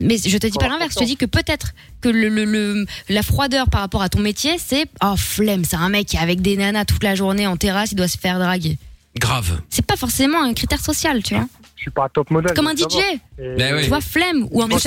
Mais 0.00 0.16
je 0.16 0.38
te 0.38 0.46
dis 0.46 0.56
pas 0.58 0.68
l'inverse, 0.68 0.94
je 0.94 1.00
te 1.00 1.04
dis 1.04 1.16
que 1.16 1.26
peut-être 1.26 1.72
que 2.00 2.08
le, 2.08 2.28
le- 2.28 2.44
le- 2.44 2.86
la 3.08 3.22
froideur 3.24 3.68
par 3.68 3.80
rapport 3.80 4.00
à 4.02 4.08
ton 4.08 4.20
métier, 4.20 4.56
c'est 4.58 4.86
oh 5.02 5.14
flemme, 5.16 5.64
c'est 5.64 5.74
un 5.76 5.88
mec 5.88 6.06
qui 6.06 6.16
est 6.16 6.20
avec 6.20 6.40
des 6.40 6.56
nanas 6.56 6.84
toute 6.84 7.02
la 7.02 7.16
journée 7.16 7.46
en 7.48 7.56
terrasse, 7.56 7.90
il 7.92 7.96
doit 7.96 8.06
se 8.06 8.16
faire 8.16 8.38
draguer. 8.38 8.78
grave. 9.18 9.60
C'est 9.70 9.84
pas 9.84 9.96
forcément 9.96 10.40
un 10.40 10.54
critère 10.54 10.80
social, 10.80 11.20
tu 11.24 11.34
vois. 11.34 11.48
je 11.74 11.82
suis 11.82 11.90
pas 11.90 12.08
top 12.08 12.30
modèle. 12.30 12.54
Comme 12.54 12.68
un 12.68 12.76
DJ. 12.76 12.94
Ben 13.38 13.74
oui. 13.74 13.82
Tu 13.82 13.88
vois, 13.88 14.00
flemme 14.00 14.46
ou 14.52 14.62
un 14.62 14.68
bosse 14.68 14.86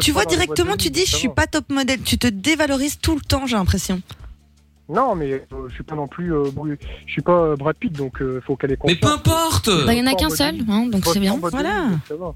Tu 0.00 0.12
vois 0.12 0.24
directement, 0.26 0.76
tu 0.76 0.90
dis 0.90 1.04
je 1.06 1.16
suis 1.16 1.28
pas 1.28 1.48
top 1.48 1.68
modèle. 1.68 2.00
Tu 2.02 2.16
te 2.16 2.28
dévalorises 2.28 2.98
tout 3.02 3.16
le 3.16 3.20
temps, 3.20 3.46
j'ai 3.48 3.56
l'impression. 3.56 4.00
Non, 4.92 5.14
mais 5.14 5.32
euh, 5.32 5.38
je 5.68 5.74
suis 5.74 5.84
pas 5.84 5.94
non 5.94 6.08
plus. 6.08 6.34
euh, 6.34 6.44
je 7.06 7.12
suis 7.12 7.22
pas 7.22 7.32
euh, 7.40 7.56
Brad 7.56 7.76
Pitt, 7.76 7.92
donc 7.92 8.20
euh, 8.20 8.40
faut 8.46 8.56
qu'elle 8.56 8.72
ait 8.72 8.78
Mais 8.86 8.94
confiance. 8.96 9.00
peu 9.00 9.30
importe. 9.30 9.70
Bah, 9.86 9.94
il 9.94 9.98
y 9.98 10.02
en 10.02 10.06
a 10.06 10.14
qu'un 10.14 10.30
seul, 10.30 10.56
hein, 10.68 10.86
donc 10.86 11.04
c'est 11.06 11.20
bien. 11.20 11.38
Voilà. 11.40 11.86
a 11.86 12.34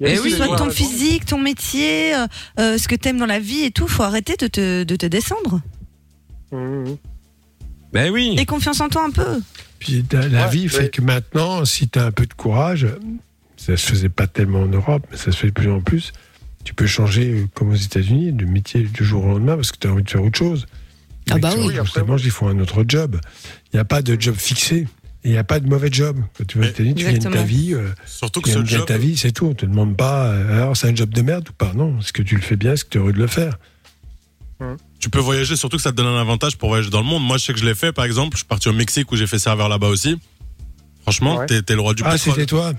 Eh 0.00 0.18
oui, 0.18 0.24
Que 0.24 0.30
ce 0.30 0.36
soit 0.36 0.56
ton 0.56 0.70
physique, 0.70 1.26
ton 1.26 1.38
métier, 1.38 2.14
euh, 2.14 2.26
euh, 2.60 2.78
ce 2.78 2.86
que 2.88 2.94
t'aimes 2.94 3.18
dans 3.18 3.26
la 3.26 3.40
vie 3.40 3.62
et 3.64 3.70
tout, 3.70 3.88
faut 3.88 4.02
arrêter 4.04 4.36
de 4.38 4.46
te, 4.46 4.84
de 4.84 4.96
te 4.96 5.06
descendre. 5.06 5.60
Mmh, 6.52 6.56
mmh. 6.56 6.96
Ben 7.92 8.10
oui. 8.12 8.34
Et 8.38 8.46
confiance 8.46 8.80
en 8.80 8.88
toi 8.88 9.04
un 9.04 9.10
peu. 9.10 9.40
Puis 9.78 10.04
la, 10.12 10.20
Ouais, 10.46 10.50
vie 10.50 10.68
fait 10.68 10.78
ouais. 10.84 10.88
que 10.90 11.02
maintenant, 11.02 11.64
si 11.64 11.88
tu 11.88 11.98
as 11.98 12.06
un 12.06 12.10
peu 12.12 12.26
de 12.26 12.32
courage, 12.34 12.86
ça 13.56 13.76
se 13.76 13.86
faisait 13.86 14.08
pas 14.08 14.26
tellement 14.26 14.62
en 14.62 14.66
Europe, 14.66 15.04
mais 15.10 15.16
ça 15.16 15.32
se 15.32 15.36
fait 15.36 15.48
de 15.48 15.52
plus 15.52 15.70
en 15.70 15.80
plus. 15.80 16.12
Tu 16.64 16.74
peux 16.74 16.86
changer, 16.86 17.46
comme 17.54 17.70
aux 17.70 17.74
États-Unis, 17.74 18.32
de 18.32 18.44
métier 18.44 18.82
du 18.82 19.04
jour 19.04 19.24
au 19.24 19.28
lendemain 19.28 19.56
parce 19.56 19.72
que 19.72 19.78
tu 19.78 19.88
as 19.88 19.92
envie 19.92 20.04
de 20.04 20.10
faire 20.10 20.22
autre 20.22 20.38
chose. 20.38 20.66
Ah 21.30 21.38
bah 21.38 21.50
oui. 21.56 21.74
justement, 21.82 22.16
ils 22.16 22.30
font 22.30 22.48
un 22.48 22.58
autre 22.58 22.84
job. 22.86 23.18
Il 23.72 23.76
n'y 23.76 23.80
a 23.80 23.84
pas 23.84 24.02
de 24.02 24.20
job 24.20 24.34
fixé. 24.36 24.86
Et 25.24 25.28
il 25.28 25.32
n'y 25.32 25.38
a 25.38 25.44
pas 25.44 25.60
de 25.60 25.68
mauvais 25.68 25.88
job. 25.92 26.18
Quand 26.36 26.44
tu 26.44 26.58
vas 26.58 26.64
aux 26.66 26.68
États-Unis, 26.68 26.94
tu 26.96 27.04
gagnes 27.04 27.18
ta 27.20 27.42
vie. 27.42 27.74
euh, 27.74 27.90
Surtout 28.06 28.40
que 28.40 28.46
tu 28.48 28.54
ce 28.54 28.58
gagnes 28.58 28.66
bien 28.66 28.78
job, 28.78 28.86
ta 28.88 28.98
vie, 28.98 29.16
c'est 29.16 29.30
tout. 29.30 29.46
On 29.46 29.54
te 29.54 29.64
demande 29.64 29.96
pas, 29.96 30.26
euh, 30.26 30.56
alors 30.62 30.76
c'est 30.76 30.88
un 30.88 30.94
job 30.96 31.10
de 31.14 31.22
merde 31.22 31.48
ou 31.48 31.52
pas. 31.52 31.72
Non, 31.74 32.00
est-ce 32.00 32.12
que 32.12 32.22
tu 32.22 32.34
le 32.34 32.42
fais 32.42 32.56
bien 32.56 32.72
Est-ce 32.72 32.84
que 32.84 32.90
tu 32.90 32.98
es 32.98 33.00
heureux 33.00 33.12
de 33.12 33.18
le 33.18 33.28
faire? 33.28 33.56
Tu 35.00 35.10
peux 35.10 35.18
voyager, 35.20 35.54
surtout 35.56 35.76
que 35.76 35.82
ça 35.82 35.90
te 35.92 35.96
donne 35.96 36.06
un 36.06 36.20
avantage 36.20 36.56
pour 36.56 36.68
voyager 36.68 36.90
dans 36.90 37.00
le 37.00 37.06
monde. 37.06 37.24
Moi, 37.24 37.36
je 37.36 37.44
sais 37.44 37.52
que 37.52 37.58
je 37.58 37.64
l'ai 37.64 37.74
fait, 37.74 37.92
par 37.92 38.04
exemple. 38.04 38.32
Je 38.34 38.38
suis 38.38 38.46
parti 38.46 38.68
au 38.68 38.72
Mexique 38.72 39.10
où 39.12 39.16
j'ai 39.16 39.26
fait 39.28 39.38
serveur 39.40 39.68
là-bas 39.68 39.88
aussi. 39.88 40.20
Franchement, 41.02 41.36
Ouais. 41.38 41.46
t'es 41.62 41.74
le 41.74 41.80
roi 41.80 41.94
du 41.94 42.02
Ah, 42.04 42.12
pétrole. 42.12 42.34
c'était 42.34 42.46
toi 42.46 42.72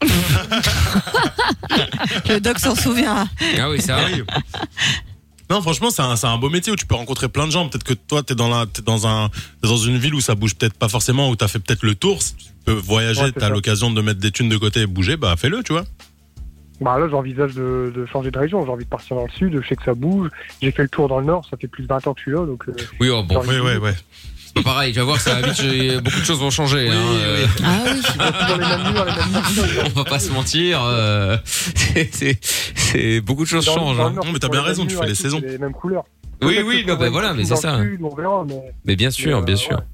Le 2.28 2.38
doc 2.40 2.58
s'en 2.58 2.74
souvient. 2.74 3.28
Ah 3.58 3.68
oui, 3.70 3.80
ça 3.80 3.96
Ah 3.98 4.02
arrive. 4.02 4.24
Non, 5.50 5.62
franchement, 5.62 5.90
c'est 5.90 6.02
un, 6.02 6.14
c'est 6.16 6.26
un 6.26 6.36
beau 6.36 6.50
métier 6.50 6.72
où 6.72 6.76
tu 6.76 6.84
peux 6.86 6.94
rencontrer 6.94 7.28
plein 7.28 7.46
de 7.46 7.52
gens. 7.52 7.68
Peut-être 7.68 7.84
que 7.84 7.94
toi, 7.94 8.22
t'es 8.22 8.34
dans, 8.34 8.48
la, 8.48 8.66
t'es 8.66 8.82
dans, 8.82 9.06
un, 9.06 9.28
t'es 9.62 9.68
dans 9.68 9.76
une 9.78 9.96
ville 9.96 10.14
où 10.14 10.20
ça 10.20 10.34
bouge 10.34 10.54
peut-être 10.54 10.74
pas 10.74 10.88
forcément, 10.88 11.30
où 11.30 11.36
t'as 11.36 11.48
fait 11.48 11.58
peut-être 11.58 11.82
le 11.84 11.94
tour. 11.94 12.20
Si 12.22 12.34
tu 12.36 12.44
peux 12.64 12.72
voyager, 12.72 13.22
Ouais, 13.22 13.32
t'as 13.32 13.48
l'occasion 13.48 13.90
de 13.90 14.00
mettre 14.02 14.20
des 14.20 14.30
thunes 14.30 14.48
de 14.50 14.56
côté 14.58 14.80
et 14.80 14.86
bouger, 14.86 15.16
bah 15.16 15.34
fais-le, 15.38 15.62
tu 15.62 15.72
vois. 15.72 15.84
Bah 16.80 16.98
là, 16.98 17.08
j'envisage 17.10 17.54
de, 17.54 17.92
de 17.96 18.06
changer 18.06 18.30
de 18.30 18.38
région. 18.38 18.64
J'ai 18.64 18.70
envie 18.70 18.84
de 18.84 18.88
partir 18.90 19.16
dans 19.16 19.24
le 19.24 19.30
sud. 19.30 19.58
Je 19.60 19.66
sais 19.66 19.74
que 19.74 19.82
ça 19.82 19.94
bouge. 19.94 20.28
J'ai 20.62 20.70
fait 20.70 20.82
le 20.82 20.88
tour 20.88 21.08
dans 21.08 21.18
le 21.18 21.26
nord. 21.26 21.44
Ça 21.50 21.56
fait 21.56 21.66
plus 21.66 21.82
de 21.82 21.88
20 21.88 22.06
ans 22.06 22.14
que 22.14 22.20
je 22.20 22.22
suis 22.22 22.32
là, 22.32 22.46
donc. 22.46 22.68
euh, 22.68 22.72
Oui, 23.00 23.08
oh, 23.10 23.22
bon, 23.24 23.40
Oui, 23.48 23.58
ouais, 23.58 23.78
ouais. 23.78 23.94
C'est 24.48 24.54
pas 24.54 24.62
pareil. 24.62 24.92
Tu 24.92 24.98
vas 24.98 25.04
voir, 25.04 25.20
ça 25.20 25.34
va 25.40 25.48
vite. 25.48 25.60
j'ai- 25.60 26.00
Beaucoup 26.00 26.20
de 26.20 26.24
choses 26.24 26.40
vont 26.40 26.50
changer. 26.50 26.88
Oui, 26.90 26.94
hein, 26.96 27.02
oui. 27.10 27.18
euh, 27.22 27.46
Ah 27.64 27.84
oui. 27.86 28.00
dans 28.48 28.56
les 28.56 28.66
mêmes 28.66 28.92
murs, 28.92 29.04
les 29.04 29.12
mêmes 29.12 29.74
murs. 29.74 29.84
On 29.86 29.88
va 29.98 30.04
pas 30.04 30.18
se 30.18 30.30
mentir. 30.32 30.80
euh, 30.84 31.36
c'est- 32.12 33.20
beaucoup 33.20 33.44
de 33.44 33.48
choses 33.48 33.64
Dans- 33.66 33.74
changent. 33.74 34.00
hein. 34.00 34.10
nord, 34.10 34.24
Non, 34.26 34.32
mais 34.32 34.38
t'as 34.38 34.48
bien 34.48 34.62
raison, 34.62 34.86
tu 34.86 34.96
fais 34.96 35.06
les 35.06 35.14
saisons. 35.14 35.40
Les 35.44 35.58
mêmes 35.58 35.72
couleurs. 35.72 36.04
Oui, 36.42 36.58
oui, 36.64 36.84
non, 36.86 36.94
bah 36.96 37.08
voilà, 37.10 37.34
mais 37.34 37.44
c'est 37.44 37.56
ça. 37.56 37.80
on 38.00 38.14
verra, 38.14 38.44
mais- 38.46 38.72
Mais 38.84 38.96
bien 38.96 39.10
sûr, 39.10 39.40
Mais, 39.40 39.46
bien 39.46 39.54
euh, 39.54 39.58
sûr. 39.58 39.72
ouais. 39.76 39.84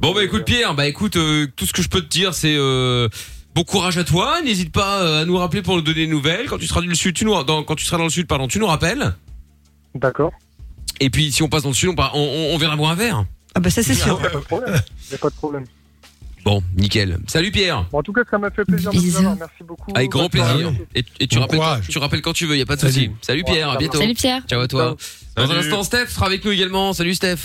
Bon 0.00 0.12
bah 0.14 0.24
écoute 0.24 0.44
Pierre, 0.44 0.74
bah 0.74 0.86
écoute, 0.86 1.16
euh, 1.16 1.46
tout 1.54 1.64
ce 1.66 1.72
que 1.72 1.82
je 1.82 1.88
peux 1.88 2.00
te 2.00 2.08
dire 2.08 2.34
c'est 2.34 2.56
euh, 2.56 3.08
bon 3.54 3.62
courage 3.62 3.98
à 3.98 4.04
toi. 4.04 4.40
N'hésite 4.42 4.72
pas 4.72 5.00
euh, 5.02 5.22
à 5.22 5.24
nous 5.26 5.36
rappeler 5.36 5.62
pour 5.62 5.76
nous 5.76 5.82
donner 5.82 6.06
des 6.06 6.12
nouvelles. 6.12 6.46
Quand 6.48 6.58
tu 6.58 6.66
seras 6.66 6.80
dans 6.80 6.86
le 6.88 6.94
sud, 6.94 7.14
tu 7.14 7.24
nous 7.24 7.40
dans- 7.44 7.62
quand 7.62 7.74
tu 7.76 7.84
seras 7.84 7.98
dans 7.98 8.04
le 8.04 8.10
sud, 8.10 8.26
pardon, 8.26 8.48
tu 8.48 8.58
nous 8.58 8.66
rappelles. 8.66 9.14
D'accord. 9.94 10.32
Et 10.98 11.10
puis 11.10 11.30
si 11.30 11.42
on 11.42 11.48
passe 11.48 11.62
dans 11.62 11.68
le 11.68 11.74
sud, 11.74 11.90
on, 11.90 12.02
on, 12.02 12.18
on, 12.18 12.54
on 12.54 12.56
viendra 12.58 12.76
boire 12.76 12.90
un 12.92 12.94
verre. 12.96 13.24
Ah 13.54 13.60
bah 13.60 13.70
ça 13.70 13.82
c'est 13.82 13.94
sûr. 13.94 14.18
Y 14.22 14.26
a 14.26 14.30
pas 14.30 14.38
de 14.38 14.44
problème. 14.44 14.80
Y 15.10 15.14
a 15.14 15.18
pas 15.18 15.28
de 15.30 15.34
problème. 15.34 15.64
Bon, 16.44 16.60
nickel. 16.76 17.18
Salut 17.28 17.52
Pierre. 17.52 17.86
Bon, 17.92 17.98
en 17.98 18.02
tout 18.02 18.12
cas, 18.12 18.22
ça 18.28 18.36
m'a 18.36 18.50
fait 18.50 18.64
plaisir 18.64 18.90
de 18.90 18.96
vous 18.96 19.02
Bisous. 19.02 19.18
avoir. 19.18 19.36
Merci 19.36 19.62
beaucoup. 19.62 19.92
Avec 19.94 20.10
grand 20.10 20.28
plaisir. 20.28 20.72
Et, 20.94 21.04
et 21.20 21.26
tu 21.28 21.36
Bon 21.36 21.42
rappelles 21.42 21.58
quand, 21.60 21.64
courage. 21.64 21.88
tu 21.88 21.98
rappelles 21.98 22.22
quand 22.22 22.32
tu 22.32 22.46
veux, 22.46 22.56
y 22.56 22.62
a 22.62 22.66
pas 22.66 22.74
de 22.74 22.80
souci. 22.80 23.10
Salut 23.20 23.44
Pierre, 23.44 23.70
à 23.70 23.76
bientôt. 23.76 23.98
Salut 23.98 24.14
Pierre. 24.14 24.42
Ciao 24.48 24.60
à 24.60 24.66
toi. 24.66 24.96
Dans 25.36 25.44
un 25.44 25.46
Salut. 25.46 25.60
instant, 25.60 25.82
Steph 25.84 26.06
sera 26.08 26.26
avec 26.26 26.44
nous 26.44 26.50
également. 26.50 26.92
Salut 26.94 27.14
Steph. 27.14 27.36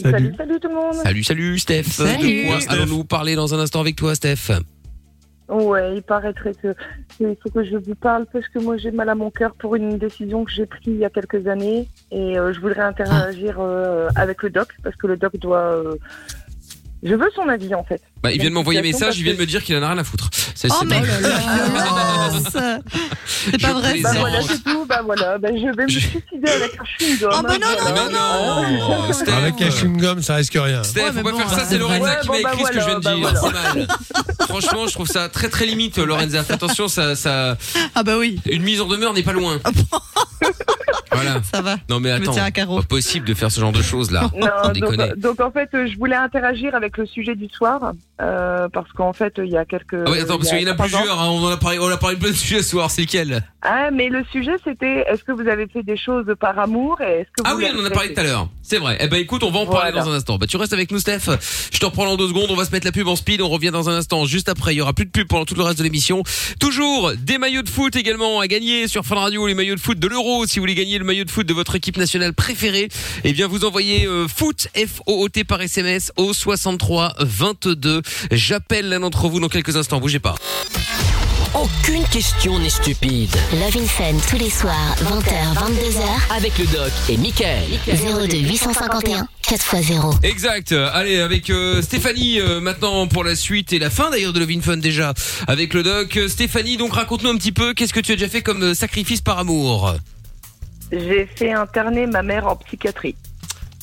Salut. 0.00 0.32
salut 0.36 0.60
tout 0.60 0.68
le 0.68 0.74
monde. 0.74 0.94
Salut, 1.02 1.24
salut 1.24 1.58
Steph. 1.58 1.82
Salut. 1.90 2.44
De 2.44 2.46
quoi 2.46 2.58
allons-nous 2.68 3.02
parler 3.02 3.34
dans 3.34 3.52
un 3.52 3.58
instant 3.58 3.80
avec 3.80 3.96
toi, 3.96 4.14
Steph? 4.14 4.52
Ouais, 5.48 5.96
il 5.96 6.02
paraîtrait 6.02 6.52
que 6.54 6.74
il 7.20 7.34
faut 7.42 7.48
que 7.48 7.64
je 7.64 7.76
vous 7.78 7.94
parle 7.94 8.26
parce 8.32 8.46
que 8.48 8.58
moi 8.58 8.76
j'ai 8.76 8.90
mal 8.90 9.08
à 9.08 9.14
mon 9.14 9.30
cœur 9.30 9.54
pour 9.54 9.76
une 9.76 9.96
décision 9.96 10.44
que 10.44 10.50
j'ai 10.50 10.66
prise 10.66 10.82
il 10.88 10.96
y 10.98 11.04
a 11.06 11.10
quelques 11.10 11.46
années 11.46 11.88
et 12.10 12.38
euh, 12.38 12.52
je 12.52 12.60
voudrais 12.60 12.82
interagir 12.82 13.56
euh, 13.58 14.08
avec 14.14 14.42
le 14.42 14.50
doc 14.50 14.68
parce 14.82 14.94
que 14.96 15.06
le 15.06 15.16
doc 15.16 15.36
doit. 15.38 15.58
euh, 15.72 15.94
Je 17.02 17.14
veux 17.14 17.30
son 17.34 17.48
avis 17.48 17.74
en 17.74 17.82
fait. 17.82 18.02
Bah, 18.22 18.32
il 18.32 18.40
vient 18.40 18.50
de 18.50 18.54
m'envoyer 18.54 18.80
un 18.80 18.82
message, 18.82 19.18
il 19.18 19.24
vient 19.24 19.34
de 19.34 19.38
me 19.38 19.46
dire 19.46 19.62
qu'il 19.62 19.76
en 19.76 19.82
a 19.82 19.88
rien 19.88 19.98
à 19.98 20.04
foutre. 20.04 20.28
C'est 20.54 20.68
Oh 20.70 20.74
c'est 20.80 20.86
mais 20.86 21.00
C'est 23.26 23.60
pas 23.62 23.72
vrai 23.74 24.00
Bah 24.00 24.12
ça. 24.12 24.18
voilà, 24.18 24.42
c'est 24.42 24.62
tout. 24.64 24.84
Bah 24.86 25.02
voilà, 25.04 25.38
bah, 25.38 25.48
je 25.52 25.76
vais 25.76 25.84
me 25.84 25.88
suicider 25.88 26.50
avec 26.50 26.72
un 26.80 26.84
chewing-gum. 26.84 27.30
Oh, 27.32 27.42
bah 27.42 27.54
non, 27.60 27.68
non, 27.68 28.10
Mais 28.10 28.78
non, 28.78 29.12
Steph. 29.12 29.32
Avec 29.32 29.62
un 29.62 29.68
chewing-gum, 29.70 30.22
ça 30.22 30.34
risque 30.36 30.54
rien. 30.56 30.82
Steph, 30.82 31.00
Ouais, 31.02 31.12
faut 31.12 31.22
pas 31.22 31.30
bon, 31.32 31.38
faire 31.38 31.50
ça, 31.50 31.64
c'est 31.64 31.78
Lorenza 31.78 32.02
ouais, 32.04 32.16
qui 32.22 32.28
bon, 32.28 32.34
m'a 32.34 32.42
bah 32.42 32.50
écrit 32.54 32.64
ce 32.66 32.70
que 32.72 32.80
je 32.80 32.86
viens 32.86 32.98
de 32.98 33.00
dire. 33.00 33.18
bah 33.20 33.40
C'est 33.40 33.52
mal. 33.52 33.86
Franchement, 34.48 34.86
je 34.86 34.92
trouve 34.92 35.06
ça 35.08 35.28
très 35.28 35.48
très 35.48 35.66
limite, 35.66 35.98
Lorenza. 35.98 36.42
Fais 36.42 36.54
attention, 36.54 36.88
ça, 36.88 37.14
ça, 37.14 37.56
Ah 37.94 38.02
bah 38.02 38.16
oui, 38.18 38.40
une 38.50 38.62
mise 38.62 38.80
en 38.80 38.86
demeure 38.86 39.12
n'est 39.14 39.22
pas 39.22 39.32
loin. 39.32 39.58
Voilà. 41.10 41.40
ça 41.52 41.62
va. 41.62 41.76
Non 41.88 41.98
mais 42.00 42.10
attends, 42.12 42.34
pas 42.34 42.82
possible 42.82 43.26
de 43.26 43.34
faire 43.34 43.50
ce 43.50 43.58
genre 43.60 43.72
de 43.72 43.82
choses 43.82 44.10
là. 44.12 44.30
Non, 44.36 44.72
donc, 44.72 45.16
donc 45.16 45.40
en 45.40 45.50
fait, 45.50 45.68
je 45.72 45.96
voulais 45.96 46.14
interagir 46.14 46.74
avec 46.74 46.96
le 46.96 47.06
sujet 47.06 47.34
du 47.34 47.48
soir 47.48 47.92
euh, 48.20 48.68
parce 48.68 48.90
qu'en 48.92 49.12
fait, 49.12 49.34
il 49.38 49.50
y 49.50 49.56
a 49.56 49.64
quelques. 49.64 49.94
Ah 50.06 50.10
oui, 50.10 50.18
attends, 50.20 50.36
parce 50.38 50.50
qu'il 50.50 50.60
y 50.60 50.68
en 50.68 50.72
a 50.72 50.74
plusieurs. 50.74 51.20
hein, 51.20 51.28
on 51.30 51.44
en 51.44 51.48
a 51.50 51.56
parlé, 51.56 51.78
on 51.78 51.88
a 51.88 51.96
parlé 51.96 52.16
plein 52.16 52.30
de 52.30 52.34
sujets 52.34 52.62
ce 52.62 52.70
soir. 52.70 52.90
C'est 52.90 53.02
lequel? 53.02 53.42
Ah, 53.62 53.90
mais 53.92 54.08
le 54.08 54.24
sujet 54.32 54.56
c'était 54.64 55.04
est-ce 55.08 55.22
que 55.24 55.32
vous 55.32 55.48
avez 55.48 55.66
fait 55.68 55.82
des 55.82 55.96
choses 55.96 56.26
par 56.40 56.58
amour 56.58 57.00
et 57.00 57.20
est-ce 57.20 57.28
que 57.30 57.42
Ah 57.44 57.54
vous 57.54 57.60
oui, 57.60 57.66
on 57.76 57.80
en 57.82 57.84
a 57.86 57.90
parlé 57.90 58.12
tout 58.14 58.20
à 58.20 58.24
l'heure. 58.24 58.48
C'est 58.70 58.78
vrai. 58.78 58.98
Eh 59.00 59.08
ben 59.08 59.16
écoute, 59.18 59.42
on 59.44 59.50
va 59.50 59.60
en 59.60 59.66
parler 59.66 59.92
Voilà. 59.92 60.04
dans 60.04 60.10
un 60.10 60.14
instant. 60.16 60.36
Bah 60.36 60.46
tu 60.46 60.58
restes 60.58 60.74
avec 60.74 60.90
nous, 60.90 60.98
Steph. 60.98 61.22
Je 61.72 61.78
te 61.78 61.86
reprends 61.86 62.04
dans 62.04 62.16
deux 62.18 62.28
secondes. 62.28 62.50
On 62.50 62.54
va 62.56 62.66
se 62.66 62.70
mettre 62.70 62.84
la 62.86 62.92
pub 62.92 63.08
en 63.08 63.16
speed. 63.16 63.40
On 63.40 63.48
revient 63.48 63.70
dans 63.70 63.88
un 63.88 63.94
instant. 63.94 64.26
Juste 64.26 64.48
après, 64.50 64.74
il 64.74 64.78
y 64.78 64.80
aura 64.82 64.92
plus 64.92 65.06
de 65.06 65.10
pub 65.10 65.26
pendant 65.26 65.46
tout 65.46 65.54
le 65.54 65.62
reste 65.62 65.78
de 65.78 65.84
l'émission. 65.84 66.22
Toujours 66.60 67.12
des 67.16 67.38
maillots 67.38 67.62
de 67.62 67.68
foot 67.70 67.96
également 67.96 68.40
à 68.40 68.46
gagner 68.46 68.86
sur 68.86 69.04
Fun 69.06 69.14
Radio. 69.16 69.46
Les 69.46 69.54
maillots 69.54 69.74
de 69.76 69.80
foot 69.80 69.98
de 69.98 70.06
l'Euro. 70.06 70.46
Si 70.46 70.58
vous 70.58 70.62
voulez 70.64 70.74
gagner 70.74 70.98
le 70.98 71.04
maillot 71.06 71.24
de 71.24 71.30
foot 71.30 71.46
de 71.46 71.54
votre 71.54 71.76
équipe 71.76 71.96
nationale 71.96 72.34
préférée, 72.34 72.88
eh 73.24 73.32
bien 73.32 73.46
vous 73.46 73.64
envoyez 73.64 74.06
euh, 74.06 74.28
foot 74.28 74.68
F 74.76 75.00
O 75.06 75.22
O 75.24 75.28
T 75.30 75.44
par 75.44 75.62
SMS 75.62 76.12
au 76.16 76.34
63 76.34 77.14
22. 77.20 78.02
J'appelle 78.32 78.90
l'un 78.90 79.00
d'entre 79.00 79.28
vous 79.28 79.40
dans 79.40 79.48
quelques 79.48 79.76
instants. 79.76 79.98
Bougez 79.98 80.18
pas. 80.18 80.34
Aucune 81.54 82.04
question 82.04 82.58
n'est 82.58 82.68
stupide. 82.68 83.30
Love 83.52 83.76
in 83.82 83.86
Fun 83.86 84.18
tous 84.28 84.36
les 84.36 84.50
soirs, 84.50 84.94
20h, 85.02 85.54
22h, 85.54 86.36
Avec 86.36 86.58
le 86.58 86.66
doc 86.66 86.92
et 87.08 87.16
Michael. 87.16 87.64
02 87.86 88.36
851 88.36 89.26
4x0. 89.42 90.24
Exact. 90.24 90.72
Allez, 90.72 91.18
avec 91.20 91.48
euh, 91.48 91.80
Stéphanie 91.80 92.40
euh, 92.40 92.60
maintenant 92.60 93.06
pour 93.06 93.24
la 93.24 93.34
suite 93.34 93.72
et 93.72 93.78
la 93.78 93.88
fin 93.88 94.10
d'ailleurs 94.10 94.32
de 94.34 94.40
Lovin 94.40 94.60
Fun 94.60 94.76
déjà 94.76 95.14
avec 95.46 95.72
le 95.72 95.82
doc. 95.82 96.16
Euh, 96.16 96.28
Stéphanie, 96.28 96.76
donc 96.76 96.92
raconte-nous 96.92 97.30
un 97.30 97.36
petit 97.36 97.52
peu 97.52 97.72
qu'est-ce 97.72 97.94
que 97.94 98.00
tu 98.00 98.12
as 98.12 98.16
déjà 98.16 98.28
fait 98.28 98.42
comme 98.42 98.74
sacrifice 98.74 99.22
par 99.22 99.38
amour? 99.38 99.94
J'ai 100.92 101.26
fait 101.34 101.52
interner 101.52 102.06
ma 102.06 102.22
mère 102.22 102.46
en 102.46 102.56
psychiatrie. 102.56 103.14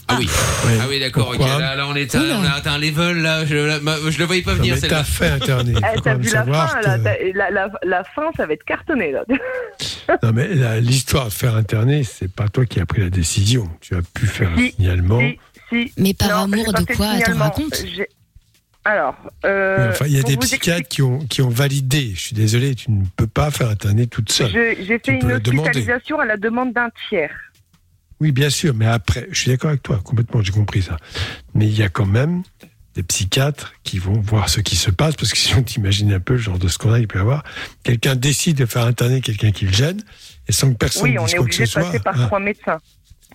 Ah 0.08 0.16
oui. 0.20 0.26
Ouais. 0.66 0.78
Ah 0.82 0.86
oui, 0.90 1.00
d'accord. 1.00 1.34
Là, 1.38 1.76
là, 1.76 1.88
on 1.88 1.96
est 1.96 2.14
à, 2.16 2.20
on 2.20 2.44
a 2.44 2.52
atteint 2.52 2.74
un 2.74 2.78
level 2.78 3.18
là. 3.22 3.46
Je, 3.46 3.56
là, 3.56 3.80
je 4.10 4.20
le 4.20 4.26
voyais 4.26 4.42
pas 4.44 4.54
venir 4.54 4.76
mais 4.76 4.80
celle-là. 4.80 4.98
t'as 4.98 5.04
fait 5.04 5.30
interner. 5.30 5.72
Il 5.76 5.80
faut 5.80 5.82
Eh, 5.92 5.96
quand 5.96 6.02
T'as 6.04 6.14
même 6.14 6.22
vu 6.22 6.26
la 6.32 6.40
savoir 6.40 6.72
fin 6.72 6.80
que- 6.80 6.86
là, 6.86 7.00
t'as- 7.00 7.18
la, 7.34 7.50
la, 7.52 7.70
la 7.84 8.04
fin, 8.04 8.30
ça 8.38 8.46
va 8.46 8.54
être 8.54 8.64
cartonné 8.64 9.12
là. 9.12 9.24
Non, 10.24 10.32
mais 10.34 10.54
la- 10.54 10.80
l'histoire 10.80 11.26
de 11.28 11.34
faire 11.34 11.56
interner, 11.56 12.04
c'est 12.04 12.32
pas 12.32 12.48
toi 12.48 12.66
qui 12.66 12.80
as 12.80 12.86
pris 12.86 13.02
la 13.02 13.10
décision. 13.10 13.68
Tu 13.82 13.96
as 13.96 14.02
pu 14.04 14.28
faire 14.28 14.52
un 14.52 14.58
Si, 14.58 14.72
signalement. 14.74 15.20
Si, 15.20 15.40
si. 15.70 15.94
Mais 15.98 16.14
par 16.14 16.30
Non, 16.30 16.54
amour 16.54 16.74
de 16.74 16.84
quoi 16.96 17.08
Attends, 17.08 17.38
raconte. 17.38 17.84
Alors, 18.88 19.16
euh, 19.46 19.90
enfin, 19.90 20.06
il 20.06 20.16
y 20.16 20.20
a 20.20 20.24
des 20.24 20.38
psychiatres 20.38 20.88
qui 20.88 21.02
ont, 21.02 21.18
qui 21.26 21.42
ont 21.42 21.50
validé. 21.50 22.12
Je 22.14 22.20
suis 22.22 22.36
désolé, 22.36 22.76
tu 22.76 22.92
ne 22.92 23.04
peux 23.16 23.26
pas 23.26 23.50
faire 23.50 23.70
interner 23.70 24.06
toute 24.06 24.32
seule. 24.32 24.52
J'ai 24.52 25.00
fait 25.00 25.20
une 25.20 25.32
hospitalisation 25.32 26.20
à 26.20 26.26
la 26.26 26.38
demande 26.38 26.72
d'un 26.72 26.90
tiers. 27.10 27.34
Oui, 28.22 28.32
bien 28.32 28.50
sûr, 28.50 28.74
mais 28.74 28.88
après, 28.88 29.28
je 29.32 29.40
suis 29.42 29.52
d'accord 29.52 29.70
avec 29.70 29.84
toi, 29.84 30.00
complètement, 30.04 30.42
j'ai 30.42 30.52
compris 30.54 30.82
ça. 30.82 30.98
Mais 31.54 31.66
il 31.68 31.78
y 31.78 31.84
a 31.84 31.90
quand 31.90 32.06
même 32.06 32.44
des 32.96 33.04
psychiatres 33.04 33.74
qui 33.84 34.00
vont 34.00 34.14
voir 34.22 34.48
ce 34.48 34.62
qui 34.62 34.78
se 34.78 34.90
passe, 34.90 35.16
parce 35.18 35.32
que 35.32 35.38
si 35.38 35.54
on 35.56 35.64
t'imagine 35.64 36.14
un 36.14 36.22
peu 36.22 36.34
le 36.34 36.40
genre 36.40 36.58
de 36.58 36.70
scandale 36.70 37.00
qu'il 37.00 37.08
peut 37.10 37.20
y 37.20 37.22
avoir, 37.22 37.44
quelqu'un 37.84 38.16
décide 38.16 38.58
de 38.58 38.66
faire 38.66 38.86
interner 38.86 39.20
quelqu'un 39.20 39.52
qui 39.52 39.66
le 39.66 39.74
gêne, 39.74 40.02
et 40.48 40.54
sans 40.54 40.72
que 40.72 40.78
personne 40.78 41.04
Oui, 41.04 41.20
on 41.20 41.26
dise 41.26 41.36
est 41.36 41.40
obligé 41.40 41.66
de 41.66 41.72
passer 41.74 41.92
soit. 41.92 42.00
par 42.00 42.22
hein. 42.22 42.26
trois 42.28 42.40
médecins. 42.40 42.80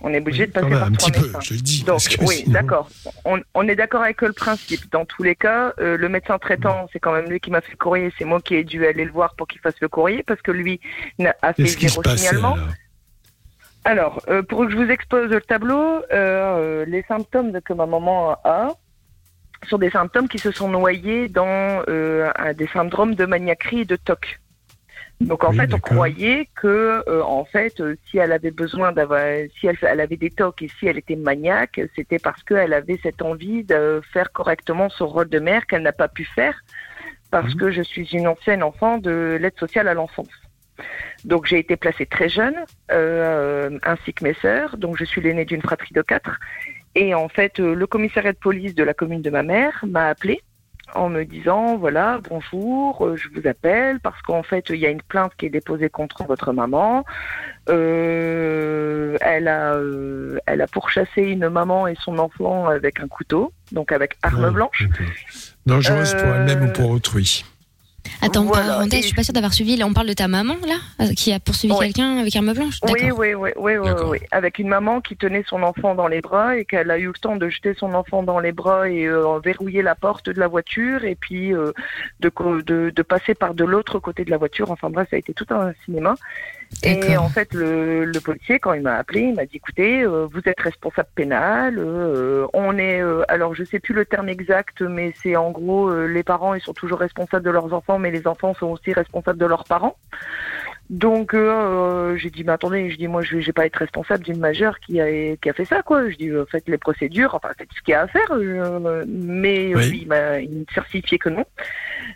On 0.03 0.11
est 0.11 0.17
obligé 0.17 0.47
de 0.47 0.51
passer 0.51 0.65
même, 0.65 0.79
par 0.79 0.87
un 0.87 0.91
trois 0.93 1.11
petit 1.11 1.19
peu, 1.19 1.25
médecins. 1.27 1.39
je 1.43 1.53
le 1.53 1.59
dis. 1.61 1.83
Donc, 1.83 1.99
oui, 2.21 2.35
sinon- 2.37 2.53
d'accord. 2.53 2.89
On, 3.23 3.39
on 3.53 3.67
est 3.67 3.75
d'accord 3.75 4.01
avec 4.01 4.19
le 4.23 4.33
principe. 4.33 4.91
Dans 4.91 5.05
tous 5.05 5.21
les 5.21 5.35
cas, 5.35 5.73
euh, 5.79 5.95
le 5.95 6.09
médecin 6.09 6.39
traitant, 6.39 6.87
c'est 6.91 6.99
quand 6.99 7.13
même 7.13 7.29
lui 7.29 7.39
qui 7.39 7.51
m'a 7.51 7.61
fait 7.61 7.73
le 7.73 7.77
courrier. 7.77 8.11
C'est 8.17 8.25
moi 8.25 8.41
qui 8.41 8.55
ai 8.55 8.63
dû 8.63 8.83
aller 8.87 9.05
le 9.05 9.11
voir 9.11 9.35
pour 9.35 9.47
qu'il 9.47 9.61
fasse 9.61 9.75
le 9.79 9.89
courrier 9.89 10.23
parce 10.25 10.41
que 10.41 10.49
lui 10.49 10.79
n'a- 11.19 11.35
a 11.43 11.53
fait 11.53 11.65
passait 12.01 12.17
signalement. 12.17 12.57
Alors 13.83 14.21
euh, 14.27 14.43
pour 14.43 14.65
que 14.65 14.71
je 14.71 14.77
vous 14.77 14.89
expose 14.89 15.29
le 15.29 15.41
tableau, 15.41 15.75
euh, 15.77 16.03
euh, 16.11 16.85
les 16.85 17.03
symptômes 17.03 17.59
que 17.61 17.73
ma 17.73 17.85
maman 17.85 18.37
a, 18.43 18.75
sur 19.67 19.79
des 19.79 19.89
symptômes 19.89 20.27
qui 20.27 20.39
se 20.39 20.51
sont 20.51 20.69
noyés 20.69 21.27
dans 21.27 21.83
euh, 21.87 22.31
des 22.55 22.67
syndromes 22.67 23.15
de 23.15 23.25
maniaquerie 23.25 23.81
et 23.81 23.85
de 23.85 23.95
TOC. 23.95 24.39
Donc 25.21 25.43
en 25.43 25.51
Oui, 25.51 25.57
fait, 25.57 25.73
on 25.73 25.79
croyait 25.79 26.49
que 26.55 27.03
euh, 27.07 27.23
en 27.23 27.45
fait, 27.45 27.79
euh, 27.79 27.95
si 28.09 28.17
elle 28.17 28.31
avait 28.31 28.49
besoin 28.51 28.91
d'avoir, 28.91 29.23
si 29.59 29.67
elle, 29.67 29.77
elle 29.83 29.99
avait 29.99 30.17
des 30.17 30.31
TOC 30.31 30.63
et 30.63 30.67
si 30.79 30.87
elle 30.87 30.97
était 30.97 31.15
maniaque, 31.15 31.79
c'était 31.95 32.17
parce 32.17 32.41
qu'elle 32.43 32.73
avait 32.73 32.99
cette 33.03 33.21
envie 33.21 33.63
de 33.63 34.01
faire 34.13 34.31
correctement 34.31 34.89
son 34.89 35.07
rôle 35.07 35.29
de 35.29 35.39
mère 35.39 35.67
qu'elle 35.67 35.83
n'a 35.83 35.91
pas 35.91 36.07
pu 36.07 36.25
faire 36.25 36.59
parce 37.29 37.53
que 37.55 37.71
je 37.71 37.81
suis 37.81 38.09
une 38.13 38.27
ancienne 38.27 38.61
enfant 38.61 38.97
de 38.97 39.37
l'aide 39.39 39.57
sociale 39.57 39.87
à 39.87 39.93
l'enfance. 39.93 40.27
Donc 41.25 41.45
j'ai 41.45 41.59
été 41.59 41.75
placée 41.75 42.05
très 42.05 42.29
jeune, 42.29 42.55
euh, 42.91 43.77
ainsi 43.83 44.13
que 44.13 44.23
mes 44.23 44.33
sœurs. 44.35 44.77
Donc 44.77 44.97
je 44.97 45.05
suis 45.05 45.21
l'aînée 45.21 45.45
d'une 45.45 45.61
fratrie 45.61 45.93
de 45.93 46.01
quatre. 46.01 46.39
Et 46.95 47.13
en 47.13 47.29
fait, 47.29 47.59
euh, 47.59 47.73
le 47.73 47.87
commissariat 47.87 48.33
de 48.33 48.37
police 48.37 48.75
de 48.75 48.83
la 48.83 48.93
commune 48.93 49.21
de 49.21 49.29
ma 49.29 49.43
mère 49.43 49.83
m'a 49.87 50.07
appelé 50.07 50.41
en 50.93 51.09
me 51.09 51.23
disant 51.23 51.77
voilà 51.77 52.19
bonjour 52.29 53.05
euh, 53.05 53.15
je 53.15 53.29
vous 53.33 53.47
appelle 53.47 53.99
parce 53.99 54.21
qu'en 54.23 54.43
fait 54.43 54.65
il 54.69 54.77
y 54.77 54.85
a 54.85 54.89
une 54.89 55.01
plainte 55.01 55.31
qui 55.37 55.45
est 55.45 55.49
déposée 55.49 55.89
contre 55.89 56.25
votre 56.25 56.51
maman 56.51 57.05
Euh, 57.69 59.17
elle 59.21 59.47
a 59.47 59.75
euh, 59.75 60.39
elle 60.47 60.61
a 60.61 60.67
pourchassé 60.67 61.21
une 61.21 61.47
maman 61.47 61.87
et 61.87 61.95
son 61.95 62.17
enfant 62.17 62.67
avec 62.67 62.99
un 62.99 63.07
couteau 63.07 63.53
donc 63.71 63.91
avec 63.91 64.17
arme 64.23 64.45
Ouais, 64.45 64.51
blanche 64.51 64.87
Dangereuse 65.67 66.15
pour 66.15 66.27
elle-même 66.35 66.63
ou 66.63 66.73
pour 66.73 66.89
autrui. 66.89 67.45
Attends, 68.21 68.43
Voilà, 68.43 68.67
parenthèse, 68.67 68.99
et- 68.99 69.01
je 69.01 69.07
suis 69.07 69.15
pas 69.15 69.23
sûre 69.23 69.33
d'avoir 69.33 69.53
suivi. 69.53 69.75
Là, 69.77 69.85
on 69.87 69.93
parle 69.93 70.07
de 70.07 70.13
ta 70.13 70.27
maman, 70.27 70.55
là, 70.67 71.07
qui 71.15 71.31
a 71.33 71.39
poursuivi 71.39 71.73
Oui. 71.73 71.85
quelqu'un 71.85 72.17
avec 72.17 72.35
arme 72.35 72.53
blanche. 72.53 72.77
Oui, 72.83 73.11
oui, 73.15 73.33
oui, 73.33 73.49
oui, 73.55 73.77
oui, 73.77 73.89
oui, 74.05 74.17
avec 74.31 74.59
une 74.59 74.67
maman 74.67 75.01
qui 75.01 75.15
tenait 75.17 75.43
son 75.47 75.63
enfant 75.63 75.95
dans 75.95 76.07
les 76.07 76.21
bras 76.21 76.55
et 76.57 76.65
qu'elle 76.65 76.91
a 76.91 76.97
eu 76.97 77.07
le 77.07 77.13
temps 77.13 77.35
de 77.35 77.49
jeter 77.49 77.73
son 77.73 77.93
enfant 77.93 78.23
dans 78.23 78.39
les 78.39 78.51
bras 78.51 78.89
et 78.89 79.05
euh, 79.05 79.39
verrouiller 79.43 79.81
la 79.81 79.95
porte 79.95 80.29
de 80.29 80.39
la 80.39 80.47
voiture 80.47 81.03
et 81.05 81.15
puis 81.15 81.53
euh, 81.53 81.71
de, 82.19 82.29
co- 82.29 82.61
de, 82.61 82.91
de 82.95 83.01
passer 83.01 83.33
par 83.35 83.53
de 83.53 83.63
l'autre 83.65 83.99
côté 83.99 84.23
de 84.25 84.29
la 84.31 84.37
voiture. 84.37 84.71
Enfin 84.71 84.89
bref, 84.89 85.07
ça 85.09 85.15
a 85.15 85.19
été 85.19 85.33
tout 85.33 85.47
un 85.49 85.73
cinéma. 85.85 86.15
Et 86.83 87.15
en 87.15 87.29
fait, 87.29 87.53
le, 87.53 88.05
le 88.05 88.19
policier, 88.21 88.57
quand 88.59 88.73
il 88.73 88.81
m'a 88.81 88.95
appelé, 88.95 89.21
il 89.21 89.35
m'a 89.35 89.45
dit 89.45 89.57
écoutez, 89.57 90.01
euh, 90.01 90.25
vous 90.31 90.41
êtes 90.45 90.59
responsable 90.59 91.09
pénal. 91.13 91.75
euh, 91.77 92.47
on 92.53 92.75
est, 92.77 93.01
euh, 93.01 93.23
alors 93.27 93.53
je 93.53 93.63
sais 93.63 93.79
plus 93.79 93.93
le 93.93 94.03
terme 94.05 94.29
exact, 94.29 94.81
mais 94.81 95.13
c'est 95.21 95.35
en 95.35 95.51
gros 95.51 95.89
euh, 95.89 96.07
les 96.07 96.23
parents 96.23 96.55
ils 96.55 96.61
sont 96.61 96.73
toujours 96.73 96.99
responsables 96.99 97.45
de 97.45 97.51
leurs 97.51 97.71
enfants, 97.73 97.99
mais 97.99 98.09
les 98.09 98.25
enfants 98.25 98.55
sont 98.55 98.67
aussi 98.67 98.93
responsables 98.93 99.37
de 99.37 99.45
leurs 99.45 99.65
parents. 99.65 99.95
Donc 100.89 101.33
euh, 101.35 101.37
euh, 101.51 102.17
j'ai 102.17 102.31
dit 102.31 102.43
mais 102.43 102.51
attendez, 102.53 102.89
je 102.89 102.97
dis 102.97 103.07
moi 103.07 103.21
je 103.21 103.37
vais, 103.37 103.53
pas 103.53 103.65
être 103.67 103.77
responsable 103.77 104.23
d'une 104.23 104.39
majeure 104.39 104.79
qui 104.79 104.99
a 104.99 105.35
qui 105.37 105.49
a 105.49 105.53
fait 105.53 105.65
ça 105.65 105.83
quoi. 105.83 106.09
Je 106.09 106.15
dis 106.15 106.31
faites 106.49 106.67
les 106.67 106.79
procédures, 106.79 107.35
enfin 107.35 107.49
faites 107.57 107.69
ce 107.75 107.81
qu'il 107.83 107.91
y 107.91 107.95
a 107.95 108.01
à 108.01 108.07
faire. 108.07 108.31
euh, 108.31 109.03
mais 109.07 109.73
Oui. 109.75 109.99
il 110.01 110.07
m'a 110.07 110.39
certifié 110.73 111.19
que 111.19 111.29
non. 111.29 111.45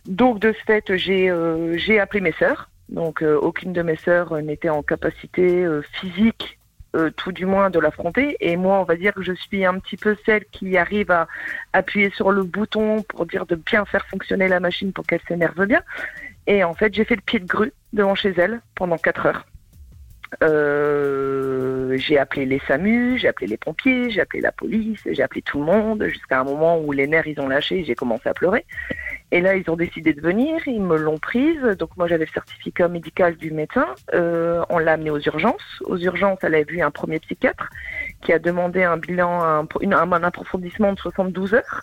Donc 0.07 0.39
de 0.39 0.53
ce 0.53 0.63
fait 0.65 0.97
j'ai 0.97 1.29
euh, 1.29 1.77
j'ai 1.77 1.99
appelé 1.99 2.19
mes 2.21 2.33
sœurs. 2.33 2.69
Donc 2.89 3.23
euh, 3.23 3.35
aucune 3.35 3.73
de 3.73 3.81
mes 3.81 3.95
sœurs 3.95 4.33
euh, 4.33 4.41
n'était 4.41 4.69
en 4.69 4.83
capacité 4.83 5.63
euh, 5.63 5.81
physique 5.81 6.59
tout 7.17 7.33
du 7.33 7.45
moins 7.45 7.69
de 7.69 7.77
l'affronter. 7.77 8.37
Et 8.39 8.55
moi, 8.55 8.79
on 8.79 8.85
va 8.85 8.95
dire 8.95 9.13
que 9.13 9.21
je 9.21 9.33
suis 9.33 9.65
un 9.65 9.79
petit 9.79 9.97
peu 9.97 10.15
celle 10.25 10.45
qui 10.45 10.77
arrive 10.77 11.11
à 11.11 11.27
appuyer 11.73 12.09
sur 12.11 12.31
le 12.31 12.43
bouton 12.43 13.03
pour 13.03 13.25
dire 13.25 13.45
de 13.45 13.55
bien 13.55 13.83
faire 13.83 14.05
fonctionner 14.07 14.47
la 14.47 14.61
machine 14.61 14.93
pour 14.93 15.05
qu'elle 15.05 15.19
s'énerve 15.27 15.65
bien. 15.65 15.81
Et 16.47 16.63
en 16.63 16.73
fait, 16.73 16.93
j'ai 16.93 17.03
fait 17.03 17.17
le 17.17 17.21
pied 17.21 17.39
de 17.39 17.45
grue 17.45 17.73
devant 17.91 18.15
chez 18.15 18.33
elle 18.37 18.61
pendant 18.75 18.97
quatre 18.97 19.25
heures. 19.25 19.45
J'ai 21.97 22.17
appelé 22.17 22.45
les 22.45 22.61
SAMU, 22.65 23.17
j'ai 23.17 23.27
appelé 23.27 23.47
les 23.47 23.57
pompiers, 23.57 24.09
j'ai 24.09 24.21
appelé 24.21 24.41
la 24.41 24.53
police, 24.53 25.01
j'ai 25.05 25.21
appelé 25.21 25.41
tout 25.41 25.59
le 25.59 25.65
monde 25.65 26.05
jusqu'à 26.07 26.39
un 26.39 26.43
moment 26.45 26.79
où 26.79 26.93
les 26.93 27.07
nerfs 27.07 27.27
ils 27.27 27.41
ont 27.41 27.49
lâché, 27.49 27.79
et 27.79 27.83
j'ai 27.83 27.95
commencé 27.95 28.29
à 28.29 28.33
pleurer. 28.33 28.65
Et 29.31 29.41
là, 29.41 29.55
ils 29.55 29.69
ont 29.69 29.75
décidé 29.75 30.13
de 30.13 30.21
venir, 30.21 30.61
ils 30.67 30.81
me 30.81 30.97
l'ont 30.97 31.17
prise. 31.17 31.59
Donc 31.79 31.89
moi, 31.97 32.07
j'avais 32.07 32.25
le 32.25 32.31
certificat 32.31 32.87
médical 32.87 33.35
du 33.35 33.51
médecin. 33.51 33.87
Euh, 34.13 34.63
on 34.69 34.77
l'a 34.77 34.93
amenée 34.93 35.09
aux 35.09 35.19
urgences. 35.19 35.81
Aux 35.83 35.97
urgences, 35.97 36.39
elle 36.43 36.55
a 36.55 36.61
vu 36.63 36.81
un 36.81 36.91
premier 36.91 37.19
psychiatre 37.19 37.69
qui 38.21 38.31
a 38.33 38.39
demandé 38.39 38.83
un 38.83 38.97
bilan, 38.97 39.43
un, 39.43 39.67
une- 39.81 39.93
un- 39.95 40.11
un 40.11 40.23
approfondissement 40.23 40.93
de 40.93 40.99
72 40.99 41.53
heures. 41.55 41.81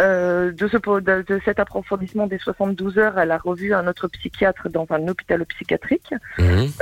Euh, 0.00 0.52
de, 0.52 0.68
ce, 0.68 0.76
de, 0.76 1.22
de 1.22 1.40
cet 1.44 1.58
approfondissement 1.58 2.26
des 2.28 2.38
72 2.38 2.98
heures, 2.98 3.18
elle 3.18 3.32
a 3.32 3.38
revu 3.38 3.74
un 3.74 3.86
autre 3.88 4.06
psychiatre 4.08 4.68
dans 4.68 4.86
un 4.90 5.08
hôpital 5.08 5.44
psychiatrique 5.46 6.14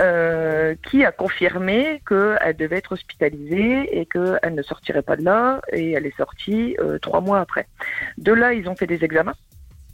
euh, 0.01 0.75
qui 0.89 1.05
a 1.05 1.13
confirmé 1.13 2.03
qu'elle 2.07 2.57
devait 2.57 2.77
être 2.77 2.93
hospitalisée 2.93 3.99
et 3.99 4.07
qu'elle 4.07 4.55
ne 4.55 4.63
sortirait 4.63 5.03
pas 5.03 5.17
de 5.17 5.23
là. 5.25 5.61
Et 5.73 5.93
elle 5.93 6.07
est 6.07 6.17
sortie 6.17 6.77
trois 7.01 7.21
mois 7.23 7.41
après. 7.41 7.67
De 8.19 8.33
là, 8.33 8.53
ils 8.53 8.69
ont 8.69 8.77
fait 8.77 8.87
des 8.87 9.03
examens. 9.03 9.35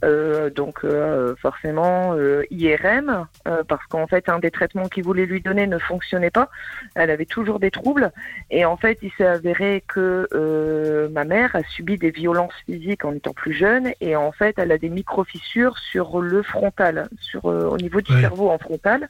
Euh, 0.03 0.49
donc 0.49 0.83
euh, 0.83 1.35
forcément 1.35 2.15
euh, 2.15 2.43
IRM 2.49 3.27
euh, 3.47 3.63
parce 3.67 3.85
qu'en 3.85 4.07
fait 4.07 4.29
un 4.29 4.39
des 4.39 4.49
traitements 4.49 4.87
qu'ils 4.87 5.03
voulaient 5.03 5.27
lui 5.27 5.41
donner 5.41 5.67
ne 5.67 5.77
fonctionnait 5.77 6.31
pas. 6.31 6.49
Elle 6.95 7.11
avait 7.11 7.25
toujours 7.25 7.59
des 7.59 7.69
troubles 7.69 8.11
et 8.49 8.65
en 8.65 8.77
fait 8.77 8.97
il 9.03 9.11
s'est 9.17 9.27
avéré 9.27 9.83
que 9.87 10.27
euh, 10.33 11.07
ma 11.09 11.23
mère 11.23 11.55
a 11.55 11.63
subi 11.63 11.97
des 11.97 12.09
violences 12.11 12.53
physiques 12.65 13.05
en 13.05 13.13
étant 13.13 13.33
plus 13.33 13.53
jeune 13.53 13.91
et 14.01 14.15
en 14.15 14.31
fait 14.31 14.55
elle 14.57 14.71
a 14.71 14.77
des 14.77 14.89
micro 14.89 15.23
fissures 15.23 15.77
sur 15.77 16.19
le 16.19 16.41
frontal, 16.41 17.07
sur 17.19 17.45
euh, 17.45 17.67
au 17.69 17.77
niveau 17.77 18.01
du 18.01 18.11
Ouais. 18.11 18.21
cerveau 18.21 18.49
en 18.49 18.57
frontal, 18.57 19.07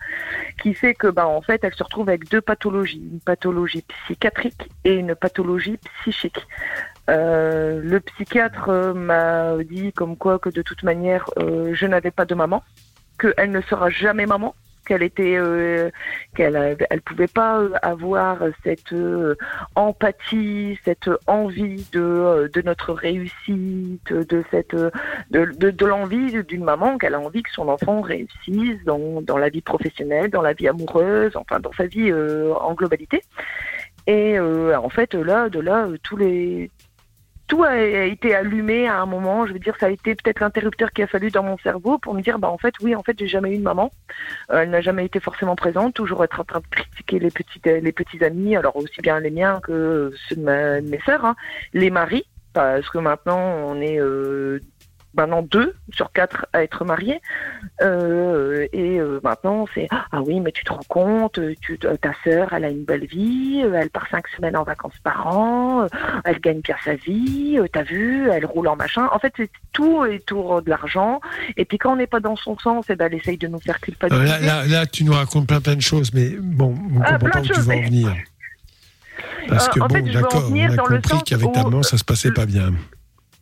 qui 0.62 0.74
fait 0.76 0.94
que 0.94 1.08
bah 1.08 1.26
en 1.28 1.42
fait 1.42 1.64
elle 1.64 1.74
se 1.74 1.84
retrouve 1.84 2.10
avec 2.10 2.30
deux 2.30 2.42
pathologies, 2.42 3.02
une 3.12 3.20
pathologie 3.20 3.84
psychiatrique 4.06 4.70
et 4.84 4.94
une 4.94 5.16
pathologie 5.16 5.80
psychique. 6.02 6.46
Euh, 7.10 7.82
le 7.84 8.00
psychiatre 8.00 8.70
euh, 8.70 8.94
m'a 8.94 9.58
dit 9.64 9.92
comme 9.92 10.16
quoi 10.16 10.40
que 10.40 10.50
de 10.50 10.62
toute 10.62 10.84
manière 10.84 11.26
euh, 11.40 11.74
je 11.74 11.86
n'avais 11.88 12.12
pas 12.12 12.26
de 12.26 12.36
maman, 12.36 12.64
qu'elle 13.20 13.52
ne 13.52 13.62
sera 13.62 13.90
jamais 13.90 14.28
maman, 14.28 14.56
qu'elle 14.86 15.04
était, 15.04 15.38
qu'elle 16.36 16.78
elle 16.90 17.02
pouvait 17.02 17.28
pas 17.28 17.62
avoir 17.82 18.40
cette 18.64 18.96
empathie, 19.76 20.80
cette 20.84 21.10
envie 21.28 21.88
de 21.92 22.50
de 22.52 22.62
notre 22.62 22.94
réussite, 22.94 24.12
de 24.12 24.44
cette 24.50 24.76
de, 24.76 25.46
de, 25.54 25.86
l'envie 25.86 26.44
d'une 26.44 26.64
maman 26.64 26.98
qu'elle 26.98 27.14
a 27.14 27.20
envie 27.20 27.44
que 27.44 27.52
son 27.52 27.68
enfant 27.68 28.02
réussisse 28.02 28.84
dans 28.86 29.22
dans 29.22 29.38
la 29.38 29.50
vie 29.50 29.62
professionnelle, 29.62 30.32
dans 30.32 30.42
la 30.42 30.54
vie 30.54 30.68
amoureuse, 30.68 31.36
enfin 31.36 31.60
dans 31.60 31.74
sa 31.74 31.86
vie 31.86 32.12
en 32.12 32.74
globalité. 32.74 33.22
Et 34.08 34.40
en 34.40 34.90
fait 34.90 35.14
là 35.14 35.50
de 35.50 35.60
là 35.60 35.88
tous 36.04 36.18
les 36.18 36.72
tout 37.52 37.64
a, 37.64 37.76
été 37.76 38.34
allumé 38.34 38.88
à 38.88 39.02
un 39.02 39.06
moment. 39.06 39.46
Je 39.46 39.52
veux 39.52 39.60
dire, 39.60 39.76
ça 39.78 39.88
a 39.88 39.90
été 39.90 40.16
peut-être 40.16 40.40
l'interrupteur 40.40 40.94
qu'il 40.94 41.04
a 41.04 41.08
fallu 41.08 41.32
dans 41.32 41.44
mon 41.44 41.58
cerveau 41.58 41.98
pour 41.98 42.14
me 42.14 42.22
dire, 42.22 42.40
bah 42.40 42.50
en 42.50 42.58
fait, 42.58 42.74
oui, 42.82 42.96
en 42.96 43.04
fait, 43.04 43.20
j'ai 43.20 43.28
jamais 43.28 43.54
eu 43.54 43.58
de 43.58 43.64
maman. 43.64 43.92
Euh, 44.52 44.62
elle 44.62 44.70
n'a 44.70 44.80
jamais 44.80 45.04
été 45.04 45.20
forcément 45.20 45.58
présente. 45.58 45.94
Toujours 45.94 46.24
être 46.24 46.40
en 46.40 46.46
train 46.46 46.62
de 46.62 46.68
critiquer 46.72 47.20
les 47.20 47.30
petites, 47.30 47.66
les 47.66 47.92
petits 47.92 48.24
amis, 48.24 48.56
alors 48.56 48.78
aussi 48.78 49.02
bien 49.02 49.20
les 49.20 49.32
miens 49.32 49.60
que 49.62 50.14
ceux 50.30 50.38
de 50.38 50.80
mes 50.90 51.00
sœurs, 51.06 51.26
hein. 51.26 51.36
les 51.74 51.90
maris, 51.90 52.26
parce 52.54 52.90
que 52.90 53.00
maintenant 53.00 53.42
on 53.66 53.82
est 53.82 54.00
euh, 54.00 54.62
maintenant 55.16 55.42
deux 55.42 55.76
sur 55.94 56.12
quatre 56.12 56.46
à 56.54 56.64
être 56.64 56.86
mariés. 56.86 57.22
Euh, 57.82 58.68
et 58.74 59.00
euh, 59.00 59.20
maintenant, 59.24 59.66
c'est 59.74 59.88
ah 59.92 60.22
oui, 60.22 60.40
mais 60.40 60.52
tu 60.52 60.64
te 60.64 60.72
rends 60.72 60.80
compte, 60.88 61.38
euh, 61.40 61.54
tu, 61.62 61.78
euh, 61.86 61.96
ta 61.98 62.12
sœur, 62.24 62.54
elle 62.54 62.66
a 62.66 62.70
une 62.70 62.84
belle 62.84 63.06
vie, 63.06 63.62
euh, 63.64 63.74
elle 63.74 63.90
part 63.90 64.08
cinq 64.10 64.28
semaines 64.36 64.56
en 64.58 64.64
vacances 64.64 64.98
par 65.04 65.28
an, 65.28 65.84
euh, 65.84 65.88
elle 66.26 66.40
gagne 66.40 66.62
bien 66.62 66.76
sa 66.86 66.96
vie, 66.96 67.58
euh, 67.60 67.68
t'as 67.72 67.84
vu, 67.84 68.30
elle 68.30 68.46
roule 68.46 68.68
en 68.68 68.76
machin. 68.76 69.08
En 69.12 69.20
fait, 69.20 69.34
c'est 69.38 69.50
tout 69.74 69.98
autour 69.98 70.62
de 70.62 70.70
l'argent. 70.70 71.20
Et 71.58 71.66
puis 71.66 71.78
quand 71.78 71.94
on 71.94 71.96
n'est 71.96 72.08
pas 72.08 72.20
dans 72.20 72.36
son 72.36 72.58
sens, 72.58 72.86
eh 72.90 72.96
ben, 72.96 73.08
elle 73.12 73.16
essaye 73.20 73.38
de 73.38 73.48
nous 73.48 73.60
faire 73.60 73.76
Euh, 73.76 73.86
culpabiliser. 73.86 74.26
là, 74.26 74.40
là, 74.40 74.66
là, 74.68 74.86
tu 74.86 75.04
nous 75.04 75.14
racontes 75.14 75.48
plein 75.48 75.62
plein 75.62 75.76
de 75.76 75.82
choses, 75.82 76.14
mais 76.14 76.30
bon, 76.40 76.76
on 76.96 77.02
Ah, 77.02 77.14
comprend 77.14 77.18
plein 77.20 77.30
pas 77.32 77.40
où 77.40 77.44
tu 77.44 77.62
vas 77.62 77.74
en 77.76 77.82
venir. 77.82 78.16
Parce 79.48 79.68
Euh, 79.68 79.72
que 79.72 79.80
en 79.80 79.88
bon, 79.88 80.12
d'accord, 80.14 80.52
on 80.52 80.70
a 80.70 80.78
compris 80.78 81.24
qu'avec 81.26 81.52
ta 81.52 81.64
maman, 81.64 81.84
ça 81.84 81.98
se 81.98 82.04
passait 82.04 82.32
pas 82.32 82.46
bien. 82.46 82.72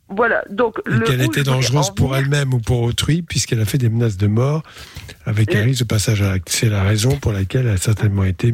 Voilà, 0.10 0.44
donc 0.50 0.80
Et 0.88 1.04
qu'elle 1.04 1.22
était 1.22 1.44
dangereuse 1.44 1.92
pour 1.92 2.16
elle-même 2.16 2.54
ou 2.54 2.60
pour 2.60 2.82
autrui, 2.82 3.22
puisqu'elle 3.22 3.62
a 3.62 3.66
fait 3.66 3.78
des 3.78 3.90
menaces 3.90 4.18
de 4.18 4.28
mort 4.28 4.64
avec 5.26 5.54
un 5.54 5.64
risque 5.64 5.82
de 5.82 5.88
passage 5.88 6.22
à 6.22 6.32
l'acte. 6.32 6.50
C'est 6.50 6.70
la 6.70 6.84
raison 6.84 7.16
pour 7.18 7.32
laquelle 7.32 7.68
elle 7.68 7.74
a 7.74 7.78
certainement 7.78 8.24
été 8.24 8.54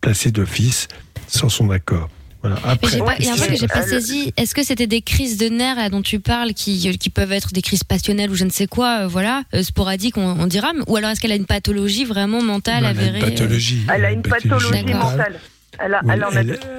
placée 0.00 0.30
d'office 0.30 0.86
sans 1.26 1.48
son 1.48 1.70
accord. 1.70 2.08
Voilà. 2.42 2.56
Après, 2.64 2.98
il 3.18 3.24
y 3.24 3.28
a 3.28 3.32
un 3.32 3.36
truc 3.36 3.50
que 3.50 3.56
j'ai 3.56 3.66
pas 3.66 3.82
saisi. 3.82 4.32
Est-ce 4.36 4.54
que 4.54 4.62
c'était 4.62 4.86
des 4.86 5.00
crises 5.00 5.36
de 5.38 5.48
nerfs 5.48 5.76
là, 5.76 5.88
dont 5.88 6.02
tu 6.02 6.20
parles, 6.20 6.52
qui, 6.52 6.96
qui 6.98 7.10
peuvent 7.10 7.32
être 7.32 7.52
des 7.52 7.62
crises 7.62 7.82
passionnelles 7.82 8.30
ou 8.30 8.34
je 8.34 8.44
ne 8.44 8.50
sais 8.50 8.66
quoi, 8.66 9.00
euh, 9.00 9.06
voilà, 9.08 9.42
euh, 9.54 9.62
sporadiques, 9.62 10.16
on, 10.16 10.36
on 10.38 10.46
dira, 10.46 10.72
ou 10.86 10.96
alors 10.96 11.10
est-ce 11.10 11.20
qu'elle 11.20 11.32
a 11.32 11.36
une 11.36 11.46
pathologie 11.46 12.04
vraiment 12.04 12.42
mentale 12.42 12.84
Non, 12.84 12.90
elle 12.90 12.98
a 12.98 13.02
une 13.02 13.08
avérée 13.08 13.22
euh, 13.22 13.30
pathologie. 13.30 13.80
Elle 13.92 14.04
a 14.04 14.12
une 14.12 14.22
pathologie 14.22 14.84
mentale. 14.84 15.40
Elle, 15.78 15.98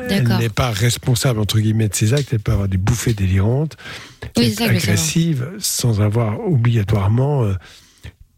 Oui, 0.09 0.37
n'est 0.39 0.49
pas 0.49 0.71
responsable 0.71 1.39
entre 1.39 1.59
guillemets 1.59 1.87
de 1.87 1.95
ses 1.95 2.13
actes. 2.13 2.29
Elle 2.33 2.39
peut 2.39 2.51
avoir 2.51 2.67
des 2.67 2.77
bouffées 2.77 3.13
délirantes, 3.13 3.77
Oui, 4.35 4.55
être 4.59 4.61
agressive, 4.61 5.51
sans 5.59 6.01
avoir 6.01 6.39
obligatoirement 6.39 7.43
euh, 7.43 7.53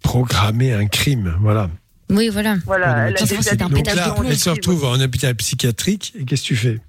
programmé 0.04 0.74
un 0.74 0.88
crime. 0.88 1.36
Voilà. 1.40 1.70
Oui, 2.10 2.30
voilà. 2.30 2.58
Voilà, 2.66 3.10
elle 3.10 3.14
Donc 3.58 3.86
là, 3.86 4.16
elle 4.28 4.38
se 4.38 4.50
retrouve 4.50 4.86
en 4.86 5.00
hôpital 5.00 5.36
psychiatrique. 5.36 6.14
Et 6.20 6.26
qu'est-ce 6.26 6.42
que 6.42 6.48
tu 6.48 6.56
fais? 6.56 6.80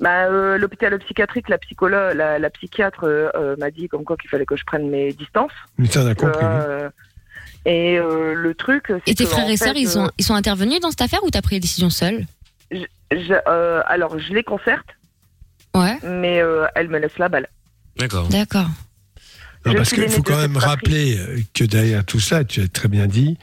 Bah, 0.00 0.26
euh, 0.26 0.58
l'hôpital 0.58 0.96
psychiatrique, 1.00 1.48
la 1.48 1.58
psychologue, 1.58 2.14
la, 2.14 2.38
la 2.38 2.50
psychiatre 2.50 3.04
euh, 3.04 3.30
euh, 3.34 3.56
m'a 3.58 3.70
dit 3.70 3.88
comme 3.88 4.04
quoi 4.04 4.16
qu'il 4.16 4.30
fallait 4.30 4.46
que 4.46 4.56
je 4.56 4.64
prenne 4.64 4.88
mes 4.88 5.12
distances. 5.12 5.52
Mais 5.76 5.88
ça, 5.88 6.02
on 6.02 6.06
a 6.06 6.14
compris. 6.14 6.44
oui. 6.44 6.88
Et 7.70 7.98
euh, 7.98 8.32
le 8.34 8.54
truc, 8.54 8.90
Et 9.06 9.14
tes 9.14 9.24
que, 9.24 9.30
frères 9.30 9.48
et 9.48 9.58
sœurs, 9.58 9.76
ils, 9.76 9.88
sont, 9.88 10.06
euh, 10.06 10.10
ils 10.18 10.24
sont 10.24 10.34
intervenus 10.34 10.80
dans 10.80 10.90
cette 10.90 11.02
affaire 11.02 11.22
ou 11.22 11.30
t'as 11.30 11.42
pris 11.42 11.56
les 11.56 11.60
décisions 11.60 11.90
seule 11.90 12.26
je- 12.70 12.78
je- 13.12 13.34
euh, 13.46 13.82
alors, 13.86 14.18
je 14.18 14.32
les 14.32 14.42
concerte, 14.42 14.86
Ouais. 15.74 15.98
mais 16.02 16.40
euh, 16.40 16.66
elle 16.74 16.88
me 16.88 16.98
laisse 16.98 17.16
la 17.18 17.28
balle. 17.28 17.46
D'accord. 17.98 18.28
D'accord. 18.28 18.68
Parce 19.64 19.90
qu'il 19.92 20.08
faut 20.08 20.22
quand 20.22 20.38
même 20.38 20.56
rappeler 20.56 21.18
que 21.52 21.64
derrière 21.64 22.04
tout 22.04 22.20
ça, 22.20 22.44
tu 22.44 22.62
as 22.62 22.68
très 22.68 22.88
bien 22.88 23.06
dit, 23.06 23.36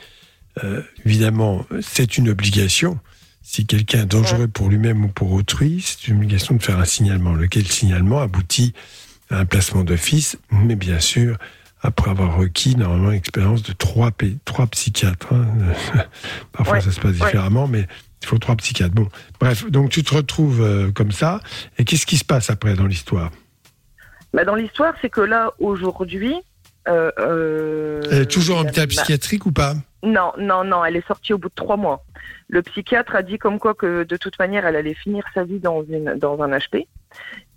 euh, 0.64 0.82
évidemment, 1.06 1.66
c'est 1.82 2.18
une 2.18 2.30
obligation. 2.30 2.98
Si 3.44 3.68
quelqu'un 3.68 4.04
est 4.04 4.06
dangereux 4.08 4.48
pour 4.48 4.70
lui-même 4.70 5.06
ou 5.06 5.08
pour 5.10 5.32
autrui, 5.34 5.84
c'est 5.86 6.08
une 6.08 6.18
obligation 6.18 6.56
de 6.56 6.64
faire 6.64 6.80
un 6.80 6.86
signalement. 6.86 7.34
Lequel 7.34 7.68
signalement 7.68 8.22
aboutit 8.22 8.74
à 9.30 9.38
un 9.40 9.46
placement 9.46 9.84
d'office, 9.84 10.38
mais 10.50 10.76
bien 10.76 11.00
sûr, 11.00 11.38
après 11.86 12.12
avoir 12.12 12.36
requis 12.38 12.76
normalement 12.76 13.12
une 13.12 13.18
expérience 13.18 13.64
de 13.64 13.74
trois, 13.74 14.12
trois 14.44 14.68
psychiatres. 14.68 15.34
hein. 15.34 15.46
Parfois, 16.52 16.76
Ouais, 16.76 16.82
ça 16.82 16.92
se 16.92 17.00
passe 17.00 17.12
ouais. 17.20 17.26
différemment, 17.26 17.68
mais 17.68 17.88
il 18.22 18.28
faut 18.28 18.38
trois 18.40 18.56
psychiatres. 18.56 18.94
Bon, 18.96 19.08
bref, 19.40 19.70
donc 19.70 19.92
tu 19.92 20.04
te 20.04 20.14
retrouves 20.16 20.62
euh, 20.62 20.92
comme 20.92 21.12
ça. 21.12 21.40
Et 21.78 21.86
qu'est-ce 21.86 22.06
qui 22.06 22.18
se 22.18 22.26
passe 22.26 22.50
après 22.50 22.74
dans 22.76 22.88
l'histoire? 22.88 23.32
Bah, 24.34 24.44
dans 24.46 24.56
l'histoire, 24.56 24.94
c'est 25.02 25.10
que 25.10 25.22
là, 25.22 25.52
aujourd'hui. 25.60 26.34
Euh, 26.88 27.12
euh, 27.20 28.02
Elle 28.12 28.22
est 28.24 28.26
toujours 28.32 28.58
en 28.58 28.62
hôpital 28.62 28.84
ma- 28.86 28.88
psychiatrique 28.92 29.46
ou 29.46 29.52
pas 29.52 29.74
Non, 30.04 30.34
non, 30.38 30.64
non, 30.64 30.86
elle 30.86 30.96
est 30.96 31.08
sortie 31.08 31.34
au 31.34 31.38
bout 31.38 31.50
de 31.50 31.56
trois 31.56 31.78
mois. 31.78 32.04
Le 32.48 32.62
psychiatre 32.62 33.16
a 33.16 33.24
dit 33.24 33.38
comme 33.40 33.58
quoi 33.60 33.74
que 33.74 34.04
de 34.04 34.18
toute 34.18 34.38
manière, 34.38 34.66
elle 34.66 34.76
allait 34.76 34.94
finir 34.94 35.24
sa 35.34 35.44
vie 35.44 35.60
dans, 35.60 35.84
une, 35.84 36.14
dans 36.16 36.42
un 36.42 36.50
HP 36.50 36.88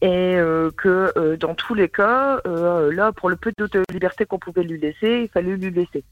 et 0.01 0.37
euh, 0.37 0.71
que 0.77 1.13
euh, 1.17 1.37
dans 1.37 1.55
tous 1.55 1.75
les 1.75 1.89
cas, 1.89 2.41
euh, 2.47 2.93
là, 2.93 3.13
pour 3.13 3.29
le 3.29 3.37
peu 3.37 3.53
de 3.59 3.83
liberté 3.93 4.25
qu'on 4.25 4.39
pouvait 4.39 4.63
lui 4.63 4.79
laisser, 4.81 5.23
il 5.25 5.29
fallait 5.29 5.57
lui 5.57 5.71
laisser. 5.71 6.05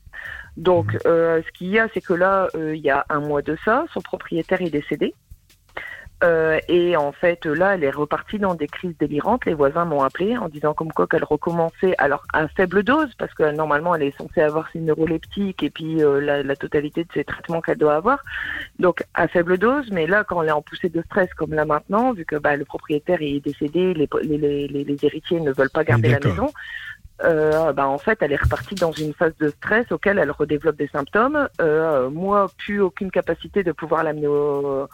Donc, 0.56 0.98
euh, 1.06 1.40
ce 1.46 1.52
qu'il 1.56 1.68
y 1.68 1.78
a, 1.78 1.86
c'est 1.94 2.00
que 2.00 2.12
là, 2.14 2.48
il 2.54 2.76
y 2.80 2.90
a 2.90 3.06
un 3.08 3.20
mois 3.20 3.42
de 3.42 3.56
ça, 3.64 3.84
son 3.94 4.00
propriétaire 4.00 4.60
est 4.60 4.70
décédé. 4.70 5.14
Euh, 6.24 6.58
et 6.68 6.96
en 6.96 7.12
fait, 7.12 7.44
là, 7.44 7.74
elle 7.74 7.84
est 7.84 7.90
repartie 7.90 8.38
dans 8.38 8.54
des 8.54 8.68
crises 8.68 8.96
délirantes. 8.98 9.44
Les 9.44 9.52
voisins 9.52 9.84
m'ont 9.84 10.02
appelé 10.02 10.36
en 10.38 10.48
disant 10.48 10.72
comme 10.72 10.90
quoi 10.90 11.06
qu'elle 11.06 11.24
recommençait, 11.24 11.94
alors 11.98 12.24
à 12.32 12.48
faible 12.48 12.82
dose, 12.82 13.12
parce 13.18 13.34
que 13.34 13.50
normalement, 13.52 13.94
elle 13.94 14.04
est 14.04 14.16
censée 14.16 14.40
avoir 14.40 14.66
ses 14.72 14.78
neuroleptiques 14.80 15.62
et 15.62 15.68
puis 15.68 16.02
euh, 16.02 16.20
la, 16.20 16.42
la 16.42 16.56
totalité 16.56 17.04
de 17.04 17.12
ses 17.12 17.24
traitements 17.24 17.60
qu'elle 17.60 17.78
doit 17.78 17.96
avoir. 17.96 18.18
Donc 18.78 19.04
à 19.12 19.28
faible 19.28 19.58
dose, 19.58 19.90
mais 19.92 20.06
là, 20.06 20.24
quand 20.24 20.42
elle 20.42 20.48
est 20.48 20.52
en 20.52 20.62
poussée 20.62 20.88
de 20.88 21.02
stress 21.02 21.32
comme 21.34 21.52
là 21.52 21.66
maintenant, 21.66 22.12
vu 22.14 22.24
que 22.24 22.36
bah, 22.36 22.56
le 22.56 22.64
propriétaire 22.64 23.18
est 23.20 23.40
décédé, 23.40 23.92
les, 23.92 24.08
les, 24.22 24.68
les, 24.68 24.96
héritiers 25.04 25.40
ne 25.40 25.52
veulent 25.52 25.70
pas 25.70 25.84
garder 25.84 26.08
la 26.08 26.18
maison. 26.30 26.50
Euh, 27.24 27.72
bah, 27.72 27.88
en 27.88 27.96
fait, 27.96 28.18
elle 28.20 28.32
est 28.32 28.42
repartie 28.42 28.74
dans 28.74 28.92
une 28.92 29.14
phase 29.14 29.32
de 29.38 29.48
stress 29.48 29.90
auquel 29.90 30.18
elle 30.18 30.30
redéveloppe 30.30 30.76
des 30.76 30.88
symptômes. 30.88 31.48
Euh, 31.62 32.10
moi, 32.10 32.46
plus 32.58 32.80
aucune 32.80 33.10
capacité 33.10 33.62
de 33.62 33.72
pouvoir 33.72 34.04
l'amener 34.04 34.26
au- 34.26 34.86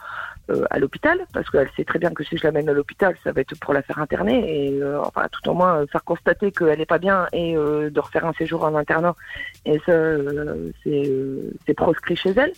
euh, 0.49 0.65
à 0.69 0.77
l'hôpital, 0.77 1.19
parce 1.33 1.49
qu'elle 1.49 1.69
sait 1.75 1.85
très 1.85 1.99
bien 1.99 2.11
que 2.11 2.23
si 2.23 2.37
je 2.37 2.43
l'amène 2.43 2.67
à 2.67 2.73
l'hôpital, 2.73 3.15
ça 3.23 3.31
va 3.31 3.41
être 3.41 3.57
pour 3.59 3.73
la 3.73 3.81
faire 3.81 3.99
interner 3.99 4.67
et 4.67 4.81
euh, 4.81 4.99
enfin 5.01 5.27
tout 5.31 5.49
au 5.49 5.53
moins 5.53 5.77
euh, 5.77 5.85
faire 5.87 6.03
constater 6.03 6.51
qu'elle 6.51 6.79
n'est 6.79 6.85
pas 6.85 6.97
bien 6.97 7.27
et 7.31 7.55
euh, 7.55 7.89
de 7.89 7.99
refaire 7.99 8.25
un 8.25 8.33
séjour 8.33 8.65
en 8.65 8.75
internat. 8.75 9.15
Et 9.65 9.79
ça, 9.85 9.93
euh, 9.93 10.71
c'est 10.83 11.07
euh, 11.07 11.51
c'est 11.65 11.73
proscrit 11.73 12.17
chez 12.17 12.31
elle. 12.31 12.51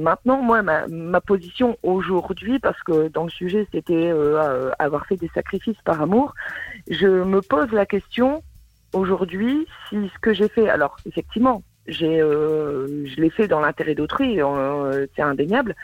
Maintenant, 0.00 0.40
moi, 0.40 0.62
ma, 0.62 0.86
ma 0.86 1.20
position 1.20 1.76
aujourd'hui, 1.82 2.60
parce 2.60 2.80
que 2.84 3.08
dans 3.08 3.24
le 3.24 3.30
sujet, 3.30 3.66
c'était 3.72 4.12
avoir 4.78 5.06
fait 5.06 5.16
des 5.16 5.30
sacrifices 5.34 5.80
par 5.84 6.00
amour, 6.00 6.34
je 6.88 7.08
me 7.08 7.40
pose 7.42 7.70
la 7.72 7.84
question 7.84 8.44
aujourd'hui 8.92 9.66
si 9.88 10.08
ce 10.14 10.18
que 10.20 10.32
j'ai 10.32 10.48
fait, 10.48 10.68
alors 10.68 10.96
effectivement, 11.04 11.64
j'ai, 11.88 12.18
je 12.20 13.20
l'ai 13.20 13.30
fait 13.30 13.48
dans 13.48 13.58
l'intérêt 13.58 13.96
d'autrui, 13.96 14.38
c'est 15.16 15.22
indéniable, 15.22 15.74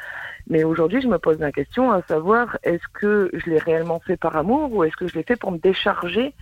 mais 0.48 0.64
aujourd'hui, 0.64 1.02
je 1.02 1.08
me 1.08 1.18
pose 1.18 1.38
la 1.38 1.52
question 1.52 1.92
à 1.92 2.02
savoir 2.02 2.58
est-ce 2.62 2.82
que 2.94 3.30
je 3.34 3.50
l'ai 3.50 3.58
réellement 3.58 4.00
fait 4.00 4.16
par 4.16 4.36
amour 4.36 4.72
ou 4.72 4.84
est-ce 4.84 4.96
que 4.96 5.06
je 5.06 5.14
l'ai 5.14 5.22
fait 5.22 5.36
pour 5.36 5.52
me 5.52 5.58
décharger 5.58 6.34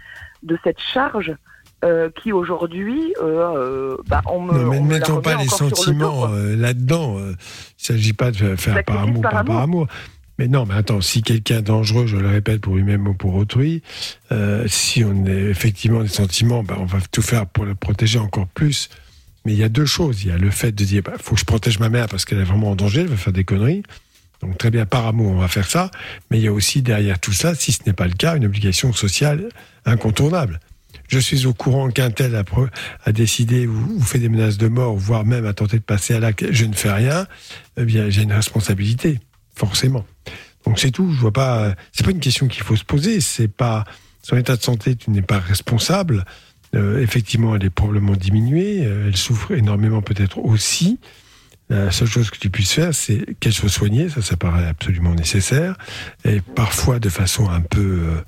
de 0.43 0.57
cette 0.63 0.81
charge 0.81 1.35
euh, 1.85 2.09
qui 2.23 2.33
aujourd'hui, 2.33 3.15
euh, 3.21 3.57
euh, 3.57 3.97
bah, 4.07 4.23
on 4.27 4.41
me. 4.41 4.53
Non, 4.53 4.71
mais 4.71 4.81
ne 4.81 4.87
mettons 4.87 5.21
pas 5.21 5.37
les 5.37 5.45
le 5.45 5.51
sentiments 5.51 6.29
euh, 6.31 6.57
là-dedans. 6.57 7.19
Il 7.19 7.25
ne 7.27 7.35
s'agit 7.77 8.13
pas 8.13 8.31
de 8.31 8.57
faire 8.57 8.83
par 8.85 8.97
Sacrifice 8.97 9.09
amour, 9.09 9.23
par 9.23 9.33
pas 9.33 9.45
par 9.45 9.57
amour. 9.59 9.63
amour. 9.63 9.87
Mais 10.39 10.49
non, 10.49 10.67
mais 10.67 10.75
attends, 10.75 11.01
si 11.01 11.23
quelqu'un 11.23 11.59
est 11.59 11.63
dangereux, 11.63 12.07
je 12.07 12.17
le 12.17 12.29
répète, 12.29 12.61
pour 12.61 12.77
lui-même 12.77 13.07
ou 13.09 13.15
pour 13.15 13.35
autrui, 13.35 13.83
si 14.67 15.03
on 15.03 15.25
a 15.27 15.31
effectivement 15.31 16.03
des 16.03 16.09
sentiments, 16.09 16.63
ben, 16.63 16.77
on 16.79 16.85
va 16.85 16.99
tout 17.11 17.23
faire 17.23 17.47
pour 17.47 17.65
le 17.65 17.75
protéger 17.75 18.19
encore 18.19 18.47
plus. 18.49 18.91
Mais 19.47 19.53
il 19.53 19.59
y 19.59 19.65
a 19.65 19.69
deux 19.69 19.87
choses. 19.87 20.25
Il 20.25 20.29
y 20.29 20.33
a 20.33 20.39
le 20.39 20.51
fait 20.51 20.73
de 20.73 20.85
dire, 20.85 21.03
il 21.07 21.23
faut 21.23 21.37
que 21.37 21.41
je 21.41 21.45
protège 21.45 21.79
ma 21.79 21.89
mère 21.89 22.09
parce 22.09 22.25
qu'elle 22.25 22.41
est 22.41 22.45
vraiment 22.45 22.73
en 22.73 22.75
danger, 22.75 23.03
elle 23.03 23.07
va 23.07 23.17
faire 23.17 23.33
des 23.33 23.45
conneries. 23.45 23.85
Donc 24.43 24.59
très 24.59 24.73
bien, 24.73 24.87
par 24.87 25.07
amour, 25.07 25.31
on 25.31 25.39
va 25.39 25.47
faire 25.47 25.71
ça. 25.71 25.91
Mais 26.31 26.39
il 26.39 26.45
y 26.45 26.49
a 26.49 26.53
aussi 26.53 26.83
derrière 26.83 27.21
tout 27.21 27.33
ça, 27.33 27.55
si 27.55 27.71
ce 27.71 27.81
n'est 27.87 27.93
pas 27.93 28.09
le 28.09 28.15
cas, 28.15 28.37
une 28.37 28.45
obligation 28.45 28.93
sociale 28.93 29.49
incontournable. 29.85 30.59
Je 31.07 31.21
suis 31.21 31.47
au 31.47 31.55
courant 31.55 31.91
qu'un 31.91 32.11
tel 32.11 32.35
a, 32.35 33.13
décidé 33.13 33.69
ou, 33.69 33.97
ou 33.97 34.01
fait 34.01 34.19
des 34.19 34.29
menaces 34.29 34.59
de 34.59 34.67
mort, 34.67 34.97
voire 34.97 35.25
même 35.25 35.47
a 35.47 35.53
tenté 35.53 35.79
de 35.79 35.85
passer 35.85 36.15
à 36.15 36.19
l'acte, 36.19 36.45
je 36.51 36.65
ne 36.65 36.75
fais 36.75 36.91
rien, 36.91 37.29
eh 37.77 37.85
bien 37.85 38.11
j'ai 38.11 38.23
une 38.23 38.33
responsabilité, 38.33 39.21
forcément. 39.55 40.05
Donc 40.65 40.81
c'est 40.81 40.91
tout. 40.91 41.13
Je 41.13 41.21
vois 41.21 41.33
pas. 41.33 41.75
C'est 41.93 42.05
pas 42.05 42.11
une 42.11 42.21
question 42.21 42.49
qu'il 42.49 42.65
faut 42.65 42.77
se 42.77 42.85
poser. 42.85 43.21
C'est 43.21 43.49
pas 43.49 43.85
son 44.23 44.37
état 44.37 44.57
de 44.57 44.63
santé. 44.63 44.97
Tu 44.97 45.11
n'es 45.11 45.23
pas 45.23 45.39
responsable. 45.39 46.25
Euh, 46.77 47.01
effectivement, 47.01 47.57
elle 47.57 47.65
est 47.65 47.71
probablement 47.71 48.13
diminuée. 48.15 48.85
euh, 48.85 49.09
elle 49.09 49.17
souffre 49.17 49.53
énormément, 49.53 50.03
peut-être 50.03 50.39
aussi. 50.39 50.99
La 51.69 51.91
seule 51.91 52.07
chose 52.07 52.31
que 52.31 52.39
tu 52.39 52.49
puisses 52.49 52.71
faire, 52.73 52.95
c'est 52.95 53.25
qu'elle 53.41 53.53
soit 53.53 53.69
soignée. 53.69 54.09
Ça, 54.09 54.23
ça 54.23 54.37
paraît 54.37 54.67
absolument 54.69 55.15
nécessaire. 55.15 55.77
Et 56.25 56.41
parfois 56.41 57.01
de 57.01 57.09
façon 57.09 57.49
un 57.51 57.61
peu, 57.61 57.81
euh, 57.81 58.21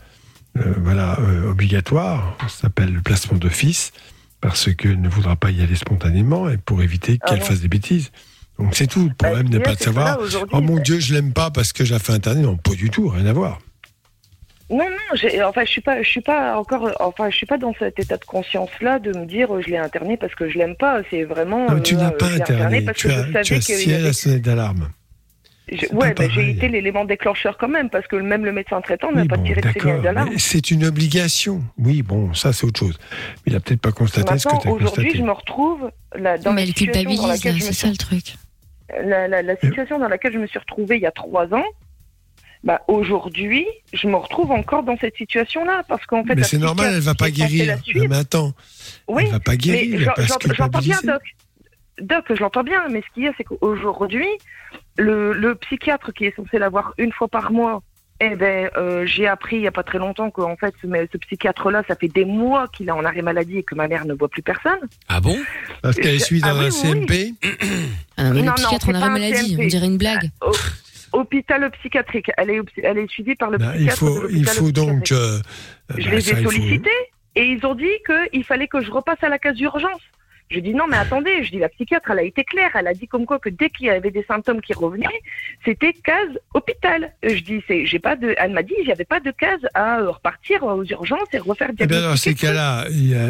euh, 0.67 0.75
voilà, 0.83 1.17
euh, 1.21 1.49
obligatoire. 1.51 2.37
Ça 2.49 2.63
s'appelle 2.63 2.93
le 2.93 3.01
placement 3.01 3.39
d'office 3.39 3.93
parce 4.41 4.75
qu'elle 4.75 5.01
ne 5.01 5.09
voudra 5.09 5.37
pas 5.37 5.53
y 5.53 5.63
aller 5.63 5.77
spontanément 5.77 6.49
et 6.49 6.57
pour 6.57 6.83
éviter 6.83 7.19
Ah 7.21 7.29
qu'elle 7.31 7.41
fasse 7.43 7.61
des 7.61 7.69
bêtises. 7.69 8.11
Donc 8.59 8.75
c'est 8.75 8.89
tout. 8.89 9.05
Le 9.05 9.09
Bah, 9.11 9.15
problème 9.29 9.49
n'est 9.51 9.61
pas 9.61 9.77
de 9.77 9.83
savoir. 9.85 10.19
Oh 10.51 10.61
mon 10.61 10.79
c'est- 10.79 10.83
Dieu, 10.83 10.99
je 10.99 11.15
l'aime 11.15 11.33
pas 11.33 11.53
parce 11.53 11.73
que 11.73 11.85
je 11.85 11.93
la 11.93 12.01
fais 12.01 12.13
interner. 12.15 12.41
Non, 12.43 12.57
pas 12.57 12.75
du 12.75 12.91
tout, 12.91 13.09
rien 13.09 13.27
à 13.27 13.33
voir. 13.33 13.61
Non, 14.71 14.85
non, 14.85 15.47
enfin, 15.49 15.65
je 15.65 15.71
suis 15.71 15.81
pas, 15.81 16.03
je 16.03 16.09
suis 16.09 16.21
pas 16.21 16.59
encore, 16.59 16.91
enfin, 17.01 17.31
je 17.31 17.37
suis 17.37 17.47
pas 17.47 17.57
dans 17.57 17.73
cet 17.79 17.99
état 17.99 18.19
de 18.19 18.25
conscience-là 18.25 18.99
de 18.99 19.17
me 19.19 19.25
dire 19.25 19.55
euh, 19.55 19.63
je 19.63 19.69
l'ai 19.71 19.79
interné 19.79 20.17
parce 20.19 20.35
que 20.35 20.49
je 20.49 20.59
l'aime 20.59 20.77
pas. 20.77 21.01
C'est 21.11 21.25
vraiment. 21.25 21.67
Non, 21.69 21.77
mais 21.77 21.83
tu 21.83 21.95
euh, 21.95 21.99
n'as 21.99 22.11
pas 22.11 22.27
je 22.29 22.35
l'ai 22.35 22.43
interné. 22.43 22.83
parce 22.83 22.99
Tu 22.99 23.09
que 23.09 23.13
as, 23.13 23.17
je 23.17 23.33
savais 23.33 23.43
tu 23.45 23.55
as 23.55 23.59
qu'il 23.61 23.75
y 23.75 23.79
scié 23.79 23.95
avait- 23.95 24.03
la 24.05 24.13
sonnette 24.13 24.43
d'alarme. 24.43 24.91
Je- 25.71 25.87
pas 25.89 25.97
ouais, 25.97 26.15
bah, 26.15 26.25
j'ai 26.31 26.51
été 26.51 26.69
l'élément 26.69 27.05
déclencheur 27.05 27.59
quand 27.59 27.69
même 27.69 27.91
parce 27.91 28.07
que 28.07 28.17
même 28.17 28.43
le 28.45 28.53
médecin 28.53 28.81
traitant 28.81 29.13
n'a 29.13 29.23
Oui, 29.23 29.29
pas 29.29 29.37
bon, 29.37 29.45
tiré 29.45 29.61
de 29.61 29.69
signal 29.71 30.01
d'alarme. 30.03 30.31
C'est 30.39 30.71
une 30.71 30.85
obligation. 30.87 31.63
Oui, 31.79 32.01
bon, 32.03 32.33
ça 32.33 32.53
c'est 32.55 32.67
autre 32.67 32.79
chose. 32.81 32.99
Mais 33.47 33.53
il 33.53 33.57
a 33.57 33.61
peut-être 33.61 33.81
pas 33.83 33.93
constaté 33.93 34.39
ce 34.39 34.49
que 34.49 34.57
tu 34.63 34.69
as 34.69 34.71
aujourd'hui, 34.73 34.87
constaté. 35.05 35.19
je 35.19 35.23
me 35.23 35.33
retrouve 35.33 35.91
là, 36.15 36.39
dans 36.39 36.53
Mais 36.53 36.63
la 36.63 36.63
elle 36.63 36.69
situation 36.69 37.03
dans 37.03 37.11
culpabilise, 37.11 37.29
laquelle 37.29 37.53
là, 37.53 37.59
je 37.59 37.65
me 37.65 37.69
c'est 37.73 37.75
ça 37.75 37.89
le 37.89 37.97
truc. 37.97 38.35
la, 39.05 39.29
la- 39.29 39.43
la 39.43 39.57
situation 39.57 39.99
dans 39.99 40.09
laquelle 40.09 40.33
je 40.33 40.39
me 40.39 40.47
suis 40.47 40.59
retrouvée 40.59 40.97
il 40.97 41.03
y 41.03 41.07
a 41.07 41.11
trois 41.11 41.53
ans, 41.55 41.65
bah, 42.65 42.81
aujourd'hui, 42.89 43.67
je 43.93 44.07
me 44.09 44.17
retrouve 44.17 44.51
encore 44.51 44.83
dans 44.83 44.97
cette 44.99 45.17
situation-là. 45.17 45.83
Parce 45.89 46.05
qu'en 46.07 46.25
fait, 46.25 46.35
mais 46.35 46.43
c'est 46.43 46.59
normal, 46.59 46.93
elle 46.95 47.01
va 47.01 47.15
pas 47.15 47.31
guérir. 47.31 47.79
mais 48.09 48.17
attends, 48.17 48.53
Oui, 49.09 49.25
elle 49.27 49.33
va 49.33 49.41
pas 49.41 49.57
guérir. 49.57 50.13
j'entends 50.57 50.79
bien. 50.81 50.99
Doc. 51.05 51.23
Doc, 52.01 52.25
je 52.31 52.41
l'entends 52.41 52.63
bien, 52.63 52.87
mais 52.91 53.01
ce 53.01 53.13
qu'il 53.13 53.25
y 53.25 53.29
a, 53.29 53.33
c'est 53.37 53.43
qu'aujourd'hui, 53.45 54.29
le, 54.97 55.33
le 55.33 55.55
psychiatre 55.57 56.13
qui 56.13 56.27
est 56.27 56.37
censé 56.37 56.59
l'avoir 56.59 56.95
une 56.97 57.11
fois 57.13 57.27
par 57.27 57.51
mois, 57.51 57.83
eh 58.21 58.37
ben, 58.37 58.71
euh, 58.77 59.05
j'ai 59.07 59.27
appris 59.27 59.57
il 59.57 59.63
y 59.63 59.67
a 59.67 59.73
pas 59.73 59.83
très 59.83 59.99
longtemps 59.99 60.31
qu'en 60.31 60.57
fait, 60.57 60.75
ce, 60.83 61.17
psychiatre-là, 61.19 61.83
ça 61.89 61.97
fait 61.97 62.09
des 62.09 62.25
mois 62.25 62.67
qu'il 62.69 62.89
est 62.89 62.93
en 62.93 63.05
arrêt 63.05 63.23
maladie 63.23 63.59
et 63.59 63.63
que 63.65 63.75
ma 63.75 63.89
mère 63.89 64.05
ne 64.07 64.15
voit 64.15 64.29
plus 64.29 64.43
personne. 64.43 64.79
Ah 65.09 65.21
bon? 65.21 65.37
Parce 65.83 65.97
qu'elle 65.97 66.15
est 66.17 66.19
suivie 66.21 66.43
Ah 66.45 66.53
dans 66.53 66.61
oui, 66.61 66.67
un 66.67 66.69
oui, 66.71 67.07
CMP. 67.07 67.35
Ah 68.17 68.25
non, 68.25 68.31
mais 68.35 68.35
Non, 68.35 68.35
le 68.35 68.43
non, 68.47 68.53
psychiatre 68.55 68.89
en 68.91 68.95
arrêt 68.95 69.11
maladie, 69.11 69.57
on 69.61 69.67
dirait 69.67 69.87
une 69.87 69.99
blague. 69.99 70.31
Au- 70.41 70.53
hôpital 71.13 71.71
psychiatrique. 71.71 72.31
Elle 72.37 72.51
est, 72.51 72.61
elle 72.83 72.99
est 72.99 73.11
suivie 73.11 73.35
par 73.35 73.51
le 73.51 73.59
Ben, 73.59 73.73
psychiatre. 73.73 74.03
il 74.03 74.07
faut, 74.09 74.23
l'hôpital 74.23 74.39
il 74.41 74.47
faut 74.59 74.73
donc. 74.73 75.13
euh, 75.13 75.39
Je 75.97 76.05
ben, 76.09 76.15
les 76.17 76.21
ça, 76.21 76.39
ai 76.39 76.43
faut- 76.43 76.51
sollicités 76.51 76.91
et 77.37 77.47
ils 77.53 77.65
ont 77.67 77.75
dit 77.75 77.87
qu'il 78.33 78.45
fallait 78.45 78.69
que 78.69 78.81
je 78.83 78.91
repasse 78.91 79.23
à 79.23 79.29
la 79.29 79.39
case 79.39 79.55
d'urgence. 79.57 80.01
Je 80.51 80.61
dis 80.61 80.73
non, 80.73 80.85
mais 80.89 80.97
attendez, 80.97 81.45
je 81.45 81.51
dis 81.51 81.59
la 81.59 81.69
psychiatre, 81.69 82.11
elle 82.11 82.21
a 82.21 82.23
été 82.23 82.43
claire, 82.43 82.71
elle 82.75 82.87
a 82.87 82.95
dit 82.95 83.07
comme 83.07 83.27
quoi 83.27 83.39
que 83.39 83.51
dès 83.51 83.69
qu'il 83.69 83.85
y 83.85 83.91
avait 83.91 84.11
des 84.11 84.25
symptômes 84.25 84.63
qui 84.63 84.73
revenaient, 84.73 85.21
c'était 85.63 85.93
case 85.93 86.39
hôpital. 86.55 87.13
Je 87.23 87.41
dis, 87.41 87.63
c'est, 87.69 87.85
j'ai 87.85 87.99
pas 87.99 88.17
de, 88.17 88.35
elle 88.39 88.53
m'a 88.53 88.63
dit, 88.63 88.73
j'avais 88.87 89.05
pas 89.05 89.21
de 89.21 89.31
case 89.31 89.61
à 89.75 89.99
repartir 90.07 90.63
aux 90.63 90.83
urgences 90.85 91.29
et 91.35 91.39
refaire 91.39 91.69
Eh 91.79 91.87
bien, 91.87 92.01
dans 92.01 92.17
ces 92.17 92.35
cas-là, 92.35 92.87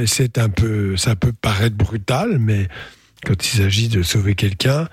c'est 0.06 0.38
un 0.38 0.48
peu, 0.48 0.96
ça 0.96 1.16
peut 1.16 1.32
paraître 1.32 1.74
brutal, 1.76 2.38
mais 2.38 2.68
quand 3.26 3.44
il 3.44 3.48
s'agit 3.62 3.88
de 3.88 4.02
sauver 4.02 4.36
quelqu'un, 4.36 4.88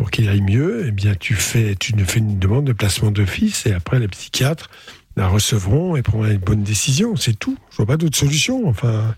pour 0.00 0.10
qu'il 0.10 0.30
aille 0.30 0.40
mieux, 0.40 0.86
eh 0.88 0.92
bien, 0.92 1.14
tu 1.14 1.34
fais, 1.34 1.74
tu 1.74 1.94
ne 1.94 2.04
fais 2.04 2.20
une 2.20 2.38
demande 2.38 2.64
de 2.64 2.72
placement 2.72 3.10
d'office 3.10 3.66
et 3.66 3.74
après 3.74 3.98
les 3.98 4.08
psychiatres 4.08 4.70
la 5.14 5.28
recevront 5.28 5.94
et 5.94 6.00
prendront 6.00 6.26
une 6.26 6.38
bonne 6.38 6.62
décision. 6.62 7.16
C'est 7.16 7.38
tout. 7.38 7.58
Je 7.70 7.76
vois 7.76 7.84
pas 7.84 7.96
d'autre 7.98 8.16
solution. 8.16 8.66
Enfin, 8.66 9.14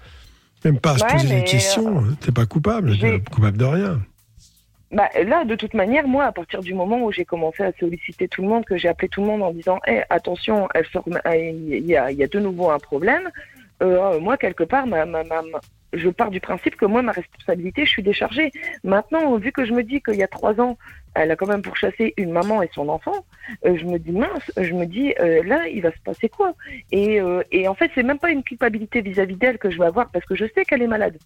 même 0.65 0.81
pas 0.81 0.95
à 0.95 0.99
se 0.99 1.05
Ouais, 1.05 1.13
poser 1.13 1.37
des 1.37 1.45
questions. 1.45 1.99
hein. 2.01 2.17
T'es 2.21 2.33
pas 2.33 2.47
coupable. 2.47 2.99
T'es 2.99 3.21
coupable 3.31 3.59
de 3.59 3.65
rien. 3.65 4.01
Bah, 4.91 5.09
là, 5.25 5.45
de 5.45 5.55
toute 5.55 5.75
manière, 5.75 6.09
moi, 6.09 6.25
à 6.25 6.33
partir 6.33 6.63
du 6.63 6.75
moment 6.75 7.05
où 7.05 7.13
j'ai 7.13 7.25
commencé 7.25 7.63
à 7.63 7.71
solliciter 7.79 8.27
tout 8.27 8.43
le 8.43 8.49
monde, 8.49 8.65
que 8.65 8.77
j'ai 8.77 8.89
appelé 8.89 9.09
tout 9.09 9.21
le 9.21 9.29
monde 9.29 9.45
en 9.45 9.53
disant 9.53 9.79
Eh, 9.87 10.01
attention, 10.11 10.69
euh, 10.75 10.83
il 11.37 11.87
y, 11.87 11.95
a, 11.95 12.11
il 12.11 12.19
y 12.19 12.25
a 12.25 12.27
de 12.27 12.41
nouveau 12.41 12.71
un 12.71 12.81
problème, 12.81 13.31
euh, 13.85 14.19
moi, 14.19 14.37
quelque 14.37 14.65
part, 14.65 14.89
ma, 14.89 15.07
ma, 15.07 15.23
ma- 15.23 15.43
ma- 15.43 15.61
je 15.93 16.09
pars 16.09 16.31
du 16.31 16.41
principe 16.41 16.77
que 16.77 16.85
moi, 16.87 17.03
ma 17.03 17.13
responsabilité, 17.13 17.85
je 17.85 17.91
suis 17.91 18.03
déchargée. 18.03 18.51
Maintenant, 18.85 19.37
vu 19.37 19.53
que 19.53 19.65
je 19.65 19.73
me 19.73 19.83
dis 19.83 20.01
qu'il 20.01 20.17
y 20.17 20.23
a 20.23 20.29
trois 20.29 20.59
ans, 20.61 20.79
elle 21.15 21.31
a 21.31 21.37
quand 21.37 21.47
même 21.47 21.63
pourchassé 21.63 22.15
une 22.17 22.31
maman 22.33 22.63
et 22.63 22.71
son 22.73 22.89
enfant, 22.89 23.27
euh, 23.67 23.77
je 23.77 23.85
me 23.85 23.99
dis 23.99 24.13
mince, 24.13 24.51
je 24.57 24.73
me 24.73 24.87
dis 24.87 25.15
euh, 25.21 25.43
là, 25.45 25.69
il 25.69 25.83
va 25.83 25.91
se 25.91 25.99
passer 26.05 26.29
quoi? 26.29 26.55
Et, 26.91 27.21
euh, 27.21 27.43
et 27.53 27.69
en 27.69 27.75
fait, 27.75 27.91
c'est 27.95 28.03
même 28.03 28.19
pas 28.19 28.31
une 28.31 28.43
culpabilité 28.43 29.03
vis-à-vis 29.03 29.37
d'elle 29.37 29.59
que 29.59 29.71
je 29.71 29.79
vais 29.79 29.85
avoir 29.87 30.11
parce 30.11 30.25
que 30.25 30.35
je 30.35 30.47
sais 30.55 30.65
qu'elle 30.65 30.83
est 30.83 30.87
malade. 30.87 31.19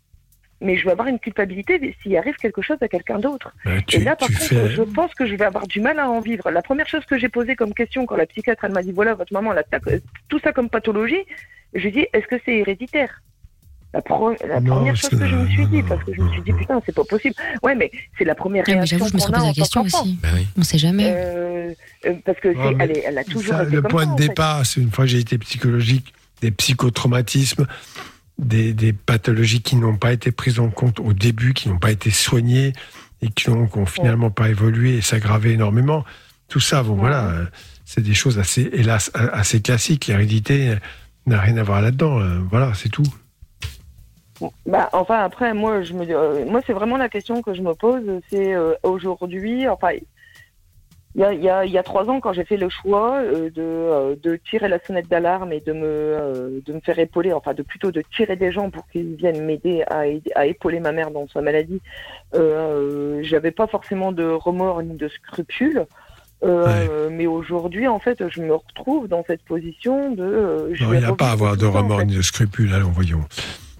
Mais 0.63 0.77
je 0.77 0.85
vais 0.87 0.93
avoir 0.93 1.07
une 1.09 1.19
culpabilité 1.19 1.95
s'il 2.03 2.17
arrive 2.17 2.35
quelque 2.37 2.63
chose 2.63 2.79
à 2.81 2.89
quelqu'un 2.89 3.19
d'autre. 3.19 3.53
Bah, 3.65 3.73
tu- 3.87 3.97
et 3.97 4.01
là, 4.01 4.17
par 4.17 4.29
contre, 4.29 4.41
fais- 4.49 4.71
je 4.71 4.83
pense 4.83 5.15
que 5.15 5.27
je 5.27 5.35
vais 5.37 5.45
avoir 5.45 5.67
du 5.67 5.81
mal 5.83 5.99
à 5.99 6.09
en 6.11 6.21
vivre. 6.21 6.51
La 6.51 6.63
première 6.63 6.89
chose 6.89 7.05
que 7.05 7.19
j'ai 7.19 7.29
posée 7.29 7.55
comme 7.57 7.75
question 7.75 8.07
quand 8.07 8.17
la 8.17 8.25
psychiatre 8.27 8.65
elle 8.65 8.73
m'a 8.73 8.83
dit 8.83 8.93
voilà, 8.93 9.13
votre 9.15 9.33
maman, 9.35 9.53
elle 9.53 9.59
a 9.59 9.81
tout 10.29 10.39
ça 10.41 10.53
comme 10.53 10.71
pathologie, 10.71 11.23
je 11.75 11.81
lui 11.83 11.89
ai 11.89 11.93
dit 11.93 12.07
est-ce 12.15 12.27
que 12.27 12.37
c'est 12.45 12.57
héréditaire? 12.57 13.23
La, 13.97 14.03
pro- 14.03 14.35
la 14.47 14.61
Non, 14.61 14.77
première 14.77 14.97
chose 14.97 15.11
que 15.11 15.27
je 15.27 15.35
me 15.37 15.49
suis 15.49 15.67
dit, 15.67 15.83
parce 15.83 16.03
que 16.05 16.13
je 16.15 16.21
me 16.21 16.31
suis 16.31 16.43
dit, 16.43 16.53
putain, 16.53 16.81
c'est 16.85 16.95
pas 16.95 17.05
possible. 17.05 17.35
Ouais, 17.63 17.75
mais 17.75 17.91
c'est 18.19 18.25
la 18.25 18.35
première 18.35 18.65
mais 18.67 18.75
réaction 18.75 18.99
j'avoue, 18.99 19.11
je 19.11 19.17
me 19.17 19.23
a 19.23 19.27
posé 19.33 19.47
la 19.49 19.53
question 19.55 19.83
aussi. 19.83 20.19
Bah 20.23 20.29
oui. 20.35 20.47
On 20.59 20.63
sait 20.63 20.79
jamais. 20.79 21.07
Euh, 21.15 21.73
euh, 22.07 22.13
parce 22.25 22.39
que 22.41 22.49
elle, 22.81 22.91
est- 22.93 23.05
elle 23.07 23.19
a 23.19 23.25
toujours 23.25 23.55
Ça, 23.55 23.63
été 23.65 23.73
le 23.77 23.83
comme 23.83 23.91
point 23.91 24.03
ça, 24.05 24.09
de 24.09 24.13
en 24.13 24.17
fait. 24.19 24.29
départ, 24.29 24.67
c'est 24.67 24.81
une 24.81 24.91
fois 24.91 25.05
que 25.05 25.11
j'ai 25.11 25.19
été 25.21 25.39
psychologique, 25.39 26.13
des 26.43 26.51
psychotraumatismes, 26.51 27.67
des, 28.39 28.73
des 28.75 28.93
pathologies 28.93 29.63
qui 29.63 29.77
n'ont 29.77 29.97
pas 29.97 30.13
été 30.13 30.31
prises 30.31 30.61
en 30.61 30.69
compte 30.69 31.01
au 31.01 31.13
début, 31.13 31.55
qui 31.55 31.69
n'ont 31.69 31.79
pas 31.79 31.91
été 31.91 32.11
soignées 32.11 32.73
et 33.23 33.29
qui 33.31 33.51
n'ont 33.51 33.69
finalement 33.87 34.31
pas 34.31 34.49
évolué 34.51 34.97
et 34.99 35.01
s'aggravé 35.01 35.53
énormément. 35.53 36.05
Tout 36.49 36.61
ça, 36.61 36.83
bon, 36.83 36.95
voilà, 36.97 37.29
euh, 37.31 37.45
c'est 37.87 38.03
des 38.03 38.13
choses 38.15 38.39
assez, 38.39 38.69
hélas, 38.75 39.11
a- 39.15 39.29
assez 39.39 39.61
classiques. 39.63 40.07
L'hérédité 40.07 40.69
euh, 40.69 40.77
n'a 41.27 41.41
rien 41.41 41.57
à 41.57 41.63
voir 41.63 41.81
là-dedans. 41.81 42.21
euh, 42.21 42.41
Voilà, 42.51 42.73
c'est 42.75 42.91
tout. 42.91 43.07
Bah, 44.67 44.89
enfin, 44.93 45.19
après, 45.21 45.55
moi, 45.55 45.83
je 45.83 45.95
me, 45.95 46.05
euh, 46.09 46.45
moi, 46.47 46.61
c'est 46.67 46.73
vraiment 46.73 46.97
la 46.97 47.09
question 47.09 47.43
que 47.43 47.55
je 47.55 47.63
me 47.63 47.75
pose. 47.75 48.03
C'est 48.31 48.55
euh, 48.55 48.75
aujourd'hui, 48.83 49.69
enfin, 49.69 49.91
il 51.15 51.21
y 51.23 51.25
a, 51.25 51.33
y, 51.33 51.49
a, 51.49 51.65
il 51.65 51.73
y 51.73 51.79
a 51.79 51.83
trois 51.83 52.09
ans, 52.11 52.21
quand 52.21 52.35
j'ai 52.35 52.45
fait 52.45 52.59
le 52.59 52.69
choix 52.69 53.17
euh, 53.23 53.49
de, 53.51 54.19
de 54.23 54.37
tirer 54.51 54.69
la 54.69 54.79
sonnette 54.85 55.09
d'alarme 55.09 55.53
et 55.53 55.61
de 55.61 55.73
me, 55.73 56.63
de 56.65 56.73
me 56.75 56.81
faire 56.81 56.99
épauler, 56.99 57.33
enfin, 57.33 57.55
de 57.55 57.63
plutôt 57.63 57.91
de 57.91 58.03
tirer 58.15 58.37
des 58.37 58.53
gens 58.53 58.69
pour 58.71 58.87
qu'ils 58.89 59.15
viennent 59.15 59.45
m'aider 59.45 59.83
à, 59.89 60.45
épauler 60.47 60.81
ma 60.81 60.93
mère 60.93 61.11
dans 61.11 61.27
sa 61.29 61.41
maladie, 61.41 61.81
j'avais 62.35 63.51
pas 63.53 63.67
forcément 63.67 64.13
de 64.13 64.25
remords 64.25 64.83
ni 64.83 64.97
de 64.97 65.09
scrupules. 65.09 65.87
Euh, 66.45 67.09
Mais 67.11 67.27
aujourd'hui, 67.27 67.89
en 67.89 67.99
fait, 67.99 68.23
je 68.29 68.43
me 68.43 68.55
retrouve 68.55 69.09
dans 69.09 69.25
cette 69.27 69.43
position 69.43 70.13
de. 70.13 70.23
euh, 70.23 70.69
Non, 70.83 70.93
il 70.93 70.99
n'y 70.99 71.05
a 71.07 71.15
pas 71.15 71.29
à 71.29 71.33
avoir 71.33 71.57
de 71.57 71.67
en 71.67 71.73
remords 71.73 72.01
fait. 72.01 72.05
ni 72.07 72.17
de 72.17 72.21
scrupules. 72.23 72.75
Allons, 72.75 72.91
voyons. 72.91 73.23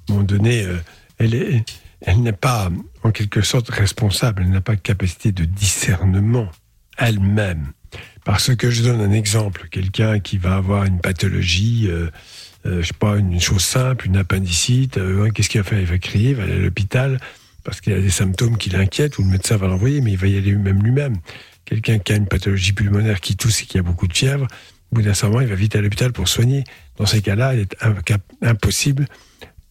Un 0.09 0.13
moment 0.13 0.25
donné, 0.25 0.63
euh, 0.63 0.77
elle 1.19 1.35
est, 1.35 1.65
elle 2.01 2.23
n'est 2.23 2.33
pas, 2.33 2.71
en 3.03 3.11
quelque 3.11 3.43
sorte, 3.43 3.71
responsable. 3.71 4.43
Elle 4.43 4.51
n'a 4.51 4.61
pas 4.61 4.77
capacité 4.77 5.33
de 5.33 5.45
discernement 5.45 6.49
elle-même. 6.99 7.73
Parce 8.25 8.55
que 8.57 8.71
je 8.71 8.83
donne 8.83 9.01
un 9.01 9.13
exemple. 9.13 9.69
Quelqu'un 9.71 10.19
qui 10.19 10.39
va 10.39 10.57
avoir 10.57 10.85
une 10.85 11.01
pathologie, 11.01 11.87
euh, 11.89 12.11
euh, 12.67 12.83
je 12.83 12.89
sais 12.89 12.95
pas, 12.99 13.17
une 13.17 13.41
chose 13.41 13.63
simple, 13.63 14.07
une 14.07 14.17
appendicite, 14.17 14.99
euh, 14.99 15.31
qu'est-ce 15.31 15.49
qu'il 15.49 15.61
va 15.61 15.69
faire? 15.69 15.81
Il 15.81 15.87
va 15.87 15.99
crier, 15.99 16.31
il 16.31 16.37
va 16.37 16.43
aller 16.43 16.55
à 16.55 16.59
l'hôpital 16.59 17.21
parce 17.63 17.81
qu'il 17.81 17.93
a 17.93 18.01
des 18.01 18.11
symptômes 18.11 18.59
qui 18.59 18.71
l'inquiètent 18.71 19.19
ou 19.19 19.23
le 19.23 19.29
médecin 19.29 19.57
va 19.57 19.67
l'envoyer, 19.67 20.01
mais 20.01 20.13
il 20.13 20.19
va 20.19 20.27
y 20.29 20.37
aller 20.37 20.55
même 20.55 20.83
lui-même. 20.83 21.17
Quelqu'un 21.65 21.99
qui 21.99 22.13
a 22.13 22.17
une 22.17 22.27
pathologie 22.27 22.73
pulmonaire 22.73 23.21
qui 23.21 23.37
tousse 23.37 23.63
et 23.63 23.67
qui 23.67 23.79
a 23.79 23.83
beaucoup 23.83 24.07
de 24.07 24.17
fièvre, 24.17 24.47
au 24.93 24.97
bout 24.97 25.03
d'un 25.03 25.15
certain 25.15 25.29
moment, 25.29 25.41
il 25.41 25.49
va 25.49 25.57
vite 25.57 25.75
à 25.75 25.81
l'hôpital 25.81 26.13
pour 26.13 26.29
soigner. 26.29 26.63
Dans 26.97 27.07
ces 27.07 27.23
cas-là, 27.23 27.55
il 27.55 27.61
est 27.61 27.77
impossible 28.41 29.07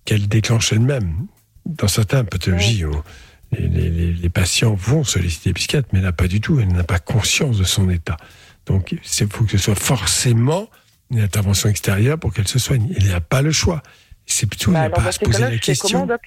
qu'elle 0.06 0.27
déclenche 0.27 0.72
elle-même. 0.72 1.27
Dans 1.65 1.88
certaines 1.88 2.26
pathologies, 2.27 2.86
on- 2.86 3.03
les, 3.52 3.68
les- 3.68 3.90
les- 3.90 4.14
les 4.14 4.30
patients 4.30 4.73
vont 4.76 5.03
solliciter 5.03 5.49
les 5.49 5.53
psychiatres, 5.53 5.90
mais 5.94 6.02
là, 6.02 6.11
pas 6.11 6.27
du 6.27 6.41
tout. 6.41 6.60
Elle 6.60 6.68
n'a 6.73 6.84
pas 6.84 6.99
conscience 6.99 7.57
de 7.57 7.64
son 7.64 7.90
état. 7.90 8.18
Donc, 8.65 8.91
il 8.94 9.27
faut 9.27 9.44
que 9.45 9.52
ce 9.52 9.57
soit 9.57 9.76
forcément 9.76 10.69
une 11.11 11.19
intervention 11.19 11.69
extérieure 11.69 12.18
pour 12.19 12.34
qu'elle 12.34 12.48
se 12.48 12.60
soigne. 12.60 12.88
Il 12.98 13.06
n'y 13.06 13.14
a 13.14 13.22
pas 13.22 13.41
le 13.41 13.52
choix. 13.52 13.82
C'est 14.26 14.48
plutôt, 14.48 14.72
il 14.72 14.73
n'y 14.73 14.80
Bah, 14.80 14.86
a 14.86 14.90
pas 14.90 15.06
à 15.06 15.11
se 15.11 15.19
poser 15.19 15.41
la 15.44 15.57
question. 15.60 16.02
comment, 16.07 16.18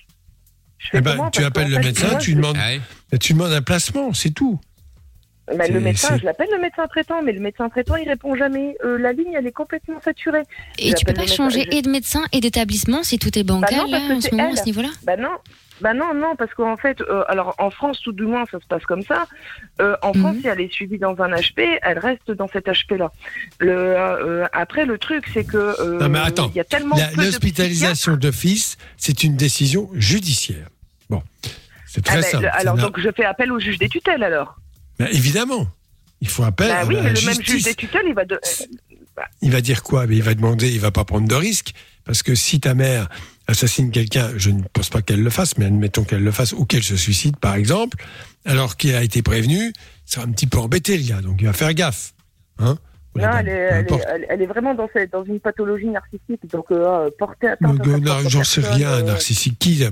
Eh 0.93 1.01
ben, 1.01 1.31
tu 1.33 1.45
appelles 1.45 1.69
le 1.69 1.77
fait, 1.77 1.83
médecin, 1.83 2.09
moi, 2.13 2.19
tu 2.19 2.31
je- 2.33 2.37
demandes, 2.37 2.57
tu 3.21 3.33
demandes 3.33 3.53
un 3.53 3.63
placement, 3.63 4.13
c'est 4.15 4.31
tout. 4.31 4.61
Bah, 5.57 5.67
le 5.69 5.81
médecin, 5.81 6.17
je 6.19 6.25
l'appelle 6.25 6.49
le 6.53 6.61
médecin 6.61 6.87
traitant, 6.89 7.23
mais 7.23 7.33
le 7.33 7.41
médecin 7.41 7.69
traitant, 7.69 7.97
il 7.97 8.09
répond 8.09 8.35
jamais. 8.35 8.77
Euh, 8.85 8.99
la 8.99 9.13
ligne, 9.13 9.33
elle 9.35 9.47
est 9.47 9.53
complètement 9.53 10.01
saturée. 10.03 10.43
Et 10.79 10.93
tu 10.95 11.05
peux 11.05 11.15
pas 11.15 11.27
changer 11.27 11.67
je- 11.71 11.77
et 11.79 11.83
de 11.83 11.89
médecin 11.91 12.25
et 12.33 12.41
d'établissement 12.41 13.03
si 13.03 13.19
tout 13.19 13.37
est 13.39 13.45
Bah 13.45 13.55
bancal 13.55 13.79
non, 13.79 13.91
parce 13.91 14.03
là, 14.03 14.09
que 14.09 14.13
en 14.15 14.21
ce 14.21 14.29
c'est 14.29 14.33
moment 14.33 14.49
elle. 14.51 14.59
à 14.59 14.61
ce 14.61 14.65
niveau-là? 14.67 14.89
Bah 15.05 15.17
non. 15.17 15.31
Bah 15.81 15.95
non, 15.95 16.13
non, 16.13 16.35
parce 16.37 16.53
qu'en 16.55 16.77
fait, 16.77 17.01
euh, 17.03 17.23
alors 17.29 17.55
en 17.59 17.71
France, 17.71 18.01
tout 18.03 18.11
du 18.11 18.25
moins, 18.25 18.45
ça 18.51 18.59
se 18.59 18.67
passe 18.67 18.85
comme 18.85 19.03
ça. 19.03 19.29
Euh, 19.81 19.97
en 20.03 20.13
France, 20.13 20.35
Mhm. 20.35 20.41
si 20.41 20.47
elle 20.49 20.61
est 20.61 20.73
suivie 20.73 20.99
dans 20.99 21.17
un 21.23 21.29
HP, 21.31 21.79
elle 21.83 22.01
reste 22.01 22.33
dans 22.33 22.49
cet 22.49 22.67
HP-là. 22.67 23.13
Le, 23.61 23.71
euh, 23.71 24.47
après, 24.53 24.87
le 24.87 24.99
truc, 24.99 25.25
c'est 25.33 25.45
que 25.45 25.57
euh, 25.57 26.01
Non, 26.01 26.09
mais 26.09 26.19
attends. 26.19 26.49
il 26.53 26.57
y 26.57 26.61
a 26.61 26.65
tellement 26.65 26.97
L'hospitalisation 27.17 28.17
d'office, 28.17 28.77
c'est 28.97 29.23
une 29.23 29.37
décision 29.37 29.89
judiciaire. 29.95 30.67
Bon, 31.09 31.23
c'est 31.87 32.01
Ah 32.09 32.11
très 32.11 32.17
bah, 32.23 32.27
simple. 32.27 32.43
le- 32.45 32.55
alors 32.57 32.77
donc 32.77 32.99
je 32.99 33.09
fais 33.17 33.25
appel 33.25 33.53
au 33.53 33.61
juge 33.61 33.79
des 33.79 33.89
tutelles 33.89 34.25
alors. 34.25 34.57
Ben, 34.99 35.09
évidemment, 35.13 35.67
il 36.21 36.29
faut 36.29 36.43
appel 36.45 36.69
bah 36.69 36.81
à 36.81 36.85
oui, 36.87 36.95
la 36.97 37.03
mais 37.03 37.13
le 37.13 37.27
même 37.27 37.43
juge 37.43 37.63
des 37.65 37.75
tutelles, 37.75 38.03
il 38.07 38.15
va 38.15 38.25
de... 38.25 38.39
Il 39.43 39.51
va 39.51 39.61
dire 39.61 39.83
quoi? 39.83 40.07
Mais 40.07 40.17
Il 40.17 40.23
va 40.23 40.35
demander, 40.35 40.71
il 40.71 40.81
va 40.81 40.91
pas 40.93 41.05
prendre 41.05 41.27
de 41.27 41.35
risque. 41.35 41.73
Parce 42.05 42.23
que 42.23 42.35
si 42.35 42.61
ta 42.61 42.75
mère 42.75 43.09
assassine 43.49 43.91
quelqu'un, 43.91 44.31
je 44.37 44.51
ne 44.51 44.63
pense 44.73 44.91
pas 44.91 45.03
qu'elle 45.03 45.23
le 45.23 45.31
fasse, 45.31 45.59
mais 45.59 45.67
admettons 45.67 46.05
qu'elle 46.05 46.23
le 46.23 46.31
fasse, 46.33 46.53
ou 46.53 46.65
qu'elle 46.65 46.83
se 46.85 46.97
suicide, 46.97 47.37
par 47.37 47.55
exemple, 47.57 47.97
alors 48.45 48.77
qu'il 48.77 48.95
a 48.95 49.03
été 49.03 49.23
prévenu, 49.23 49.73
ça 50.07 50.21
va 50.21 50.27
un 50.27 50.31
petit 50.33 50.47
peu 50.47 50.59
embêter 50.59 50.97
le 50.97 51.05
gars. 51.09 51.21
Donc 51.21 51.37
il 51.41 51.47
va 51.47 51.53
faire 51.53 51.75
gaffe. 51.75 52.15
Hein 52.59 52.79
Non, 53.17 53.23
dame, 53.23 53.37
elle 53.41 53.49
est, 53.49 53.53
peu 53.53 53.55
elle, 53.55 53.75
est, 53.75 53.79
importe. 53.93 54.05
elle- 54.15 54.27
elle 54.29 54.43
est 54.43 54.47
vraiment 54.47 54.75
dans, 54.75 54.89
cette, 54.93 55.13
dans 55.13 55.25
une 55.25 55.41
pathologie 55.41 55.87
narcissique, 55.89 56.49
donc 56.53 56.67
euh, 56.71 57.11
porter 57.19 57.49
atteinte 57.49 57.81
J'en 58.29 58.45
sais 58.45 58.61
rien, 58.61 58.91
euh, 58.91 59.03
narcissique 59.03 59.59
qui 59.59 59.83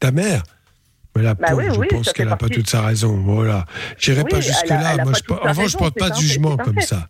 ta 0.00 0.10
mère? 0.10 0.42
Voilà, 1.16 1.34
Bah 1.34 1.48
pauvre, 1.48 1.62
oui, 1.62 1.74
je 1.74 1.80
oui, 1.80 1.86
pense 1.90 2.12
qu'elle 2.12 2.28
n'a 2.28 2.36
pas 2.36 2.48
toute 2.48 2.68
sa 2.68 2.82
raison. 2.82 3.16
Voilà. 3.24 3.64
J'irai 3.98 4.22
Oui, 4.22 4.30
pas 4.30 4.40
jusque-là. 4.40 4.96
Moi, 5.04 5.12
je, 5.14 5.32
en 5.32 5.36
revanche, 5.36 5.54
je 5.56 5.60
raison, 5.62 5.78
porte 5.78 5.94
c'est 5.96 6.00
pas 6.00 6.06
un 6.06 6.10
de 6.10 6.14
fait, 6.14 6.20
jugement 6.20 6.52
un 6.52 6.56
comme 6.64 6.80
ça. 6.80 7.08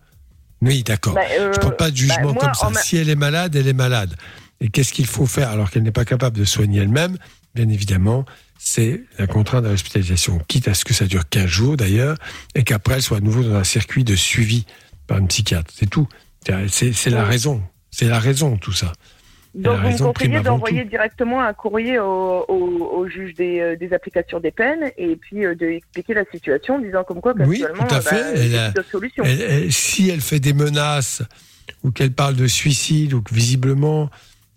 Oui, 0.63 0.83
d'accord. 0.83 1.15
Bah, 1.15 1.21
euh, 1.39 1.53
je 1.55 1.59
porte 1.61 1.77
pas 1.77 1.91
de 1.91 1.95
bah, 1.95 2.01
jugement 2.01 2.33
moi, 2.33 2.43
comme 2.43 2.55
ça. 2.55 2.71
ma- 2.71 2.81
Si 2.81 2.97
elle 2.97 3.09
est 3.11 3.15
malade, 3.17 3.57
elle 3.57 3.69
est 3.69 3.73
malade. 3.73 4.15
Et 4.61 4.69
qu'est-ce 4.69 4.93
qu'il 4.93 5.07
faut 5.07 5.27
faire 5.27 5.51
alors 5.51 5.71
qu'elle 5.71 5.83
n'est 5.83 5.91
pas 5.93 6.05
capable 6.05 6.39
de 6.39 6.45
soigner 6.45 6.81
elle-même? 6.81 7.19
Bien 7.55 7.69
évidemment, 7.69 8.25
c'est 8.59 9.03
la 9.19 9.27
contrainte 9.27 9.65
de 9.65 9.69
l'hospitalisation, 9.71 10.41
quitte 10.49 10.69
à 10.69 10.75
ce 10.75 10.85
que 10.85 10.95
ça 10.95 11.07
dure 11.07 11.29
15 11.29 11.47
jours 11.47 11.77
d'ailleurs, 11.77 12.17
et 12.55 12.63
qu'après 12.65 12.95
elle 12.95 13.03
soit 13.03 13.19
à 13.19 13.21
nouveau 13.21 13.43
dans 13.43 13.55
un 13.57 13.65
circuit 13.65 14.05
de 14.05 14.17
suivi 14.17 14.65
par 15.07 15.19
une 15.19 15.29
psychiatre. 15.29 15.73
C'est 15.77 15.89
tout. 15.91 16.09
C'est 16.71 17.11
la 17.11 17.25
raison. 17.25 17.63
C'est 17.91 18.07
la 18.09 18.19
raison, 18.19 18.57
tout 18.57 18.73
ça. 18.73 18.93
Donc, 19.57 19.81
vous 19.81 19.89
me 19.89 20.13
conseillez 20.13 20.41
d'envoyer 20.41 20.85
directement 20.85 21.41
un 21.41 21.53
courrier 21.55 21.99
au, 21.99 22.45
au- 22.47 22.91
au 22.99 23.09
juge 23.09 23.35
des, 23.35 23.61
euh, 23.61 23.77
des 23.77 23.93
applications 23.95 24.39
des 24.39 24.51
peines 24.51 24.91
et 24.99 25.17
puis 25.17 25.47
euh, 25.47 25.55
de 25.55 25.67
expliquer 25.67 26.13
la 26.15 26.25
situation, 26.31 26.79
disant 26.79 27.05
comme 27.05 27.21
quoi 27.23 27.33
Oui, 27.39 27.61
tout 27.61 27.67
à 27.67 27.71
euh, 27.71 27.89
bah, 27.89 28.01
fait. 28.03 28.23
Elle 28.35 28.55
a-. 28.59 28.73
Elle- 29.25 29.41
elle- 29.41 29.73
si 29.73 30.11
elle 30.11 30.21
fait 30.21 30.41
des 30.41 30.53
menaces 30.53 31.23
ou 31.83 31.91
qu'elle 31.91 32.13
parle 32.13 32.37
de 32.37 32.47
suicide 32.47 33.15
ou 33.15 33.23
que 33.23 33.35
visiblement 33.35 34.11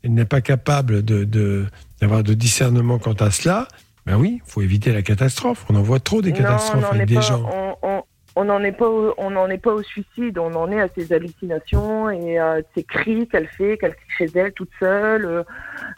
elle 0.03 0.13
n'est 0.13 0.25
pas 0.25 0.41
capable 0.41 1.03
de, 1.03 1.23
de- 1.23 1.65
d'avoir 2.01 2.23
de 2.23 2.33
discernement 2.33 2.99
quant 2.99 3.13
à 3.13 3.31
cela, 3.31 3.67
ben 4.05 4.15
oui, 4.17 4.41
il 4.45 4.49
faut 4.51 4.61
éviter 4.61 4.91
la 4.93 5.01
catastrophe. 5.01 5.65
On 5.69 5.75
en 5.75 5.81
voit 5.81 5.99
trop 5.99 6.21
des 6.21 6.31
catastrophes 6.33 6.91
avec 6.91 7.05
des 7.07 7.15
pas- 7.15 7.21
gens. 7.21 7.49
on- 7.53 7.75
on- 7.87 7.98
on 8.35 8.45
n'en 8.45 8.63
est 8.63 8.71
pas, 8.71 8.87
au- 8.87 9.13
on 9.17 9.31
n'en 9.31 9.47
est 9.49 9.57
pas 9.57 9.73
au 9.73 9.83
suicide, 9.83 10.37
on 10.37 10.53
en 10.55 10.71
est 10.71 10.79
à 10.79 10.87
ces 10.95 11.11
hallucinations 11.11 12.09
et 12.09 12.37
à 12.37 12.57
ces 12.75 12.83
cris 12.83 13.27
qu'elle 13.27 13.47
fait, 13.47 13.77
qu'elle 13.77 13.95
crie 13.95 14.17
chez 14.17 14.29
elle 14.37 14.53
toute 14.53 14.69
seule, 14.79 15.43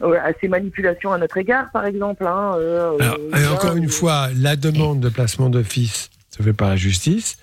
euh, 0.02 0.16
à 0.24 0.32
ces 0.40 0.48
manipulations 0.48 1.12
à 1.12 1.18
notre 1.18 1.38
égard, 1.38 1.70
par 1.72 1.86
exemple. 1.86 2.26
hein, 2.26 2.53
euh, 2.56 2.98
Alors, 2.99 3.18
euh, 3.34 3.38
et 3.38 3.48
encore 3.48 3.76
une 3.76 3.90
fois, 3.90 4.30
la 4.36 4.56
demande 4.56 4.99
de 5.02 5.10
placement 5.10 5.49
d'office 5.49 6.10
se 6.30 6.41
fait 6.41 6.53
par 6.53 6.70
la 6.70 6.76
justice. 6.78 7.38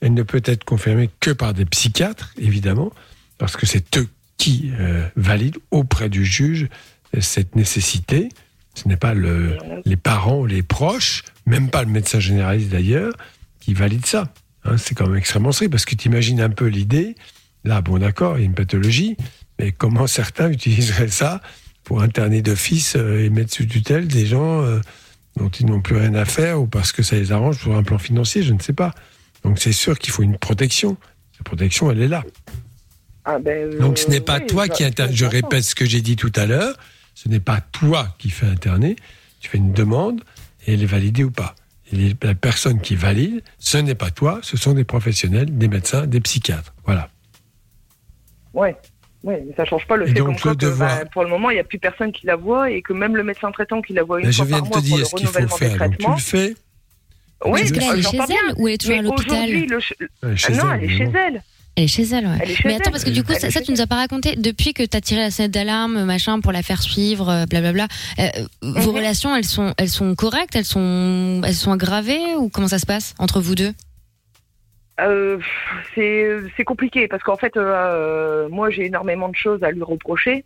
Elle 0.00 0.14
ne 0.14 0.22
peut 0.22 0.42
être 0.44 0.64
confirmée 0.64 1.10
que 1.20 1.32
par 1.32 1.52
des 1.54 1.64
psychiatres, 1.64 2.32
évidemment, 2.38 2.92
parce 3.38 3.56
que 3.56 3.66
c'est 3.66 3.96
eux 3.98 4.06
qui 4.36 4.70
euh, 4.78 5.02
valident 5.16 5.58
auprès 5.72 6.08
du 6.08 6.24
juge 6.24 6.68
cette 7.18 7.56
nécessité. 7.56 8.28
Ce 8.74 8.86
n'est 8.86 8.96
pas 8.96 9.12
le, 9.14 9.56
les 9.84 9.96
parents 9.96 10.38
ou 10.38 10.46
les 10.46 10.62
proches, 10.62 11.24
même 11.46 11.68
pas 11.68 11.82
le 11.82 11.90
médecin 11.90 12.20
généraliste 12.20 12.70
d'ailleurs, 12.70 13.12
qui 13.68 13.74
valide 13.74 14.06
ça. 14.06 14.32
Hein, 14.64 14.78
c'est 14.78 14.94
quand 14.94 15.06
même 15.08 15.18
extrêmement 15.18 15.52
strict 15.52 15.70
parce 15.70 15.84
que 15.84 15.94
tu 15.94 16.08
imagines 16.08 16.40
un 16.40 16.48
peu 16.48 16.68
l'idée. 16.68 17.16
Là, 17.64 17.82
bon, 17.82 17.98
d'accord, 17.98 18.38
il 18.38 18.40
y 18.40 18.42
a 18.44 18.46
une 18.46 18.54
pathologie, 18.54 19.18
mais 19.58 19.72
comment 19.72 20.06
certains 20.20 20.50
utiliseraient 20.50 21.08
ça 21.08 21.42
pour 21.84 22.00
interner 22.00 22.40
d'office 22.40 22.94
euh, 22.96 23.22
et 23.22 23.28
mettre 23.28 23.52
sous 23.52 23.66
tutelle 23.66 24.08
des 24.08 24.24
gens 24.24 24.62
euh, 24.62 24.80
dont 25.36 25.50
ils 25.50 25.66
n'ont 25.66 25.82
plus 25.82 25.96
rien 25.96 26.14
à 26.14 26.24
faire 26.24 26.62
ou 26.62 26.66
parce 26.66 26.92
que 26.92 27.02
ça 27.02 27.16
les 27.16 27.30
arrange 27.30 27.58
pour 27.58 27.76
un 27.76 27.82
plan 27.82 27.98
financier, 27.98 28.42
je 28.42 28.54
ne 28.54 28.58
sais 28.58 28.72
pas. 28.72 28.94
Donc 29.44 29.58
c'est 29.58 29.72
sûr 29.72 29.98
qu'il 29.98 30.14
faut 30.14 30.22
une 30.22 30.38
protection. 30.38 30.96
Cette 31.32 31.44
protection, 31.44 31.90
elle 31.90 32.00
est 32.00 32.08
là. 32.08 32.24
Ah, 33.26 33.38
ben, 33.38 33.70
euh, 33.74 33.80
Donc 33.80 33.98
ce 33.98 34.08
n'est 34.08 34.22
pas 34.22 34.38
oui, 34.38 34.46
toi 34.46 34.64
je- 34.64 34.72
qui 34.72 34.84
inter... 34.84 35.08
je 35.12 35.26
répète 35.26 35.64
ce 35.64 35.74
que 35.74 35.84
j'ai 35.84 36.00
dit 36.00 36.16
tout 36.16 36.32
à 36.36 36.46
l'heure. 36.46 36.74
Ce 37.14 37.28
n'est 37.28 37.38
pas 37.40 37.60
toi 37.60 38.16
qui 38.18 38.30
fais 38.30 38.46
interner. 38.46 38.96
Tu 39.40 39.50
fais 39.50 39.58
une 39.58 39.72
demande 39.72 40.22
et 40.66 40.72
elle 40.72 40.82
est 40.82 40.86
validée 40.86 41.22
ou 41.24 41.30
pas. 41.30 41.54
Les- 41.92 42.14
la 42.22 42.34
personne 42.34 42.80
qui 42.80 42.94
valide, 42.96 43.42
ce 43.58 43.78
n'est 43.78 43.94
pas 43.94 44.10
toi, 44.10 44.40
ce 44.42 44.56
sont 44.56 44.72
des 44.74 44.84
professionnels, 44.84 45.56
des 45.56 45.68
médecins, 45.68 46.06
des 46.06 46.20
psychiatres. 46.20 46.74
Voilà. 46.84 47.08
Ouais. 48.54 48.76
Ouais, 49.24 49.42
mais 49.46 49.52
ça 49.56 49.64
change 49.64 49.86
pas 49.86 49.96
le 49.96 50.04
Et 50.08 50.12
fait 50.12 50.14
donc, 50.14 50.44
le 50.44 50.52
que, 50.52 50.56
devoir- 50.58 50.98
bah, 51.00 51.04
pour 51.12 51.24
le 51.24 51.28
moment, 51.28 51.50
il 51.50 51.54
n'y 51.54 51.60
a 51.60 51.64
plus 51.64 51.78
personne 51.78 52.12
qui 52.12 52.24
la 52.26 52.36
voit 52.36 52.70
et 52.70 52.82
que 52.82 52.92
même 52.92 53.16
le 53.16 53.24
médecin 53.24 53.50
traitant 53.50 53.82
qui 53.82 53.92
la 53.92 54.04
voit 54.04 54.20
une 54.20 54.30
je 54.30 54.36
fois 54.36 54.44
viens 54.44 54.58
par 54.60 54.64
de 54.64 54.68
mois 54.68 54.80
te 54.80 54.86
pour 54.86 54.96
dire 54.96 54.98
le 54.98 55.04
ce 55.04 55.14
qu'il 55.16 55.26
faut 55.26 55.32
renouvellement 55.38 55.58
des 55.58 55.76
faire. 55.78 55.88
Donc 55.88 55.98
tu 55.98 56.10
le 56.10 56.16
fais. 56.18 56.56
Oui, 57.44 57.60
Est-ce 57.60 57.72
que 57.72 57.78
là, 57.80 57.86
elle 57.92 57.98
est 57.98 58.02
chez 58.02 58.16
bien. 58.16 58.26
elle 58.48 58.54
ou 58.62 58.68
elle 58.68 58.74
est 58.74 58.78
toujours 58.78 58.96
à 58.98 59.02
l'hôpital 59.02 59.48
ch- 59.68 59.94
Ah 60.22 60.50
non, 60.64 60.72
elle, 60.72 60.84
est 60.84 60.88
chez 60.98 61.04
bon. 61.06 61.12
elle. 61.18 61.42
Elle 61.78 61.84
est 61.84 61.86
chez 61.86 62.02
elle, 62.02 62.26
ouais. 62.26 62.38
Elle 62.42 62.50
est 62.50 62.54
chez 62.56 62.62
mais 62.66 62.74
attends, 62.74 62.82
elle. 62.86 62.90
parce 62.90 63.04
que 63.04 63.10
du 63.10 63.22
coup, 63.22 63.32
ça, 63.34 63.52
ça, 63.52 63.60
tu 63.60 63.70
nous 63.70 63.80
as 63.80 63.86
pas 63.86 63.94
raconté. 63.94 64.34
Depuis 64.34 64.74
que 64.74 64.82
tu 64.82 64.96
as 64.96 65.00
tiré 65.00 65.20
la 65.20 65.30
sonnette 65.30 65.52
d'alarme, 65.52 66.02
machin, 66.04 66.40
pour 66.40 66.50
la 66.50 66.62
faire 66.64 66.82
suivre, 66.82 67.28
euh, 67.28 67.46
blablabla, 67.46 67.86
euh, 68.18 68.28
vos 68.62 68.90
Mhm. 68.90 68.96
relations, 68.96 69.36
elles 69.36 69.44
sont, 69.44 69.74
elles 69.78 69.88
sont 69.88 70.16
correctes, 70.16 70.56
elles 70.56 70.64
sont, 70.64 71.40
elles 71.46 71.54
sont 71.54 71.70
aggravées 71.70 72.34
ou 72.36 72.48
comment 72.48 72.66
ça 72.66 72.80
se 72.80 72.86
passe 72.86 73.14
entre 73.20 73.40
vous 73.40 73.54
deux? 73.54 73.72
Euh, 75.00 75.38
c'est 75.94 76.28
c'est 76.56 76.64
compliqué 76.64 77.06
parce 77.06 77.22
qu'en 77.22 77.36
fait, 77.36 77.56
euh, 77.56 78.48
moi, 78.48 78.70
j'ai 78.70 78.86
énormément 78.86 79.28
de 79.28 79.36
choses 79.36 79.62
à 79.62 79.70
lui 79.70 79.84
reprocher. 79.84 80.44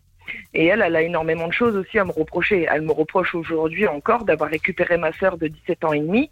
Et 0.52 0.66
elle, 0.66 0.82
elle 0.82 0.94
a 0.96 1.00
énormément 1.02 1.48
de 1.48 1.52
choses 1.54 1.74
aussi 1.76 1.98
à 1.98 2.04
me 2.04 2.12
reprocher. 2.12 2.66
Elle 2.70 2.82
me 2.82 2.92
reproche 2.92 3.34
aujourd'hui 3.34 3.86
encore 3.88 4.24
d'avoir 4.24 4.50
récupéré 4.50 4.98
ma 4.98 5.12
sœur 5.14 5.38
de 5.38 5.48
17 5.48 5.84
ans 5.84 5.92
et 5.94 6.00
demi 6.00 6.30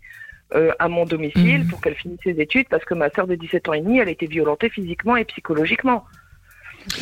euh, 0.55 0.73
à 0.79 0.89
mon 0.89 1.05
domicile 1.05 1.67
pour 1.69 1.81
qu'elle 1.81 1.95
finisse 1.95 2.19
ses 2.25 2.41
études 2.41 2.67
parce 2.69 2.85
que 2.85 2.95
ma 2.95 3.11
sœur 3.11 3.27
de 3.27 3.35
17 3.35 3.69
ans 3.69 3.73
et 3.73 3.81
demi, 3.81 3.99
elle 3.99 4.09
a 4.09 4.11
été 4.11 4.27
violentée 4.27 4.69
physiquement 4.69 5.17
et 5.17 5.25
psychologiquement. 5.25 6.05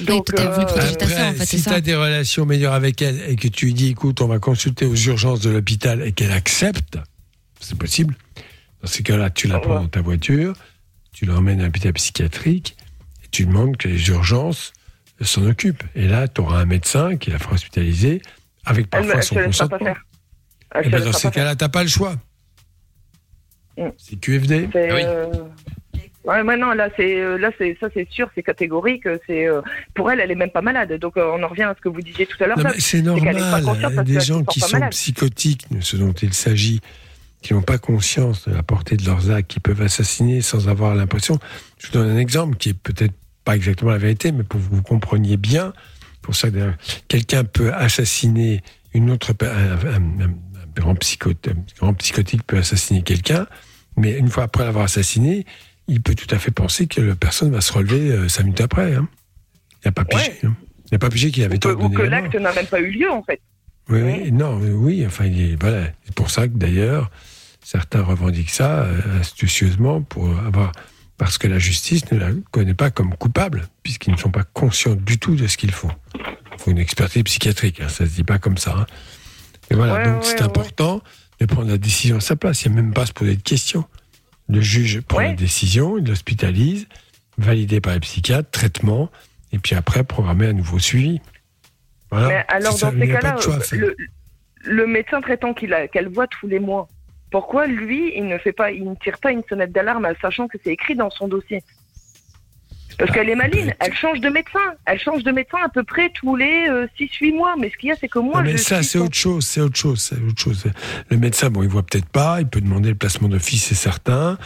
Donc, 0.01 0.29
euh, 0.39 0.65
Après, 1.01 1.35
si 1.47 1.62
tu 1.62 1.69
as 1.70 1.81
des 1.81 1.95
relations 1.95 2.45
meilleures 2.47 2.75
avec 2.75 3.01
elle 3.01 3.20
et 3.29 3.37
que 3.37 3.49
tu 3.49 3.66
lui 3.66 3.75
dis, 3.75 3.91
écoute, 3.91 4.20
on 4.20 4.27
va 4.27 4.39
consulter 4.39 4.85
aux 4.87 4.95
urgences 4.95 5.41
de 5.41 5.51
l'hôpital 5.51 6.03
et 6.03 6.12
qu'elle 6.12 6.33
accepte, 6.33 6.99
c'est 7.61 7.79
possible. 7.79 8.15
Dans 8.83 8.89
ces 8.89 9.03
cas-là, 9.03 9.31
tu 9.31 9.49
la 9.49 9.61
prends 9.61 9.81
dans 9.81 9.89
ta 9.89 10.01
voiture, 10.01 10.55
tu 11.12 11.27
l'emmènes 11.27 11.61
à 11.61 11.65
un 11.65 11.69
hôpital 11.69 11.93
psychiatrique 11.93 12.77
et 13.25 13.29
tu 13.31 13.47
demandes 13.47 13.77
que 13.77 13.89
les 13.89 14.09
urgences 14.09 14.73
s'en 15.20 15.47
occupent. 15.47 15.85
Et 15.95 16.07
là, 16.07 16.29
tu 16.29 16.41
auras 16.41 16.61
un 16.61 16.66
médecin 16.66 17.16
qui 17.16 17.31
la 17.31 17.39
fera 17.39 17.55
hospitaliser 17.55 18.20
avec 18.65 18.87
elle, 18.93 19.07
parfois 19.07 19.15
elle 19.15 19.23
son 19.23 19.35
se 19.35 19.41
laissera 19.41 19.69
pas 19.69 19.79
consentement. 19.79 19.95
faire. 19.95 20.05
Elle 20.75 20.83
Eh 20.85 20.91
ben, 20.91 21.05
dans 21.05 21.12
ces 21.12 21.31
cas-là, 21.31 21.57
t'as 21.57 21.69
pas 21.69 21.83
le 21.83 21.89
choix. 21.89 22.16
Mm. 23.79 23.93
C'est 23.97 24.17
QFD. 24.21 24.69
C'est, 24.73 24.91
euh, 25.05 25.27
Ouais, 26.25 26.43
ouais, 26.43 26.59
non, 26.59 26.73
là, 26.73 26.91
c'est, 26.95 27.19
euh, 27.19 27.39
là, 27.39 27.51
c'est, 27.57 27.75
ça, 27.81 27.87
c'est 27.95 28.07
sûr, 28.11 28.29
c'est 28.35 28.43
catégorique. 28.43 29.05
C'est, 29.27 29.47
euh, 29.47 29.63
pour 29.95 30.11
elle, 30.11 30.21
elle 30.21 30.31
est 30.31 30.35
même 30.35 30.51
pas 30.51 30.61
malade. 30.61 30.93
Donc, 31.01 31.17
euh, 31.17 31.31
on 31.35 31.43
en 31.43 31.49
revient 31.49 31.63
à 31.63 31.75
ce 31.75 31.81
que 31.81 31.89
vous 31.89 32.03
disiez 32.03 32.27
tout 32.27 32.37
à 32.45 32.47
l'heure. 32.49 32.59
Mais 32.59 32.79
c'est 32.81 32.99
est 32.99 33.03
normal. 33.03 33.35
parce 33.51 34.05
Des 34.07 34.21
gens 34.21 34.45
qui 34.45 34.61
sont 34.61 34.73
malade. 34.77 34.91
psychotiques, 34.91 35.67
ce 35.81 35.97
dont 35.97 36.13
il 36.13 36.35
s'agit, 36.35 36.81
qui 37.41 37.55
n'ont 37.55 37.63
pas 37.63 37.79
conscience 37.79 38.47
de 38.47 38.53
la 38.55 38.63
portée 38.63 38.99
de 38.99 39.07
leurs 39.07 39.31
actes, 39.31 39.49
qui 39.51 39.61
peuvent 39.61 39.81
assassiner 39.81 40.43
sans 40.43 40.69
avoir 40.69 40.95
l'impression. 40.95 41.39
Je 41.79 41.87
vous 41.87 41.93
donne 41.95 42.11
un 42.11 42.19
exemple 42.19 42.57
qui 42.59 42.71
est 42.71 42.79
peut-être 42.79 43.15
pas 43.45 43.57
exactement 43.57 43.93
la 43.93 43.99
vérité, 43.99 44.31
mais 44.31 44.43
pour 44.43 44.61
que 44.61 44.67
vous 44.71 44.83
compreniez 44.83 45.39
bien, 45.39 45.73
pour 46.21 46.37
ça, 46.37 46.49
quelqu'un 47.07 47.45
peut 47.45 47.73
assassiner 47.73 48.61
une 48.93 49.11
autre, 49.11 49.33
un, 49.41 49.47
un- 49.47 49.95
un- 49.95 50.25
un 50.27 50.35
grand, 50.75 50.95
psychote, 50.97 51.49
un 51.49 51.55
grand 51.81 51.95
psychotique 51.95 52.43
peut 52.47 52.59
assassiner 52.59 53.01
quelqu'un, 53.03 53.47
mais 53.99 54.19
une 54.19 54.29
fois 54.29 54.45
après 54.45 54.65
l'avoir 54.65 54.85
assassiné, 54.85 55.45
il 55.89 56.01
peut 56.03 56.15
tout 56.15 56.33
à 56.35 56.39
fait 56.39 56.51
penser 56.51 56.87
que 56.87 57.01
la 57.01 57.15
personne 57.16 57.51
va 57.51 57.61
se 57.61 57.73
relever 57.73 58.11
euh, 58.12 58.29
cinq 58.29 58.45
minutes 58.45 58.61
après. 58.61 58.95
hein. 58.95 59.09
Il 59.77 59.87
n'y 59.87 59.89
a 59.89 59.93
pas 59.93 60.05
pigé. 60.05 60.33
hein. 60.45 60.55
Il 60.87 60.93
n'y 60.93 60.97
a 60.97 60.99
pas 60.99 61.11
pigé 61.11 61.31
qu'il 61.31 61.43
avait 61.45 61.59
tort 61.59 61.77
de 61.77 61.85
ou 61.85 61.89
que 61.91 62.03
l'acte 62.03 62.35
n'a 62.35 62.53
même 62.53 62.66
pas 62.66 62.81
eu 62.81 62.91
lieu, 62.91 63.11
en 63.11 63.23
fait. 63.23 63.41
Oui, 63.91 64.01
oui, 64.03 64.33
non, 64.33 64.61
euh, 64.62 64.73
oui, 64.73 65.05
enfin, 65.07 65.25
il 65.27 65.57
voilà. 65.59 65.89
C'est 66.05 66.15
pour 66.15 66.31
ça 66.31 66.47
que 66.49 66.55
d'ailleurs, 66.55 67.11
certains 67.62 68.03
revendiquent 68.03 68.51
ça 68.51 68.83
euh, 68.83 69.20
astucieusement 69.20 70.03
pour 70.03 70.29
avoir, 70.41 70.73
parce 71.16 71.39
que 71.39 71.47
la 71.49 71.59
justice 71.59 72.11
ne 72.12 72.19
la 72.19 72.31
connaît 72.51 72.75
pas 72.75 72.91
comme 72.91 73.15
coupable, 73.15 73.69
puisqu'ils 73.83 74.12
ne 74.12 74.19
sont 74.19 74.31
pas 74.31 74.45
conscients 74.45 74.95
du 74.95 75.19
tout 75.19 75.37
de 75.37 75.47
ce 75.47 75.57
qu'ils 75.57 75.73
font. 75.73 75.91
Il 76.15 76.59
faut 76.59 76.70
une 76.70 76.79
expertise 76.79 77.23
psychiatrique, 77.23 77.81
hein, 77.81 77.89
ça 77.89 78.05
se 78.05 78.11
dit 78.15 78.25
pas 78.25 78.39
comme 78.39 78.59
ça. 78.59 78.75
hein. 78.79 78.87
Et 79.70 79.75
voilà, 79.75 79.95
Ouais, 79.95 80.05
donc 80.05 80.15
ouais, 80.16 80.20
c'est 80.23 80.37
ouais. 80.41 80.43
important 80.43 81.03
de 81.40 81.47
prendre 81.47 81.69
la 81.69 81.78
décision 81.78 82.16
à 82.16 82.20
sa 82.20 82.36
place. 82.36 82.65
Il 82.65 82.73
n'y 82.73 82.78
a 82.78 82.82
même 82.82 82.93
pas 82.93 83.02
à 83.02 83.06
se 83.06 83.12
poser 83.12 83.36
de 83.36 83.43
questions. 83.43 83.85
Le 84.48 84.60
juge 84.60 85.01
prend 85.02 85.20
la 85.20 85.32
décision, 85.35 85.98
il 85.98 86.06
l'hospitalise, 86.06 86.89
validé 87.36 87.81
par 87.81 87.94
les 87.94 88.01
psychiatres, 88.01 88.51
traitement, 88.51 89.10
et 89.52 89.59
puis 89.59 89.74
après 89.74 90.05
programmer 90.05 90.47
un 90.47 90.52
nouveau 90.55 90.78
suivi. 90.78 91.20
Voilà. 92.10 92.28
Mais 92.28 92.44
alors, 92.48 92.73
ça, 92.73 92.90
dans 92.90 92.98
ces 93.01 93.09
cas-là, 93.09 93.36
le, 93.73 93.94
le 94.65 94.86
médecin 94.86 95.20
traitant 95.20 95.52
qu'il 95.52 95.74
a- 95.74 95.86
qu'elle 95.89 96.09
voit 96.09 96.27
tous 96.27 96.47
les 96.47 96.59
mois, 96.60 96.89
pourquoi 97.31 97.66
lui, 97.66 98.12
il 98.16 98.27
ne 98.27 98.39
fait 98.39 98.52
pas, 98.55 98.70
il 98.73 98.89
ne 98.89 98.94
tire 98.94 99.19
pas 99.19 99.32
une 99.32 99.43
sonnette 99.47 99.70
d'alarme, 99.73 100.09
sachant 100.23 100.48
que 100.48 100.56
c'est 100.65 100.73
écrit 100.73 100.94
dans 100.97 101.10
son 101.10 101.28
dossier 101.28 101.62
Parce 102.99 103.12
qu'elle 103.12 103.29
est 103.29 103.37
maline, 103.37 103.75
elle 103.79 103.95
change 103.95 104.20
de 104.20 104.29
médecin, 104.29 104.59
elle 104.85 104.99
change 104.99 105.23
de 105.23 105.31
médecin 105.31 105.59
à 105.65 105.69
peu 105.69 105.85
près 105.85 106.11
tous 106.15 106.35
les 106.35 106.69
6-8 106.99 107.33
mois. 107.33 107.55
Mais 107.59 107.70
ce 107.70 107.77
qu'il 107.77 107.91
y 107.91 107.93
a, 107.93 107.97
c'est 107.99 108.09
que 108.09 108.19
moi, 108.19 108.39
Non, 108.39 108.43
mais 108.43 108.53
je 108.53 108.57
ça, 108.57 108.83
c'est 108.83 108.99
autre 108.99 109.15
chose, 109.15 109.47
c'est 109.47 109.61
autre 109.61 109.77
chose, 109.79 110.01
c'est 110.01 110.20
autre 110.20 110.41
chose. 110.41 110.65
Le 111.09 111.16
médecin, 111.16 111.49
bon, 111.49 111.62
il 111.62 111.69
voit 111.69 111.85
peut-être 111.85 112.09
pas, 112.09 112.41
il 112.41 112.49
peut 112.49 112.61
demander 112.61 112.89
le 112.89 112.97
placement 112.97 113.29
d'office, 113.29 113.66
c'est 113.66 113.77
certain. 113.77 114.37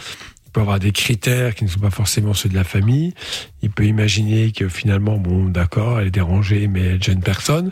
Il 0.45 0.51
peut 0.51 0.61
avoir 0.61 0.79
des 0.79 0.91
critères 0.91 1.55
qui 1.55 1.63
ne 1.63 1.69
sont 1.69 1.79
pas 1.79 1.89
forcément 1.89 2.35
ceux 2.35 2.47
de 2.47 2.55
la 2.55 2.63
famille. 2.63 3.15
Il 3.63 3.71
peut 3.71 3.85
imaginer 3.85 4.51
que 4.51 4.69
finalement, 4.69 5.17
bon, 5.17 5.45
d'accord, 5.45 5.99
elle 5.99 6.07
est 6.07 6.11
dérangée, 6.11 6.67
mais 6.67 6.81
elle 6.81 7.03
jeune 7.03 7.21
personne. 7.21 7.71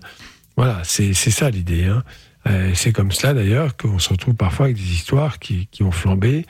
Voilà, 0.57 0.81
c'est 0.83 1.13
c'est 1.13 1.31
ça 1.31 1.51
l'idée. 1.51 1.85
Hein. 1.85 2.03
Euh, 2.47 2.71
c'est 2.73 2.91
comme 2.91 3.11
cela 3.11 3.33
d'ailleurs 3.33 3.77
qu'on 3.77 3.99
se 3.99 4.09
retrouve 4.09 4.33
parfois 4.33 4.65
avec 4.65 4.77
des 4.77 4.93
histoires 4.93 5.37
qui, 5.37 5.67
qui 5.71 5.83
ont 5.83 5.91
flambé, 5.91 6.45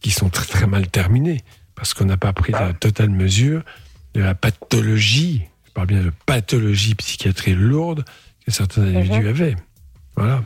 qui 0.00 0.10
sont 0.10 0.28
très 0.28 0.46
très 0.46 0.66
mal 0.66 0.88
terminées, 0.88 1.40
parce 1.82 1.94
qu'on 1.94 2.04
n'a 2.04 2.16
pas 2.16 2.32
pris 2.32 2.52
la 2.52 2.72
totale 2.74 3.10
mesure 3.10 3.62
de 4.14 4.20
la 4.20 4.36
pathologie, 4.36 5.42
je 5.66 5.72
parle 5.72 5.88
bien 5.88 6.00
de 6.00 6.12
pathologie 6.26 6.94
psychiatrique 6.94 7.56
lourde 7.58 8.04
que 8.46 8.52
certains 8.52 8.82
individus 8.82 9.18
Mhm. 9.22 9.26
avaient. 9.26 9.56
Voilà. 10.14 10.44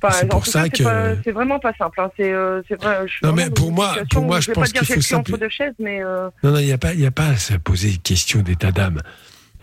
Enfin, 0.00 0.16
c'est 0.20 0.28
pour 0.28 0.46
ça 0.46 0.68
cas, 0.68 0.84
que- 1.16 1.18
c'est 1.24 1.32
vraiment 1.32 1.58
pas 1.58 1.72
simple. 1.76 2.00
hein. 2.00 2.08
C'est 2.16 2.32
euh, 2.32 2.62
c'est 2.68 2.80
vrai. 2.80 3.04
je 3.08 3.26
Non, 3.26 3.32
mais 3.32 3.50
pour 3.50 3.70
une 3.70 3.74
moi- 3.74 3.96
pour 4.12 4.22
moi, 4.22 4.38
je 4.38 4.46
vais 4.46 4.52
pense 4.52 4.70
qu'il 4.70 4.80
que 4.82 4.86
faut 4.86 5.00
je 5.00 5.00
simpli- 5.08 5.36
deux 5.40 5.48
chaises, 5.48 5.74
mais 5.80 6.04
euh, 6.04 6.28
Non, 6.44 6.52
non, 6.52 6.58
il 6.58 6.66
n'y 6.66 6.72
a, 6.72 6.78
pas- 6.78 6.94
il 6.94 7.00
y 7.00 7.06
a 7.06 7.10
pas 7.10 7.30
à 7.30 7.36
se 7.36 7.54
poser 7.54 7.90
de 7.90 7.96
questions 8.02 8.42
d'état 8.42 8.70
d'âme. 8.70 9.02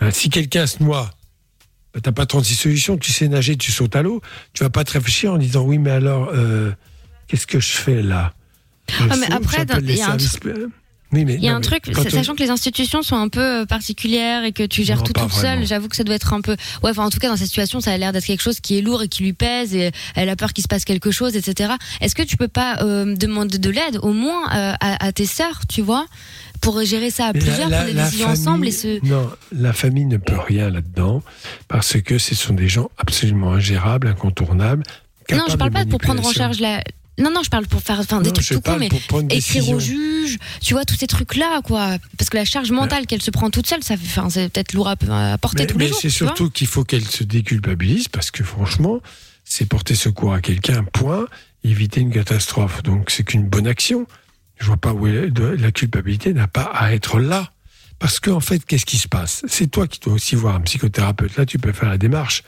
Hein, 0.01 0.11
si 0.11 0.30
quelqu'un 0.30 0.68
se 0.68 0.84
noie, 0.84 1.09
bah, 1.93 2.01
t'as 2.03 2.11
pas 2.11 2.26
36 2.26 2.55
solutions, 2.55 2.97
tu 2.97 3.13
sais 3.13 3.30
nager, 3.30 3.55
tu 3.55 3.72
sautes 3.72 3.95
à 3.95 4.01
l'eau, 4.01 4.19
tu 4.53 4.61
vas 4.65 4.69
pas 4.69 4.84
te 4.84 4.91
réfléchir 4.91 5.31
en 5.31 5.38
disant 5.38 5.61
oui, 5.63 5.77
mais 5.77 5.91
alors, 5.91 6.31
euh, 6.34 6.73
qu'est-ce 7.27 7.47
que 7.47 7.61
je 7.61 7.72
fais 7.77 8.01
là? 8.01 8.34
Je 8.89 8.95
Ah, 9.09 9.15
mais 9.18 9.31
après, 9.31 9.63
il 9.80 9.95
y 9.95 10.01
a 10.01 10.09
un 10.09 10.18
truc- 10.18 10.53
Oui, 11.13 11.25
mais 11.25 11.33
Il 11.35 11.43
y 11.43 11.47
a 11.49 11.51
non, 11.51 11.57
un 11.57 11.61
truc, 11.61 11.83
on- 11.89 12.09
sachant 12.09 12.35
que 12.35 12.41
les 12.43 12.49
institutions 12.49 13.01
sont 13.01 13.17
un 13.17 13.27
peu 13.27 13.61
euh, 13.61 13.65
particulières 13.65 14.43
et 14.45 14.53
que 14.53 14.63
tu 14.63 14.83
gères 14.83 14.97
Non, 14.97 15.03
tout 15.03 15.13
toute 15.13 15.33
seule, 15.33 15.65
j'avoue 15.65 15.89
que 15.89 15.95
ça 15.97 16.03
doit 16.05 16.15
être 16.15 16.33
un 16.33 16.39
peu. 16.41 16.55
Ouais, 16.83 16.91
enfin, 16.91 17.03
en 17.05 17.09
tout 17.09 17.19
cas, 17.19 17.27
dans 17.27 17.35
cette 17.35 17.47
situation, 17.47 17.81
ça 17.81 17.91
a 17.91 17.97
l'air 17.97 18.13
d'être 18.13 18.23
quelque 18.25 18.41
chose 18.41 18.59
qui 18.61 18.77
est 18.77 18.81
lourd 18.81 19.03
et 19.03 19.07
qui 19.09 19.23
lui 19.23 19.33
pèse 19.33 19.75
et 19.75 19.91
elle 20.15 20.29
a 20.29 20.35
peur 20.38 20.53
qu'il 20.53 20.61
se 20.63 20.67
passe 20.69 20.85
quelque 20.85 21.11
chose, 21.11 21.35
etc. 21.35 21.73
Est-ce 21.99 22.15
que 22.15 22.21
tu 22.23 22.38
peux 22.38 22.47
pas 22.47 22.77
euh, 22.81 23.15
demander 23.15 23.57
de 23.57 23.69
l'aide, 23.69 23.99
au 24.01 24.13
moins 24.13 24.43
euh, 24.55 24.73
à, 24.79 25.05
à 25.05 25.11
tes 25.11 25.25
sœurs, 25.25 25.61
tu 25.67 25.81
vois, 25.81 26.05
pour 26.61 26.81
gérer 26.83 27.09
ça 27.09 27.25
à 27.25 27.33
Mais 27.33 27.39
plusieurs, 27.39 27.67
la- 27.69 27.77
prendre 27.83 27.93
des 27.93 28.01
décisions 28.03 28.27
famille- 28.27 28.41
ensemble 28.41 28.67
et 28.67 28.71
se. 28.71 29.05
Non, 29.05 29.29
la 29.51 29.73
famille 29.73 30.05
ne 30.05 30.17
peut 30.17 30.38
rien 30.39 30.69
là-dedans 30.69 31.23
parce 31.67 31.99
que 32.01 32.17
ce 32.19 32.35
sont 32.35 32.53
des 32.53 32.67
gens 32.69 32.89
absolument 32.97 33.51
ingérables, 33.53 34.07
incontournables. 34.07 34.83
Non, 35.29 35.38
je 35.47 35.51
capables 35.53 35.57
parle 35.73 35.85
pas 35.85 35.89
pour 35.89 35.99
prendre 35.99 36.25
en 36.25 36.31
charge 36.31 36.59
la. 36.59 36.81
Non, 37.22 37.31
non, 37.31 37.43
je 37.43 37.49
parle 37.49 37.68
pour 37.68 37.81
faire 37.81 37.99
enfin, 37.99 38.22
des 38.22 38.30
Non, 38.30 38.34
trucs 38.34 38.48
tout 38.48 38.61
con, 38.61 38.77
mais 38.80 38.89
écrire 39.30 39.69
au 39.69 39.80
juge, 39.80 40.38
tu 40.61 40.73
vois, 40.73 40.85
tous 40.85 40.95
ces 40.95 41.07
trucs-là, 41.07 41.61
quoi. 41.64 41.98
Parce 42.18 42.30
que 42.30 42.38
la 42.38 42.45
charge 42.45 42.72
mentale 42.72 43.06
qu'elle 43.06 43.22
se 43.22 43.31
prend 43.31 43.49
toute 43.49 43.68
seule, 43.68 43.84
ça 43.84 43.93
enfin, 43.93 44.30
c'est 44.30 44.52
peut-être 44.52 44.73
lourd 44.73 44.88
à, 44.88 44.95
porter 45.38 45.64
Mais, 45.64 45.68
tous 45.68 45.77
mais 45.77 45.91
c'est 45.91 46.10
surtout 46.10 46.49
qu'il 46.49 46.68
faut 46.68 46.84
qu'elle 46.84 47.06
se 47.06 47.23
déculpabilise 47.23 48.07
parce 48.07 48.31
que 48.31 48.43
franchement, 48.43 49.02
c'est 49.43 49.65
porter 49.65 49.95
secours 49.95 50.34
à 50.34 50.41
quelqu'un, 50.41 50.84
point, 50.84 51.27
éviter 51.64 52.02
une 52.02 52.11
catastrophe. 52.11 52.84
Donc 52.84 53.11
c'est 53.11 53.23
qu'une 53.23 53.48
bonne 53.48 53.68
action. 53.68 54.07
Je 54.60 54.68
vois 54.68 54.77
pas 54.77 54.93
où 54.93 55.07
est 55.07 55.30
la 55.38 55.72
culpabilité 55.72 56.34
n'a 56.34 56.48
pas 56.48 56.64
à 56.73 56.93
être 56.93 57.19
là. 57.19 57.52
Parce 57.99 58.19
qu'en 58.19 58.39
fait, 58.39 58.65
qu'est-ce 58.65 58.85
qui 58.85 58.98
se 58.98 59.07
passe? 59.07 59.43
C'est 59.48 59.69
toi 59.69 59.88
qui 59.88 59.99
dois 59.99 60.14
aussi 60.14 60.35
voir 60.35 60.56
un 60.56 60.61
psychothérapeute. 60.61 61.38
Là, 61.38 61.45
tu 61.45 61.60
peux 61.60 61.72
faire 61.72 61.89
la 61.89 61.98
démarche. 61.99 62.43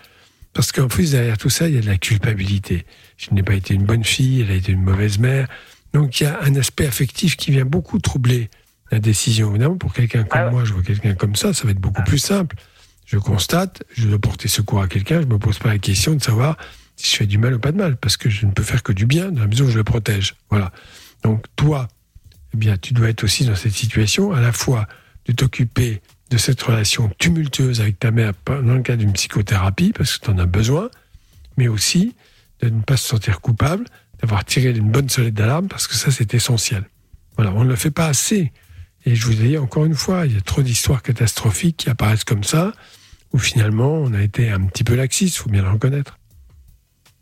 Parce 0.54 0.72
qu'en 0.72 0.88
plus, 0.88 1.12
derrière 1.12 1.38
tout 1.38 1.50
ça, 1.50 1.68
il 1.68 1.76
y 1.76 1.78
a 1.78 1.82
de 1.82 1.88
la 1.88 1.98
culpabilité. 1.98 2.86
Je 3.18 3.34
n'ai 3.34 3.44
pas 3.44 3.56
été 3.56 3.74
une 3.74 3.84
bonne 3.86 4.04
fille, 4.04 4.42
elle 4.42 4.52
a 4.52 4.56
été 4.56 4.72
une 4.72 4.84
mauvaise 4.84 5.18
mère. 5.18 5.48
Donc 5.94 6.20
il 6.20 6.24
y 6.24 6.26
a 6.28 6.40
un 6.44 6.56
aspect 6.56 6.86
affectif 6.86 7.36
qui 7.36 7.52
vient 7.52 7.66
beaucoup 7.66 8.00
troubler 8.00 8.50
la 8.92 9.00
décision. 9.00 9.50
Évidemment, 9.50 9.78
pour 9.78 9.94
quelqu'un 9.94 10.24
comme 10.24 10.42
Ah 10.42 10.46
ouais. 10.46 10.52
moi, 10.52 10.66
je 10.66 10.74
vois 10.74 10.84
quelqu'un 10.84 11.16
comme 11.16 11.36
ça, 11.36 11.54
ça 11.54 11.66
va 11.66 11.72
être 11.72 11.80
beaucoup 11.80 12.04
plus 12.04 12.20
simple. 12.20 12.56
Je 13.06 13.18
constate, 13.18 13.84
je 13.94 14.08
dois 14.08 14.20
porter 14.20 14.48
secours 14.48 14.82
à 14.82 14.88
quelqu'un, 14.88 15.22
je 15.22 15.28
me 15.28 15.38
pose 15.38 15.60
pas 15.60 15.70
la 15.70 15.78
question 15.78 16.16
de 16.16 16.22
savoir 16.22 16.58
si 16.96 17.12
je 17.12 17.18
fais 17.18 17.26
du 17.26 17.38
mal 17.38 17.56
ou 17.56 17.60
pas 17.60 17.72
de 17.72 17.78
mal, 17.78 17.98
parce 17.98 18.18
que 18.18 18.30
je 18.30 18.46
ne 18.46 18.52
peux 18.52 18.64
faire 18.64 18.84
que 18.84 18.94
du 18.94 19.06
bien 19.06 19.32
dans 19.32 19.42
la 19.42 19.48
mesure 19.48 19.66
où 19.66 19.70
je 19.70 19.78
le 19.78 19.84
protège. 19.84 20.36
Voilà. 20.50 20.72
Donc 21.24 21.46
toi, 21.56 21.88
eh 22.54 22.58
bien, 22.58 22.78
tu 22.78 22.94
dois 22.94 23.10
être 23.10 23.24
aussi 23.24 23.46
dans 23.46 23.56
cette 23.56 23.74
situation, 23.74 24.32
à 24.32 24.42
la 24.42 24.52
fois 24.52 24.88
de 25.26 25.34
t'occuper 25.34 26.02
de 26.34 26.40
cette 26.40 26.62
relation 26.64 27.12
tumultueuse 27.20 27.80
avec 27.80 28.00
ta 28.00 28.10
mère 28.10 28.34
dans 28.48 28.74
le 28.74 28.82
cadre 28.82 29.00
d'une 29.00 29.14
psychothérapie, 29.14 29.94
parce 29.96 30.18
que 30.18 30.26
tu 30.26 30.32
en 30.32 30.40
as 30.40 30.48
besoin, 30.48 30.90
mais 31.58 31.68
aussi 31.68 32.16
de 32.60 32.70
ne 32.70 32.82
pas 32.82 32.98
se 32.98 33.08
sentir 33.08 33.40
coupable, 33.40 33.86
d'avoir 34.20 34.44
tiré 34.44 34.72
une 34.72 34.90
bonne 34.90 35.10
sonnette 35.10 35.36
d'alarme, 35.36 35.68
parce 35.68 35.88
que 35.88 35.94
ça, 35.94 36.10
c'est 36.10 36.34
essentiel. 36.34 36.86
Voilà, 37.36 37.54
on 37.54 37.64
ne 37.64 37.70
le 37.70 37.76
fait 37.76 37.92
pas 37.92 38.08
assez. 38.08 38.52
Et 39.06 39.16
je 39.16 39.28
vous 39.28 39.40
ai 39.44 39.50
dit 39.50 39.58
encore 39.60 39.86
une 39.86 39.94
fois, 39.94 40.26
il 40.26 40.34
y 40.34 40.38
a 40.38 40.42
trop 40.42 40.64
d'histoires 40.64 41.04
catastrophiques 41.04 41.78
qui 41.78 41.90
apparaissent 41.92 42.24
comme 42.24 42.44
ça, 42.44 42.74
où 43.32 43.38
finalement, 43.38 43.94
on 43.94 44.12
a 44.14 44.22
été 44.24 44.50
un 44.50 44.62
petit 44.62 44.84
peu 44.84 44.96
laxiste, 44.96 45.38
faut 45.38 45.52
bien 45.52 45.62
le 45.62 45.70
reconnaître. 45.70 46.18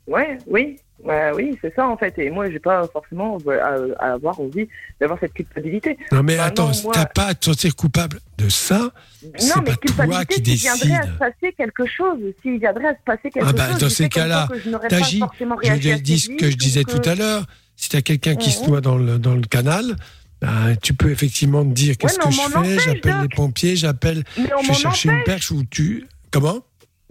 Ouais, 0.08 0.38
oui, 0.48 0.78
ouais, 1.04 1.32
oui, 1.36 1.58
c'est 1.62 1.74
ça 1.76 1.88
en 1.88 1.98
fait. 1.98 2.18
Et 2.20 2.30
moi, 2.30 2.50
j'ai 2.50 2.60
pas 2.60 2.88
forcément 2.92 3.38
euh, 3.48 3.94
à, 4.00 4.06
à 4.10 4.14
avoir 4.14 4.40
envie 4.40 4.68
d'avoir 5.00 5.20
cette 5.20 5.34
culpabilité. 5.34 5.98
Non 6.12 6.24
mais 6.24 6.38
attends, 6.38 6.72
moi- 6.84 6.94
t'as 6.94 7.06
pas 7.06 7.26
à 7.28 7.34
te 7.34 7.46
sentir 7.46 7.76
coupable 7.76 8.20
de 8.38 8.50
ça? 8.50 8.92
Non, 9.24 9.30
mais 9.64 9.72
pas 9.72 9.76
culpabilité, 9.78 10.42
qui 10.42 10.58
s'il 10.58 10.70
viendrait 10.70 10.94
à 10.96 11.00
décide. 11.02 11.14
se 11.14 11.18
passer 11.20 11.54
quelque 11.58 11.86
chose, 11.86 12.20
s'il 12.42 12.60
viendrait 12.60 12.88
à 12.88 12.94
se 12.94 13.04
passer 13.06 13.30
quelque 13.32 13.46
Ah 13.48 13.54
bah, 13.54 13.70
chose, 13.72 13.80
dans 13.80 13.90
ces 13.90 14.10
cas-là, 14.10 14.48
t'agis. 14.90 15.20
forcément 15.20 15.58
Je 15.64 15.98
dis 16.00 16.20
ce 16.20 16.30
que 16.32 16.50
je 16.50 16.58
disais 16.58 16.82
ou 16.82 16.84
tout 17.00 17.10
à 17.10 17.16
l'heure. 17.16 17.46
Si 17.76 17.90
t'as 17.90 18.02
quelqu'un 18.02 18.36
qui 18.36 18.52
se 18.52 18.62
Mhm. 18.62 18.68
noie 18.70 18.82
dans 18.82 18.98
le, 18.98 19.18
dans 19.18 19.34
le 19.34 19.42
canal, 19.42 19.96
ben, 20.40 20.76
tu 20.82 20.94
peux 20.94 21.10
effectivement 21.12 21.64
te 21.64 21.70
dire 21.74 21.98
qu'est-ce 21.98 22.18
que 22.20 22.30
je 22.32 22.42
fais? 22.42 22.80
J'appelle 22.80 23.16
les 23.24 23.28
pompiers, 23.36 23.76
j'appelle, 23.76 24.24
je 24.38 24.68
vais 24.68 24.74
chercher 24.74 25.10
une 25.10 25.24
perche 25.24 25.52
ou 25.52 25.64
tu. 25.64 26.08
Comment? 26.32 26.60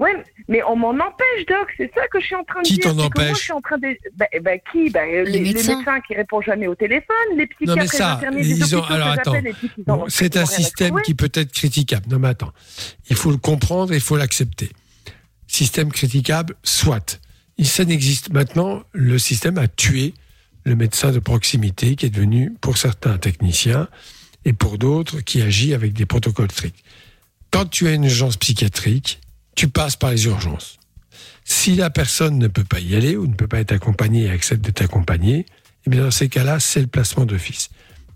Ouais, 0.01 0.12
mais 0.48 0.62
on 0.64 0.77
m'en 0.77 0.89
empêche, 0.90 1.47
Doc. 1.47 1.68
C'est 1.77 1.93
ça 1.94 2.09
que 2.09 2.18
je 2.20 2.24
suis 2.27 2.35
en 2.35 2.43
train 2.43 2.62
de 2.62 2.66
Qui 2.66 2.74
dire. 2.78 2.85
t'en 2.85 2.90
c'est 3.02 3.10
que 3.10 3.18
Moi, 3.18 3.24
empêche 3.27 3.36
je 3.39 3.43
suis 3.43 3.52
en 3.52 3.60
train 3.60 3.77
de. 3.78 3.89
Bah, 4.16 4.27
bah, 4.40 4.59
qui 4.72 4.89
bah, 4.90 5.05
les, 5.06 5.24
les 5.27 5.40
médecins. 5.40 5.77
médecins. 5.77 6.01
qui 6.01 6.14
répondent 6.14 6.43
jamais 6.44 6.66
au 6.66 6.74
téléphone, 6.74 7.16
les 7.36 7.47
psychiatres, 7.47 7.68
Non 7.68 7.77
mais 7.77 7.82
les 7.82 7.86
ça, 7.89 8.20
des 8.32 8.48
ils 8.48 8.77
ont. 8.77 8.82
Alors 8.85 9.09
attends, 9.09 9.35
Bon, 9.86 10.05
c'est 10.09 10.36
un 10.39 10.47
système 10.47 11.01
qui 11.02 11.14
peut 11.14 11.31
être 11.35 11.52
critiquable. 11.52 12.06
Non 12.10 12.18
mais 12.18 12.28
attends, 12.28 12.52
il 13.10 13.16
faut 13.16 13.31
le 13.31 13.36
comprendre 13.36 13.93
et 13.93 13.97
il 13.97 14.01
faut 14.01 14.16
l'accepter. 14.16 14.70
Système 15.47 15.93
critiquable, 15.93 16.55
soit. 16.62 17.20
Il- 17.59 17.66
Ça 17.66 17.85
n'existe 17.85 18.32
maintenant. 18.32 18.82
Le 18.93 19.18
système 19.18 19.59
a 19.59 19.68
tué 19.68 20.14
le 20.64 20.77
médecin 20.77 21.12
de 21.12 21.18
proximité 21.18 21.94
qui 21.97 22.06
est 22.06 22.10
devenu, 22.10 22.52
pour 22.62 22.78
certains, 22.78 23.18
technicien 23.18 23.89
et 24.47 24.52
pour 24.55 24.78
d'autres, 24.78 25.20
qui 25.20 25.43
agit 25.43 25.74
avec 25.74 25.93
des 25.93 26.06
protocoles 26.06 26.51
stricts. 26.51 26.82
Quand 27.51 27.66
tu 27.66 27.86
as 27.86 27.93
une 27.93 28.05
urgence 28.05 28.36
psychiatrique, 28.39 29.20
tu 29.55 29.68
passes 29.68 29.97
par 29.97 30.10
les 30.10 30.27
urgences. 30.27 30.78
Si 31.44 31.74
la 31.74 31.90
personne 31.90 32.39
ne 32.39 32.48
peut 32.48 32.64
pas 32.64 32.81
y 32.81 32.94
aller 32.94 33.16
ou 33.16 33.27
ne 33.27 33.35
peut 33.35 33.48
pas 33.48 33.60
être 33.60 33.72
accompagnée 33.72 34.24
et 34.24 34.31
accepte 34.31 34.64
d'être 34.64 34.82
accompagnée, 34.82 35.47
eh 35.86 35.90
bien 35.90 36.05
dans 36.05 36.10
ces 36.10 36.28
cas-là, 36.28 36.60
c'est 36.60 36.81
le 36.81 36.86
placement 36.86 37.24
d'office. 37.24 37.70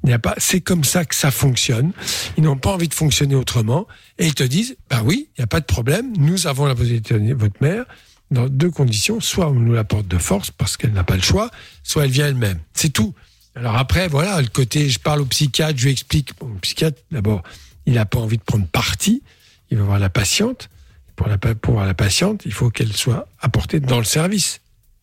Il 0.05 0.09
n'y 0.09 0.12
a 0.12 0.19
pas, 0.19 0.35
c'est 0.36 0.61
comme 0.61 0.85
ça 0.85 1.06
que 1.06 1.15
ça 1.15 1.31
fonctionne. 1.31 1.93
Ils 2.36 2.44
n'ont 2.44 2.59
pas 2.59 2.70
envie 2.70 2.89
de 2.89 2.94
fonctionner 2.94 3.35
autrement 3.35 3.86
et 4.19 4.27
ils 4.27 4.35
te 4.35 4.43
disent, 4.43 4.77
bah 4.90 5.02
oui, 5.02 5.28
il 5.31 5.40
n'y 5.40 5.44
a 5.44 5.47
pas 5.47 5.61
de 5.61 5.65
problème. 5.65 6.12
Nous 6.19 6.47
avons 6.47 6.66
la 6.66 6.74
possibilité 6.74 7.19
de 7.19 7.35
votre 7.35 7.56
mère 7.62 7.86
dans 8.31 8.48
deux 8.48 8.70
conditions. 8.70 9.20
Soit 9.20 9.48
on 9.48 9.55
nous 9.55 9.73
la 9.73 9.85
porte 9.85 10.06
de 10.06 10.19
force 10.19 10.51
parce 10.51 10.77
qu'elle 10.77 10.93
n'a 10.93 11.05
pas 11.05 11.16
le 11.16 11.23
choix, 11.23 11.51
soit 11.82 12.05
elle 12.05 12.11
vient 12.11 12.28
elle-même. 12.28 12.59
C'est 12.74 12.93
tout. 12.93 13.15
Alors 13.56 13.77
après, 13.77 14.09
voilà, 14.09 14.40
le 14.43 14.48
côté, 14.48 14.90
je 14.90 14.98
parle 14.98 15.23
au 15.23 15.27
psychiatre, 15.27 15.78
je 15.78 15.85
lui 15.85 15.93
explique. 15.93 16.32
Le 16.43 16.59
psychiatre, 16.61 17.01
d'abord, 17.11 17.43
il 17.86 17.94
n'a 17.94 18.05
pas 18.05 18.19
envie 18.19 18.36
de 18.36 18.43
prendre 18.43 18.66
parti. 18.66 19.23
Il 19.70 19.78
va 19.78 19.85
voir 19.85 19.98
la 19.98 20.11
patiente. 20.11 20.69
Pour, 21.16 21.28
la, 21.28 21.39
pour 21.39 21.74
voir 21.74 21.86
la 21.86 21.95
patiente, 21.95 22.43
il 22.45 22.53
faut 22.53 22.70
qu'elle 22.70 22.93
soit 22.93 23.28
apportée 23.41 23.78
dans 23.81 23.99
le 23.99 24.05
service. 24.05 24.61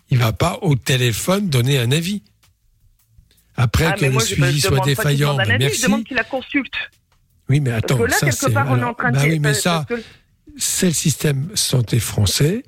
Il 0.09 0.17
va 0.17 0.33
pas 0.33 0.59
au 0.61 0.75
téléphone 0.75 1.49
donner 1.49 1.79
un 1.79 1.91
avis. 1.91 2.21
Après 3.55 3.85
Ah, 3.85 3.93
que 3.93 4.05
le 4.05 4.11
moi, 4.11 4.21
je, 4.23 4.29
je 4.29 4.33
suivi 4.35 4.61
soit 4.61 4.79
défaillant, 4.85 5.35
ben 5.37 5.49
avis, 5.49 5.59
merci. 5.59 5.77
Je 5.81 5.85
demande 5.85 6.03
qu'il 6.03 6.17
la 6.17 6.23
consulte. 6.23 6.73
Oui, 7.49 7.59
mais 7.59 7.71
attends, 7.71 7.97
Parce 7.97 8.07
que 8.07 8.11
là, 8.11 8.17
ça 8.17 8.25
quelque 8.27 8.39
c'est. 8.39 8.51
part, 8.53 8.67
on 8.69 8.79
est 8.79 8.83
en 8.83 8.93
train 8.93 9.11
de 9.11 9.15
bah 9.15 9.21
dire- 9.23 9.31
oui, 9.33 9.39
mais 9.39 9.53
ça, 9.53 9.85
que- 9.87 10.01
c'est 10.57 10.87
le 10.87 10.93
système 10.93 11.49
santé 11.55 11.99
français 11.99 12.63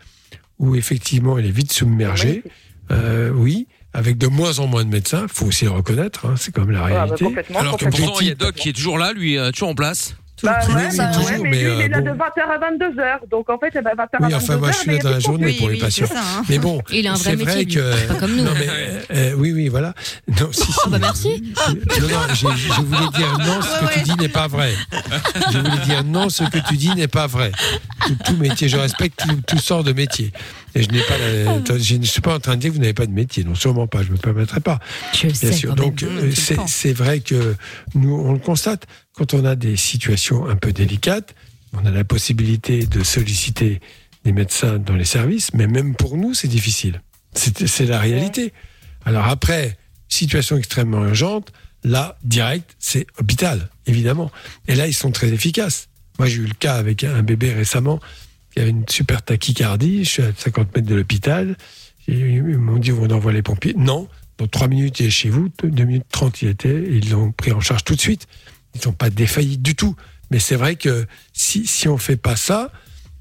où 0.59 0.75
effectivement 0.75 1.37
il 1.37 1.45
est 1.45 1.51
vite 1.51 1.71
submergé. 1.73 2.43
Euh, 2.91 3.29
oui, 3.31 3.67
avec 3.93 4.17
de 4.17 4.27
moins 4.27 4.59
en 4.59 4.67
moins 4.67 4.83
de 4.83 4.89
médecins, 4.89 5.25
faut 5.31 5.45
aussi 5.47 5.65
le 5.65 5.71
reconnaître, 5.71 6.25
hein, 6.25 6.35
c'est 6.37 6.53
comme 6.53 6.69
la 6.71 6.79
bah, 6.79 6.85
réalité. 6.85 7.25
complètement, 7.25 7.59
Alors 7.59 7.77
que 7.77 7.85
pourtant, 7.85 8.19
il 8.21 8.27
y 8.27 8.31
a 8.31 8.35
Doc 8.35 8.55
qui 8.55 8.69
est 8.69 8.73
toujours 8.73 8.97
là, 8.97 9.13
lui, 9.13 9.37
euh, 9.37 9.51
toujours 9.51 9.69
en 9.69 9.75
place. 9.75 10.15
Bah 10.41 10.59
Oui, 10.67 10.73
ouais, 10.73 10.87
oui, 10.89 10.97
bah 10.97 11.07
toujours, 11.13 11.25
ouais, 11.29 11.37
mais, 11.43 11.49
mais, 11.51 11.57
lui, 11.63 11.71
il 11.75 11.81
est 11.81 11.85
euh, 11.85 11.87
là 11.89 12.01
bon. 12.01 12.05
de 12.11 12.17
20h 12.17 12.41
à 12.41 12.57
22h. 12.71 13.29
Donc 13.29 13.49
en 13.49 13.57
fait, 13.59 13.71
eh 13.75 13.81
ben, 13.81 13.91
20h 13.91 13.95
à 13.95 14.19
22h. 14.19 14.25
Oui, 14.27 14.33
enfin, 14.35 14.57
moi, 14.57 14.71
je 14.71 14.77
suis 14.77 14.91
là 14.91 14.97
dans 14.97 15.09
la 15.11 15.19
journée 15.19 15.53
pour 15.53 15.69
les 15.69 15.77
patients. 15.77 16.07
hein. 16.13 16.41
Mais 16.49 16.57
bon, 16.59 16.81
Il 16.91 17.07
a 17.07 17.11
un 17.11 17.13
vrai 17.15 17.23
c'est 17.37 17.45
métier, 17.45 17.65
que. 17.67 18.07
Pas 18.07 18.15
comme 18.15 18.35
nous. 18.35 18.43
Non, 18.43 18.51
mais, 18.57 18.67
euh, 18.67 18.99
euh, 19.13 19.33
oui, 19.37 19.53
oui, 19.53 19.69
voilà. 19.69 19.93
Non, 20.27 20.49
si, 20.51 20.63
si. 20.71 20.89
bah 20.89 20.97
merci. 20.99 21.43
Non, 21.69 22.07
non, 22.07 22.33
j'ai- 22.33 22.47
je 22.57 22.81
voulais 22.81 23.09
dire 23.15 23.37
non, 23.39 23.61
ce 23.61 23.85
que 23.85 23.93
tu 23.93 23.99
dis 24.01 24.15
n'est 24.15 24.27
pas 24.27 24.47
vrai. 24.47 24.73
Je 25.51 25.57
voulais 25.59 25.85
dire 25.85 26.03
non, 26.03 26.29
ce 26.29 26.43
que 26.43 26.57
tu 26.67 26.75
dis 26.77 26.93
n'est 26.95 27.07
pas 27.07 27.27
vrai. 27.27 27.51
Tout, 28.05 28.15
tout 28.25 28.37
métier, 28.37 28.67
je 28.67 28.77
respecte 28.77 29.19
tout, 29.19 29.39
tout 29.47 29.59
sort 29.59 29.83
de 29.83 29.93
métier. 29.93 30.33
Et 30.75 30.83
je 30.83 30.89
n'ai 30.89 31.01
pas, 31.03 31.17
la- 31.17 31.77
je 31.77 31.95
ne 31.95 32.03
suis 32.03 32.21
pas 32.21 32.35
en 32.35 32.39
train 32.39 32.55
de 32.55 32.61
dire 32.61 32.71
que 32.71 32.75
vous 32.75 32.81
n'avez 32.81 32.93
pas 32.95 33.05
de 33.05 33.11
métier. 33.11 33.43
Non, 33.43 33.53
sûrement 33.55 33.85
pas. 33.87 34.01
Je 34.01 34.07
ne 34.07 34.13
me 34.13 34.17
permettrai 34.17 34.59
pas. 34.59 34.79
Je 35.13 35.27
Bien 35.27 35.33
sais 35.35 35.51
sûr. 35.53 35.75
Donc, 35.75 36.01
même. 36.01 36.17
euh, 36.17 36.31
c'est 36.67 36.93
vrai 36.93 37.19
que 37.19 37.55
nous, 37.95 38.15
on 38.15 38.33
le 38.33 38.39
constate. 38.39 38.87
Quand 39.13 39.33
on 39.35 39.45
a 39.45 39.55
des 39.55 39.75
situations 39.77 40.47
un 40.49 40.55
peu 40.55 40.73
délicates, 40.73 41.35
on 41.73 41.85
a 41.85 41.91
la 41.91 42.03
possibilité 42.03 42.85
de 42.85 43.03
solliciter 43.03 43.81
des 44.25 44.31
médecins 44.31 44.79
dans 44.79 44.95
les 44.95 45.05
services, 45.05 45.53
mais 45.53 45.67
même 45.67 45.95
pour 45.95 46.17
nous, 46.17 46.33
c'est 46.33 46.47
difficile. 46.47 47.01
C'est 47.33 47.67
c'est 47.67 47.85
la 47.85 47.99
réalité. 47.99 48.53
Alors 49.05 49.27
après, 49.27 49.77
situation 50.07 50.57
extrêmement 50.57 51.05
urgente, 51.05 51.51
là, 51.83 52.17
direct, 52.23 52.75
c'est 52.79 53.05
hôpital, 53.19 53.69
évidemment. 53.85 54.31
Et 54.67 54.75
là, 54.75 54.87
ils 54.87 54.93
sont 54.93 55.11
très 55.11 55.29
efficaces. 55.33 55.89
Moi, 56.19 56.27
j'ai 56.29 56.37
eu 56.37 56.45
le 56.45 56.53
cas 56.53 56.75
avec 56.75 57.03
un 57.03 57.21
bébé 57.23 57.51
récemment 57.53 57.99
qui 58.53 58.59
avait 58.59 58.69
une 58.69 58.85
super 58.87 59.21
tachycardie. 59.23 60.03
Je 60.03 60.09
suis 60.09 60.23
à 60.23 60.31
50 60.35 60.75
mètres 60.75 60.87
de 60.87 60.95
l'hôpital. 60.95 61.57
Ils 62.07 62.57
m'ont 62.57 62.77
dit, 62.77 62.91
on 62.91 63.09
envoie 63.09 63.33
les 63.33 63.41
pompiers. 63.41 63.73
Non, 63.77 64.07
dans 64.37 64.47
3 64.47 64.67
minutes, 64.67 64.99
il 64.99 65.07
est 65.07 65.09
chez 65.09 65.29
vous. 65.29 65.49
2 65.63 65.83
minutes 65.83 66.05
30, 66.11 66.41
il 66.41 66.49
était. 66.49 66.83
Ils 66.89 67.09
l'ont 67.11 67.31
pris 67.31 67.51
en 67.51 67.59
charge 67.61 67.83
tout 67.83 67.95
de 67.95 68.01
suite. 68.01 68.27
Ils 68.75 68.87
n'ont 68.87 68.93
pas 68.93 69.09
défailli 69.09 69.57
du 69.57 69.75
tout. 69.75 69.95
Mais 70.31 70.39
c'est 70.39 70.55
vrai 70.55 70.75
que 70.75 71.05
si, 71.31 71.65
si 71.67 71.87
on 71.87 71.97
fait 71.97 72.17
pas 72.17 72.35
ça, 72.35 72.71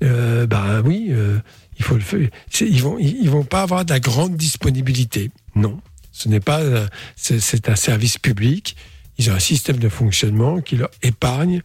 ben 0.01 0.83
oui, 0.85 1.09
euh, 1.11 1.39
il 1.79 1.85
faut 1.85 1.95
le 1.95 2.01
faire. 2.01 2.29
Ils 2.61 2.83
vont, 2.83 2.99
ils, 2.99 3.31
vont 3.31 3.45
pas 3.45 3.63
avoir 3.63 3.85
de 3.85 3.93
la 3.93 4.01
grande 4.01 4.37
disponibilité. 4.37 5.31
Non, 5.55 5.81
ce 6.11 6.29
n'est 6.29 6.41
pas. 6.41 6.61
euh, 6.61 6.87
C'est 7.17 7.69
un 7.69 7.77
service 7.77 8.19
public. 8.19 8.77
Ils 9.19 9.31
ont 9.31 9.35
un 9.35 9.39
système 9.41 9.77
de 9.77 9.89
fonctionnement 9.89 10.61
qui 10.61 10.77
leur 10.77 10.91
épargne. 11.03 11.63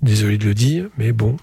désolé 0.00 0.38
de 0.38 0.46
le 0.46 0.54
dire, 0.54 0.88
mais 0.96 1.12
bon, 1.12 1.36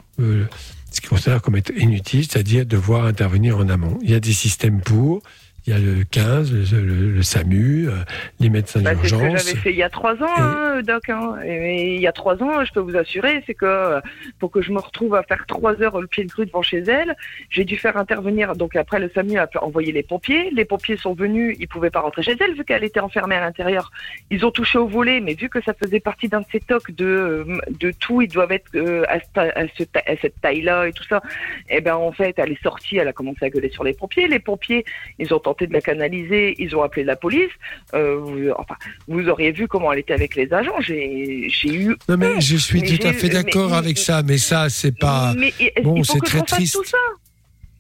ce 0.96 1.02
qu'ils 1.02 1.10
considèrent 1.10 1.42
comme 1.42 1.58
être 1.58 1.72
inutile, 1.76 2.26
c'est-à-dire 2.26 2.66
devoir 2.66 3.06
intervenir 3.06 3.58
en 3.58 3.68
amont. 3.70 4.00
Il 4.02 4.10
y 4.10 4.16
a 4.16 4.20
des 4.20 4.34
systèmes 4.34 4.82
pour. 4.82 5.22
Il 5.68 5.74
y 5.74 5.76
a 5.76 5.80
le 5.80 6.04
15, 6.04 6.52
le, 6.54 6.80
le- 6.82 7.12
le 7.12 7.24
SAMU, 7.24 7.88
euh, 7.88 7.92
les 8.40 8.50
médecins 8.50 8.82
Bah, 8.82 8.92
c'est 9.02 9.08
ce 9.08 9.14
que 9.14 9.20
d'urgence. 9.20 9.48
j'avais 9.48 9.60
fait 9.60 9.72
il 9.72 9.78
y 9.78 9.84
a 9.84 9.90
trois 9.90 10.14
ans, 10.22 10.36
hein, 10.38 10.82
Doc. 10.84 11.10
Hein. 11.10 11.38
Et 11.44 11.96
il 11.96 12.02
y 12.02 12.06
a 12.08 12.12
trois 12.12 12.42
ans, 12.44 12.64
je 12.64 12.72
peux 12.72 12.80
vous 12.82 12.96
assurer, 12.96 13.42
c'est 13.48 13.56
que 13.56 13.66
euh, 13.66 14.00
pour 14.40 14.52
que 14.52 14.62
je 14.62 14.72
me 14.72 14.80
retrouve 14.80 15.16
à 15.16 15.24
faire 15.24 15.46
trois 15.48 15.82
heures 15.82 16.00
le 16.00 16.06
pied 16.08 16.24
de 16.24 16.30
grue 16.30 16.46
devant 16.46 16.62
chez 16.62 16.78
elle, 16.80 17.16
j'ai 17.50 17.66
dû 17.66 17.78
faire 17.78 17.98
intervenir. 17.98 18.56
Donc 18.56 18.76
après, 18.76 19.00
le 19.00 19.10
SAMU 19.10 19.38
a 19.40 19.50
envoyé 19.62 19.92
les 19.92 20.04
pompiers. 20.04 20.52
Les 20.52 20.66
pompiers 20.66 20.98
sont 20.98 21.14
venus, 21.16 21.58
ils 21.60 21.68
pouvaient 21.68 21.90
pas 21.90 22.02
rentrer 22.02 22.22
chez 22.22 22.36
elle 22.40 22.54
vu 22.54 22.64
qu'elle 22.64 22.84
était 22.84 23.00
enfermée 23.00 23.36
à 23.36 23.42
l'intérieur. 23.42 23.92
Ils 24.30 24.46
ont 24.46 24.52
touché 24.52 24.78
au 24.78 24.88
volet, 24.88 25.20
mais 25.20 25.34
vu 25.34 25.50
que 25.50 25.62
ça 25.64 25.74
faisait 25.74 26.00
partie 26.00 26.28
d'un 26.28 26.42
de 26.42 26.46
ces 26.52 26.60
tocs 26.60 26.92
de 26.92 27.06
euh, 27.06 27.58
de 27.80 27.90
tout, 27.92 28.22
ils 28.22 28.28
doivent 28.28 28.52
être 28.52 28.70
euh, 28.76 29.04
à, 29.08 29.16
à 29.42 29.68
ce 29.76 29.84
ta- 29.84 30.04
à 30.06 30.16
cette 30.22 30.40
taille-là 30.42 30.88
et 30.88 30.94
tout 30.94 31.04
ça. 31.06 31.24
Et 31.70 31.82
ben 31.82 31.96
en 31.96 32.12
fait, 32.12 32.36
elle 32.38 32.52
est 32.52 32.62
sortie, 32.62 32.98
elle 32.98 33.08
a 33.08 33.14
commencé 33.14 33.46
à 33.46 33.50
gueuler 33.50 33.70
sur 33.72 33.84
les 33.84 33.94
pompiers. 33.94 34.28
Les 34.28 34.40
pompiers, 34.40 34.86
ils 35.18 35.34
ont 35.34 35.40
tenté 35.56 35.68
de 35.68 35.74
la 35.74 35.82
canaliser, 35.82 36.56
ils 36.60 36.76
ont 36.76 36.84
appelé 36.84 37.04
la 37.04 37.16
police. 37.16 37.50
Euh, 37.94 38.18
vous, 38.18 38.50
enfin, 38.58 38.76
vous 39.08 39.28
auriez 39.30 39.52
vu 39.52 39.68
comment 39.68 39.92
elle 39.94 40.00
était 40.00 40.14
avec 40.14 40.36
les 40.36 40.52
agents. 40.54 40.80
J'ai 40.82 41.48
j'ai 41.50 41.74
eu. 41.74 41.96
Non 42.10 42.18
mais 42.18 42.42
je 42.42 42.58
suis 42.58 42.82
Mais 42.82 42.88
tout 42.98 43.08
à 43.08 43.14
fait 43.14 43.30
d'accord 43.30 43.72
mais- 43.72 43.78
avec 43.78 43.98
ça, 43.98 44.22
mais 44.24 44.38
ça 44.38 44.70
c'est 44.70 44.98
pas 44.98 45.34
mais 45.38 45.54
bon, 45.84 46.04
c'est 46.04 46.20
très 46.20 46.42
triste. 46.42 46.74
tout 46.76 46.84
ça. 46.84 46.98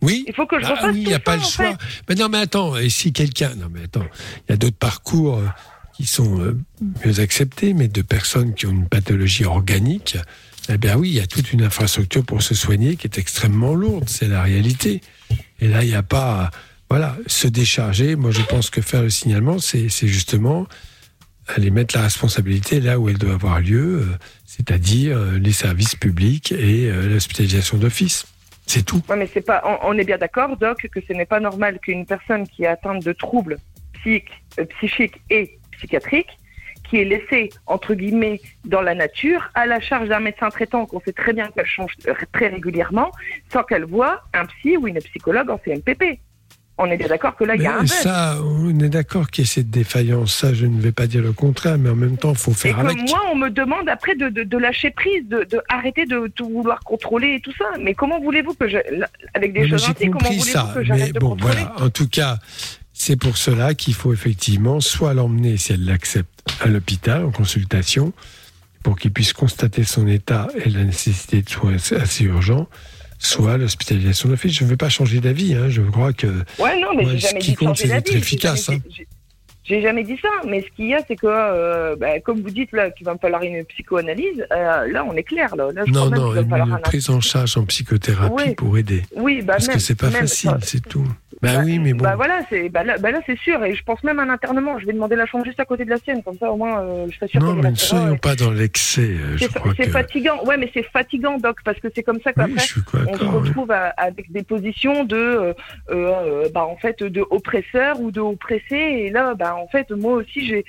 Oui. 0.02 0.24
Il 0.28 0.34
faut 0.34 0.46
que 0.46 0.60
je 0.60 0.66
Ah 0.66 0.72
refasse 0.72 0.94
oui, 0.94 1.02
il 1.02 1.08
n'y 1.08 1.14
a 1.14 1.18
ça, 1.18 1.20
pas 1.20 1.36
le 1.36 1.42
en 1.42 1.46
choix. 1.46 1.66
fait. 1.72 1.78
Mais 2.10 2.16
non, 2.16 2.30
mais 2.30 2.38
attends, 2.40 2.78
et 2.78 2.90
si 2.90 3.12
quelqu'un, 3.12 3.56
non 3.56 3.68
mais 3.74 3.84
attends, 3.86 4.06
il 4.48 4.52
y 4.52 4.54
a 4.54 4.58
d'autres 4.58 4.78
parcours 4.78 5.40
euh, 5.40 5.46
qui 5.96 6.06
sont 6.06 6.40
euh, 6.42 6.58
mieux 7.06 7.20
acceptés, 7.20 7.74
mais 7.74 7.88
de 7.88 8.02
personnes 8.02 8.54
qui 8.54 8.66
ont 8.68 8.72
une 8.72 8.88
pathologie 8.88 9.46
organique, 9.46 10.18
eh 10.70 10.78
bien 10.78 10.96
oui, 10.98 11.10
il 11.10 11.16
y 11.16 11.20
a 11.22 11.28
toute 11.28 11.52
une 11.54 11.64
infrastructure 11.64 12.24
pour 12.24 12.42
se 12.44 12.54
soigner 12.54 12.98
qui 12.98 13.08
est 13.08 13.18
extrêmement 13.18 13.74
lourde, 13.74 14.08
c'est 14.08 14.28
la 14.28 14.44
réalité. 14.44 15.02
Et 15.60 15.68
là, 15.68 15.84
il 15.84 15.90
n'y 15.90 15.96
a 15.96 16.04
pas 16.04 16.52
voilà, 16.90 17.16
se 17.28 17.48
décharger. 17.48 18.16
Moi, 18.16 18.32
je 18.32 18.42
pense 18.42 18.70
que 18.70 18.82
faire 18.82 19.02
le 19.02 19.10
signalement, 19.10 19.60
c'est 19.60 19.90
justement 20.08 20.68
aller 21.48 21.72
mettre 21.72 21.96
la 21.96 22.04
responsabilité 22.04 22.80
là 22.80 23.00
où 23.00 23.10
elle 23.10 23.18
doit 23.18 23.34
avoir 23.34 23.60
lieu, 23.60 24.02
euh, 24.02 24.06
c'est-à-dire 24.46 25.18
euh, 25.18 25.38
les 25.38 25.52
services 25.52 25.96
publics 25.96 26.52
et 26.52 26.90
euh, 26.90 27.08
l'hospitalisation 27.08 27.78
d'office. 27.78 28.26
C'est 28.66 28.84
tout. 28.84 29.02
Mais 29.16 29.30
c'est 29.32 29.46
pas. 29.46 29.62
On, 29.84 29.96
est 29.98 30.04
bien 30.04 30.18
d'accord, 30.18 30.58
Doc, 30.58 30.88
que 30.92 31.00
ce 31.08 31.14
n'est 31.14 31.28
pas 31.28 31.40
normal 31.40 31.78
qu'une 31.80 32.06
personne 32.06 32.48
qui 32.48 32.64
est 32.64 32.68
atteinte 32.68 33.04
de 33.04 33.14
troubles 33.14 33.58
psychiques, 33.94 34.32
psychiques 34.80 35.22
et 35.30 35.60
psychiatriques, 35.72 36.40
qui 36.90 36.98
est 36.98 37.06
laissée 37.06 37.52
entre 37.68 37.94
guillemets 37.94 38.42
dans 38.64 38.82
la 38.82 38.96
nature, 38.96 39.52
à 39.54 39.68
la 39.68 39.80
charge 39.80 40.10
d'un 40.10 40.20
médecin 40.20 40.50
traitant 40.50 40.88
qu'on 40.88 41.00
sait 41.00 41.14
très 41.14 41.34
bien 41.34 41.50
qu'elle 41.50 41.68
change 41.68 41.94
très 42.34 42.48
régulièrement, 42.48 43.12
sans 43.54 43.62
qu'elle 43.62 43.86
voit 43.86 44.24
un 44.34 44.48
psy 44.48 44.78
ou 44.78 44.88
une 44.88 44.98
psychologue 44.98 45.52
en 45.52 45.60
CMPP. 45.60 46.20
On 46.78 46.88
est 46.92 46.98
bien 46.98 47.08
d'accord 47.08 47.38
que 47.38 47.46
là, 47.46 47.56
il 47.56 47.62
y 47.62 47.68
a 47.68 47.72
un 47.78 47.82
Mais 47.84 47.88
bug. 47.88 47.88
ça, 47.88 48.38
on 48.44 48.78
est 48.80 48.90
d'accord 48.90 49.30
qu'il 49.32 49.46
y 49.46 49.48
a 49.48 49.50
cette 49.50 49.70
défaillance. 49.70 50.34
Ça, 50.36 50.54
je 50.54 50.66
ne 50.66 50.82
vais 50.82 50.92
pas 50.92 51.08
dire 51.08 51.22
le 51.22 51.32
contraire, 51.32 51.78
mais 51.78 51.90
en 51.90 51.96
même 51.96 52.18
temps, 52.18 52.32
il 52.34 52.38
faut 52.38 52.52
Et 52.52 52.56
faire 52.56 52.76
que 52.76 52.82
avec. 52.82 52.98
moi, 53.10 53.22
on 53.32 53.36
me 53.36 53.50
demande 53.50 53.88
après 53.88 54.16
de, 54.16 54.28
de, 54.28 54.44
de 54.44 54.58
lâcher 54.58 54.92
prise, 54.92 55.24
de, 55.30 55.46
de 55.50 55.62
arrêter 55.70 56.06
de 56.06 56.28
tout 56.36 56.50
vouloir 56.50 56.82
contrôler 56.82 57.36
et 57.36 57.40
tout 57.40 57.54
ça. 57.58 57.66
Mais 57.80 57.94
comment 57.94 58.20
voulez-vous 58.20 58.56
que 58.56 58.68
je, 58.68 58.78
avec 59.34 59.54
des 59.54 59.62
mais 59.62 59.70
choses 59.70 59.86
ainsi, 59.90 60.10
comment 60.10 60.28
voulez-vous 60.28 60.44
ça, 60.44 60.72
que 60.74 60.80
mais 60.80 60.86
j'arrête 60.86 61.14
de 61.14 61.20
bon, 61.20 61.30
contrôler 61.30 61.54
voilà. 61.54 61.76
En 61.82 61.90
tout 61.90 62.10
cas, 62.10 62.40
c'est 62.94 63.16
pour 63.16 63.38
cela 63.38 63.74
qu'il 63.74 63.94
faut 63.94 64.12
effectivement 64.12 64.82
soit 64.82 65.14
l'emmener, 65.14 65.56
si 65.56 65.72
elle 65.72 65.86
l'accepte, 65.86 66.30
à 66.62 66.68
l'hôpital 66.68 67.24
en 67.24 67.32
consultation, 67.32 68.12
pour 68.84 69.00
qu'il 69.00 69.12
puisse 69.12 69.32
constater 69.34 69.84
son 69.86 70.08
état 70.08 70.50
et 70.64 70.70
la 70.70 70.84
nécessité 70.84 71.42
de 71.42 71.50
soins 71.50 71.76
assez 71.76 72.26
urgents, 72.26 72.68
soit 73.26 73.58
l'hospitalisation 73.58 74.30
d'office. 74.30 74.54
Je 74.54 74.64
ne 74.64 74.70
veux 74.70 74.78
pas 74.78 74.90
changer 74.90 75.20
d'avis. 75.20 75.54
Hein. 75.56 75.66
Je 75.70 75.82
crois 75.82 76.14
que 76.14 76.28
Ouais, 76.60 76.80
non, 76.80 76.90
mais 76.96 77.04
moi, 77.04 77.12
j'ai 77.16 77.28
ce 77.28 77.36
qui 77.36 77.56
compte, 77.56 77.78
c'est 77.78 77.88
d'être 77.88 78.14
efficace. 78.16 78.70
hein. 78.70 78.78
j'ai- 79.68 79.82
jamais 79.82 80.04
dit 80.04 80.16
ça, 80.22 80.30
mais 80.48 80.62
ce 80.62 80.68
qu'il 80.76 80.88
y 80.90 80.94
a, 80.94 81.00
c'est 81.08 81.16
que, 81.16 81.26
euh, 81.28 81.96
bah, 81.96 82.20
comme 82.20 82.40
vous 82.42 82.52
dites 82.52 82.72
là, 82.72 82.92
qu'il 82.92 83.04
va 83.06 83.14
me 83.14 83.18
falloir 83.20 83.42
une 83.42 83.64
psychoanalyse. 83.66 84.46
euh, 84.52 84.92
là, 84.92 85.04
on 85.10 85.14
est 85.16 85.24
clair 85.24 85.56
là. 85.56 85.72
là 85.74 85.84
je 85.88 85.92
Non, 85.92 86.10
même 86.10 86.20
non, 86.20 86.34
qu'il 86.34 86.48
va 86.50 86.58
une 86.60 86.72
un 86.74 86.78
prise 86.78 87.10
en 87.10 87.20
charge 87.20 87.58
en 87.58 87.66
psychothérapie 87.66 88.34
Oui. 88.50 88.56
pour 88.56 88.78
aider. 88.78 89.02
Oui, 89.16 89.42
bah 89.42 89.54
Parce 89.54 89.68
même, 89.68 89.78
que 89.78 89.82
c'est 89.82 89.96
pas 89.96 90.10
même, 90.12 90.22
facile, 90.22 90.52
ça- 90.52 90.60
c'est 90.62 90.88
tout. 90.88 91.08
Bah, 91.42 91.50
oui, 91.64 91.80
mais 91.80 91.94
bon. 91.94 92.04
Bah 92.04 92.16
voilà, 92.16 92.40
c'est 92.50 92.70
bah 92.70 92.84
là, 92.84 92.98
bah 92.98 93.12
là 93.12 93.20
c'est 93.26 93.38
sûr, 93.38 93.64
et 93.66 93.76
je 93.76 93.84
pense 93.84 94.02
même 94.04 94.20
à 94.20 94.24
un 94.24 94.30
internement. 94.30 94.80
Je 94.80 94.86
vais 94.86 94.94
demander 94.94 95.16
la 95.18 95.26
chambre 95.26 95.44
juste 95.46 95.60
à 95.60 95.66
côté 95.66 95.84
de 95.84 95.90
la 95.90 95.98
sienne, 95.98 96.24
comme 96.24 96.38
ça 96.38 96.50
au 96.52 96.56
moins 96.56 96.80
euh, 96.82 97.08
je 97.10 97.16
serai 97.18 97.28
sûr 97.28 97.42
non, 97.42 97.54
mais 97.56 97.72
ne 97.72 97.76
soyons 97.76 98.18
pas 98.18 98.36
dans 98.36 98.52
l'excès. 98.52 99.02
euh, 99.02 99.36
Je 99.38 99.46
C'est 99.76 99.84
que. 99.86 99.90
fatigant, 99.92 100.44
ouais, 100.46 100.58
mais 100.58 100.72
c'est 100.74 100.84
fatigant, 100.84 101.38
Doc, 101.38 101.58
parce 101.66 101.80
que 101.80 101.88
c'est 101.94 102.04
comme 102.04 102.22
ça 102.22 102.32
qu'après 102.32 102.54
on 103.08 103.18
se 103.18 103.24
retrouve 103.26 103.72
à- 103.72 103.90
avec 103.98 104.32
des 104.32 104.44
positions 104.44 105.04
de, 105.04 105.16
euh, 105.18 105.54
euh, 105.92 106.50
bah 106.54 106.66
en 106.66 106.78
fait, 106.78 107.04
de 107.04 107.26
oppresseur 107.30 108.00
ou 108.00 108.12
de 108.12 108.22
oppressé. 108.22 108.76
Et 108.76 109.10
là, 109.10 109.34
bah 109.36 109.56
en 109.56 109.68
fait, 109.68 109.92
moi 109.92 110.14
aussi, 110.14 110.46
j'ai, 110.46 110.64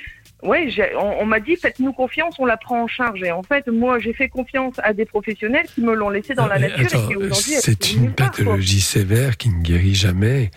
j'ai- 0.69 0.95
on, 0.97 1.23
on 1.23 1.27
m'a 1.27 1.41
dit 1.41 1.57
faites-nous 1.57 1.93
confiance, 1.93 2.37
on 2.39 2.47
la 2.47 2.57
prend 2.57 2.83
en 2.83 2.87
charge. 2.87 3.23
Et 3.23 3.31
en 3.33 3.43
fait, 3.43 3.67
moi, 3.69 3.99
j'ai 3.99 4.13
fait 4.13 4.29
confiance 4.29 4.75
à 4.83 4.93
des 4.93 5.05
professionnels 5.05 5.67
qui 5.75 5.81
me 5.81 5.95
l'ont 5.95 6.11
laissé 6.11 6.35
dans 6.35 6.47
la 6.47 6.59
nature 6.59 6.87
attends, 6.87 7.05
et 7.05 7.09
qui 7.09 7.17
aujourd'hui 7.17 7.55
c'est 7.61 7.93
une 7.93 8.13
part, 8.13 8.31
pathologie 8.31 8.81
sévère 8.81 9.37
qui 9.37 9.51
ne 9.51 9.63
guérit 9.63 9.95
jamais 9.95 10.51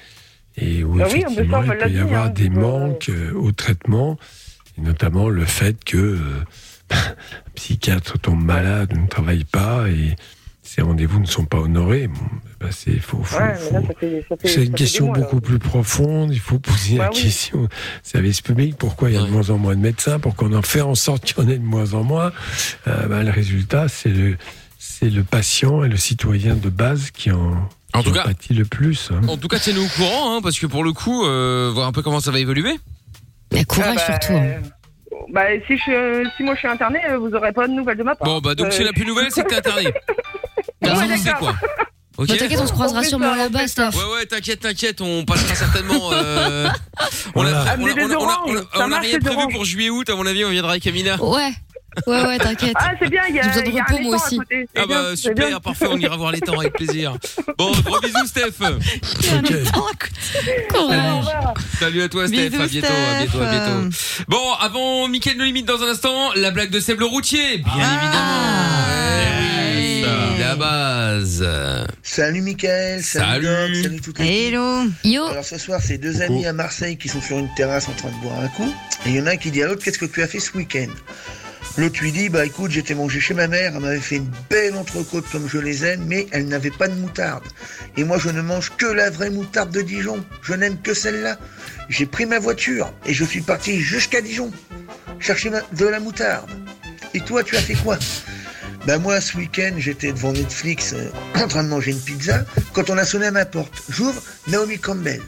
et 0.58 0.84
où 0.84 0.96
Bah 0.96 1.06
oui, 1.12 1.22
effectivement 1.22 1.64
il 1.64 1.78
peut 1.78 1.90
y 1.90 2.00
avoir 2.00 2.26
hein, 2.26 2.30
des 2.30 2.50
manques 2.50 3.10
euh, 3.10 3.32
au 3.34 3.52
traitement, 3.52 4.18
et 4.78 4.82
notamment 4.82 5.30
le 5.30 5.46
fait 5.46 5.84
que 5.84 5.98
euh, 5.98 6.20
un 6.92 7.50
psychiatre 7.56 8.20
tombe 8.20 8.44
malade, 8.44 8.94
ne 8.98 9.08
travaille 9.08 9.44
pas 9.46 9.88
et 9.90 10.16
ses 10.76 10.82
rendez-vous 10.84 11.20
ne 11.20 11.26
sont 11.26 11.46
pas 11.46 11.58
honorés. 11.58 12.08
Bon, 12.08 12.20
bah 12.60 12.68
c'est 12.72 13.00
faut, 13.00 13.24
faut- 13.24 13.40
Ouais, 13.40 13.56
faut- 13.56 14.62
une 14.62 14.74
question 14.74 15.08
mois, 15.08 15.18
là. 15.18 15.24
beaucoup 15.24 15.42
plus 15.42 15.58
profonde. 15.58 16.32
Il 16.32 16.40
faut 16.40 16.60
poser 16.60 16.98
Bah 16.98 17.06
la 17.06 17.10
oui. 17.12 17.22
question 17.24 17.62
au 17.64 17.68
service 18.04 18.42
public. 18.42 18.76
Pourquoi 18.78 19.10
il 19.10 19.16
y 19.16 19.18
a 19.18 19.22
de 19.24 19.28
moins 19.32 19.50
en 19.50 19.58
moins 19.58 19.76
de 19.76 19.82
médecins? 19.82 20.20
Pourquoi 20.20 20.48
on 20.48 20.54
en 20.54 20.62
fait 20.62 20.82
en 20.82 20.94
sorte 20.96 21.26
qu'il 21.26 21.44
y 21.44 21.48
en 21.48 21.50
ait 21.50 21.58
de 21.58 21.64
moins 21.64 21.94
en 21.96 22.04
moins 22.04 22.32
Euh, 22.88 23.08
bah, 23.08 23.24
Le 23.24 23.32
résultat, 23.32 23.88
c'est 23.88 24.10
le, 24.10 24.38
c'est 24.78 25.10
le 25.10 25.24
patient 25.24 25.84
et 25.84 25.90
le 25.90 25.98
citoyen 25.98 26.54
de 26.56 26.70
base 26.70 27.10
qui 27.12 27.32
en, 27.32 27.68
En 27.94 28.00
qui 28.00 28.04
tout 28.06 28.10
en 28.12 28.14
cas- 28.14 28.24
pâtit 28.26 28.54
le 28.54 28.66
plus. 28.66 29.10
hein. 29.12 29.22
En 29.28 29.38
tout 29.38 29.48
cas, 29.48 29.58
tiens-nous 29.58 29.86
au 29.86 29.90
courant, 29.90 30.38
hein, 30.38 30.40
parce 30.44 30.60
que 30.60 30.68
pour 30.68 30.84
le 30.84 30.94
coup, 30.94 31.26
euh, 31.26 31.72
voir 31.74 31.88
un 31.88 31.92
peu 31.92 32.04
comment 32.04 32.20
ça 32.20 32.30
va 32.32 32.40
évoluer. 32.40 32.76
Mais 33.52 33.66
courage 33.66 33.98
Ah 34.08 34.12
bah, 34.12 34.20
surtout. 34.22 34.38
hein. 34.38 34.62
Bah, 35.34 35.42
si, 35.68 35.78
je, 35.78 36.28
si 36.38 36.44
moi 36.44 36.54
je 36.54 36.60
suis 36.60 36.68
interné, 36.68 37.00
vous 37.20 37.34
aurez 37.36 37.52
pas 37.54 37.68
de 37.68 37.74
nouvelles 37.74 37.98
de 37.98 38.04
ma 38.04 38.16
part. 38.16 38.28
Bon, 38.28 38.40
bah 38.40 38.54
donc 38.56 38.68
Euh, 38.68 38.72
si 38.72 38.84
la 38.84 38.92
plus 38.94 39.06
nouvelle, 39.06 39.28
c'est 39.32 39.44
que 39.44 39.50
t'es 39.50 39.58
interné. 39.58 39.92
Ça, 40.84 40.94
on 40.94 41.18
sait 41.18 41.32
quoi. 41.40 41.56
Ok 42.18 42.28
Bah, 42.28 42.36
t'inquiète, 42.38 42.60
on 42.62 42.68
se 42.68 42.74
croisera 42.74 43.04
sûrement 43.04 43.34
là-bas, 43.36 43.68
Steph. 43.68 43.90
Ouais, 43.96 44.14
ouais, 44.14 44.26
t'inquiète, 44.26 44.60
t'inquiète, 44.62 45.00
on 45.02 45.24
passera 45.24 45.56
certainement. 45.56 46.12
euh, 46.12 46.68
On 47.36 47.46
a, 47.46 47.50
on 47.50 47.54
a- 47.54 47.76
on 47.78 47.88
a- 47.88 47.94
on 48.04 48.10
a- 48.12 48.16
oranges, 48.16 48.40
on 48.48 48.56
a- 48.56 48.60
ça 48.62 48.68
on 48.76 48.82
a 48.82 48.88
marche, 48.88 49.06
rien 49.08 49.20
prévu 49.20 49.48
pour 49.54 49.64
juillet-août, 49.66 50.10
à 50.10 50.16
mon 50.16 50.26
avis, 50.26 50.44
on 50.44 50.50
viendra 50.50 50.72
avec 50.72 50.86
Amina. 50.88 51.22
Ouais. 51.24 51.52
Ouais, 52.08 52.24
ouais, 52.26 52.38
t'inquiète. 52.38 52.74
Ah, 52.80 52.92
c'est 53.02 53.10
bien, 53.10 53.24
il 53.30 53.36
y 53.36 53.40
a, 53.40 53.44
J'ai 53.44 53.50
besoin 53.50 53.64
de 53.64 53.68
il 53.70 53.74
y 53.76 53.80
a 53.80 53.82
un 53.82 53.86
repos, 53.86 54.04
moi 54.04 54.16
étang 54.16 54.24
à 54.24 54.28
aussi. 54.28 54.38
côté. 54.38 54.70
Ah 54.78 54.86
bah 54.88 55.16
super, 55.16 55.62
parfait, 55.62 55.88
on 55.90 55.98
ira 55.98 56.16
voir 56.18 56.32
les 56.32 56.40
temps 56.40 56.60
avec 56.60 56.74
plaisir. 56.74 57.14
Bon, 57.58 57.72
gros 57.84 58.00
bisous 58.00 58.28
Steph. 58.28 58.62
Ok. 58.62 59.54
Courage. 60.72 61.26
Salut 61.80 62.02
à 62.04 62.10
toi 62.10 62.28
Steph, 62.28 62.50
Bisous, 62.50 62.62
à 62.62 62.68
bientôt, 62.68 62.88
à 62.88 63.18
bientôt, 63.20 63.42
à 63.42 63.48
Steph. 63.48 63.66
bientôt. 63.66 63.96
Bon, 64.28 64.54
avant 64.60 65.08
Mickaël 65.08 65.38
No 65.38 65.44
Limite 65.46 65.66
dans 65.66 65.82
un 65.82 65.88
instant, 65.90 66.32
la 66.36 66.52
blague 66.52 66.70
de 66.70 66.80
Seb 66.80 67.00
le 67.00 67.06
routier, 67.06 67.58
bien 67.58 67.74
Ah. 67.80 67.98
évidemment. 68.02 69.39
La 70.40 70.56
base. 70.56 71.46
Salut 72.04 72.42
Mickaël, 72.42 73.04
salut, 73.04 73.46
Salut. 73.46 73.74
Doc, 73.74 73.84
salut 73.84 74.02
toute 74.02 74.20
l'équipe. 74.20 74.36
Hello. 74.36 74.84
Yo. 75.04 75.26
Alors 75.26 75.46
ce 75.46 75.58
soir, 75.58 75.82
c'est 75.84 75.98
deux 75.98 76.22
amis 76.22 76.46
à 76.46 76.54
Marseille 76.54 76.98
qui 76.98 77.10
sont 77.10 77.22
sur 77.22 77.38
une 77.38 77.54
terrasse 77.56 77.88
en 77.88 77.94
train 77.94 78.10
de 78.10 78.22
boire 78.22 78.40
un 78.40 78.48
coup. 78.48 78.72
Et 79.06 79.10
il 79.10 79.16
y 79.16 79.22
en 79.22 79.28
a 79.28 79.32
un 79.32 79.38
qui 79.38 79.52
dit 79.52 79.62
à 79.62 79.68
l'autre, 79.68 79.84
qu'est-ce 79.84 80.00
que 80.00 80.06
tu 80.06 80.22
as 80.24 80.28
fait 80.28 80.40
ce 80.40 80.56
week-end? 80.58 80.88
L'autre 81.78 82.00
lui 82.02 82.12
dit, 82.12 82.30
bah 82.30 82.46
écoute, 82.46 82.72
j'étais 82.72 82.96
mangé 82.96 83.20
chez 83.20 83.34
ma 83.34 83.48
mère, 83.48 83.74
elle 83.76 83.82
m'avait 83.82 84.00
fait 84.00 84.18
une 84.18 84.32
belle 84.50 84.76
entrecôte 84.76 85.26
comme 85.32 85.48
je 85.48 85.60
les 85.60 85.86
aime, 85.86 86.04
mais 86.08 86.28
elle 86.32 86.48
n'avait 86.48 86.72
pas 86.72 86.88
de 86.88 86.96
moutarde. 86.96 87.44
Et 87.96 88.04
moi, 88.04 88.18
je 88.18 88.30
ne 88.30 88.42
mange 88.42 88.72
que 88.78 88.86
la 88.86 89.10
vraie 89.10 89.30
moutarde 89.30 89.72
de 89.72 89.82
Dijon. 89.82 90.24
Je 90.42 90.54
n'aime 90.54 90.82
que 90.82 90.94
celle-là. 90.94 91.38
J'ai 91.88 92.06
pris 92.06 92.26
ma 92.26 92.40
voiture 92.40 92.92
et 93.06 93.14
je 93.14 93.24
suis 93.24 93.42
parti 93.42 93.80
jusqu'à 93.80 94.22
Dijon 94.22 94.52
chercher 95.20 95.52
de 95.74 95.86
la 95.86 96.00
moutarde. 96.00 96.50
Et 97.14 97.20
toi, 97.20 97.44
tu 97.44 97.56
as 97.56 97.62
fait 97.62 97.76
quoi? 97.76 97.98
Bah 98.86 98.98
moi, 98.98 99.20
ce 99.22 99.38
week-end, 99.38 99.74
j'étais 99.78 100.12
devant 100.12 100.32
Netflix 100.32 100.94
euh, 100.94 101.10
en 101.44 101.48
train 101.48 101.64
de 101.64 101.70
manger 101.70 101.92
une 101.92 102.00
pizza 102.00 102.46
quand 102.74 102.90
on 102.90 102.98
a 102.98 103.06
sonné 103.06 103.28
à 103.28 103.32
ma 103.32 103.46
porte. 103.46 103.74
J'ouvre, 103.90 104.22
Naomi 104.48 104.80
Campbell. 104.80 105.22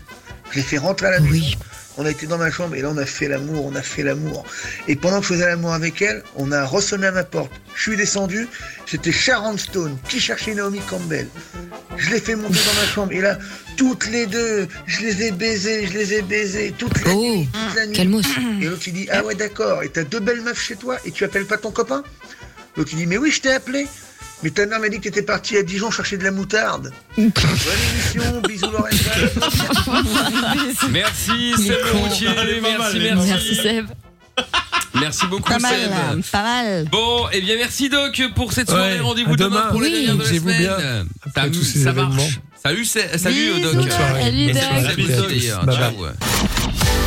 Je 0.52 0.57
l'ai 0.57 0.64
fait 0.64 0.78
rentrer 0.78 1.07
à 1.07 1.11
la 1.11 1.19
maison. 1.19 1.57
On 1.98 2.06
a 2.06 2.10
été 2.10 2.26
dans 2.26 2.38
ma 2.38 2.49
chambre 2.49 2.76
et 2.76 2.82
là 2.82 2.90
on 2.90 2.98
a 2.98 3.06
fait 3.06 3.28
l'amour, 3.28 3.65
on 3.65 3.76
a 3.76 3.82
fait 3.82 4.03
l'amour. 4.03 4.45
Et 4.88 4.95
pendant 4.95 5.19
que 5.19 5.23
je 5.23 5.34
faisais 5.34 5.45
l'amour 5.45 5.73
avec 5.73 6.02
elle, 6.02 6.23
on 6.36 6.52
a 6.52 6.65
ressonné 6.65 7.07
à 7.07 7.11
ma 7.11 7.23
porte. 7.23 7.52
Je 7.76 7.82
suis 7.82 7.98
descendu, 7.98 8.48
c'était 8.86 9.11
Sharon 9.11 9.57
Stone 9.57 9.98
qui 10.07 10.19
cherchait 10.19 10.56
Naomi 10.56 10.80
Campbell? 10.90 11.28
Je 11.98 12.10
l'ai 12.10 12.19
fait 12.19 12.36
monter 12.36 12.60
dans 12.65 12.82
ma 12.82 12.88
chambre 12.88 13.11
et 13.11 13.19
là, 13.19 13.38
toutes 13.76 14.07
les 14.07 14.26
deux, 14.26 14.68
je 14.86 15.02
les 15.02 15.23
ai 15.23 15.32
baisées, 15.32 15.86
je 15.88 15.94
les 15.94 16.14
ai 16.14 16.22
baisées, 16.22 16.73
toute 16.78 17.06
la 17.06 17.14
nuit, 17.14 17.49
toute 17.52 17.76
la 17.76 17.86
nuit. 17.86 17.95
Calmos. 17.95 18.23
Et 18.61 18.65
l'autre 18.65 18.84
il 18.88 18.94
dit 18.94 19.07
Ah 19.11 19.23
ouais 19.23 19.36
d'accord, 19.36 19.84
et 19.84 19.90
t'as 19.90 20.03
deux 20.03 20.22
belles 20.22 20.41
meufs 20.41 20.61
chez 20.61 20.78
toi 20.78 20.98
et 21.03 21.11
tu 21.11 21.26
appelles 21.26 21.45
pas 21.45 21.57
ton 21.57 21.72
copain? 21.72 22.03
L'autre 22.77 22.89
il 22.93 22.98
dit 22.99 23.06
Mais 23.07 23.18
oui, 23.18 23.31
je 23.31 23.41
t'ai 23.41 23.53
appelé. 23.53 23.88
Mais 24.43 24.49
ta 24.49 24.65
mère 24.65 24.80
m'a 24.80 24.89
dit 24.89 24.98
que 24.98 25.03
t'étais 25.03 25.22
parti 25.22 25.56
à 25.57 25.61
Dijon 25.64 25.91
chercher 25.91 26.18
de 26.18 26.23
la 26.23 26.31
moutarde. 26.31 26.91
Bonne 27.18 27.31
émission, 27.93 28.41
bisous 28.48 28.72
Lorenza. 28.72 29.11
Merci 30.89 31.53
Seb 31.57 31.68
le 31.85 31.91
routier, 31.99 32.27
merci, 32.61 32.99
merci. 32.99 33.27
Merci 33.30 33.56
Seb. 33.56 33.85
Merci 34.95 35.26
beaucoup 35.27 35.49
Pas 35.52 35.60
mal, 35.60 35.72
Seb. 35.80 36.23
pas 36.31 36.41
mal. 36.41 36.85
Bon, 36.91 37.30
et 37.31 37.41
bien 37.41 37.56
merci 37.57 37.88
Doc 37.89 38.19
pour 38.35 38.52
cette 38.53 38.69
soirée. 38.69 38.95
Ouais, 38.95 38.99
Rendez-vous 38.99 39.35
demain, 39.35 39.49
demain. 39.61 39.72
pour 39.72 39.81
les 39.81 39.89
Oui. 39.89 39.93
dernières 40.06 40.15
de 40.18 40.23
la 40.23 40.39
semaine. 40.39 40.57
bien, 40.60 41.06
après 41.26 41.41
ça, 41.41 41.49
tous 41.49 41.64
ces 41.64 41.84
ça 41.84 41.89
événements. 41.91 42.10
marche. 42.15 42.39
Salut, 42.64 42.85
salut 42.85 43.61
Doc. 43.61 43.76
Doc. 43.76 43.91
Salut, 43.91 44.48
Doc. 44.53 44.64
salut, 44.64 45.07
Salut, 45.07 45.48
Doc. 45.65 46.15